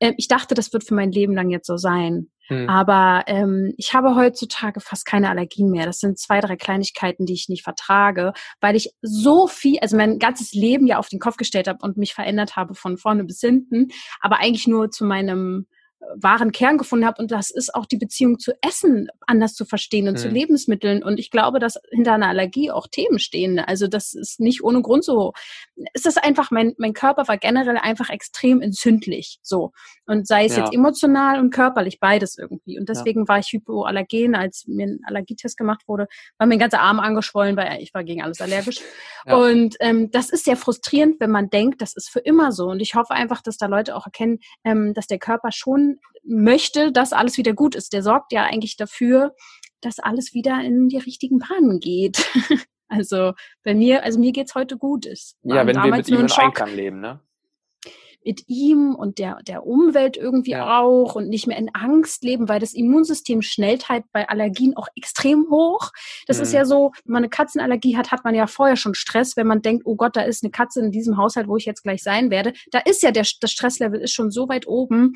Ähm, 0.00 0.14
ich 0.18 0.28
dachte, 0.28 0.54
das 0.54 0.72
wird 0.72 0.84
für 0.84 0.94
mein 0.94 1.12
Leben 1.12 1.34
lang 1.34 1.50
jetzt 1.50 1.66
so 1.66 1.76
sein. 1.76 2.28
Hm. 2.48 2.68
Aber 2.68 3.22
ähm, 3.28 3.72
ich 3.76 3.94
habe 3.94 4.16
heutzutage 4.16 4.80
fast 4.80 5.06
keine 5.06 5.30
Allergien 5.30 5.70
mehr. 5.70 5.86
Das 5.86 6.00
sind 6.00 6.18
zwei, 6.18 6.40
drei 6.40 6.56
Kleinigkeiten, 6.56 7.24
die 7.24 7.34
ich 7.34 7.48
nicht 7.48 7.62
vertrage, 7.62 8.32
weil 8.60 8.74
ich 8.74 8.90
so 9.00 9.46
viel, 9.46 9.78
also 9.80 9.96
mein 9.96 10.18
ganzes 10.18 10.52
Leben 10.52 10.86
ja 10.86 10.98
auf 10.98 11.08
den 11.08 11.20
Kopf 11.20 11.36
gestellt 11.36 11.68
habe 11.68 11.78
und 11.82 11.96
mich 11.96 12.14
verändert 12.14 12.56
habe 12.56 12.74
von 12.74 12.98
vorne 12.98 13.24
bis 13.24 13.40
hinten, 13.40 13.88
aber 14.20 14.40
eigentlich 14.40 14.66
nur 14.66 14.90
zu 14.90 15.04
meinem 15.04 15.66
wahren 16.16 16.52
Kern 16.52 16.78
gefunden 16.78 17.06
habe. 17.06 17.20
Und 17.20 17.30
das 17.30 17.50
ist 17.50 17.74
auch 17.74 17.86
die 17.86 17.96
Beziehung 17.96 18.38
zu 18.38 18.52
Essen 18.60 19.08
anders 19.26 19.54
zu 19.54 19.64
verstehen 19.64 20.08
und 20.08 20.14
mhm. 20.14 20.18
zu 20.18 20.28
Lebensmitteln. 20.28 21.02
Und 21.02 21.18
ich 21.18 21.30
glaube, 21.30 21.58
dass 21.58 21.78
hinter 21.90 22.14
einer 22.14 22.28
Allergie 22.28 22.70
auch 22.70 22.86
Themen 22.88 23.18
stehen. 23.18 23.58
Also 23.58 23.86
das 23.86 24.14
ist 24.14 24.40
nicht 24.40 24.62
ohne 24.62 24.82
Grund 24.82 25.04
so. 25.04 25.32
Es 25.94 26.06
ist 26.06 26.22
einfach, 26.22 26.50
mein, 26.50 26.74
mein 26.78 26.92
Körper 26.92 27.28
war 27.28 27.38
generell 27.38 27.78
einfach 27.78 28.10
extrem 28.10 28.60
entzündlich. 28.60 29.38
So. 29.42 29.72
Und 30.06 30.26
sei 30.26 30.46
es 30.46 30.56
ja. 30.56 30.64
jetzt 30.64 30.74
emotional 30.74 31.38
und 31.38 31.50
körperlich, 31.50 32.00
beides 32.00 32.36
irgendwie. 32.36 32.78
Und 32.78 32.88
deswegen 32.88 33.22
ja. 33.22 33.28
war 33.28 33.38
ich 33.38 33.52
hypoallergen, 33.52 34.34
als 34.34 34.64
mir 34.66 34.86
ein 34.86 35.00
Allergietest 35.06 35.56
gemacht 35.56 35.82
wurde, 35.86 36.08
war 36.38 36.46
mein 36.46 36.58
ganzer 36.58 36.80
Arm 36.80 37.00
angeschwollen, 37.00 37.56
weil 37.56 37.80
ich 37.80 37.94
war 37.94 38.04
gegen 38.04 38.22
alles 38.22 38.40
allergisch. 38.40 38.80
Ja. 39.24 39.36
Und 39.36 39.76
ähm, 39.78 40.10
das 40.10 40.30
ist 40.30 40.44
sehr 40.44 40.56
frustrierend, 40.56 41.20
wenn 41.20 41.30
man 41.30 41.48
denkt, 41.48 41.80
das 41.80 41.94
ist 41.94 42.10
für 42.10 42.18
immer 42.18 42.50
so. 42.50 42.70
Und 42.70 42.80
ich 42.80 42.96
hoffe 42.96 43.14
einfach, 43.14 43.40
dass 43.40 43.56
da 43.56 43.66
Leute 43.66 43.94
auch 43.94 44.04
erkennen, 44.04 44.40
ähm, 44.64 44.94
dass 44.94 45.06
der 45.06 45.20
Körper 45.20 45.52
schon 45.52 45.91
möchte, 46.24 46.92
dass 46.92 47.12
alles 47.12 47.36
wieder 47.36 47.52
gut 47.52 47.74
ist. 47.74 47.92
Der 47.92 48.02
sorgt 48.02 48.32
ja 48.32 48.44
eigentlich 48.44 48.76
dafür, 48.76 49.34
dass 49.80 49.98
alles 49.98 50.34
wieder 50.34 50.60
in 50.62 50.88
die 50.88 50.98
richtigen 50.98 51.38
Bahnen 51.38 51.80
geht. 51.80 52.24
also 52.88 53.32
bei 53.64 53.74
mir, 53.74 54.04
also 54.04 54.18
mir 54.18 54.32
geht's 54.32 54.54
heute 54.54 54.76
gut. 54.76 55.06
Es 55.06 55.36
ja, 55.42 55.66
wenn 55.66 55.76
wir 55.76 55.90
mit 55.90 56.08
ihm 56.08 56.20
in 56.20 56.32
Einklang 56.32 56.74
leben, 56.74 57.00
ne? 57.00 57.20
mit 58.24 58.44
ihm 58.46 58.94
und 58.94 59.18
der, 59.18 59.38
der 59.46 59.66
Umwelt 59.66 60.16
irgendwie 60.16 60.52
ja. 60.52 60.80
auch 60.80 61.14
und 61.14 61.28
nicht 61.28 61.46
mehr 61.46 61.58
in 61.58 61.74
Angst 61.74 62.22
leben, 62.22 62.48
weil 62.48 62.60
das 62.60 62.74
Immunsystem 62.74 63.42
schnellt 63.42 63.88
halt 63.88 64.04
bei 64.12 64.28
Allergien 64.28 64.76
auch 64.76 64.88
extrem 64.96 65.46
hoch. 65.50 65.90
Das 66.26 66.38
mhm. 66.38 66.42
ist 66.44 66.52
ja 66.52 66.64
so, 66.64 66.92
wenn 67.04 67.12
man 67.12 67.22
eine 67.22 67.30
Katzenallergie 67.30 67.96
hat, 67.96 68.10
hat 68.10 68.24
man 68.24 68.34
ja 68.34 68.46
vorher 68.46 68.76
schon 68.76 68.94
Stress, 68.94 69.36
wenn 69.36 69.46
man 69.46 69.62
denkt, 69.62 69.84
oh 69.86 69.96
Gott, 69.96 70.16
da 70.16 70.22
ist 70.22 70.42
eine 70.42 70.50
Katze 70.50 70.80
in 70.80 70.90
diesem 70.90 71.16
Haushalt, 71.16 71.48
wo 71.48 71.56
ich 71.56 71.64
jetzt 71.64 71.82
gleich 71.82 72.02
sein 72.02 72.30
werde. 72.30 72.52
Da 72.70 72.78
ist 72.78 73.02
ja 73.02 73.10
der, 73.10 73.26
das 73.40 73.50
Stresslevel 73.50 74.00
ist 74.00 74.12
schon 74.12 74.30
so 74.30 74.48
weit 74.48 74.66
oben, 74.66 75.14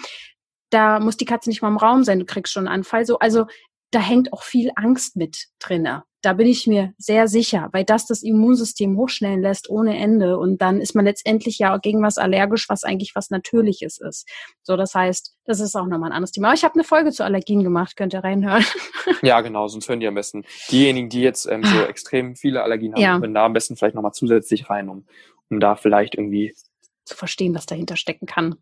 da 0.71 1.01
muss 1.01 1.17
die 1.17 1.25
Katze 1.25 1.49
nicht 1.49 1.63
mal 1.63 1.69
im 1.69 1.77
Raum 1.77 2.05
sein, 2.05 2.19
du 2.19 2.25
kriegst 2.25 2.53
schon 2.53 2.67
einen 2.67 2.79
Anfall. 2.81 3.07
So, 3.07 3.19
also 3.19 3.47
da 3.91 4.01
hängt 4.01 4.33
auch 4.33 4.43
viel 4.43 4.71
Angst 4.75 5.17
mit 5.17 5.47
drinne. 5.59 6.03
Da 6.23 6.33
bin 6.33 6.49
ich 6.49 6.67
mir 6.67 6.93
sehr 6.99 7.29
sicher, 7.29 7.69
weil 7.71 7.85
das 7.85 8.07
das 8.07 8.25
Immunsystem 8.25 8.97
hochschnellen 8.97 9.41
lässt 9.41 9.71
ohne 9.71 9.97
Ende. 9.97 10.39
Und 10.39 10.61
dann 10.61 10.81
ist 10.81 10.97
man 10.97 11.05
letztendlich 11.05 11.59
ja 11.59 11.77
gegen 11.77 12.03
was 12.03 12.19
allergisch, 12.19 12.69
was 12.69 12.83
eigentlich 12.83 13.13
was 13.15 13.31
Natürliches 13.31 13.99
ist. 13.99 14.29
So, 14.63 14.77
das 14.77 14.93
heißt, 14.93 15.37
das 15.45 15.61
ist 15.61 15.77
auch 15.77 15.87
nochmal 15.87 16.11
ein 16.11 16.17
anderes 16.17 16.33
Thema. 16.33 16.49
Aber 16.49 16.57
ich 16.57 16.65
habe 16.65 16.75
eine 16.75 16.83
Folge 16.83 17.13
zu 17.13 17.25
Allergien 17.25 17.63
gemacht, 17.63 17.97
könnt 17.97 18.13
ihr 18.13 18.25
reinhören. 18.25 18.65
Ja, 19.23 19.41
genau, 19.41 19.69
sonst 19.69 19.89
hören 19.89 20.01
die 20.01 20.09
am 20.09 20.15
besten. 20.15 20.45
Diejenigen, 20.71 21.09
die 21.09 21.21
jetzt 21.21 21.47
ähm, 21.47 21.65
so 21.65 21.81
extrem 21.83 22.35
viele 22.35 22.63
Allergien 22.63 22.93
haben, 22.93 23.01
ja. 23.01 23.21
können 23.21 23.35
da 23.35 23.47
am 23.47 23.53
besten 23.53 23.77
vielleicht 23.77 23.95
nochmal 23.95 24.13
zusätzlich 24.13 24.69
rein, 24.69 24.89
um, 24.89 25.07
um 25.49 25.61
da 25.61 25.77
vielleicht 25.77 26.17
irgendwie 26.17 26.55
zu 27.05 27.17
verstehen, 27.17 27.55
was 27.55 27.67
dahinter 27.67 27.97
stecken 27.97 28.27
kann. 28.27 28.57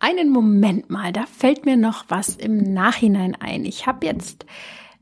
Einen 0.00 0.30
Moment 0.30 0.90
mal, 0.90 1.12
da 1.12 1.26
fällt 1.26 1.66
mir 1.66 1.76
noch 1.76 2.04
was 2.08 2.36
im 2.36 2.72
Nachhinein 2.72 3.34
ein. 3.34 3.64
Ich 3.64 3.86
habe 3.86 4.06
jetzt, 4.06 4.46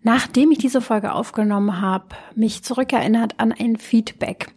nachdem 0.02 0.50
ich 0.52 0.58
diese 0.58 0.80
Folge 0.80 1.12
aufgenommen 1.12 1.82
habe, 1.82 2.16
mich 2.34 2.62
zurückerinnert 2.62 3.38
an 3.38 3.52
ein 3.52 3.76
Feedback 3.76 4.54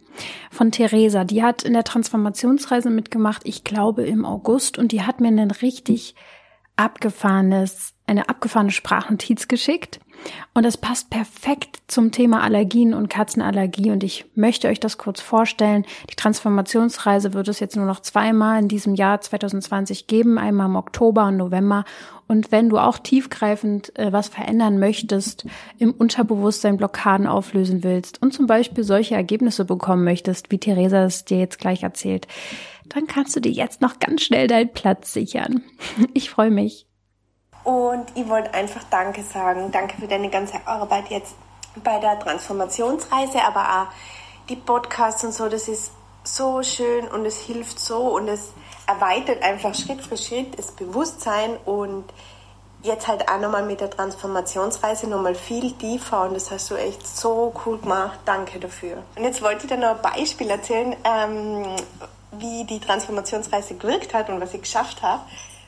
von 0.50 0.72
Theresa. 0.72 1.24
Die 1.24 1.42
hat 1.42 1.62
in 1.62 1.74
der 1.74 1.84
Transformationsreise 1.84 2.88
mitgemacht, 2.88 3.42
ich 3.44 3.64
glaube 3.64 4.04
im 4.04 4.24
August, 4.24 4.78
und 4.78 4.92
die 4.92 5.02
hat 5.02 5.20
mir 5.20 5.28
ein 5.28 5.50
richtig 5.50 6.14
abgefahrenes, 6.76 7.92
eine 8.06 8.30
abgefahrene 8.30 8.70
Sprachnotiz 8.70 9.46
geschickt. 9.46 10.00
Und 10.52 10.64
es 10.64 10.76
passt 10.76 11.10
perfekt 11.10 11.80
zum 11.86 12.12
Thema 12.12 12.42
Allergien 12.42 12.94
und 12.94 13.08
Katzenallergie. 13.08 13.90
Und 13.90 14.02
ich 14.02 14.26
möchte 14.34 14.68
euch 14.68 14.80
das 14.80 14.98
kurz 14.98 15.20
vorstellen. 15.20 15.84
Die 16.10 16.16
Transformationsreise 16.16 17.34
wird 17.34 17.48
es 17.48 17.60
jetzt 17.60 17.76
nur 17.76 17.86
noch 17.86 18.00
zweimal 18.00 18.58
in 18.60 18.68
diesem 18.68 18.94
Jahr 18.94 19.20
2020 19.20 20.06
geben. 20.06 20.38
Einmal 20.38 20.66
im 20.66 20.76
Oktober 20.76 21.26
und 21.26 21.36
November. 21.36 21.84
Und 22.26 22.52
wenn 22.52 22.68
du 22.68 22.78
auch 22.78 22.98
tiefgreifend 22.98 23.98
äh, 23.98 24.12
was 24.12 24.28
verändern 24.28 24.78
möchtest, 24.78 25.46
im 25.78 25.92
Unterbewusstsein 25.92 26.76
Blockaden 26.76 27.26
auflösen 27.26 27.82
willst 27.82 28.22
und 28.22 28.32
zum 28.32 28.46
Beispiel 28.46 28.84
solche 28.84 29.16
Ergebnisse 29.16 29.64
bekommen 29.64 30.04
möchtest, 30.04 30.50
wie 30.50 30.58
Theresa 30.58 31.04
es 31.04 31.24
dir 31.24 31.38
jetzt 31.38 31.58
gleich 31.58 31.82
erzählt, 31.82 32.28
dann 32.88 33.06
kannst 33.06 33.34
du 33.34 33.40
dir 33.40 33.52
jetzt 33.52 33.80
noch 33.80 33.98
ganz 33.98 34.22
schnell 34.22 34.46
deinen 34.46 34.72
Platz 34.72 35.12
sichern. 35.12 35.62
Ich 36.14 36.30
freue 36.30 36.50
mich. 36.50 36.89
Und 37.64 38.06
ich 38.14 38.28
wollte 38.28 38.54
einfach 38.54 38.82
Danke 38.90 39.22
sagen. 39.22 39.70
Danke 39.70 39.96
für 39.98 40.08
deine 40.08 40.30
ganze 40.30 40.66
Arbeit 40.66 41.08
jetzt 41.10 41.34
bei 41.82 41.98
der 41.98 42.18
Transformationsreise, 42.18 43.42
aber 43.42 43.60
auch 43.60 44.48
die 44.48 44.56
Podcasts 44.56 45.22
und 45.24 45.32
so. 45.32 45.48
Das 45.48 45.68
ist 45.68 45.92
so 46.24 46.62
schön 46.62 47.08
und 47.08 47.24
es 47.26 47.40
hilft 47.40 47.78
so 47.78 48.14
und 48.16 48.28
es 48.28 48.52
erweitert 48.86 49.42
einfach 49.42 49.74
Schritt 49.74 50.02
für 50.02 50.16
Schritt 50.16 50.58
das 50.58 50.72
Bewusstsein 50.72 51.56
und 51.64 52.04
jetzt 52.82 53.08
halt 53.08 53.28
auch 53.30 53.38
nochmal 53.38 53.64
mit 53.64 53.80
der 53.80 53.90
Transformationsreise 53.90 55.06
nochmal 55.06 55.34
viel 55.34 55.72
tiefer 55.72 56.24
und 56.24 56.34
das 56.34 56.50
hast 56.50 56.70
du 56.70 56.76
echt 56.76 57.06
so 57.06 57.52
cool 57.64 57.78
gemacht. 57.78 58.18
Danke 58.24 58.58
dafür. 58.58 59.02
Und 59.16 59.24
jetzt 59.24 59.42
wollte 59.42 59.64
ich 59.64 59.70
dir 59.70 59.76
noch 59.76 59.96
ein 59.96 60.02
Beispiel 60.02 60.50
erzählen, 60.50 60.96
ähm, 61.04 61.76
wie 62.32 62.64
die 62.64 62.80
Transformationsreise 62.80 63.74
gewirkt 63.74 64.14
hat 64.14 64.28
und 64.30 64.40
was 64.40 64.54
ich 64.54 64.62
geschafft 64.62 65.02
habe. 65.02 65.22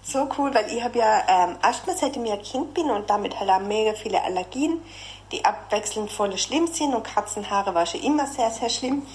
So 0.05 0.28
cool, 0.36 0.53
weil 0.53 0.66
ich 0.66 0.82
habe 0.82 0.98
ja 0.98 1.22
ähm, 1.28 1.57
Asthma, 1.62 1.94
seitdem 1.94 2.24
ich 2.24 2.32
ein 2.32 2.42
Kind 2.42 2.74
bin 2.74 2.90
und 2.90 3.09
damit 3.09 3.38
halt 3.38 3.48
auch 3.48 3.61
mega 3.61 3.92
viele 3.94 4.22
Allergien, 4.22 4.82
die 5.30 5.44
abwechselnd 5.44 6.11
voll 6.11 6.36
schlimm 6.36 6.66
sind 6.66 6.92
und 6.92 7.05
Katzenhaare 7.05 7.72
war 7.72 7.86
schon 7.86 8.00
immer 8.00 8.26
sehr, 8.26 8.50
sehr 8.50 8.68
schlimm. 8.68 9.07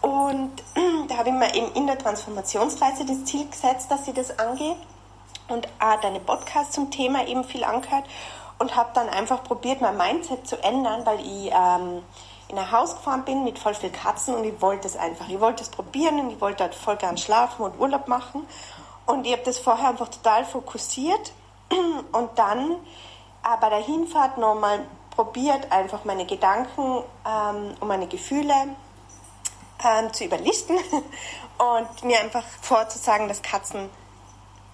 Und 0.00 0.52
da 1.08 1.16
habe 1.16 1.30
ich 1.30 1.34
mir 1.34 1.52
eben 1.54 1.72
in 1.74 1.88
der 1.88 1.98
Transformationsreise 1.98 3.04
das 3.04 3.24
Ziel 3.24 3.48
gesetzt, 3.48 3.90
dass 3.90 4.04
sie 4.04 4.12
das 4.12 4.38
angeht 4.38 4.76
und 5.48 5.66
auch 5.80 6.00
deine 6.00 6.20
Podcasts 6.20 6.74
zum 6.74 6.92
Thema 6.92 7.26
eben 7.26 7.42
viel 7.42 7.64
angehört 7.64 8.04
und 8.60 8.76
habe 8.76 8.90
dann 8.94 9.08
einfach 9.08 9.42
probiert, 9.42 9.80
mein 9.80 9.96
Mindset 9.96 10.46
zu 10.46 10.62
ändern, 10.62 11.04
weil 11.04 11.18
ich 11.20 11.50
ähm, 11.52 12.02
in 12.48 12.56
ein 12.56 12.70
Haus 12.70 12.94
gefahren 12.94 13.24
bin 13.24 13.42
mit 13.42 13.58
voll 13.58 13.74
viel 13.74 13.90
Katzen 13.90 14.36
und 14.36 14.44
ich 14.44 14.62
wollte 14.62 14.86
es 14.86 14.96
einfach. 14.96 15.28
Ich 15.28 15.40
wollte 15.40 15.64
es 15.64 15.70
probieren 15.70 16.20
und 16.20 16.30
ich 16.30 16.40
wollte 16.40 16.58
dort 16.58 16.76
voll 16.76 16.96
gern 16.96 17.18
schlafen 17.18 17.62
und 17.64 17.80
Urlaub 17.80 18.06
machen 18.06 18.46
und 19.10 19.26
ich 19.26 19.32
habe 19.32 19.42
das 19.44 19.58
vorher 19.58 19.90
einfach 19.90 20.08
total 20.08 20.44
fokussiert 20.44 21.32
und 22.12 22.30
dann 22.38 22.72
äh, 22.72 23.56
bei 23.60 23.68
der 23.68 23.82
Hinfahrt 23.82 24.38
nochmal 24.38 24.86
probiert, 25.14 25.70
einfach 25.70 26.04
meine 26.04 26.26
Gedanken 26.26 27.02
ähm, 27.26 27.74
und 27.80 27.88
meine 27.88 28.06
Gefühle 28.06 28.54
ähm, 29.84 30.12
zu 30.12 30.24
überlisten 30.24 30.76
und 31.58 32.04
mir 32.04 32.20
einfach 32.20 32.44
vorzusagen, 32.60 33.28
dass 33.28 33.42
Katzen 33.42 33.90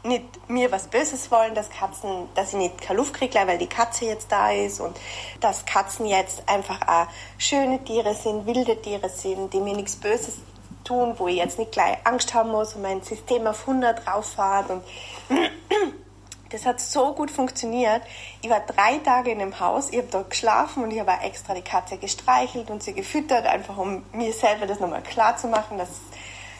nicht 0.04 0.48
mir 0.48 0.70
was 0.70 0.86
Böses 0.86 1.30
wollen, 1.30 1.54
dass 1.54 1.68
Katzen, 1.68 2.28
dass 2.34 2.50
ich 2.50 2.58
nicht 2.58 2.80
keine 2.80 2.98
Luft 2.98 3.14
kriege, 3.14 3.40
weil 3.46 3.58
die 3.58 3.66
Katze 3.66 4.04
jetzt 4.04 4.30
da 4.30 4.52
ist 4.52 4.80
und 4.80 4.96
dass 5.40 5.64
Katzen 5.64 6.06
jetzt 6.06 6.48
einfach 6.48 6.86
auch 6.86 7.06
schöne 7.38 7.82
Tiere 7.82 8.14
sind, 8.14 8.46
wilde 8.46 8.80
Tiere 8.80 9.08
sind, 9.08 9.52
die 9.52 9.60
mir 9.60 9.74
nichts 9.74 9.96
Böses 9.96 10.34
tun, 10.86 11.14
wo 11.18 11.28
ich 11.28 11.36
jetzt 11.36 11.58
nicht 11.58 11.72
gleich 11.72 11.98
Angst 12.04 12.34
haben 12.34 12.50
muss 12.50 12.74
und 12.74 12.82
mein 12.82 13.02
System 13.02 13.46
auf 13.46 13.68
100 13.68 14.06
rauffahrt. 14.06 14.70
Und 14.70 14.84
das 16.50 16.64
hat 16.64 16.80
so 16.80 17.12
gut 17.12 17.30
funktioniert. 17.30 18.02
Ich 18.42 18.48
war 18.48 18.60
drei 18.60 18.98
Tage 18.98 19.30
in 19.30 19.38
dem 19.38 19.58
Haus, 19.60 19.90
ich 19.90 19.98
habe 19.98 20.08
dort 20.10 20.30
geschlafen 20.30 20.84
und 20.84 20.90
ich 20.90 21.00
habe 21.00 21.12
extra 21.22 21.54
die 21.54 21.62
Katze 21.62 21.98
gestreichelt 21.98 22.70
und 22.70 22.82
sie 22.82 22.94
gefüttert, 22.94 23.46
einfach 23.46 23.76
um 23.76 24.02
mir 24.12 24.32
selber 24.32 24.66
das 24.66 24.80
nochmal 24.80 25.02
klar 25.02 25.36
zu 25.36 25.48
machen, 25.48 25.78
dass 25.78 25.90
es 25.90 26.00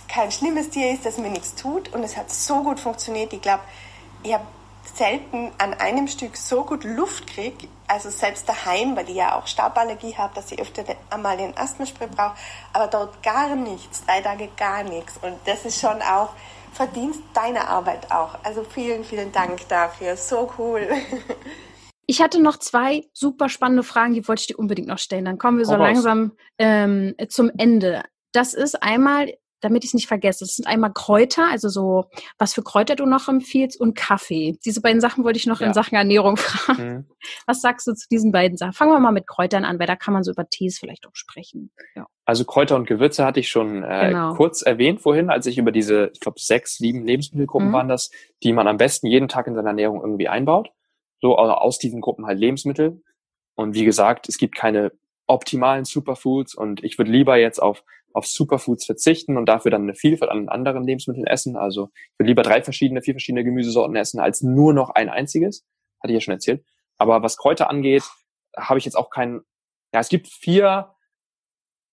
kein 0.09 0.31
schlimmes 0.31 0.71
Tier 0.71 0.93
ist, 0.93 1.07
das 1.07 1.19
mir 1.19 1.31
nichts 1.31 1.55
tut. 1.55 1.93
Und 1.95 2.03
es 2.03 2.17
hat 2.17 2.31
so 2.31 2.63
gut 2.63 2.81
funktioniert. 2.81 3.33
Ich 3.33 3.41
glaube, 3.41 3.63
ich 4.23 4.33
habe 4.33 4.45
selten 4.97 5.53
an 5.59 5.75
einem 5.75 6.09
Stück 6.09 6.37
so 6.37 6.65
gut 6.65 6.85
Luft 6.85 7.27
kriege, 7.27 7.69
also 7.87 8.11
selbst 8.11 8.49
daheim, 8.49 8.97
weil 8.97 9.09
ich 9.09 9.17
ja 9.17 9.39
auch 9.39 9.47
Stauballergie 9.47 10.17
habe, 10.17 10.35
dass 10.35 10.51
ich 10.51 10.61
öfter 10.61 10.85
einmal 11.11 11.37
den 11.37 11.57
Asthmaspray 11.57 12.09
brauche, 12.09 12.37
aber 12.73 12.87
dort 12.87 13.23
gar 13.23 13.55
nichts, 13.55 14.05
drei 14.05 14.21
Tage 14.21 14.49
gar 14.57 14.83
nichts. 14.83 15.19
Und 15.23 15.37
das 15.45 15.65
ist 15.65 15.81
schon 15.81 16.01
auch 16.03 16.31
Verdienst 16.73 17.23
deiner 17.33 17.69
Arbeit 17.69 18.11
auch. 18.13 18.37
Also 18.43 18.63
vielen, 18.63 19.03
vielen 19.03 19.33
Dank 19.33 19.67
dafür. 19.69 20.17
So 20.17 20.53
cool. 20.59 20.89
Ich 22.09 22.23
hatte 22.23 22.41
noch 22.41 22.57
zwei 22.59 23.03
super 23.13 23.49
spannende 23.49 23.83
Fragen, 23.83 24.15
die 24.15 24.29
wollte 24.29 24.39
ich 24.43 24.47
dir 24.47 24.61
unbedingt 24.61 24.87
noch 24.87 25.01
stellen. 25.01 25.25
Dann 25.25 25.39
kommen 25.39 25.59
wir 25.59 25.65
so 25.65 25.75
oh, 25.75 25.79
langsam 25.79 26.37
ähm, 26.57 27.17
zum 27.29 27.51
Ende. 27.59 28.05
Das 28.31 28.55
ist 28.55 28.81
einmal, 28.81 29.35
damit 29.61 29.85
ich 29.85 29.91
es 29.91 29.95
nicht 29.95 30.07
vergesse. 30.07 30.45
Das 30.45 30.57
sind 30.57 30.67
einmal 30.67 30.93
Kräuter, 30.93 31.49
also 31.51 31.69
so, 31.69 32.07
was 32.39 32.55
für 32.55 32.63
Kräuter 32.63 32.97
du 32.97 33.07
noch 33.07 33.29
empfiehlst 33.29 33.81
und 33.81 33.95
Kaffee. 33.95 34.59
Diese 34.65 34.81
beiden 34.81 35.01
Sachen 35.01 35.25
wollte 35.25 35.39
ich 35.39 35.47
noch 35.47 35.61
ja. 35.61 35.69
in 35.69 35.75
Sachen 35.75 35.95
Ernährung 35.95 36.37
fragen. 36.37 36.89
Mhm. 36.89 37.07
Was 37.47 37.61
sagst 37.61 37.87
du 37.87 37.95
zu 37.95 38.07
diesen 38.09 38.33
beiden 38.33 38.57
Sachen? 38.57 38.73
Fangen 38.73 38.93
wir 38.93 39.01
mal 39.01 39.13
mit 39.13 39.27
Kräutern 39.27 39.65
an, 39.65 39.79
weil 39.79 39.87
da 39.87 39.97
kann 39.97 40.15
man 40.15 40.25
so 40.25 40.33
über 40.33 40.49
Tees 40.49 40.79
vielleicht 40.79 41.07
auch 41.07 41.15
sprechen. 41.15 41.71
Ja. 41.95 42.07
Also 42.25 42.45
Kräuter 42.45 42.77
und 42.77 42.87
Gewürze 42.87 43.25
hatte 43.25 43.41
ich 43.41 43.49
schon 43.49 43.83
äh, 43.83 44.09
genau. 44.09 44.35
kurz 44.35 44.63
erwähnt 44.63 45.01
vorhin, 45.01 45.31
als 45.31 45.47
ich 45.47 45.59
über 45.59 45.73
diese, 45.73 46.11
ich 46.13 46.21
glaube, 46.21 46.41
sechs, 46.41 46.77
sieben 46.77 47.05
Lebensmittelgruppen 47.05 47.69
mhm. 47.69 47.73
waren 47.73 47.89
das, 47.89 48.11
die 48.43 48.53
man 48.53 48.69
am 48.69 48.77
besten 48.77 49.07
jeden 49.07 49.29
Tag 49.29 49.47
in 49.47 49.55
seiner 49.55 49.69
Ernährung 49.69 50.01
irgendwie 50.01 50.29
einbaut. 50.29 50.71
So 51.21 51.37
also 51.37 51.55
aus 51.55 51.79
diesen 51.79 52.01
Gruppen 52.01 52.27
halt 52.27 52.39
Lebensmittel. 52.39 53.03
Und 53.55 53.75
wie 53.75 53.85
gesagt, 53.85 54.29
es 54.29 54.37
gibt 54.37 54.55
keine 54.55 54.93
optimalen 55.27 55.85
Superfoods 55.85 56.55
und 56.55 56.85
ich 56.85 56.99
würde 56.99 57.11
lieber 57.11 57.37
jetzt 57.37 57.61
auf 57.61 57.83
auf 58.17 58.27
Superfoods 58.27 58.87
verzichten 58.87 59.37
und 59.37 59.47
dafür 59.47 59.71
dann 59.71 59.83
eine 59.83 59.95
Vielfalt 59.95 60.31
an 60.31 60.49
anderen 60.49 60.85
Lebensmitteln 60.85 61.27
essen. 61.27 61.57
Also 61.57 61.91
ich 61.95 62.19
würde 62.19 62.29
lieber 62.29 62.43
drei 62.43 62.63
verschiedene, 62.63 63.03
vier 63.03 63.13
verschiedene 63.13 63.45
Gemüsesorten 63.45 63.95
essen, 63.95 64.21
als 64.21 64.41
nur 64.43 64.73
noch 64.73 64.91
ein 64.91 65.11
einziges. 65.11 65.67
Hatte 66.03 66.13
ich 66.13 66.15
ja 66.15 66.21
schon 66.23 66.33
erzählt. 66.33 66.65
Aber 66.97 67.23
was 67.23 67.37
Kräuter 67.37 67.69
angeht, 67.69 68.05
habe 68.57 68.79
ich 68.79 68.87
jetzt 68.87 68.95
auch 68.95 69.11
keinen, 69.11 69.43
ja, 69.93 70.01
es 70.01 70.09
gibt 70.09 70.29
vier 70.29 70.95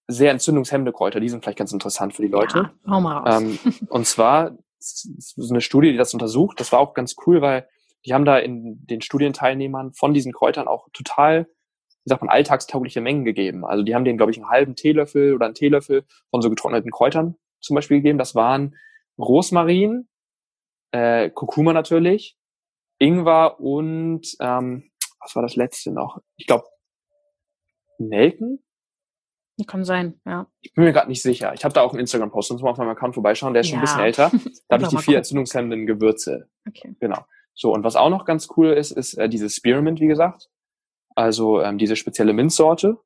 sehr 0.08 0.32
entzündungshemmende 0.32 0.94
Kräuter, 0.94 1.20
die 1.20 1.28
sind 1.28 1.44
vielleicht 1.44 1.58
ganz 1.58 1.74
interessant 1.74 2.14
für 2.14 2.22
die 2.22 2.30
Leute. 2.30 2.72
Ja, 2.86 2.92
hau 2.92 3.02
mal 3.02 3.18
raus. 3.18 3.42
Ähm, 3.42 3.60
und 3.90 4.08
zwar 4.08 4.58
so 4.80 5.54
eine 5.54 5.62
Studie, 5.62 5.92
die 5.92 5.98
das 5.98 6.14
untersucht, 6.14 6.60
das 6.60 6.72
war 6.72 6.80
auch 6.80 6.94
ganz 6.94 7.16
cool, 7.26 7.42
weil 7.42 7.68
die 8.06 8.14
haben 8.14 8.26
da 8.26 8.38
in 8.38 8.86
den 8.86 9.02
Studienteilnehmern 9.02 9.94
von 9.94 10.14
diesen 10.14 10.32
Kräutern 10.32 10.68
auch 10.68 10.88
total 10.94 11.48
wie 12.06 12.10
sagt 12.10 12.22
man, 12.22 12.30
alltagstaugliche 12.30 13.02
Mengen 13.02 13.24
gegeben. 13.26 13.66
Also 13.66 13.84
die 13.84 13.96
haben 13.96 14.04
denen, 14.06 14.18
glaube 14.18 14.32
ich, 14.32 14.38
einen 14.38 14.50
halben 14.50 14.76
Teelöffel 14.76 15.34
oder 15.34 15.46
einen 15.46 15.56
Teelöffel 15.56 16.06
von 16.30 16.42
so 16.42 16.50
getrockneten 16.50 16.92
Kräutern 16.92 17.36
zum 17.62 17.76
Beispiel 17.76 17.98
gegeben. 17.98 18.18
Das 18.18 18.36
waren 18.36 18.76
Rosmarin, 19.18 20.08
äh, 20.92 21.30
Kurkuma 21.30 21.72
natürlich, 21.74 22.38
Ingwer 23.00 23.60
und 23.60 24.22
ähm, 24.40 24.92
was 25.20 25.36
war 25.36 25.44
das 25.44 25.56
letzte 25.56 25.92
noch? 25.92 26.20
Ich 26.36 26.48
glaube 26.48 26.66
Nelken. 27.98 28.60
Kann 29.68 29.86
sein, 29.86 30.20
ja. 30.26 30.48
Ich 30.62 30.74
bin 30.74 30.84
mir 30.84 30.92
gerade 30.92 31.08
nicht 31.08 31.22
sicher. 31.22 31.54
Ich 31.54 31.64
habe 31.64 31.74
da 31.74 31.82
auch 31.84 31.92
einen 31.92 32.00
Instagram-Post, 32.02 32.50
sonst 32.50 32.64
mal 32.64 32.72
auf 32.72 32.78
meinem 32.78 32.90
Account 32.90 33.14
vorbeischauen, 33.14 33.54
der 33.54 33.62
ist 33.62 33.70
schon 33.70 33.78
Ja. 33.78 33.82
ein 33.82 33.86
bisschen 33.86 34.02
älter. 34.02 34.32
Da 34.68 34.76
habe 34.76 34.84
ich 34.84 34.90
die 34.90 34.98
vier 34.98 35.18
entzündungshemmenden 35.18 35.86
Gewürze. 35.86 36.50
Okay. 36.68 36.96
Genau. 37.00 37.24
So, 37.54 37.72
und 37.72 37.84
was 37.84 37.96
auch 37.96 38.10
noch 38.10 38.26
ganz 38.26 38.50
cool 38.58 38.70
ist, 38.74 38.92
ist 38.92 39.14
äh, 39.14 39.30
diese 39.30 39.50
Spearmint, 39.50 40.02
wie 40.02 40.08
gesagt. 40.08 40.50
Also 41.16 41.62
ähm, 41.62 41.78
diese 41.78 41.96
spezielle 41.96 42.34
Minzsorte. 42.34 42.98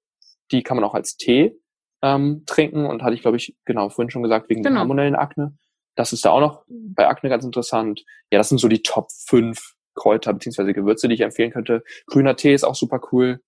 Die 0.51 0.63
kann 0.63 0.77
man 0.77 0.83
auch 0.83 0.93
als 0.93 1.17
Tee 1.17 1.59
ähm, 2.01 2.43
trinken 2.45 2.85
und 2.85 3.03
hatte 3.03 3.15
ich, 3.15 3.21
glaube 3.21 3.37
ich, 3.37 3.55
genau, 3.65 3.89
vorhin 3.89 4.09
schon 4.09 4.23
gesagt, 4.23 4.49
wegen 4.49 4.63
Genau. 4.63 4.75
der 4.75 4.79
hormonellen 4.81 5.15
Akne. 5.15 5.57
Das 5.95 6.13
ist 6.13 6.23
da 6.25 6.31
auch 6.31 6.39
noch 6.39 6.63
bei 6.67 7.07
Akne 7.07 7.29
ganz 7.29 7.43
interessant. 7.43 8.05
Ja, 8.31 8.37
das 8.37 8.49
sind 8.49 8.59
so 8.59 8.67
die 8.67 8.83
Top 8.83 9.07
5 9.11 9.73
Kräuter 9.95 10.31
beziehungsweise 10.33 10.73
Gewürze, 10.73 11.07
die 11.07 11.15
ich 11.15 11.21
empfehlen 11.21 11.51
könnte. 11.51 11.83
Grüner 12.05 12.35
Tee 12.35 12.53
ist 12.53 12.63
auch 12.63 12.75
super 12.75 13.01
cool. 13.11 13.41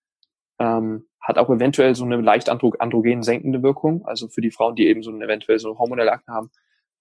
Ähm, 0.59 1.05
hat 1.21 1.37
auch 1.37 1.49
eventuell 1.49 1.93
so 1.95 2.03
eine 2.03 2.19
leicht 2.19 2.49
andro 2.49 2.73
androgen 2.79 3.21
senkende 3.23 3.61
Wirkung. 3.61 4.03
Also 4.05 4.27
für 4.29 4.41
die 4.41 4.51
Frauen, 4.51 4.75
die 4.75 4.87
eben 4.87 5.03
so 5.03 5.11
eine 5.11 5.23
eventuell 5.25 5.59
so 5.59 5.77
hormonelle 5.77 6.11
Akne 6.11 6.33
haben. 6.33 6.49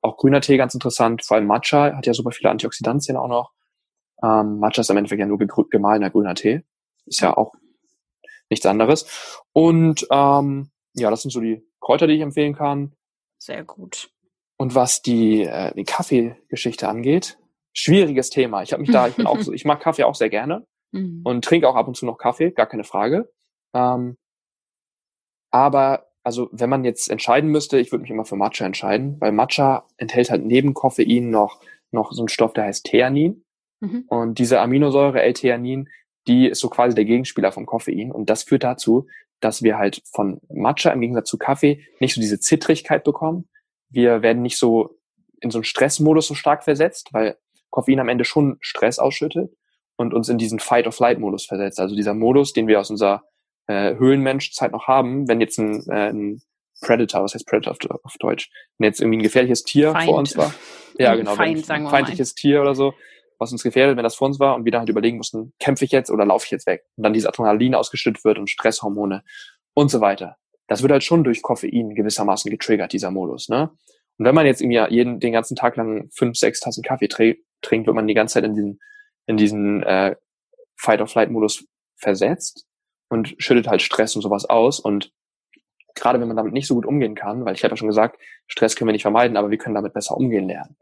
Auch 0.03 0.17
grüner 0.19 0.41
Tee 0.43 0.59
ganz 0.59 0.75
interessant. 0.75 1.25
Vor 1.25 1.37
allem 1.39 1.47
Matcha 1.47 1.97
hat 1.97 2.07
ja 2.07 2.13
super 2.15 2.31
viele 2.31 2.51
Antioxidantien 2.51 3.17
auch 3.17 3.27
noch. 3.29 3.53
Ähm, 4.23 4.59
Matcha 4.59 4.83
ist 4.83 4.91
im 4.91 4.97
Endeffekt 4.99 5.21
ja 5.21 5.27
nur 5.27 5.39
gemahlener 5.39 6.11
grüner 6.11 6.35
Tee. 6.35 6.63
Ist 7.09 7.21
ja 7.21 7.37
auch 7.37 7.55
nichts 8.51 8.67
anderes. 8.67 9.07
Und 9.53 10.07
ähm, 10.11 10.71
ja, 10.95 11.11
das 11.11 11.23
sind 11.23 11.31
so 11.31 11.41
die 11.41 11.63
Kräuter, 11.81 12.07
die 12.07 12.15
ich 12.15 12.21
empfehlen 12.21 12.55
kann. 12.55 12.93
Sehr 13.39 13.65
gut. 13.65 14.11
Und 14.57 14.75
was 14.75 15.03
die, 15.03 15.43
äh, 15.43 15.73
die 15.75 15.85
Kaffeegeschichte 15.85 16.89
angeht, 16.89 17.39
schwieriges 17.73 18.31
Thema. 18.31 18.63
Ich 18.63 18.73
habe 18.73 18.83
mich 18.83 18.91
da, 18.91 19.07
ich 19.07 19.15
bin 19.15 19.27
auch 19.27 19.39
so, 19.41 19.53
ich 19.53 19.65
mag 19.65 19.81
Kaffee 19.81 20.05
auch 20.05 20.15
sehr 20.15 20.31
gerne 20.31 20.67
Mhm. 20.91 21.21
und 21.23 21.45
trinke 21.45 21.69
auch 21.69 21.77
ab 21.77 21.87
und 21.87 21.99
zu 21.99 22.07
noch 22.07 22.17
Kaffee, 22.17 22.51
gar 22.51 22.65
keine 22.67 22.85
Frage. 22.85 23.31
Ähm, 23.75 24.17
aber 25.51 26.09
also 26.25 26.49
wenn 26.51 26.71
man 26.71 26.85
jetzt 26.85 27.11
entscheiden 27.11 27.51
müsste, 27.51 27.79
ich 27.79 27.93
würde 27.93 28.03
mich 28.03 28.11
immer 28.11 28.25
für 28.25 28.37
Matcha 28.37 28.65
entscheiden, 28.65 29.21
weil 29.21 29.33
Matcha 29.33 29.87
enthält 29.99 30.31
halt 30.31 30.45
neben 30.47 30.73
Koffein 30.73 31.31
noch 31.31 31.61
noch 31.91 32.13
so 32.13 32.23
einen 32.23 32.29
Stoff, 32.29 32.53
der 32.53 32.65
heißt 32.65 32.87
Theanin. 32.87 33.45
Mhm. 33.81 34.05
Und 34.09 34.39
diese 34.39 34.61
Aminosäure 34.61 35.23
L-Theanin, 35.23 35.89
die 36.27 36.49
ist 36.49 36.61
so 36.61 36.69
quasi 36.69 36.95
der 36.95 37.05
Gegenspieler 37.05 37.53
vom 37.53 37.67
Koffein. 37.67 38.13
Und 38.13 38.29
das 38.31 38.43
führt 38.43 38.65
dazu, 38.65 39.07
dass 39.41 39.63
wir 39.63 39.79
halt 39.79 40.03
von 40.13 40.41
Matcha 40.49 40.91
im 40.91 41.01
Gegensatz 41.01 41.29
zu 41.29 41.39
Kaffee 41.39 41.85
nicht 42.01 42.15
so 42.15 42.21
diese 42.21 42.41
Zittrigkeit 42.41 43.05
bekommen. 43.05 43.49
Wir 43.89 44.23
werden 44.23 44.43
nicht 44.43 44.59
so 44.59 44.99
in 45.41 45.51
so 45.51 45.59
einen 45.59 45.65
Stressmodus 45.65 46.27
so 46.27 46.35
stark 46.35 46.65
versetzt, 46.65 47.09
weil 47.13 47.39
Koffein 47.71 48.01
am 48.01 48.09
Ende 48.09 48.25
schon 48.25 48.57
Stress 48.61 48.99
ausschüttet 48.99 49.53
und 49.97 50.15
uns 50.15 50.29
in 50.29 50.39
diesen 50.39 50.59
Fight-of-Flight-Modus 50.59 51.47
versetzt. 51.47 51.81
Also 51.81 51.95
dieser 51.95 52.15
Modus, 52.15 52.53
den 52.53 52.67
wir 52.67 52.81
aus 52.81 52.91
unserer 52.91 53.25
äh, 53.67 53.97
Höhlenmenschzeit 53.97 54.73
noch 54.73 54.89
haben, 54.89 55.29
wenn 55.29 55.41
jetzt 55.41 55.59
ein, 55.59 55.83
äh, 55.89 56.11
ein 56.11 56.43
Predator, 56.81 57.23
was 57.23 57.35
heißt 57.35 57.47
Predator 57.47 57.95
auf, 57.95 58.05
auf 58.05 58.15
Deutsch, 58.19 58.51
wenn 58.79 58.87
jetzt 58.87 59.01
irgendwie 59.01 59.19
ein 59.19 59.23
gefährliches 59.23 59.65
Tier 59.65 59.93
Feind. 59.93 60.05
vor 60.07 60.19
uns 60.19 60.37
war. 60.37 60.55
Ja, 60.99 61.15
genau. 61.15 61.35
Feind, 61.35 61.71
ein 61.71 61.89
feindliches 61.89 62.35
Tier 62.35 62.61
oder 62.61 62.75
so, 62.75 62.95
was 63.39 63.53
uns 63.53 63.63
gefährdet, 63.63 63.97
wenn 63.97 64.05
das 64.05 64.17
vor 64.17 64.27
uns 64.27 64.41
war 64.41 64.55
und 64.55 64.65
wir 64.65 64.73
dann 64.73 64.81
halt 64.81 64.89
überlegen 64.89 65.17
mussten, 65.17 65.53
kämpfe 65.59 65.85
ich 65.85 65.93
jetzt 65.93 66.11
oder 66.11 66.27
laufe 66.27 66.45
ich 66.47 66.51
jetzt 66.51 66.67
weg? 66.67 66.85
Und 66.97 67.05
dann 67.05 67.13
dieses 67.13 67.29
Adrenalin 67.29 67.75
ausgeschüttet 67.75 68.25
wird 68.25 68.39
und 68.39 68.51
Stresshormone 68.51 69.23
und 69.75 69.91
so 69.91 70.01
weiter. 70.01 70.37
Das 70.67 70.83
wird 70.83 70.93
halt 70.93 71.05
schon 71.05 71.25
durch 71.25 71.43
Koffein 71.43 71.95
gewissermaßen 71.95 72.51
getriggert, 72.51 72.93
dieser 72.93 73.11
Modus, 73.11 73.49
ne? 73.49 73.71
Und 74.19 74.25
wenn 74.25 74.35
man 74.35 74.47
jetzt 74.47 74.61
irgendwie 74.61 74.85
jeden, 74.93 75.21
den 75.21 75.33
ganzen 75.33 75.55
Tag 75.55 75.77
lang 75.77 76.11
fünf, 76.13 76.37
sechs 76.37 76.59
Tassen 76.59 76.83
Kaffee 76.83 77.07
tr- 77.07 77.39
trinkt, 77.63 77.87
wird 77.87 77.95
man 77.95 78.09
die 78.09 78.15
ganze 78.15 78.35
Zeit 78.35 78.45
in 78.45 78.55
diesen, 78.55 78.81
in 79.27 79.37
diesen 79.37 79.83
äh, 79.85 80.17
Fight-or-Flight-Modus 80.77 81.67
versetzt 81.97 82.67
und 83.09 83.37
schüttet 83.39 83.69
halt 83.69 83.81
Stress 83.81 84.17
und 84.17 84.23
sowas 84.23 84.45
aus. 84.45 84.81
Und 84.81 85.13
gerade 85.95 86.21
wenn 86.21 86.27
man 86.27 86.37
damit 86.37 86.53
nicht 86.53 86.67
so 86.67 86.75
gut 86.75 86.85
umgehen 86.85 87.15
kann, 87.15 87.45
weil 87.45 87.55
ich 87.55 87.63
habe 87.63 87.73
ja 87.73 87.77
schon 87.77 87.89
gesagt, 87.89 88.21
Stress 88.49 88.75
können 88.75 88.89
wir 88.89 88.93
nicht 88.93 89.03
vermeiden, 89.03 89.37
aber 89.37 89.51
wir 89.51 89.59
können 89.59 89.77
damit 89.77 89.93
besser 89.93 90.17
umgehen 90.17 90.49
lernen. 90.49 90.77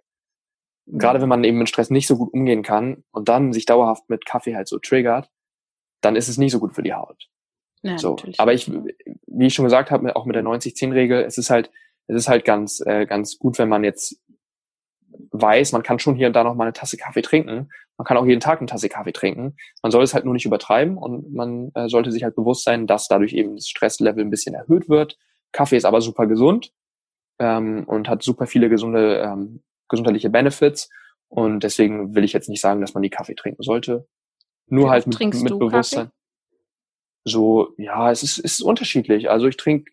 Gerade 0.86 1.20
wenn 1.20 1.28
man 1.28 1.44
eben 1.44 1.58
mit 1.58 1.68
Stress 1.68 1.90
nicht 1.90 2.06
so 2.06 2.16
gut 2.16 2.32
umgehen 2.32 2.62
kann 2.62 3.02
und 3.10 3.28
dann 3.28 3.52
sich 3.52 3.66
dauerhaft 3.66 4.08
mit 4.08 4.24
Kaffee 4.24 4.54
halt 4.54 4.68
so 4.68 4.78
triggert, 4.78 5.28
dann 6.00 6.16
ist 6.16 6.28
es 6.28 6.38
nicht 6.38 6.52
so 6.52 6.60
gut 6.60 6.74
für 6.74 6.82
die 6.82 6.94
Haut. 6.94 7.28
Ja, 7.82 7.98
so. 7.98 8.10
natürlich. 8.10 8.38
Aber 8.38 8.52
ich, 8.52 8.70
wie 9.26 9.46
ich 9.46 9.54
schon 9.54 9.64
gesagt 9.64 9.90
habe, 9.90 10.14
auch 10.14 10.26
mit 10.26 10.36
der 10.36 10.44
90-10-Regel, 10.44 11.22
es 11.24 11.38
ist 11.38 11.50
halt, 11.50 11.70
es 12.06 12.16
ist 12.16 12.28
halt 12.28 12.44
ganz, 12.44 12.80
äh, 12.86 13.06
ganz 13.06 13.38
gut, 13.38 13.58
wenn 13.58 13.68
man 13.68 13.84
jetzt 13.84 14.20
weiß, 15.32 15.72
man 15.72 15.82
kann 15.82 15.98
schon 15.98 16.14
hier 16.14 16.26
und 16.26 16.34
da 16.34 16.44
noch 16.44 16.54
mal 16.54 16.64
eine 16.64 16.72
Tasse 16.72 16.96
Kaffee 16.96 17.22
trinken. 17.22 17.70
Man 17.96 18.04
kann 18.04 18.16
auch 18.16 18.26
jeden 18.26 18.40
Tag 18.40 18.58
eine 18.58 18.66
Tasse 18.66 18.88
Kaffee 18.88 19.12
trinken. 19.12 19.56
Man 19.82 19.90
soll 19.90 20.04
es 20.04 20.14
halt 20.14 20.24
nur 20.24 20.34
nicht 20.34 20.44
übertreiben 20.44 20.98
und 20.98 21.32
man 21.32 21.70
äh, 21.74 21.88
sollte 21.88 22.12
sich 22.12 22.22
halt 22.22 22.36
bewusst 22.36 22.64
sein, 22.64 22.86
dass 22.86 23.08
dadurch 23.08 23.32
eben 23.32 23.56
das 23.56 23.68
Stresslevel 23.68 24.22
ein 24.24 24.30
bisschen 24.30 24.54
erhöht 24.54 24.88
wird. 24.88 25.18
Kaffee 25.52 25.76
ist 25.76 25.86
aber 25.86 26.00
super 26.00 26.26
gesund 26.26 26.72
ähm, 27.38 27.84
und 27.86 28.08
hat 28.08 28.22
super 28.22 28.46
viele 28.46 28.68
gesunde 28.68 29.20
ähm, 29.20 29.62
gesundheitliche 29.88 30.30
Benefits 30.30 30.88
und 31.28 31.62
deswegen 31.62 32.14
will 32.14 32.24
ich 32.24 32.32
jetzt 32.32 32.48
nicht 32.48 32.60
sagen, 32.60 32.80
dass 32.80 32.94
man 32.94 33.02
die 33.02 33.10
Kaffee 33.10 33.34
trinken 33.34 33.62
sollte. 33.62 34.06
Nur 34.68 34.90
halt 34.90 35.06
mit, 35.06 35.18
mit 35.20 35.58
Bewusstsein. 35.58 36.10
So, 37.24 37.74
ja, 37.76 38.10
es 38.10 38.22
ist, 38.22 38.38
es 38.38 38.54
ist 38.54 38.62
unterschiedlich. 38.62 39.30
Also 39.30 39.46
ich 39.46 39.56
trinke, 39.56 39.90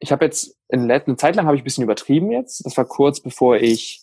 ich 0.00 0.12
habe 0.12 0.24
jetzt 0.24 0.56
in 0.68 0.86
letzten 0.86 1.18
Zeit 1.18 1.36
lang 1.36 1.46
habe 1.46 1.56
ich 1.56 1.62
ein 1.62 1.64
bisschen 1.64 1.84
übertrieben 1.84 2.30
jetzt. 2.30 2.64
Das 2.64 2.76
war 2.76 2.84
kurz 2.84 3.20
bevor 3.20 3.56
ich, 3.56 4.02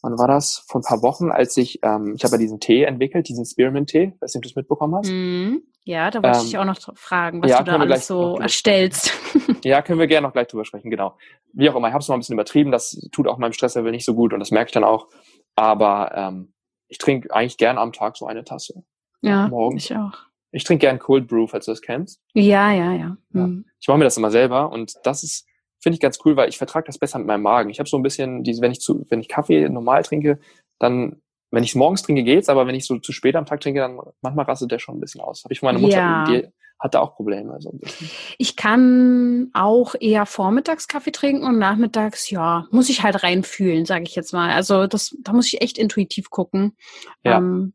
wann 0.00 0.18
war 0.18 0.28
das? 0.28 0.64
Vor 0.66 0.80
ein 0.80 0.84
paar 0.84 1.02
Wochen, 1.02 1.30
als 1.30 1.56
ich, 1.56 1.80
ähm, 1.82 2.14
ich 2.16 2.24
habe 2.24 2.36
ja 2.36 2.38
diesen 2.38 2.60
Tee 2.60 2.84
entwickelt, 2.84 3.28
diesen 3.28 3.44
Spearmint-Tee, 3.44 4.14
weiß 4.20 4.34
nicht, 4.34 4.36
ob 4.36 4.42
du 4.42 4.48
es 4.48 4.56
mitbekommen 4.56 4.94
hast. 4.94 5.10
Mhm. 5.10 5.62
Ja, 5.86 6.10
da 6.10 6.20
wollte 6.20 6.38
ich 6.38 6.42
Ähm, 6.42 6.46
dich 6.46 6.58
auch 6.58 6.64
noch 6.64 6.96
fragen, 6.96 7.42
was 7.42 7.50
ja, 7.50 7.58
du 7.58 7.64
da 7.70 7.78
alles 7.78 8.06
so 8.08 8.38
erstellst. 8.38 9.12
Ja, 9.64 9.82
können 9.82 9.98
wir 9.98 10.06
gerne 10.06 10.26
noch 10.26 10.32
gleich 10.32 10.46
drüber 10.46 10.64
sprechen, 10.64 10.90
genau. 10.90 11.16
Wie 11.52 11.68
auch 11.68 11.74
immer, 11.74 11.88
ich 11.88 11.94
habe 11.94 12.02
es 12.02 12.08
mal 12.08 12.14
ein 12.14 12.20
bisschen 12.20 12.34
übertrieben, 12.34 12.70
das 12.70 13.00
tut 13.10 13.26
auch 13.26 13.38
meinem 13.38 13.52
Stresslevel 13.52 13.90
nicht 13.90 14.04
so 14.04 14.14
gut 14.14 14.32
und 14.32 14.38
das 14.38 14.50
merke 14.52 14.68
ich 14.68 14.72
dann 14.72 14.84
auch. 14.84 15.08
Aber 15.56 16.12
ähm, 16.14 16.52
ich 16.88 16.98
trinke 16.98 17.34
eigentlich 17.34 17.56
gern 17.56 17.78
am 17.78 17.92
Tag 17.92 18.16
so 18.16 18.26
eine 18.26 18.44
Tasse. 18.44 18.84
ja, 19.22 19.48
morgens. 19.48 19.84
ich 19.84 19.96
auch. 19.96 20.12
Ich 20.52 20.62
trinke 20.64 20.86
gern 20.86 20.98
Cold 20.98 21.26
Brew, 21.26 21.46
falls 21.46 21.64
du 21.64 21.72
das 21.72 21.82
kennst. 21.82 22.20
Ja, 22.34 22.70
ja, 22.72 22.92
ja. 22.92 23.16
Ja. 23.32 23.46
Mhm. 23.46 23.64
Ich 23.80 23.88
mache 23.88 23.98
mir 23.98 24.04
das 24.04 24.16
immer 24.16 24.30
selber 24.30 24.70
und 24.70 24.94
das 25.04 25.22
ist, 25.24 25.46
finde 25.80 25.94
ich 25.94 26.00
ganz 26.00 26.18
cool, 26.24 26.36
weil 26.36 26.48
ich 26.48 26.58
vertrage 26.58 26.86
das 26.86 26.98
besser 26.98 27.18
mit 27.18 27.26
meinem 27.26 27.42
Magen. 27.42 27.70
Ich 27.70 27.78
habe 27.80 27.88
so 27.88 27.96
ein 27.96 28.02
bisschen, 28.02 28.42
diese, 28.44 28.62
wenn 28.62 28.72
ich 28.72 28.80
zu, 28.80 29.04
wenn 29.08 29.20
ich 29.20 29.28
Kaffee 29.28 29.68
normal 29.68 30.02
trinke, 30.04 30.38
dann, 30.78 31.20
wenn 31.50 31.62
ich 31.64 31.70
es 31.70 31.74
morgens 31.76 32.02
trinke, 32.02 32.22
geht's, 32.24 32.48
aber 32.48 32.66
wenn 32.66 32.74
ich 32.74 32.86
so 32.86 32.98
zu 32.98 33.12
spät 33.12 33.36
am 33.36 33.46
Tag 33.46 33.60
trinke, 33.60 33.80
dann 33.80 33.98
manchmal 34.20 34.44
rastet 34.46 34.70
der 34.70 34.78
schon 34.78 34.96
ein 34.96 35.00
bisschen 35.00 35.20
aus. 35.20 35.44
Habe 35.44 35.52
ich 35.54 35.60
von 35.60 35.68
meiner 35.68 35.78
Mutter, 35.78 35.96
Ja. 35.96 36.24
die 36.24 36.48
hatte 36.78 37.00
auch 37.00 37.14
Probleme. 37.16 37.56
So 37.60 37.70
ein 37.70 37.78
bisschen. 37.78 38.10
Ich 38.36 38.56
kann 38.56 39.50
auch 39.54 39.94
eher 39.98 40.26
vormittags 40.26 40.88
Kaffee 40.88 41.12
trinken 41.12 41.44
und 41.44 41.58
nachmittags, 41.58 42.28
ja, 42.30 42.66
muss 42.70 42.88
ich 42.90 43.02
halt 43.02 43.22
reinfühlen, 43.22 43.86
sage 43.86 44.04
ich 44.04 44.14
jetzt 44.14 44.32
mal. 44.32 44.50
Also 44.50 44.86
das, 44.86 45.16
da 45.22 45.32
muss 45.32 45.46
ich 45.46 45.62
echt 45.62 45.78
intuitiv 45.78 46.28
gucken. 46.30 46.76
Ja. 47.24 47.38
Ähm, 47.38 47.72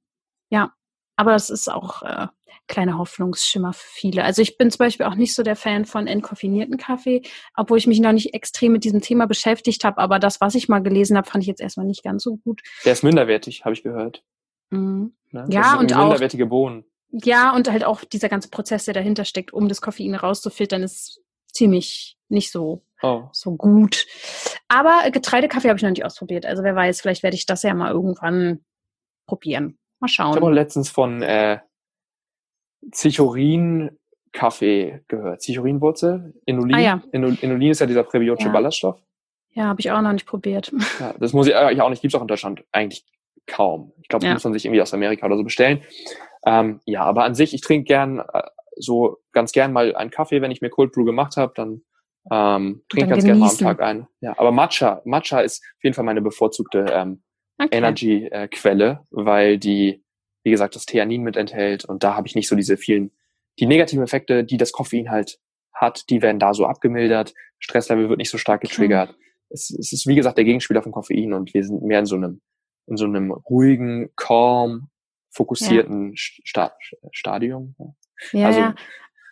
ja, 0.49 0.71
aber 1.15 1.33
es 1.35 1.49
ist 1.49 1.71
auch 1.71 2.03
äh, 2.03 2.27
kleiner 2.71 2.97
Hoffnungsschimmer 2.97 3.73
für 3.73 3.87
viele. 3.87 4.23
Also 4.23 4.41
ich 4.41 4.57
bin 4.57 4.71
zum 4.71 4.79
Beispiel 4.79 5.05
auch 5.05 5.13
nicht 5.15 5.35
so 5.35 5.43
der 5.43 5.55
Fan 5.55 5.85
von 5.85 6.07
entkoffinierten 6.07 6.77
Kaffee, 6.77 7.21
obwohl 7.55 7.77
ich 7.77 7.85
mich 7.85 7.99
noch 7.99 8.13
nicht 8.13 8.33
extrem 8.33 8.71
mit 8.71 8.83
diesem 8.83 9.01
Thema 9.01 9.27
beschäftigt 9.27 9.83
habe. 9.83 9.99
Aber 9.99 10.17
das, 10.17 10.41
was 10.41 10.55
ich 10.55 10.69
mal 10.69 10.79
gelesen 10.81 11.15
habe, 11.17 11.29
fand 11.29 11.43
ich 11.43 11.47
jetzt 11.47 11.61
erstmal 11.61 11.85
nicht 11.85 12.03
ganz 12.03 12.23
so 12.23 12.37
gut. 12.37 12.61
Der 12.85 12.93
ist 12.93 13.03
minderwertig, 13.03 13.63
habe 13.65 13.73
ich 13.73 13.83
gehört. 13.83 14.23
Mhm. 14.71 15.13
Ne? 15.31 15.45
Ja, 15.51 15.77
und 15.77 15.93
auch- 15.93 15.99
minderwertige 16.05 16.47
Bohnen. 16.47 16.85
Ja, 17.11 17.53
und 17.53 17.69
halt 17.69 17.83
auch 17.83 18.05
dieser 18.05 18.29
ganze 18.29 18.49
Prozess, 18.49 18.85
der 18.85 18.93
dahinter 18.93 19.25
steckt, 19.25 19.51
um 19.51 19.67
das 19.67 19.81
Koffein 19.81 20.15
rauszufiltern, 20.15 20.81
ist 20.81 21.21
ziemlich 21.51 22.17
nicht 22.29 22.51
so 22.51 22.85
Oh. 23.03 23.23
so 23.33 23.55
gut. 23.57 24.05
Aber 24.69 25.09
Getreidekaffee 25.11 25.67
habe 25.67 25.75
ich 25.77 25.83
noch 25.83 25.89
nicht 25.89 26.05
ausprobiert. 26.05 26.45
Also 26.45 26.63
wer 26.63 26.75
weiß, 26.75 27.01
vielleicht 27.01 27.23
werde 27.23 27.35
ich 27.35 27.45
das 27.45 27.63
ja 27.63 27.73
mal 27.73 27.91
irgendwann 27.91 28.63
probieren. 29.27 29.77
Mal 29.99 30.07
Ich 30.09 30.19
habe 30.19 30.29
auch 30.29 30.37
schauen. 30.39 30.53
letztens 30.53 30.89
von 30.89 31.21
äh, 31.21 31.59
Zichorin-Kaffee 32.91 35.01
gehört. 35.07 35.41
Zichorinwurzel, 35.41 36.33
Inulin. 36.45 36.75
Ah, 36.75 36.79
ja. 36.79 37.01
Inul 37.11 37.37
Inulin 37.41 37.71
ist 37.71 37.79
ja 37.81 37.87
dieser 37.87 38.03
präbiotische 38.03 38.47
Ja. 38.47 38.53
Ballaststoff. 38.53 38.99
Ja, 39.53 39.65
habe 39.65 39.81
ich 39.81 39.91
auch 39.91 40.01
noch 40.01 40.13
nicht 40.13 40.25
probiert. 40.25 40.71
Ja, 40.99 41.13
das 41.19 41.33
muss 41.33 41.47
ich 41.47 41.55
eigentlich 41.55 41.81
auch 41.81 41.89
nicht, 41.89 42.01
gibt's 42.01 42.15
auch 42.15 42.21
in 42.21 42.27
Deutschland 42.27 42.63
eigentlich 42.71 43.05
kaum. 43.47 43.91
Ich 44.01 44.07
glaube, 44.07 44.25
Ja. 44.25 44.33
muss 44.33 44.43
man 44.43 44.53
sich 44.53 44.65
irgendwie 44.65 44.81
aus 44.81 44.93
Amerika 44.93 45.25
oder 45.25 45.37
so 45.37 45.43
bestellen. 45.43 45.81
Ähm, 46.45 46.79
ja, 46.85 47.03
aber 47.03 47.23
an 47.25 47.35
sich, 47.35 47.53
ich 47.53 47.61
trinke 47.61 47.85
gern 47.85 48.19
äh, 48.19 48.43
so 48.77 49.17
ganz 49.31 49.51
gern 49.51 49.73
mal 49.73 49.95
einen 49.95 50.11
Kaffee, 50.11 50.41
wenn 50.41 50.51
ich 50.51 50.61
mir 50.61 50.69
Cold 50.69 50.91
Brew 50.93 51.03
gemacht 51.05 51.37
habe, 51.37 51.53
dann 51.55 51.81
ähm, 52.31 52.83
trinke 52.89 53.09
ganz 53.09 53.25
gern 53.25 53.39
mal 53.39 53.45
am 53.45 53.49
genießen. 53.49 53.67
Tag 53.67 53.81
ein. 53.81 54.07
Ja, 54.21 54.33
aber 54.37 54.51
Matcha, 54.51 55.01
Matcha 55.05 55.41
ist 55.41 55.63
auf 55.77 55.83
jeden 55.83 55.93
Fall 55.95 56.05
meine 56.05 56.21
bevorzugte 56.21 56.85
ähm, 56.91 57.21
Okay. 57.59 57.77
Energy-Quelle, 57.77 59.05
weil 59.11 59.59
die, 59.59 60.03
wie 60.43 60.51
gesagt, 60.51 60.75
das 60.75 60.85
Theanin 60.85 61.21
mit 61.23 61.37
enthält 61.37 61.85
und 61.85 62.03
da 62.03 62.15
habe 62.15 62.27
ich 62.27 62.35
nicht 62.35 62.47
so 62.47 62.55
diese 62.55 62.77
vielen, 62.77 63.11
die 63.59 63.65
negativen 63.67 64.03
Effekte, 64.03 64.43
die 64.43 64.57
das 64.57 64.71
Koffein 64.71 65.09
halt 65.11 65.39
hat, 65.73 66.09
die 66.09 66.21
werden 66.21 66.39
da 66.39 66.53
so 66.53 66.65
abgemildert, 66.65 67.33
Stresslevel 67.59 68.09
wird 68.09 68.17
nicht 68.17 68.29
so 68.29 68.37
stark 68.37 68.61
getriggert. 68.61 69.15
Es, 69.49 69.69
es 69.69 69.91
ist, 69.91 70.07
wie 70.07 70.15
gesagt, 70.15 70.37
der 70.37 70.45
Gegenspieler 70.45 70.81
von 70.81 70.91
Koffein 70.91 71.33
und 71.33 71.53
wir 71.53 71.63
sind 71.63 71.83
mehr 71.83 71.99
in 71.99 72.05
so 72.05 72.15
einem, 72.15 72.41
in 72.87 72.97
so 72.97 73.05
einem 73.05 73.31
ruhigen, 73.31 74.09
calm, 74.15 74.89
fokussierten 75.29 76.13
Sta 76.15 76.73
Stadium. 77.11 77.75
Ja, 78.31 78.47
also- 78.47 78.59
ja. 78.59 78.75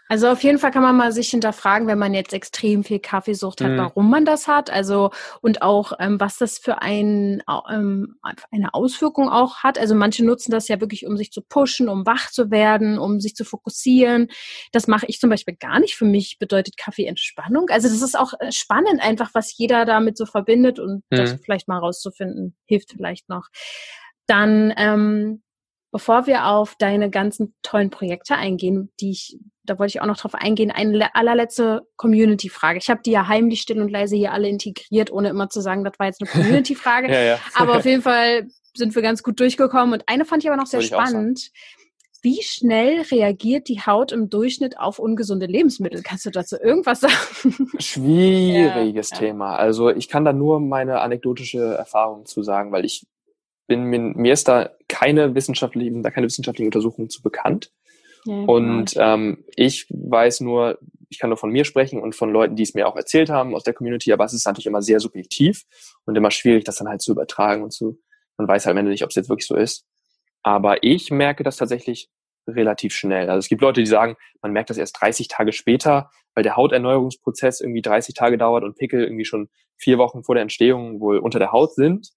Also 0.10 0.28
auf 0.28 0.42
jeden 0.42 0.58
Fall 0.58 0.72
kann 0.72 0.82
man 0.82 0.98
mal 0.98 1.12
sich 1.12 1.30
hinterfragen, 1.30 1.88
wenn 1.88 2.00
man 2.00 2.16
jetzt 2.16 2.34
extrem 2.34 2.84
viel 2.84 2.98
Kaffeesucht 2.98 3.62
hat, 3.62 3.70
mhm. 3.70 3.78
warum 3.78 4.10
man 4.10 4.26
das 4.26 4.48
hat. 4.48 4.72
Also 4.72 5.12
und 5.42 5.62
auch 5.62 5.94
ähm, 6.00 6.20
was 6.20 6.40
das 6.40 6.58
für 6.58 6.82
ein, 6.82 7.44
ähm, 7.72 8.16
eine 8.50 8.74
Auswirkung 8.74 9.30
auch 9.30 9.58
hat. 9.58 9.78
Also 9.78 9.94
manche 9.94 10.26
nutzen 10.26 10.52
das 10.52 10.68
ja 10.68 10.82
wirklich, 10.82 11.06
um 11.06 11.16
sich 11.16 11.32
zu 11.32 11.44
pushen, 11.44 11.90
um 11.90 12.08
wach 12.08 12.32
zu 12.32 12.50
werden, 12.50 12.98
um 12.98 13.20
sich 13.20 13.36
zu 13.36 13.46
fokussieren. 13.46 14.30
Das 14.72 14.88
mache 14.88 15.06
ich 15.06 15.20
zum 15.20 15.30
Beispiel 15.30 15.56
gar 15.56 15.80
nicht. 15.80 15.96
Für 15.96 16.06
mich 16.06 16.40
bedeutet 16.40 16.76
Kaffee 16.76 17.06
Entspannung. 17.06 17.70
Also 17.70 17.88
das 17.88 18.02
ist 18.02 18.18
auch 18.18 18.34
äh, 18.40 18.52
spannend 18.52 19.04
einfach, 19.04 19.30
was 19.34 19.56
jeder 19.56 19.86
damit 19.86 20.18
so 20.18 20.26
verbindet 20.26 20.80
und 20.80 21.04
mhm. 21.12 21.18
das 21.18 21.34
vielleicht 21.34 21.68
mal 21.68 21.78
rauszufinden, 21.78 22.58
hilft 22.66 22.94
vielleicht 22.94 23.30
noch. 23.30 23.50
Dann 24.26 24.74
ähm, 24.76 25.44
Bevor 25.92 26.28
wir 26.28 26.46
auf 26.46 26.76
deine 26.78 27.10
ganzen 27.10 27.56
tollen 27.64 27.90
Projekte 27.90 28.36
eingehen, 28.36 28.92
die 29.00 29.12
ich, 29.12 29.40
da 29.64 29.80
wollte 29.80 29.92
ich 29.92 30.02
auch 30.02 30.06
noch 30.06 30.18
drauf 30.18 30.36
eingehen, 30.36 30.70
eine 30.70 31.16
allerletzte 31.16 31.82
Community-Frage. 31.96 32.78
Ich 32.78 32.90
habe 32.90 33.02
die 33.04 33.12
ja 33.12 33.28
heimlich 33.28 33.62
still 33.62 33.82
und 33.82 33.90
leise 33.90 34.16
hier 34.16 34.32
alle 34.32 34.48
integriert, 34.48 35.12
ohne 35.12 35.30
immer 35.30 35.50
zu 35.50 35.62
sagen, 35.62 35.84
das 35.84 35.98
war 35.98 36.06
jetzt 36.06 36.22
eine 36.22 36.30
Community-Frage. 36.44 37.12
ja, 37.12 37.22
ja. 37.22 37.40
aber 37.56 37.78
auf 37.78 37.86
jeden 37.86 38.02
Fall 38.04 38.48
sind 38.76 38.94
wir 38.94 39.02
ganz 39.02 39.24
gut 39.24 39.40
durchgekommen. 39.40 39.94
Und 39.94 40.04
eine 40.08 40.26
fand 40.26 40.44
ich 40.44 40.50
aber 40.50 40.58
noch 40.58 40.68
sehr 40.68 40.82
spannend. 40.82 41.52
Wie 42.22 42.44
schnell 42.44 43.02
reagiert 43.02 43.70
die 43.70 43.80
Haut 43.80 44.12
im 44.12 44.30
Durchschnitt 44.30 44.78
auf 44.78 45.00
ungesunde 45.00 45.46
Lebensmittel? 45.46 46.04
Kannst 46.04 46.26
du 46.26 46.32
dazu 46.32 46.58
irgendwas 46.58 47.00
sagen? 47.00 47.70
Schwieriges 47.80 49.12
ja, 49.12 49.18
Thema. 49.18 49.56
Also 49.56 49.90
ich 49.90 50.10
kann 50.10 50.26
da 50.26 50.34
nur 50.34 50.60
meine 50.60 51.00
anekdotische 51.00 51.76
Erfahrung 51.76 52.26
zu 52.26 52.44
sagen, 52.44 52.74
weil 52.74 52.84
ich 52.84 53.08
bin 53.70 53.84
mir, 53.86 54.00
mir 54.00 54.34
ist 54.34 54.50
da 54.50 54.72
keine 54.90 55.36
wissenschaftlichen, 55.36 56.04
da 56.04 56.12
keine 56.12 56.28
wissenschaftlichen 56.28 56.68
Untersuchungen 56.68 57.10
zu 57.10 57.22
bekannt. 57.22 57.72
Ja, 58.26 58.34
und 58.34 58.94
genau. 58.94 59.14
ähm, 59.14 59.46
ich 59.56 59.88
weiß 59.90 60.42
nur, 60.42 60.80
ich 61.10 61.20
kann 61.20 61.30
nur 61.30 61.38
von 61.38 61.52
mir 61.52 61.64
sprechen 61.64 62.02
und 62.02 62.16
von 62.16 62.32
Leuten, 62.32 62.58
die 62.58 62.64
es 62.64 62.74
mir 62.74 62.88
auch 62.88 62.98
erzählt 62.98 63.30
haben 63.30 63.56
aus 63.56 63.64
der 63.64 63.74
Community, 63.74 64.12
aber 64.12 64.26
es 64.26 64.34
ist 64.34 64.46
natürlich 64.46 64.66
immer 64.66 64.82
sehr 64.82 65.00
subjektiv 65.00 65.64
und 66.06 66.18
immer 66.18 66.32
schwierig, 66.32 66.66
das 66.66 66.78
dann 66.78 66.90
halt 66.90 67.02
zu 67.02 67.14
übertragen 67.14 67.64
und 67.64 67.72
zu, 67.72 68.00
man 68.38 68.48
weiß 68.48 68.66
halt 68.66 68.74
am 68.74 68.80
Ende 68.80 68.92
nicht, 68.92 69.04
ob 69.04 69.10
es 69.10 69.16
jetzt 69.16 69.30
wirklich 69.30 69.48
so 69.48 69.56
ist. 69.56 69.86
Aber 70.44 70.84
ich 70.84 71.12
merke 71.12 71.44
das 71.44 71.58
tatsächlich 71.58 72.10
relativ 72.48 72.94
schnell. 72.94 73.30
Also 73.30 73.40
es 73.40 73.50
gibt 73.50 73.62
Leute, 73.62 73.82
die 73.82 73.88
sagen, 73.88 74.16
man 74.42 74.52
merkt 74.52 74.70
das 74.70 74.78
erst 74.78 75.00
30 75.00 75.28
Tage 75.28 75.54
später, 75.54 76.10
weil 76.34 76.44
der 76.44 76.56
Hauterneuerungsprozess 76.56 77.62
irgendwie 77.62 77.82
30 77.82 78.16
Tage 78.16 78.38
dauert 78.38 78.64
und 78.64 78.78
Pickel 78.78 79.04
irgendwie 79.04 79.26
schon 79.26 79.50
vier 79.78 79.98
Wochen 79.98 80.24
vor 80.24 80.36
der 80.36 80.42
Entstehung 80.42 81.00
wohl 81.00 81.20
unter 81.20 81.40
der 81.40 81.52
Haut 81.52 81.74
sind. 81.74 82.10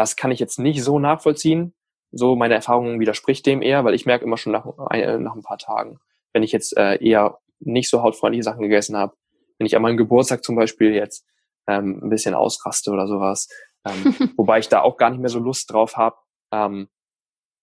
Das 0.00 0.16
kann 0.16 0.30
ich 0.30 0.40
jetzt 0.40 0.58
nicht 0.58 0.82
so 0.82 0.98
nachvollziehen. 0.98 1.74
So 2.10 2.34
meine 2.34 2.54
Erfahrung 2.54 3.00
widerspricht 3.00 3.44
dem 3.44 3.60
eher, 3.60 3.84
weil 3.84 3.92
ich 3.92 4.06
merke 4.06 4.24
immer 4.24 4.38
schon 4.38 4.50
nach, 4.50 4.66
äh, 4.92 5.18
nach 5.18 5.34
ein 5.34 5.42
paar 5.42 5.58
Tagen, 5.58 5.98
wenn 6.32 6.42
ich 6.42 6.52
jetzt 6.52 6.74
äh, 6.78 6.96
eher 7.04 7.38
nicht 7.58 7.90
so 7.90 8.02
hautfreundliche 8.02 8.42
Sachen 8.42 8.62
gegessen 8.62 8.96
habe, 8.96 9.14
wenn 9.58 9.66
ich 9.66 9.76
an 9.76 9.82
meinem 9.82 9.98
Geburtstag 9.98 10.42
zum 10.42 10.56
Beispiel 10.56 10.94
jetzt 10.94 11.26
ähm, 11.66 12.00
ein 12.02 12.08
bisschen 12.08 12.34
ausraste 12.34 12.90
oder 12.90 13.06
sowas, 13.06 13.48
ähm, 13.86 14.14
wobei 14.38 14.58
ich 14.60 14.70
da 14.70 14.80
auch 14.80 14.96
gar 14.96 15.10
nicht 15.10 15.20
mehr 15.20 15.28
so 15.28 15.38
Lust 15.38 15.70
drauf 15.70 15.98
habe. 15.98 16.16
Ähm, 16.50 16.88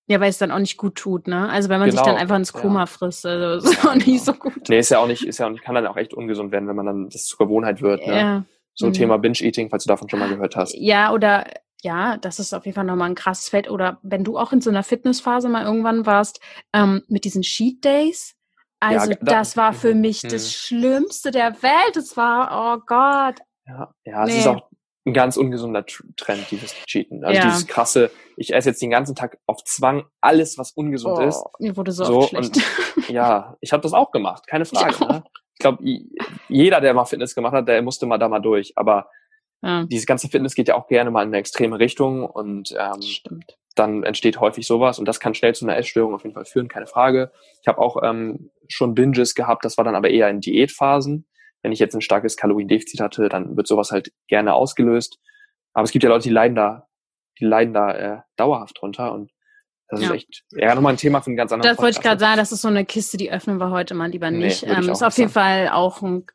ja, 0.06 0.20
weil 0.20 0.30
es 0.30 0.38
dann 0.38 0.52
auch 0.52 0.60
nicht 0.60 0.78
gut 0.78 0.94
tut, 0.94 1.28
ne? 1.28 1.50
Also 1.50 1.70
wenn 1.70 1.80
man 1.80 1.90
genau, 1.90 2.04
sich 2.04 2.06
dann 2.06 2.14
genau, 2.14 2.22
einfach 2.22 2.36
ins 2.36 2.54
Koma 2.54 2.82
ja. 2.82 2.86
frisst, 2.86 3.26
also 3.26 3.68
ist 3.68 3.84
auch 3.84 3.96
nicht 3.96 4.06
genau. 4.06 4.20
so 4.20 4.34
gut. 4.34 4.70
Nee, 4.70 4.78
ist 4.78 4.92
ja 4.92 5.00
auch 5.00 5.08
nicht, 5.08 5.26
ist 5.26 5.40
ja 5.40 5.52
kann 5.56 5.74
dann 5.74 5.88
auch 5.88 5.98
echt 5.98 6.14
ungesund 6.14 6.52
werden, 6.52 6.70
wenn 6.70 6.76
man 6.76 6.86
dann 6.86 7.10
das 7.10 7.26
zur 7.26 7.40
Gewohnheit 7.40 7.82
wird, 7.82 8.06
ne? 8.06 8.16
Ja. 8.16 8.46
So 8.76 8.86
mhm. 8.86 8.94
Thema 8.94 9.18
Binge-Eating, 9.18 9.72
falls 9.72 9.86
du 9.86 9.88
davon 9.88 10.08
schon 10.08 10.20
mal 10.20 10.30
gehört 10.30 10.56
hast. 10.56 10.76
Ja, 10.78 11.12
oder 11.12 11.48
ja, 11.88 12.18
das 12.18 12.38
ist 12.40 12.54
auf 12.54 12.66
jeden 12.66 12.76
Fall 12.76 12.84
nochmal 12.84 13.10
ein 13.10 13.16
krasses 13.16 13.48
Feld. 13.48 13.70
Oder 13.70 13.98
wenn 14.04 14.26
du 14.26 14.38
auch 14.38 14.52
in 14.52 14.60
so 14.60 14.70
einer 14.70 14.84
Fitnessphase 14.84 15.48
mal 15.48 15.64
irgendwann 15.64 16.06
warst, 16.06 16.42
ähm, 16.74 17.02
mit 17.08 17.24
diesen 17.24 17.44
Cheat 17.44 17.84
Days. 17.84 18.36
Also 18.82 19.10
ja, 19.10 19.18
da, 19.22 19.32
das 19.38 19.56
war 19.56 19.72
für 19.72 19.96
mich 19.96 20.24
mh. 20.24 20.30
das 20.30 20.54
Schlimmste 20.54 21.32
der 21.32 21.64
Welt. 21.64 21.96
Das 21.96 22.18
war, 22.18 22.50
oh 22.52 22.84
Gott. 22.86 23.40
Ja, 23.66 23.94
ja, 24.04 24.26
nee. 24.26 24.34
es 24.34 24.40
ist 24.40 24.48
auch 24.48 24.70
ein 25.06 25.14
ganz 25.14 25.38
ungesunder 25.38 25.86
Trend, 25.86 26.52
dieses 26.52 26.74
Cheaten. 26.86 27.24
Also 27.24 27.40
ja. 27.40 27.46
dieses 27.46 27.66
krasse, 27.68 28.12
ich 28.36 28.54
esse 28.54 28.70
jetzt 28.70 28.82
den 28.82 28.90
ganzen 28.90 29.16
Tag 29.16 29.38
auf 29.46 29.64
Zwang 29.64 30.04
alles, 30.20 30.58
was 30.58 30.72
ungesund 30.72 31.20
oh, 31.20 31.22
ist. 31.22 31.42
Mir 31.60 31.78
wurde 31.78 31.94
so, 31.94 32.04
so 32.04 32.22
schlecht. 32.24 32.58
Und, 32.98 33.10
ja, 33.10 33.56
ich 33.62 33.72
habe 33.72 33.82
das 33.82 33.94
auch 33.94 34.12
gemacht, 34.12 34.46
keine 34.46 34.66
Frage. 34.66 34.92
Ich, 34.92 35.00
ne? 35.00 35.24
ich 35.54 35.60
glaube, 35.60 35.84
jeder, 36.50 36.82
der 36.82 36.94
mal 36.94 37.06
Fitness 37.06 37.34
gemacht 37.34 37.54
hat, 37.54 37.70
der 37.70 37.82
musste 37.82 38.06
mal 38.06 38.18
da 38.18 38.28
mal 38.28 38.42
durch. 38.42 38.74
Aber 38.76 39.10
ja. 39.64 39.86
Diese 39.86 40.06
ganze 40.06 40.30
Fitness 40.30 40.56
geht 40.56 40.68
ja 40.68 40.76
auch 40.76 40.88
gerne 40.88 41.12
mal 41.12 41.24
in 41.24 41.30
eine 41.30 41.38
extreme 41.38 41.80
Richtung 41.80 42.26
und 42.26 42.76
ähm, 42.78 43.44
dann 43.76 44.04
entsteht 44.04 44.40
häufig 44.40 44.68
sowas 44.68 45.00
und 45.00 45.06
das 45.06 45.20
kann 45.20 45.34
schnell 45.34 45.56
zu 45.56 45.66
einer 45.66 45.78
Essstörung 45.78 46.14
auf 46.14 46.24
jeden 46.24 46.36
Fall 46.36 46.46
führen, 46.46 46.68
keine 46.68 46.88
Frage. 46.88 47.32
Ich 47.62 47.68
habe 47.68 47.80
auch 47.80 48.02
ähm, 48.04 48.52
schon 48.68 48.94
Binges 48.94 49.36
gehabt, 49.36 49.66
das 49.66 49.78
war 49.78 49.84
dann 49.84 49.96
aber 49.96 50.10
eher 50.10 50.30
in 50.30 50.42
Diätphasen. 50.42 51.26
Wenn 51.64 51.72
ich 51.72 51.80
jetzt 51.80 51.96
ein 51.96 52.02
starkes 52.02 52.38
Kaloriendefizit 52.38 53.00
hatte, 53.00 53.30
dann 53.30 53.58
wird 53.58 53.68
sowas 53.68 53.92
halt 53.92 54.12
gerne 54.28 54.54
ausgelöst. 54.54 55.20
Aber 55.74 55.84
es 55.84 55.92
gibt 55.92 56.04
ja 56.04 56.10
Leute, 56.10 56.24
die 56.24 56.34
leiden 56.34 56.56
da, 56.56 56.88
die 57.40 57.46
leiden 57.46 57.74
da 57.74 57.92
äh, 57.94 58.22
dauerhaft 58.36 58.80
drunter 58.80 59.12
und 59.14 59.32
das 59.90 60.02
ja. 60.02 60.08
ist 60.08 60.16
echt 60.16 60.44
ja 60.52 60.76
nochmal 60.76 60.94
ein 60.94 60.98
Thema 60.98 61.22
für 61.22 61.28
einen 61.28 61.38
ganz 61.38 61.52
anderen 61.52 61.74
Das 61.74 61.82
wollte 61.82 61.98
ich 61.98 62.04
gerade 62.04 62.20
sagen, 62.20 62.38
das 62.38 62.52
ist 62.52 62.62
so 62.62 62.68
eine 62.68 62.86
Kiste, 62.86 63.18
die 63.18 63.32
öffnen 63.32 63.58
wir 63.58 63.72
heute 63.72 63.94
mal 63.94 64.10
lieber 64.10 64.32
nicht. 64.32 64.66
Nee, 64.66 64.74
ähm, 64.74 64.90
ist 64.90 65.02
auf 65.02 65.18
jeden 65.18 65.30
Fall 65.30 65.70
auch 65.70 66.02
ein 66.02 66.26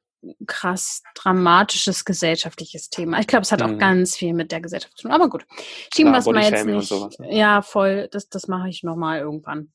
krass 0.46 1.02
dramatisches 1.14 2.04
gesellschaftliches 2.04 2.90
Thema. 2.90 3.20
Ich 3.20 3.26
glaube, 3.26 3.42
es 3.42 3.52
hat 3.52 3.60
mhm. 3.60 3.74
auch 3.74 3.78
ganz 3.78 4.16
viel 4.16 4.34
mit 4.34 4.52
der 4.52 4.60
Gesellschaft 4.60 4.96
zu 4.96 5.02
tun. 5.02 5.12
Aber 5.12 5.28
gut, 5.28 5.46
schieben 5.94 6.12
wir 6.12 6.18
es 6.18 6.26
mal 6.26 6.42
jetzt 6.42 6.64
nicht. 6.64 6.88
Sowas, 6.88 7.16
ja. 7.18 7.30
ja, 7.30 7.62
voll. 7.62 8.08
Das, 8.10 8.28
das 8.28 8.48
mache 8.48 8.68
ich 8.68 8.82
nochmal 8.82 9.20
irgendwann. 9.20 9.72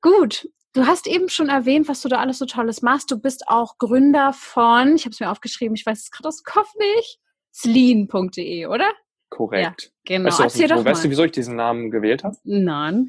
Gut. 0.00 0.48
Du 0.72 0.86
hast 0.86 1.06
eben 1.06 1.30
schon 1.30 1.48
erwähnt, 1.48 1.88
was 1.88 2.02
du 2.02 2.08
da 2.10 2.18
alles 2.18 2.38
so 2.38 2.44
Tolles 2.44 2.82
machst. 2.82 3.10
Du 3.10 3.18
bist 3.18 3.48
auch 3.48 3.78
Gründer 3.78 4.34
von, 4.34 4.94
ich 4.94 5.06
habe 5.06 5.12
es 5.12 5.20
mir 5.20 5.30
aufgeschrieben, 5.30 5.74
ich 5.74 5.86
weiß 5.86 6.02
es 6.02 6.10
gerade 6.10 6.28
aus 6.28 6.42
dem 6.42 6.52
Kopf 6.52 6.68
nicht, 6.78 7.18
sleen.de, 7.50 8.66
oder? 8.66 8.92
Korrekt. 9.30 9.82
Ja, 9.82 9.90
genau. 10.04 10.28
Weißt 10.28 10.38
du, 10.38 10.42
Erzähl 10.42 10.68
doch 10.68 10.84
weißt 10.84 11.04
du, 11.04 11.10
wieso 11.10 11.24
ich 11.24 11.32
diesen 11.32 11.56
Namen 11.56 11.90
gewählt 11.90 12.24
habe? 12.24 12.36
Nein. 12.44 13.08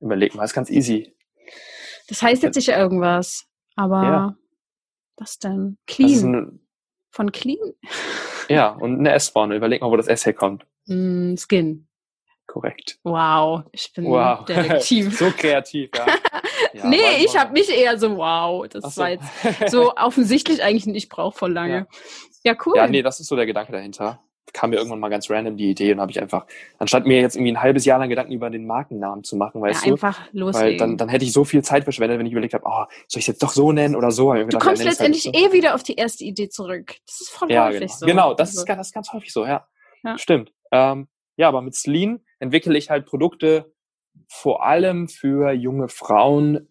Überleg 0.00 0.36
mal, 0.36 0.44
ist 0.44 0.54
ganz 0.54 0.70
easy. 0.70 1.12
Das 2.08 2.22
heißt 2.22 2.44
jetzt 2.44 2.54
sicher 2.54 2.78
irgendwas, 2.78 3.46
aber 3.74 4.02
ja. 4.02 4.36
Was 5.16 5.38
denn? 5.38 5.78
Clean. 5.86 6.34
Eine, 6.34 6.58
Von 7.10 7.32
Clean? 7.32 7.74
Ja, 8.48 8.68
und 8.80 8.98
eine 8.98 9.12
S-Vorne. 9.12 9.56
Überleg 9.56 9.82
mal, 9.82 9.90
wo 9.90 9.96
das 9.96 10.08
S 10.08 10.26
herkommt. 10.26 10.66
Mm, 10.86 11.36
Skin. 11.36 11.88
Korrekt. 12.46 12.98
Wow, 13.02 13.62
ich 13.72 13.92
bin 13.94 14.04
wow. 14.06 14.44
Detektiv. 14.44 15.18
so 15.18 15.30
kreativ, 15.30 15.90
ja. 15.94 16.06
ja 16.74 16.86
nee, 16.86 17.24
ich 17.24 17.36
habe 17.38 17.52
mich 17.52 17.70
eher 17.70 17.98
so, 17.98 18.16
wow, 18.16 18.66
das 18.68 18.94
so. 18.94 19.00
war 19.00 19.10
jetzt 19.10 19.26
so 19.68 19.94
offensichtlich 19.96 20.62
eigentlich 20.62 20.86
nicht, 20.86 21.04
ich 21.04 21.08
brauche 21.08 21.38
voll 21.38 21.52
lange. 21.52 21.86
Ja. 22.42 22.52
ja, 22.52 22.58
cool. 22.66 22.76
Ja, 22.76 22.86
nee, 22.88 23.02
das 23.02 23.20
ist 23.20 23.28
so 23.28 23.36
der 23.36 23.46
Gedanke 23.46 23.72
dahinter 23.72 24.20
kam 24.52 24.70
mir 24.70 24.76
irgendwann 24.76 25.00
mal 25.00 25.08
ganz 25.08 25.30
random 25.30 25.56
die 25.56 25.70
Idee 25.70 25.92
und 25.92 26.00
habe 26.00 26.10
ich 26.10 26.20
einfach, 26.20 26.46
anstatt 26.78 27.06
mir 27.06 27.20
jetzt 27.20 27.36
irgendwie 27.36 27.52
ein 27.52 27.62
halbes 27.62 27.84
Jahr 27.84 27.98
lang 27.98 28.08
Gedanken 28.08 28.32
über 28.32 28.50
den 28.50 28.66
Markennamen 28.66 29.24
zu 29.24 29.36
machen, 29.36 29.62
weißt 29.62 29.82
ja, 29.82 29.88
du? 29.88 29.94
einfach 29.94 30.20
loslegen. 30.32 30.70
Weil 30.70 30.76
dann, 30.76 30.96
dann 30.96 31.08
hätte 31.08 31.24
ich 31.24 31.32
so 31.32 31.44
viel 31.44 31.62
Zeit 31.62 31.84
verschwendet, 31.84 32.18
wenn 32.18 32.26
ich 32.26 32.32
überlegt 32.32 32.54
habe, 32.54 32.64
oh, 32.66 32.84
soll 33.08 33.20
ich 33.20 33.22
es 33.22 33.26
jetzt 33.28 33.42
doch 33.42 33.52
so 33.52 33.72
nennen 33.72 33.94
oder 33.94 34.10
so? 34.10 34.32
Du 34.32 34.44
gedacht, 34.46 34.62
kommst 34.62 34.82
halt 34.82 34.90
letztendlich 34.90 35.24
halt 35.26 35.36
so. 35.36 35.48
eh 35.48 35.52
wieder 35.52 35.74
auf 35.74 35.82
die 35.82 35.94
erste 35.94 36.24
Idee 36.24 36.48
zurück. 36.48 36.96
Das 37.06 37.20
ist 37.20 37.30
voll 37.30 37.50
ja, 37.50 37.66
häufig 37.66 37.80
genau. 37.80 37.92
so. 37.92 38.06
Genau, 38.06 38.34
das, 38.34 38.50
also. 38.50 38.60
ist, 38.62 38.68
das 38.68 38.86
ist 38.88 38.94
ganz 38.94 39.12
häufig 39.12 39.32
so, 39.32 39.46
ja. 39.46 39.66
ja. 40.02 40.18
Stimmt. 40.18 40.52
Ähm, 40.70 41.08
ja, 41.36 41.48
aber 41.48 41.62
mit 41.62 41.74
Sleen 41.74 42.24
entwickle 42.38 42.76
ich 42.76 42.90
halt 42.90 43.06
Produkte 43.06 43.72
vor 44.28 44.66
allem 44.66 45.08
für 45.08 45.52
junge 45.52 45.88
Frauen, 45.88 46.68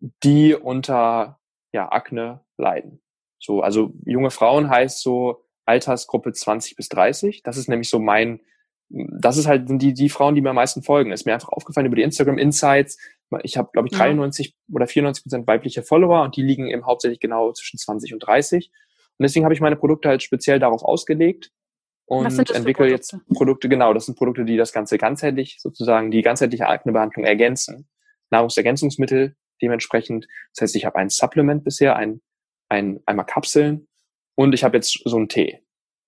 die 0.00 0.54
unter 0.54 1.38
ja, 1.72 1.90
Akne 1.90 2.40
leiden. 2.56 3.00
So, 3.38 3.60
also 3.60 3.92
junge 4.04 4.30
Frauen 4.30 4.70
heißt 4.70 5.02
so 5.02 5.44
Altersgruppe 5.64 6.32
20 6.32 6.76
bis 6.76 6.88
30. 6.88 7.42
Das 7.42 7.56
ist 7.56 7.68
nämlich 7.68 7.88
so 7.88 7.98
mein, 7.98 8.40
das 8.88 9.36
ist 9.36 9.46
halt 9.46 9.64
die, 9.68 9.94
die 9.94 10.08
Frauen, 10.08 10.34
die 10.34 10.40
mir 10.40 10.50
am 10.50 10.56
meisten 10.56 10.82
folgen. 10.82 11.12
Ist 11.12 11.26
mir 11.26 11.34
einfach 11.34 11.48
aufgefallen 11.48 11.86
über 11.86 11.96
die 11.96 12.02
Instagram 12.02 12.38
Insights. 12.38 12.98
Ich 13.42 13.56
habe, 13.56 13.70
glaube 13.72 13.88
ich, 13.88 13.94
93 13.96 14.48
ja. 14.48 14.52
oder 14.74 14.86
94 14.86 15.24
Prozent 15.24 15.46
weibliche 15.46 15.82
Follower 15.82 16.22
und 16.22 16.36
die 16.36 16.42
liegen 16.42 16.68
eben 16.68 16.84
hauptsächlich 16.84 17.20
genau 17.20 17.52
zwischen 17.52 17.78
20 17.78 18.12
und 18.12 18.20
30. 18.20 18.70
Und 19.18 19.22
deswegen 19.22 19.44
habe 19.44 19.54
ich 19.54 19.60
meine 19.60 19.76
Produkte 19.76 20.08
halt 20.08 20.22
speziell 20.22 20.58
darauf 20.58 20.82
ausgelegt 20.82 21.50
und 22.06 22.26
entwickle 22.50 22.90
jetzt 22.90 23.16
Produkte, 23.34 23.68
genau, 23.68 23.94
das 23.94 24.06
sind 24.06 24.18
Produkte, 24.18 24.44
die 24.44 24.56
das 24.56 24.72
Ganze 24.72 24.98
ganzheitlich 24.98 25.56
sozusagen, 25.60 26.10
die 26.10 26.22
ganzheitliche 26.22 26.66
Aknebehandlung 26.66 27.24
ergänzen. 27.24 27.88
Nahrungsergänzungsmittel 28.30 29.36
dementsprechend. 29.62 30.26
Das 30.54 30.62
heißt, 30.62 30.76
ich 30.76 30.84
habe 30.84 30.96
ein 30.96 31.08
Supplement 31.08 31.64
bisher, 31.64 31.96
ein, 31.96 32.20
ein, 32.68 33.00
einmal 33.06 33.26
Kapseln 33.26 33.88
und 34.34 34.54
ich 34.54 34.64
habe 34.64 34.76
jetzt 34.76 35.00
so 35.04 35.16
einen 35.16 35.28
Tee. 35.28 35.60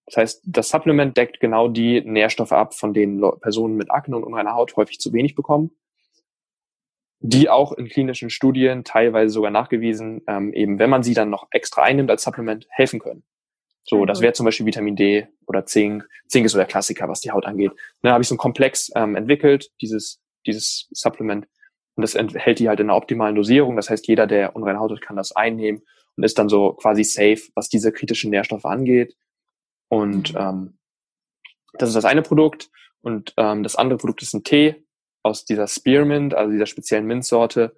Das 0.06 0.16
heißt, 0.16 0.42
das 0.46 0.68
Supplement 0.68 1.16
deckt 1.16 1.40
genau 1.40 1.68
die 1.68 2.02
Nährstoffe 2.02 2.52
ab, 2.52 2.74
von 2.74 2.92
denen 2.92 3.22
Personen 3.40 3.76
mit 3.76 3.90
Akne 3.90 4.16
und 4.16 4.24
unreiner 4.24 4.54
Haut 4.54 4.76
häufig 4.76 4.98
zu 4.98 5.12
wenig 5.12 5.34
bekommen, 5.34 5.70
die 7.20 7.48
auch 7.48 7.72
in 7.72 7.88
klinischen 7.88 8.28
Studien 8.28 8.84
teilweise 8.84 9.32
sogar 9.32 9.50
nachgewiesen, 9.50 10.22
ähm, 10.26 10.52
eben 10.52 10.78
wenn 10.78 10.90
man 10.90 11.02
sie 11.02 11.14
dann 11.14 11.30
noch 11.30 11.48
extra 11.50 11.82
einnimmt 11.82 12.10
als 12.10 12.22
Supplement, 12.22 12.66
helfen 12.68 13.00
können. 13.00 13.24
So, 13.84 14.04
das 14.04 14.20
wäre 14.20 14.32
zum 14.32 14.44
Beispiel 14.44 14.66
Vitamin 14.66 14.96
D 14.96 15.26
oder 15.46 15.66
Zink. 15.66 16.06
Zink 16.28 16.46
ist 16.46 16.52
so 16.52 16.58
der 16.58 16.66
Klassiker, 16.66 17.08
was 17.08 17.20
die 17.20 17.30
Haut 17.30 17.44
angeht. 17.46 17.72
Da 18.02 18.12
habe 18.12 18.22
ich 18.22 18.28
so 18.28 18.34
einen 18.34 18.38
Komplex 18.38 18.90
ähm, 18.94 19.14
entwickelt, 19.14 19.70
dieses, 19.80 20.22
dieses 20.46 20.88
Supplement, 20.90 21.46
Und 21.94 22.02
das 22.02 22.14
enthält 22.14 22.58
die 22.58 22.68
halt 22.68 22.80
in 22.80 22.88
einer 22.88 22.96
optimalen 22.96 23.34
Dosierung. 23.34 23.76
Das 23.76 23.90
heißt, 23.90 24.06
jeder, 24.06 24.26
der 24.26 24.56
unreine 24.56 24.78
Haut 24.78 24.90
hat, 24.90 25.02
kann 25.02 25.16
das 25.16 25.32
einnehmen 25.32 25.82
und 26.16 26.24
ist 26.24 26.38
dann 26.38 26.48
so 26.48 26.72
quasi 26.74 27.04
safe, 27.04 27.42
was 27.54 27.68
diese 27.68 27.92
kritischen 27.92 28.30
Nährstoffe 28.30 28.64
angeht. 28.64 29.16
Und 29.88 30.34
mhm. 30.34 30.40
ähm, 30.40 30.78
das 31.74 31.88
ist 31.88 31.96
das 31.96 32.04
eine 32.04 32.22
Produkt. 32.22 32.70
Und 33.00 33.34
ähm, 33.36 33.62
das 33.62 33.76
andere 33.76 33.98
Produkt 33.98 34.22
ist 34.22 34.34
ein 34.34 34.44
Tee 34.44 34.84
aus 35.22 35.44
dieser 35.44 35.66
Spearmint, 35.66 36.34
also 36.34 36.52
dieser 36.52 36.66
speziellen 36.66 37.06
Minzsorte, 37.06 37.76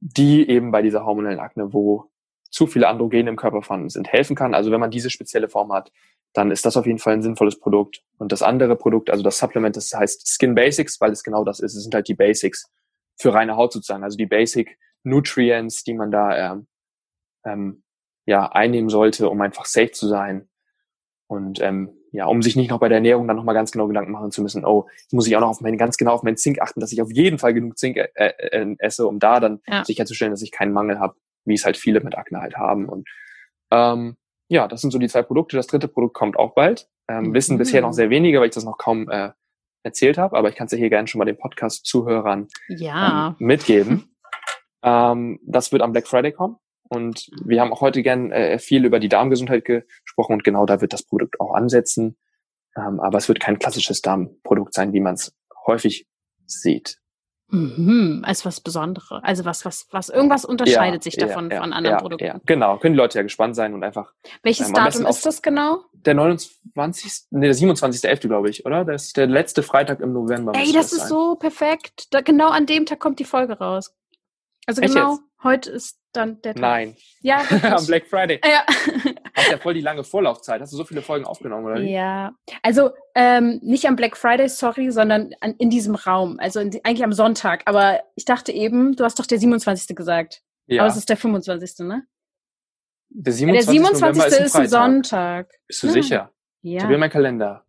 die 0.00 0.48
eben 0.48 0.70
bei 0.70 0.82
dieser 0.82 1.04
hormonellen 1.04 1.40
Akne, 1.40 1.72
wo 1.72 2.10
zu 2.50 2.66
viele 2.66 2.88
Androgene 2.88 3.28
im 3.28 3.36
Körper 3.36 3.62
vorhanden 3.62 3.90
sind, 3.90 4.08
helfen 4.08 4.36
kann. 4.36 4.54
Also 4.54 4.70
wenn 4.70 4.80
man 4.80 4.90
diese 4.90 5.10
spezielle 5.10 5.48
Form 5.48 5.72
hat, 5.72 5.92
dann 6.32 6.50
ist 6.50 6.64
das 6.64 6.76
auf 6.76 6.86
jeden 6.86 6.98
Fall 6.98 7.14
ein 7.14 7.22
sinnvolles 7.22 7.58
Produkt. 7.58 8.02
Und 8.16 8.32
das 8.32 8.42
andere 8.42 8.76
Produkt, 8.76 9.10
also 9.10 9.22
das 9.22 9.38
Supplement, 9.38 9.76
das 9.76 9.92
heißt 9.92 10.28
Skin 10.28 10.54
Basics, 10.54 11.00
weil 11.00 11.10
es 11.10 11.22
genau 11.22 11.44
das 11.44 11.60
ist. 11.60 11.74
Es 11.74 11.82
sind 11.82 11.94
halt 11.94 12.08
die 12.08 12.14
Basics 12.14 12.70
für 13.20 13.34
reine 13.34 13.56
Haut 13.56 13.72
sozusagen, 13.72 14.04
also 14.04 14.16
die 14.16 14.26
Basic 14.26 14.78
Nutrients, 15.02 15.82
die 15.82 15.94
man 15.94 16.10
da 16.10 16.52
ähm, 16.52 16.67
ähm, 17.48 17.82
ja 18.26 18.46
einnehmen 18.52 18.90
sollte, 18.90 19.28
um 19.28 19.40
einfach 19.40 19.64
safe 19.64 19.92
zu 19.92 20.06
sein. 20.06 20.48
Und 21.26 21.60
ähm, 21.60 21.90
ja, 22.12 22.26
um 22.26 22.42
sich 22.42 22.56
nicht 22.56 22.70
noch 22.70 22.80
bei 22.80 22.88
der 22.88 22.96
Ernährung 22.96 23.28
dann 23.28 23.36
nochmal 23.36 23.54
ganz 23.54 23.70
genau 23.70 23.86
Gedanken 23.86 24.12
machen 24.12 24.30
zu 24.30 24.42
müssen, 24.42 24.64
oh, 24.64 24.88
ich 25.06 25.12
muss 25.12 25.26
ich 25.26 25.36
auch 25.36 25.40
noch 25.40 25.48
auf 25.48 25.60
mein, 25.60 25.76
ganz 25.76 25.96
genau 25.96 26.12
auf 26.12 26.22
meinen 26.22 26.36
Zink 26.36 26.60
achten, 26.60 26.80
dass 26.80 26.92
ich 26.92 27.02
auf 27.02 27.12
jeden 27.12 27.38
Fall 27.38 27.52
genug 27.52 27.78
Zink 27.78 27.96
äh, 27.96 28.08
äh, 28.14 28.76
esse, 28.78 29.06
um 29.06 29.18
da 29.18 29.40
dann 29.40 29.60
ja. 29.66 29.84
sicherzustellen, 29.84 30.32
dass 30.32 30.42
ich 30.42 30.52
keinen 30.52 30.72
Mangel 30.72 30.98
habe, 30.98 31.16
wie 31.44 31.54
es 31.54 31.64
halt 31.64 31.76
viele 31.76 32.00
mit 32.00 32.16
Akne 32.16 32.40
halt 32.40 32.56
haben. 32.56 32.88
Und 32.88 33.08
ähm, 33.70 34.16
ja, 34.48 34.68
das 34.68 34.80
sind 34.80 34.90
so 34.90 34.98
die 34.98 35.08
zwei 35.08 35.22
Produkte. 35.22 35.56
Das 35.56 35.66
dritte 35.66 35.88
Produkt 35.88 36.14
kommt 36.14 36.38
auch 36.38 36.54
bald. 36.54 36.88
Ähm, 37.08 37.28
mhm. 37.28 37.34
Wissen 37.34 37.58
bisher 37.58 37.82
noch 37.82 37.92
sehr 37.92 38.10
wenige, 38.10 38.40
weil 38.40 38.48
ich 38.48 38.54
das 38.54 38.64
noch 38.64 38.78
kaum 38.78 39.10
äh, 39.10 39.30
erzählt 39.82 40.18
habe, 40.18 40.36
aber 40.36 40.48
ich 40.48 40.56
kann 40.56 40.66
es 40.66 40.72
ja 40.72 40.78
hier 40.78 40.90
gerne 40.90 41.08
schon 41.08 41.18
mal 41.18 41.24
den 41.24 41.38
Podcast-Zuhörern 41.38 42.48
ja. 42.68 43.28
ähm, 43.38 43.46
mitgeben. 43.46 44.16
ähm, 44.82 45.40
das 45.44 45.72
wird 45.72 45.82
am 45.82 45.92
Black 45.92 46.08
Friday 46.08 46.32
kommen. 46.32 46.56
Und 46.88 47.30
wir 47.44 47.60
haben 47.60 47.72
auch 47.72 47.80
heute 47.80 48.02
gern 48.02 48.32
äh, 48.32 48.58
viel 48.58 48.84
über 48.84 48.98
die 48.98 49.08
Darmgesundheit 49.08 49.64
gesprochen 49.64 50.34
und 50.34 50.44
genau 50.44 50.66
da 50.66 50.80
wird 50.80 50.92
das 50.92 51.02
Produkt 51.02 51.40
auch 51.40 51.54
ansetzen. 51.54 52.16
Ähm, 52.76 53.00
aber 53.00 53.18
es 53.18 53.28
wird 53.28 53.40
kein 53.40 53.58
klassisches 53.58 54.00
Darmprodukt 54.02 54.74
sein, 54.74 54.92
wie 54.92 55.00
man 55.00 55.14
es 55.14 55.34
häufig 55.66 56.06
sieht. 56.46 56.98
Mhm, 57.50 58.24
als 58.26 58.44
was 58.44 58.60
Besonderes. 58.60 59.22
Also 59.22 59.46
was, 59.46 59.64
was, 59.64 59.86
was, 59.90 60.10
irgendwas 60.10 60.44
unterscheidet 60.44 61.02
ja, 61.02 61.10
sich 61.10 61.16
davon 61.16 61.50
ja, 61.50 61.62
von 61.62 61.72
anderen 61.72 61.96
ja, 61.96 62.00
Produkten. 62.00 62.40
Genau. 62.44 62.76
Können 62.76 62.92
die 62.92 62.98
Leute 62.98 63.18
ja 63.18 63.22
gespannt 63.22 63.56
sein 63.56 63.72
und 63.72 63.82
einfach. 63.82 64.12
Welches 64.42 64.68
ähm, 64.68 64.74
Datum 64.74 65.06
ist 65.06 65.24
das 65.24 65.40
genau? 65.40 65.82
Der 65.92 66.12
29. 66.12 67.28
Nee, 67.30 67.46
der 67.46 67.54
27.11., 67.54 68.28
glaube 68.28 68.50
ich, 68.50 68.66
oder? 68.66 68.84
Das 68.84 69.06
ist 69.06 69.16
der 69.16 69.26
letzte 69.26 69.62
Freitag 69.62 70.00
im 70.00 70.12
November. 70.12 70.52
Ey, 70.54 70.72
das, 70.72 70.90
das 70.90 70.92
ist 70.92 70.98
sein. 71.00 71.08
so 71.08 71.36
perfekt. 71.36 72.08
Da, 72.10 72.20
genau 72.20 72.50
an 72.50 72.66
dem 72.66 72.84
Tag 72.84 73.00
kommt 73.00 73.18
die 73.18 73.24
Folge 73.24 73.58
raus. 73.58 73.94
Also 74.68 74.82
Echt 74.82 74.92
genau, 74.92 75.12
jetzt? 75.12 75.22
heute 75.42 75.70
ist 75.70 75.98
dann 76.12 76.42
der 76.42 76.52
Tag. 76.52 76.60
Nein. 76.60 76.96
Ja. 77.22 77.40
Am 77.74 77.86
Black 77.86 78.06
Friday. 78.06 78.38
Ja. 78.44 78.66
Hast 79.34 79.50
ja 79.50 79.56
voll 79.56 79.72
die 79.72 79.80
lange 79.80 80.04
Vorlaufzeit. 80.04 80.60
Hast 80.60 80.74
du 80.74 80.76
so 80.76 80.84
viele 80.84 81.00
Folgen 81.00 81.24
aufgenommen, 81.24 81.64
oder? 81.64 81.80
Ja. 81.80 82.34
Also 82.62 82.90
ähm, 83.14 83.60
nicht 83.62 83.86
am 83.86 83.96
Black 83.96 84.14
Friday, 84.18 84.46
sorry, 84.50 84.90
sondern 84.90 85.30
an, 85.40 85.54
in 85.56 85.70
diesem 85.70 85.94
Raum. 85.94 86.38
Also 86.38 86.60
in, 86.60 86.68
eigentlich 86.84 87.02
am 87.02 87.14
Sonntag. 87.14 87.62
Aber 87.64 88.00
ich 88.14 88.26
dachte 88.26 88.52
eben, 88.52 88.94
du 88.94 89.04
hast 89.04 89.18
doch 89.18 89.24
der 89.24 89.38
27. 89.38 89.96
gesagt. 89.96 90.42
Ja. 90.66 90.82
Aber 90.82 90.90
es 90.90 90.98
ist 90.98 91.08
der 91.08 91.16
25. 91.16 91.86
ne? 91.86 92.06
Der 93.08 93.32
27. 93.32 93.66
Der 93.66 93.72
27. 93.72 94.22
ist, 94.22 94.38
ein, 94.38 94.44
ist 94.44 94.56
ein 94.56 94.68
Sonntag. 94.68 95.50
Bist 95.66 95.82
du 95.82 95.86
ja. 95.86 95.92
sicher? 95.94 96.32
Ja. 96.60 96.76
Ich 96.76 96.82
habe 96.82 96.92
hier 96.92 96.98
meinen 96.98 97.10
Kalender. 97.10 97.64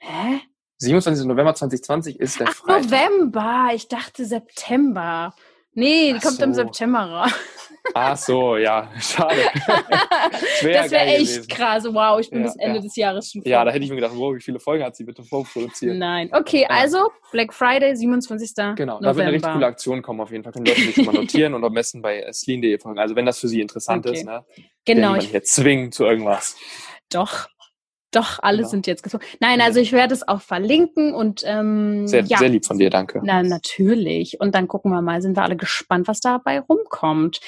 Hä? 0.00 0.40
27. 0.78 1.24
November 1.26 1.54
2020 1.54 2.18
ist 2.18 2.40
der 2.40 2.48
Ach, 2.48 2.54
Freitag. 2.54 2.90
November. 2.90 3.70
Ich 3.74 3.86
dachte 3.86 4.24
September. 4.24 5.32
Nee, 5.74 6.12
die 6.12 6.18
Ach 6.18 6.22
kommt 6.22 6.36
so. 6.36 6.44
im 6.44 6.54
September 6.54 7.00
raus. 7.00 7.32
Ach 7.94 8.16
so, 8.16 8.56
ja, 8.56 8.90
schade. 9.00 9.36
das 9.66 10.62
wäre 10.62 10.94
echt 10.94 11.18
gewesen. 11.18 11.48
krass. 11.48 11.84
Wow, 11.84 12.20
ich 12.20 12.30
bin 12.30 12.40
ja, 12.40 12.46
bis 12.46 12.56
Ende 12.56 12.76
ja. 12.76 12.82
des 12.82 12.96
Jahres 12.96 13.30
schon 13.30 13.42
vor. 13.42 13.50
Ja, 13.50 13.64
da 13.64 13.72
hätte 13.72 13.84
ich 13.84 13.90
mir 13.90 13.96
gedacht, 13.96 14.12
wow, 14.14 14.34
wie 14.34 14.40
viele 14.40 14.60
Folgen 14.60 14.84
hat 14.84 14.94
sie 14.94 15.04
bitte 15.04 15.24
vorproduziert? 15.24 15.96
Nein. 15.96 16.30
Okay, 16.32 16.64
also 16.68 17.10
Black 17.32 17.52
Friday, 17.52 17.96
27. 17.96 18.76
Genau, 18.76 19.00
November. 19.00 19.00
da 19.00 19.16
wird 19.16 19.26
eine 19.26 19.32
richtig 19.32 19.52
coole 19.52 19.66
Aktion 19.66 20.02
kommen 20.02 20.20
auf 20.20 20.30
jeden 20.30 20.44
Fall. 20.44 20.52
Können 20.52 20.66
Leute 20.66 20.80
sich 20.80 21.04
mal 21.04 21.12
notieren 21.12 21.54
und 21.54 21.64
am 21.64 21.74
besten 21.74 22.02
bei 22.02 22.24
sleen.de 22.32 22.78
folgen. 22.78 23.00
Also 23.00 23.16
wenn 23.16 23.26
das 23.26 23.40
für 23.40 23.48
sie 23.48 23.60
interessant 23.60 24.06
okay. 24.06 24.16
ist, 24.16 24.26
ne? 24.26 24.44
Genau. 24.84 25.16
Ich 25.16 25.32
jetzt 25.32 25.54
zwingen 25.54 25.90
zu 25.90 26.04
irgendwas. 26.04 26.56
Doch. 27.10 27.48
Doch, 28.12 28.38
alle 28.42 28.58
genau. 28.58 28.68
sind 28.68 28.86
jetzt 28.86 29.02
gezogen. 29.02 29.24
Nein, 29.40 29.62
also 29.62 29.80
ich 29.80 29.92
werde 29.92 30.12
es 30.12 30.26
auch 30.28 30.42
verlinken 30.42 31.14
und 31.14 31.42
ähm, 31.46 32.06
sehr, 32.06 32.22
ja. 32.24 32.36
sehr 32.36 32.50
lieb 32.50 32.66
von 32.66 32.78
dir, 32.78 32.90
danke. 32.90 33.20
Na, 33.24 33.42
natürlich. 33.42 34.38
Und 34.38 34.54
dann 34.54 34.68
gucken 34.68 34.92
wir 34.92 35.00
mal, 35.00 35.22
sind 35.22 35.34
wir 35.34 35.42
alle 35.42 35.56
gespannt, 35.56 36.08
was 36.08 36.20
dabei 36.20 36.60
rumkommt. 36.60 37.40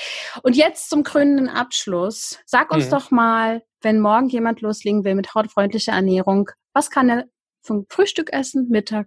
Und 0.42 0.56
jetzt 0.56 0.88
zum 0.88 1.02
krönenden 1.02 1.50
Abschluss. 1.50 2.38
Sag 2.46 2.72
uns 2.72 2.86
mhm. 2.86 2.90
doch 2.90 3.10
mal, 3.10 3.62
wenn 3.82 4.00
morgen 4.00 4.28
jemand 4.28 4.62
loslegen 4.62 5.04
will 5.04 5.14
mit 5.14 5.34
hautfreundlicher 5.34 5.92
Ernährung, 5.92 6.50
was 6.72 6.90
kann 6.90 7.10
er 7.10 7.26
zum 7.62 7.84
Frühstück 7.90 8.32
essen, 8.32 8.68
Mittag 8.70 9.06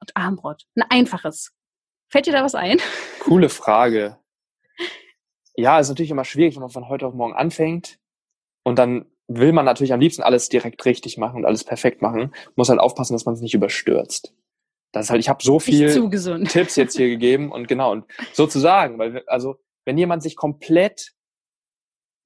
und 0.00 0.16
Abendbrot? 0.16 0.62
Ein 0.76 0.84
einfaches. 0.88 1.52
Fällt 2.08 2.26
dir 2.26 2.32
da 2.32 2.42
was 2.42 2.54
ein? 2.54 2.78
Coole 3.20 3.50
Frage. 3.50 4.18
Ja, 5.56 5.78
ist 5.78 5.88
natürlich 5.88 6.10
immer 6.10 6.24
schwierig, 6.24 6.54
wenn 6.54 6.62
man 6.62 6.70
von 6.70 6.88
heute 6.88 7.06
auf 7.06 7.14
morgen 7.14 7.34
anfängt 7.34 7.98
und 8.62 8.78
dann 8.78 9.06
will 9.28 9.52
man 9.52 9.64
natürlich 9.64 9.92
am 9.92 10.00
liebsten 10.00 10.22
alles 10.22 10.48
direkt 10.48 10.84
richtig 10.84 11.18
machen 11.18 11.36
und 11.36 11.44
alles 11.44 11.64
perfekt 11.64 12.02
machen, 12.02 12.32
muss 12.54 12.68
halt 12.68 12.80
aufpassen, 12.80 13.12
dass 13.12 13.24
man 13.24 13.34
es 13.34 13.40
nicht 13.40 13.54
überstürzt. 13.54 14.32
Das 14.92 15.06
ist 15.06 15.10
halt, 15.10 15.20
ich 15.20 15.28
habe 15.28 15.42
so 15.42 15.58
viel 15.58 15.88
Tipps 16.44 16.76
jetzt 16.76 16.96
hier 16.96 17.08
gegeben 17.08 17.52
und 17.52 17.68
genau, 17.68 17.92
und 17.92 18.04
sozusagen, 18.32 18.98
weil, 18.98 19.22
also, 19.26 19.56
wenn 19.84 19.98
jemand 19.98 20.22
sich 20.22 20.36
komplett 20.36 21.12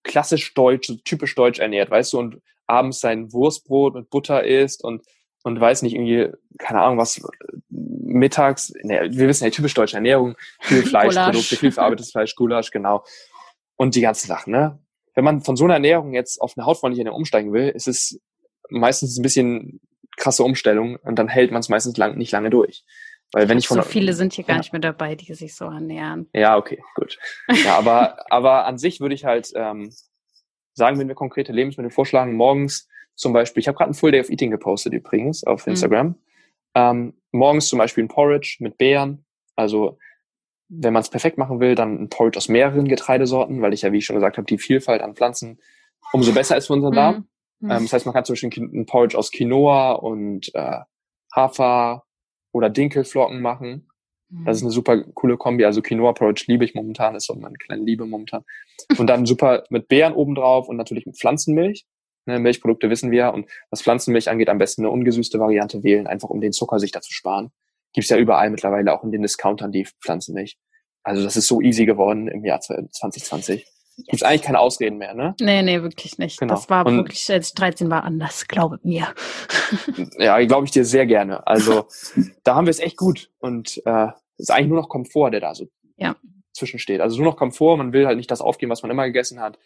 klassisch 0.02 0.54
deutsch, 0.54 0.92
typisch 1.04 1.34
deutsch 1.34 1.58
ernährt, 1.58 1.90
weißt 1.90 2.12
du, 2.12 2.18
und 2.18 2.40
abends 2.66 3.00
sein 3.00 3.32
Wurstbrot 3.32 3.94
mit 3.94 4.10
Butter 4.10 4.44
isst 4.44 4.84
und, 4.84 5.02
und 5.42 5.60
weiß 5.60 5.82
nicht, 5.82 5.94
irgendwie, 5.94 6.30
keine 6.58 6.82
Ahnung, 6.82 6.98
was, 6.98 7.20
mittags, 8.10 8.72
ne, 8.82 9.08
wir 9.10 9.28
wissen 9.28 9.44
ja, 9.44 9.50
typisch 9.50 9.74
deutsche 9.74 9.96
Ernährung, 9.96 10.36
viel 10.60 10.82
Fleischprodukte, 10.86 11.56
viel 11.56 11.72
verarbeitetes 11.72 12.12
Fleisch, 12.12 12.34
Gulasch, 12.34 12.70
genau. 12.70 13.04
Und 13.76 13.94
die 13.94 14.00
ganzen 14.00 14.26
Sachen, 14.26 14.52
ne? 14.52 14.78
Wenn 15.14 15.24
man 15.24 15.40
von 15.42 15.56
so 15.56 15.64
einer 15.64 15.74
Ernährung 15.74 16.14
jetzt 16.14 16.40
auf 16.40 16.54
eine 16.56 16.66
hautfreundliche 16.66 17.02
Ernährung 17.02 17.18
umsteigen 17.18 17.52
will, 17.52 17.68
ist 17.68 17.88
es 17.88 18.20
meistens 18.68 19.18
ein 19.18 19.22
bisschen 19.22 19.80
krasse 20.16 20.44
Umstellung 20.44 20.96
und 20.96 21.18
dann 21.18 21.28
hält 21.28 21.50
man 21.50 21.60
es 21.60 21.68
meistens 21.68 21.96
lang, 21.96 22.16
nicht 22.16 22.32
lange 22.32 22.50
durch. 22.50 22.84
Weil 23.32 23.48
wenn 23.48 23.58
ich 23.58 23.68
von 23.68 23.76
so 23.76 23.82
viele 23.82 24.12
sind 24.12 24.32
hier 24.32 24.44
gar 24.44 24.58
nicht 24.58 24.72
mehr 24.72 24.80
dabei, 24.80 25.14
die 25.14 25.32
sich 25.34 25.54
so 25.54 25.66
ernähren. 25.66 26.28
Ja, 26.34 26.56
okay, 26.56 26.82
gut. 26.96 27.16
Ja, 27.64 27.78
aber 27.78 28.18
aber 28.30 28.66
an 28.66 28.76
sich 28.76 29.00
würde 29.00 29.14
ich 29.14 29.24
halt 29.24 29.52
ähm, 29.54 29.92
sagen, 30.72 30.98
wenn 30.98 31.08
wir 31.08 31.14
konkrete 31.14 31.52
Lebensmittel 31.52 31.90
vorschlagen, 31.90 32.34
morgens 32.34 32.88
zum 33.14 33.32
Beispiel, 33.32 33.60
ich 33.60 33.68
habe 33.68 33.76
gerade 33.76 33.92
ein 33.92 33.94
Full 33.94 34.12
Day 34.12 34.20
of 34.20 34.30
Eating 34.30 34.50
gepostet 34.50 34.92
übrigens 34.92 35.44
auf 35.44 35.66
mhm. 35.66 35.72
Instagram. 35.72 36.06
Mhm. 36.08 36.14
Ähm, 36.74 37.14
morgens 37.30 37.68
zum 37.68 37.78
Beispiel 37.78 38.04
ein 38.04 38.08
Porridge 38.08 38.56
mit 38.60 38.78
Beeren, 38.78 39.24
also 39.54 39.98
wenn 40.70 40.92
man 40.92 41.02
es 41.02 41.10
perfekt 41.10 41.36
machen 41.36 41.60
will, 41.60 41.74
dann 41.74 42.00
ein 42.00 42.08
Porridge 42.08 42.38
aus 42.38 42.48
mehreren 42.48 42.86
Getreidesorten, 42.86 43.60
weil 43.60 43.74
ich 43.74 43.82
ja, 43.82 43.92
wie 43.92 43.98
ich 43.98 44.04
schon 44.04 44.16
gesagt 44.16 44.36
habe, 44.36 44.46
die 44.46 44.58
Vielfalt 44.58 45.02
an 45.02 45.14
Pflanzen 45.14 45.58
umso 46.12 46.32
besser 46.32 46.56
ist 46.56 46.68
für 46.68 46.74
unseren 46.74 46.94
Darm. 46.94 47.28
Mhm. 47.58 47.70
Ähm, 47.70 47.82
das 47.82 47.92
heißt, 47.92 48.06
man 48.06 48.14
kann 48.14 48.24
zum 48.24 48.34
Beispiel 48.34 48.62
ein 48.62 48.86
Porridge 48.86 49.18
aus 49.18 49.32
Quinoa 49.32 49.92
und 49.92 50.54
äh, 50.54 50.78
Hafer 51.34 52.04
oder 52.52 52.70
Dinkelflocken 52.70 53.40
machen. 53.40 53.88
Mhm. 54.28 54.44
Das 54.44 54.58
ist 54.58 54.62
eine 54.62 54.70
super 54.70 55.02
coole 55.14 55.36
Kombi. 55.36 55.64
Also 55.64 55.82
Quinoa 55.82 56.12
Porridge 56.12 56.44
liebe 56.46 56.64
ich 56.64 56.74
momentan, 56.74 57.16
ist 57.16 57.26
so 57.26 57.34
meine 57.34 57.56
kleine 57.56 57.82
Liebe 57.82 58.06
momentan. 58.06 58.44
Und 58.96 59.08
dann 59.08 59.26
super 59.26 59.64
mit 59.70 59.88
Beeren 59.88 60.14
obendrauf 60.14 60.68
und 60.68 60.76
natürlich 60.76 61.04
mit 61.04 61.18
Pflanzenmilch. 61.18 61.84
Ne, 62.26 62.38
Milchprodukte 62.38 62.90
wissen 62.90 63.10
wir. 63.10 63.34
Und 63.34 63.50
was 63.70 63.82
Pflanzenmilch 63.82 64.30
angeht, 64.30 64.48
am 64.48 64.58
besten 64.58 64.82
eine 64.82 64.90
ungesüßte 64.90 65.40
Variante 65.40 65.82
wählen, 65.82 66.06
einfach 66.06 66.30
um 66.30 66.40
den 66.40 66.52
Zucker 66.52 66.78
sich 66.78 66.92
da 66.92 67.00
zu 67.00 67.12
sparen 67.12 67.50
gibt's 67.92 68.10
ja 68.10 68.16
überall 68.16 68.50
mittlerweile 68.50 68.92
auch 68.92 69.04
in 69.04 69.12
den 69.12 69.22
Discountern 69.22 69.72
die 69.72 69.86
Pflanzenmilch. 70.02 70.58
Also 71.02 71.22
das 71.22 71.36
ist 71.36 71.48
so 71.48 71.60
easy 71.60 71.86
geworden 71.86 72.28
im 72.28 72.44
Jahr 72.44 72.60
2020. 72.60 73.66
Gibt's 74.06 74.22
eigentlich 74.22 74.42
keine 74.42 74.60
Ausreden 74.60 74.98
mehr, 74.98 75.14
ne? 75.14 75.34
Nee, 75.40 75.62
nee, 75.62 75.82
wirklich 75.82 76.18
nicht. 76.18 76.38
Genau. 76.38 76.54
Das 76.54 76.70
war 76.70 76.86
und, 76.86 76.96
wirklich, 76.96 77.30
als 77.30 77.48
ich 77.48 77.54
13 77.54 77.90
war, 77.90 78.04
anders, 78.04 78.48
glaube 78.48 78.78
mir. 78.82 79.08
ja, 80.18 80.42
glaube 80.46 80.66
ich 80.66 80.70
dir 80.70 80.84
sehr 80.84 81.06
gerne. 81.06 81.46
Also 81.46 81.86
da 82.44 82.54
haben 82.54 82.66
wir 82.66 82.70
es 82.70 82.80
echt 82.80 82.96
gut. 82.96 83.30
Und 83.38 83.82
äh, 83.84 84.06
es 84.36 84.48
ist 84.48 84.50
eigentlich 84.50 84.68
nur 84.68 84.80
noch 84.80 84.88
Komfort, 84.88 85.30
der 85.32 85.40
da 85.40 85.54
so 85.54 85.66
ja. 85.96 86.16
zwischensteht. 86.54 87.00
Also 87.00 87.16
nur 87.16 87.32
noch 87.32 87.36
Komfort, 87.36 87.76
man 87.76 87.92
will 87.92 88.06
halt 88.06 88.16
nicht 88.16 88.30
das 88.30 88.40
aufgeben, 88.40 88.70
was 88.70 88.82
man 88.82 88.90
immer 88.90 89.06
gegessen 89.06 89.40
hat. 89.40 89.58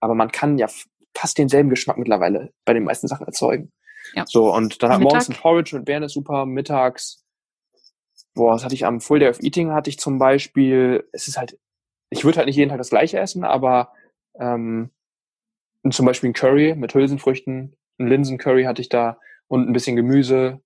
Aber 0.00 0.14
man 0.14 0.30
kann 0.30 0.58
ja 0.58 0.68
fast 1.16 1.38
denselben 1.38 1.70
Geschmack 1.70 1.98
mittlerweile 1.98 2.52
bei 2.64 2.74
den 2.74 2.84
meisten 2.84 3.08
Sachen 3.08 3.26
erzeugen. 3.26 3.72
Ja. 4.14 4.24
So, 4.26 4.52
und 4.52 4.82
dann 4.82 4.92
hat 4.92 5.00
morgens 5.00 5.28
ein 5.28 5.36
Porridge 5.36 5.76
mit 5.76 5.84
Beeren 5.84 6.02
ist 6.02 6.12
super, 6.12 6.46
mittags 6.46 7.24
boah, 8.38 8.54
was 8.54 8.64
hatte 8.64 8.74
ich 8.76 8.86
am 8.86 9.00
Full 9.00 9.18
Day 9.18 9.28
of 9.28 9.42
Eating 9.42 9.72
hatte 9.72 9.90
ich 9.90 9.98
zum 9.98 10.20
Beispiel, 10.20 11.08
es 11.12 11.26
ist 11.26 11.36
halt, 11.36 11.58
ich 12.08 12.24
würde 12.24 12.38
halt 12.38 12.46
nicht 12.46 12.54
jeden 12.54 12.70
Tag 12.70 12.78
das 12.78 12.90
gleiche 12.90 13.18
essen, 13.18 13.42
aber 13.42 13.92
ähm, 14.38 14.90
zum 15.90 16.06
Beispiel 16.06 16.30
ein 16.30 16.34
Curry 16.34 16.76
mit 16.76 16.94
Hülsenfrüchten, 16.94 17.76
ein 17.98 18.06
Linsencurry 18.06 18.62
hatte 18.62 18.80
ich 18.80 18.88
da 18.88 19.18
und 19.48 19.68
ein 19.68 19.72
bisschen 19.72 19.96
Gemüse. 19.96 20.60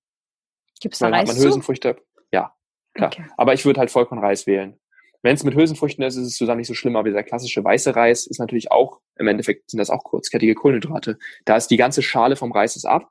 Gibt's 0.80 0.98
da 0.98 1.08
Reis 1.08 1.26
man 1.26 1.42
Hülsenfrüchte. 1.42 1.96
Ja, 2.30 2.54
klar. 2.92 3.10
Okay. 3.10 3.24
Aber 3.38 3.54
ich 3.54 3.64
würde 3.64 3.80
halt 3.80 3.90
Vollkornreis 3.90 4.46
wählen. 4.46 4.78
Wenn 5.22 5.34
es 5.34 5.44
mit 5.44 5.54
Hülsenfrüchten 5.54 6.04
ist, 6.04 6.16
ist 6.16 6.26
es 6.26 6.36
sogar 6.36 6.56
nicht 6.56 6.66
so 6.66 6.74
schlimm, 6.74 6.96
aber 6.96 7.08
dieser 7.08 7.22
klassische 7.22 7.64
weiße 7.64 7.96
Reis 7.96 8.26
ist 8.26 8.38
natürlich 8.38 8.70
auch, 8.70 9.00
im 9.16 9.28
Endeffekt 9.28 9.70
sind 9.70 9.78
das 9.78 9.88
auch 9.88 10.04
kurzkettige 10.04 10.54
Kohlenhydrate. 10.54 11.18
Da 11.46 11.56
ist 11.56 11.68
die 11.68 11.78
ganze 11.78 12.02
Schale 12.02 12.36
vom 12.36 12.52
Reis 12.52 12.76
ist 12.76 12.84
ab, 12.84 13.08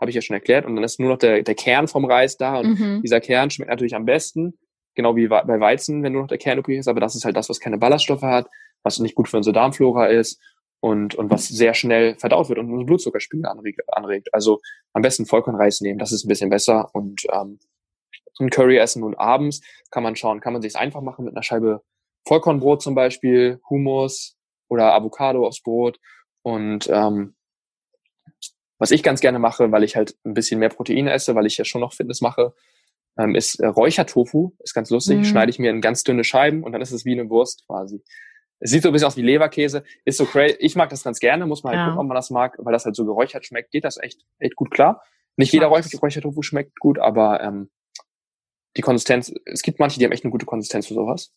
habe 0.00 0.10
ich 0.10 0.14
ja 0.14 0.22
schon 0.22 0.34
erklärt, 0.34 0.66
und 0.66 0.76
dann 0.76 0.84
ist 0.84 1.00
nur 1.00 1.10
noch 1.10 1.18
der, 1.18 1.42
der 1.42 1.54
Kern 1.54 1.88
vom 1.88 2.04
Reis 2.04 2.36
da. 2.36 2.58
Und 2.58 2.78
mhm. 2.78 3.02
dieser 3.02 3.20
Kern 3.20 3.50
schmeckt 3.50 3.70
natürlich 3.70 3.94
am 3.94 4.04
besten, 4.04 4.58
genau 4.94 5.16
wie 5.16 5.28
bei 5.28 5.60
Weizen, 5.60 6.02
wenn 6.02 6.12
nur 6.12 6.22
noch 6.22 6.28
der 6.28 6.38
Kern 6.38 6.58
übrig 6.58 6.78
ist, 6.78 6.88
aber 6.88 7.00
das 7.00 7.14
ist 7.14 7.24
halt 7.24 7.36
das, 7.36 7.48
was 7.48 7.60
keine 7.60 7.78
Ballaststoffe 7.78 8.22
hat, 8.22 8.48
was 8.82 8.98
nicht 8.98 9.14
gut 9.14 9.28
für 9.28 9.36
unsere 9.36 9.54
Darmflora 9.54 10.06
ist 10.06 10.40
und, 10.80 11.14
und 11.14 11.30
was 11.30 11.48
sehr 11.48 11.74
schnell 11.74 12.16
verdaut 12.16 12.48
wird 12.48 12.58
und 12.58 12.66
unseren 12.66 12.86
Blutzuckerspiegel 12.86 13.46
anregt. 13.88 14.28
Also 14.32 14.60
am 14.92 15.02
besten 15.02 15.26
Vollkornreis 15.26 15.80
nehmen, 15.80 15.98
das 15.98 16.12
ist 16.12 16.24
ein 16.24 16.28
bisschen 16.28 16.50
besser. 16.50 16.90
Und 16.92 17.22
ähm, 17.32 17.58
ein 18.38 18.50
Curry 18.50 18.76
essen 18.76 19.02
und 19.02 19.18
abends. 19.18 19.62
Kann 19.90 20.02
man 20.02 20.16
schauen, 20.16 20.40
kann 20.40 20.52
man 20.52 20.62
sich 20.62 20.76
einfach 20.76 21.00
machen 21.00 21.24
mit 21.24 21.34
einer 21.34 21.42
Scheibe 21.42 21.82
Vollkornbrot 22.26 22.82
zum 22.82 22.94
Beispiel, 22.94 23.60
Hummus 23.68 24.36
oder 24.68 24.92
Avocado 24.92 25.46
aufs 25.46 25.62
Brot. 25.62 25.98
Und 26.42 26.88
ähm, 26.92 27.34
was 28.78 28.90
ich 28.90 29.02
ganz 29.02 29.20
gerne 29.20 29.38
mache, 29.38 29.70
weil 29.72 29.84
ich 29.84 29.96
halt 29.96 30.16
ein 30.24 30.34
bisschen 30.34 30.60
mehr 30.60 30.68
Protein 30.68 31.06
esse, 31.06 31.34
weil 31.34 31.46
ich 31.46 31.56
ja 31.56 31.64
schon 31.64 31.80
noch 31.80 31.92
Fitness 31.92 32.20
mache, 32.20 32.54
ähm, 33.18 33.34
ist 33.34 33.60
äh, 33.60 33.66
Räuchertofu. 33.66 34.52
Ist 34.58 34.74
ganz 34.74 34.90
lustig. 34.90 35.18
Mhm. 35.18 35.24
Schneide 35.24 35.50
ich 35.50 35.58
mir 35.58 35.70
in 35.70 35.80
ganz 35.80 36.02
dünne 36.02 36.24
Scheiben 36.24 36.62
und 36.64 36.72
dann 36.72 36.82
ist 36.82 36.92
es 36.92 37.04
wie 37.04 37.12
eine 37.12 37.28
Wurst 37.30 37.64
quasi. 37.66 38.02
Es 38.60 38.70
sieht 38.70 38.82
so 38.82 38.88
ein 38.88 38.92
bisschen 38.92 39.08
aus 39.08 39.16
wie 39.16 39.22
Leberkäse. 39.22 39.84
Ist 40.04 40.18
so 40.18 40.24
crazy. 40.24 40.56
Ich 40.58 40.74
mag 40.74 40.88
das 40.88 41.04
ganz 41.04 41.20
gerne. 41.20 41.46
Muss 41.46 41.62
man 41.62 41.72
halt 41.72 41.80
ja. 41.80 41.86
gucken, 41.86 42.00
ob 42.00 42.06
man 42.06 42.14
das 42.14 42.30
mag, 42.30 42.56
weil 42.58 42.72
das 42.72 42.84
halt 42.84 42.96
so 42.96 43.04
geräuchert 43.04 43.44
schmeckt. 43.44 43.70
Geht 43.70 43.84
das 43.84 43.98
echt, 44.00 44.24
echt 44.38 44.56
gut 44.56 44.70
klar. 44.70 45.02
Nicht 45.36 45.52
jeder 45.52 45.66
Räuchertofu 45.66 46.42
schmeckt 46.42 46.78
gut, 46.78 46.98
aber 46.98 47.40
ähm, 47.42 47.70
die 48.76 48.82
Konsistenz, 48.82 49.32
es 49.44 49.62
gibt 49.62 49.80
manche, 49.80 49.98
die 49.98 50.04
haben 50.04 50.12
echt 50.12 50.24
eine 50.24 50.30
gute 50.30 50.46
Konsistenz 50.46 50.86
für 50.86 50.94
sowas. 50.94 51.32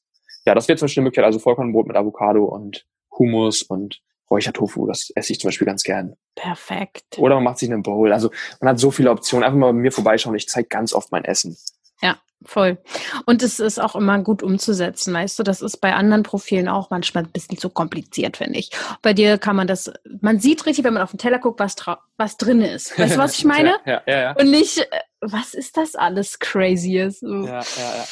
Ja, 0.46 0.56
das 0.56 0.68
wäre 0.68 0.78
zum 0.78 0.86
Beispiel 0.86 1.02
eine 1.02 1.06
Möglichkeit. 1.06 1.26
Also 1.26 1.40
Vollkornbrot 1.40 1.88
mit 1.88 1.98
Avocado 1.98 2.46
und 2.46 2.86
Hummus 3.12 3.64
und 3.64 4.02
Räuchertofu, 4.30 4.88
das 4.88 5.12
esse 5.16 5.34
ich 5.34 5.40
zum 5.40 5.48
Beispiel 5.50 5.68
ganz 5.68 5.84
gern. 5.84 6.16
Perfekt. 6.36 7.18
Oder 7.18 7.36
man 7.36 7.46
macht 7.46 7.60
sich 7.60 7.72
eine 7.72 7.82
Bowl. 7.82 8.12
Also 8.12 8.32
man 8.60 8.70
hat 8.70 8.80
so 8.80 8.92
viele 8.92 9.12
Optionen. 9.12 9.44
Einfach 9.44 9.58
mal 9.58 9.68
bei 9.68 9.80
mir 9.80 9.92
vorbeischauen. 9.92 10.36
Ich 10.36 10.48
zeige 10.48 10.68
ganz 10.68 10.94
oft 10.94 11.12
mein 11.12 11.24
Essen. 11.24 11.58
Ja, 12.02 12.18
voll. 12.46 12.78
Und 13.26 13.42
es 13.42 13.60
ist 13.60 13.80
auch 13.80 13.96
immer 13.96 14.20
gut 14.20 14.44
umzusetzen, 14.44 15.14
weißt 15.14 15.40
du, 15.40 15.44
das 15.44 15.62
ist 15.62 15.78
bei 15.78 15.94
anderen 15.94 16.24
Profilen 16.24 16.68
auch 16.68 16.90
manchmal 16.90 17.24
ein 17.24 17.32
bisschen 17.32 17.58
zu 17.58 17.70
kompliziert, 17.70 18.38
finde 18.38 18.60
ich. 18.60 18.70
Bei 19.02 19.14
dir 19.14 19.38
kann 19.38 19.56
man 19.56 19.68
das, 19.68 19.92
man 20.22 20.40
sieht 20.40 20.66
richtig, 20.66 20.86
wenn 20.86 20.94
man 20.94 21.04
auf 21.04 21.12
den 21.12 21.18
Teller 21.18 21.40
guckt, 21.40 21.60
was, 21.60 21.76
was 22.18 22.38
drin 22.38 22.62
ist. 22.62 22.98
Weißt 23.00 23.16
du, 23.16 23.20
was 23.20 23.38
ich 23.38 23.46
meine? 23.46 23.78
ja, 23.86 24.02
ja, 24.06 24.20
ja, 24.20 24.32
Und 24.34 24.52
nicht, 24.52 24.78
äh, 24.78 24.86
was 25.22 25.54
ist 25.54 25.78
das 25.78 25.96
alles 25.96 26.38
Crazyes? 26.38 27.22
Ja, 27.22 27.46
ja, 27.46 27.62
ja. 27.98 28.06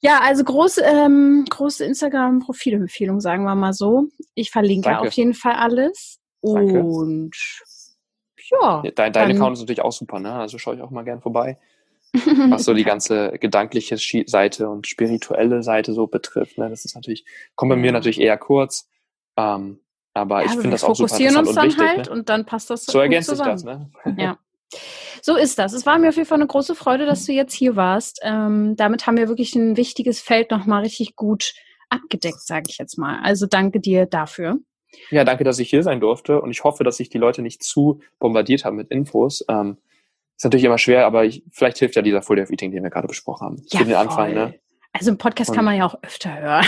Ja, 0.00 0.20
also 0.22 0.44
große, 0.44 0.82
ähm, 0.82 1.44
große 1.48 1.84
Instagram-Profilempfehlung, 1.84 3.20
sagen 3.20 3.44
wir 3.44 3.54
mal 3.54 3.72
so. 3.72 4.08
Ich 4.34 4.50
verlinke 4.50 4.90
Danke. 4.90 5.08
auf 5.08 5.12
jeden 5.12 5.34
Fall 5.34 5.54
alles. 5.54 6.20
Danke. 6.40 6.80
Und 6.80 7.34
ja. 8.50 8.82
Dein, 8.94 9.12
dein 9.12 9.36
Account 9.36 9.54
ist 9.54 9.60
natürlich 9.60 9.82
auch 9.82 9.92
super, 9.92 10.20
ne? 10.20 10.32
Also 10.32 10.58
schaue 10.58 10.76
ich 10.76 10.82
auch 10.82 10.90
mal 10.90 11.04
gern 11.04 11.20
vorbei. 11.20 11.58
Was 12.48 12.64
so 12.64 12.72
die 12.72 12.84
ganze 12.84 13.32
gedankliche 13.38 13.98
Seite 14.26 14.68
und 14.68 14.86
spirituelle 14.86 15.62
Seite 15.62 15.92
so 15.92 16.06
betrifft. 16.06 16.56
Ne? 16.56 16.70
Das 16.70 16.84
ist 16.84 16.94
natürlich, 16.94 17.26
kommt 17.54 17.70
bei 17.70 17.76
mir 17.76 17.92
natürlich 17.92 18.20
eher 18.20 18.38
kurz. 18.38 18.88
Ähm, 19.36 19.80
aber 20.14 20.40
ja, 20.40 20.46
ich 20.46 20.52
finde 20.52 20.70
das 20.70 20.84
auch 20.84 20.96
super 20.96 21.18
interessant 21.18 21.46
uns 21.46 21.54
dann 21.54 21.64
und 21.64 21.70
wichtig. 21.70 21.88
Halt 21.88 22.06
ne? 22.06 22.12
und 22.12 22.28
dann 22.28 22.46
passt 22.46 22.70
das 22.70 22.86
so. 22.86 22.92
So 22.92 23.00
ergänzt 23.00 23.28
sich 23.28 23.38
das, 23.38 23.64
ne? 23.64 23.90
Ja. 24.16 24.38
So 25.22 25.36
ist 25.36 25.58
das. 25.58 25.72
Es 25.72 25.86
war 25.86 25.98
mir 25.98 26.08
auf 26.08 26.16
jeden 26.16 26.28
Fall 26.28 26.38
eine 26.38 26.46
große 26.46 26.74
Freude, 26.74 27.06
dass 27.06 27.24
du 27.24 27.32
jetzt 27.32 27.54
hier 27.54 27.76
warst. 27.76 28.20
Ähm, 28.22 28.76
damit 28.76 29.06
haben 29.06 29.16
wir 29.16 29.28
wirklich 29.28 29.54
ein 29.54 29.76
wichtiges 29.76 30.20
Feld 30.20 30.50
nochmal 30.50 30.82
richtig 30.82 31.16
gut 31.16 31.54
abgedeckt, 31.88 32.40
sage 32.40 32.66
ich 32.68 32.78
jetzt 32.78 32.98
mal. 32.98 33.20
Also 33.22 33.46
danke 33.46 33.80
dir 33.80 34.06
dafür. 34.06 34.58
Ja, 35.10 35.24
danke, 35.24 35.44
dass 35.44 35.58
ich 35.58 35.70
hier 35.70 35.82
sein 35.82 36.00
durfte 36.00 36.40
und 36.40 36.50
ich 36.50 36.64
hoffe, 36.64 36.84
dass 36.84 37.00
ich 37.00 37.08
die 37.08 37.18
Leute 37.18 37.42
nicht 37.42 37.62
zu 37.62 38.00
bombardiert 38.18 38.64
habe 38.64 38.76
mit 38.76 38.90
Infos. 38.90 39.44
Ähm, 39.48 39.78
ist 40.36 40.44
natürlich 40.44 40.64
immer 40.64 40.78
schwer, 40.78 41.04
aber 41.04 41.24
ich, 41.24 41.42
vielleicht 41.50 41.78
hilft 41.78 41.96
ja 41.96 42.02
dieser 42.02 42.22
Full 42.22 42.36
Day 42.36 42.44
of 42.44 42.50
Eating, 42.50 42.70
den 42.70 42.82
wir 42.82 42.90
gerade 42.90 43.08
besprochen 43.08 43.44
haben. 43.44 43.62
Ja, 43.70 43.80
Für 43.80 43.84
den 43.84 43.94
Anfang, 43.94 44.34
ne? 44.34 44.54
Also 44.92 45.10
im 45.10 45.18
Podcast 45.18 45.50
und 45.50 45.56
kann 45.56 45.64
man 45.64 45.76
ja 45.76 45.84
auch 45.84 45.96
öfter 46.02 46.34
hören. 46.38 46.64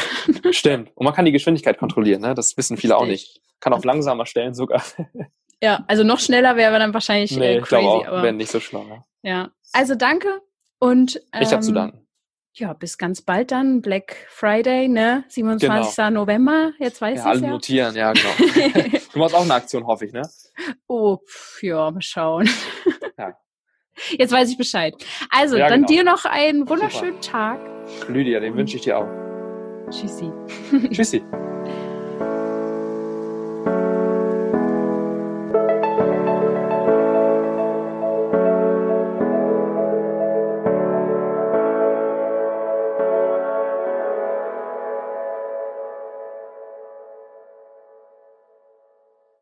Stimmt. 0.53 0.91
Und 0.95 1.05
man 1.05 1.15
kann 1.15 1.25
die 1.25 1.33
Geschwindigkeit 1.33 1.79
kontrollieren, 1.79 2.21
ne? 2.21 2.35
Das 2.35 2.57
wissen 2.57 2.77
viele 2.77 2.95
Richtig. 2.95 3.07
auch 3.07 3.11
nicht. 3.11 3.41
Kann 3.61 3.73
auch 3.73 3.85
langsamer 3.85 4.27
stellen 4.27 4.55
sogar. 4.55 4.83
Ja, 5.62 5.85
also 5.89 6.05
noch 6.05 6.20
schneller 6.20 6.57
wäre 6.57 6.78
dann 6.78 6.95
wahrscheinlich 6.95 7.37
nee, 7.37 7.57
äh, 7.57 7.61
crazy. 7.61 8.01
Ich 8.03 8.09
aber 8.09 8.32
nicht 8.32 8.51
so 8.51 8.61
schnell. 8.61 9.05
Ja, 9.23 9.51
also 9.73 9.95
danke 9.95 10.41
und 10.78 11.16
ähm, 11.32 11.43
ich 11.43 11.53
habe 11.53 11.62
zu 11.62 11.73
danken. 11.73 12.07
Ja, 12.55 12.73
bis 12.73 12.99
ganz 12.99 13.23
bald 13.23 13.53
dann. 13.53 13.81
Black 13.81 14.27
Friday, 14.28 14.89
ne? 14.89 15.24
27. 15.28 15.95
Genau. 15.95 16.11
November. 16.11 16.73
Jetzt 16.78 17.01
weiß 17.01 17.20
ich 17.20 17.24
ja. 17.24 17.31
Alle 17.31 17.41
ja. 17.43 17.49
notieren, 17.49 17.95
ja, 17.95 18.12
genau. 18.12 18.99
du 19.12 19.19
machst 19.19 19.35
auch 19.35 19.43
eine 19.43 19.55
Aktion, 19.55 19.87
hoffe 19.87 20.07
ich, 20.07 20.12
ne? 20.12 20.28
Oh, 20.89 21.19
pf, 21.19 21.62
ja, 21.62 21.91
mal 21.91 22.03
schauen. 22.03 22.49
Ja. 23.16 23.37
Jetzt 24.19 24.32
weiß 24.32 24.51
ich 24.51 24.59
Bescheid. 24.59 24.95
Also, 25.31 25.57
ja, 25.57 25.69
dann 25.69 25.85
genau. 25.85 25.89
dir 25.89 26.05
noch 26.05 26.24
einen 26.24 26.69
wunderschönen 26.69 27.23
Super. 27.23 27.32
Tag. 27.32 27.61
Lydia, 28.09 28.41
den 28.41 28.57
wünsche 28.57 28.77
ich 28.77 28.82
dir 28.82 28.99
auch. 28.99 29.09
Tschüssi. 29.91 30.31
Tschüssi. 30.91 31.23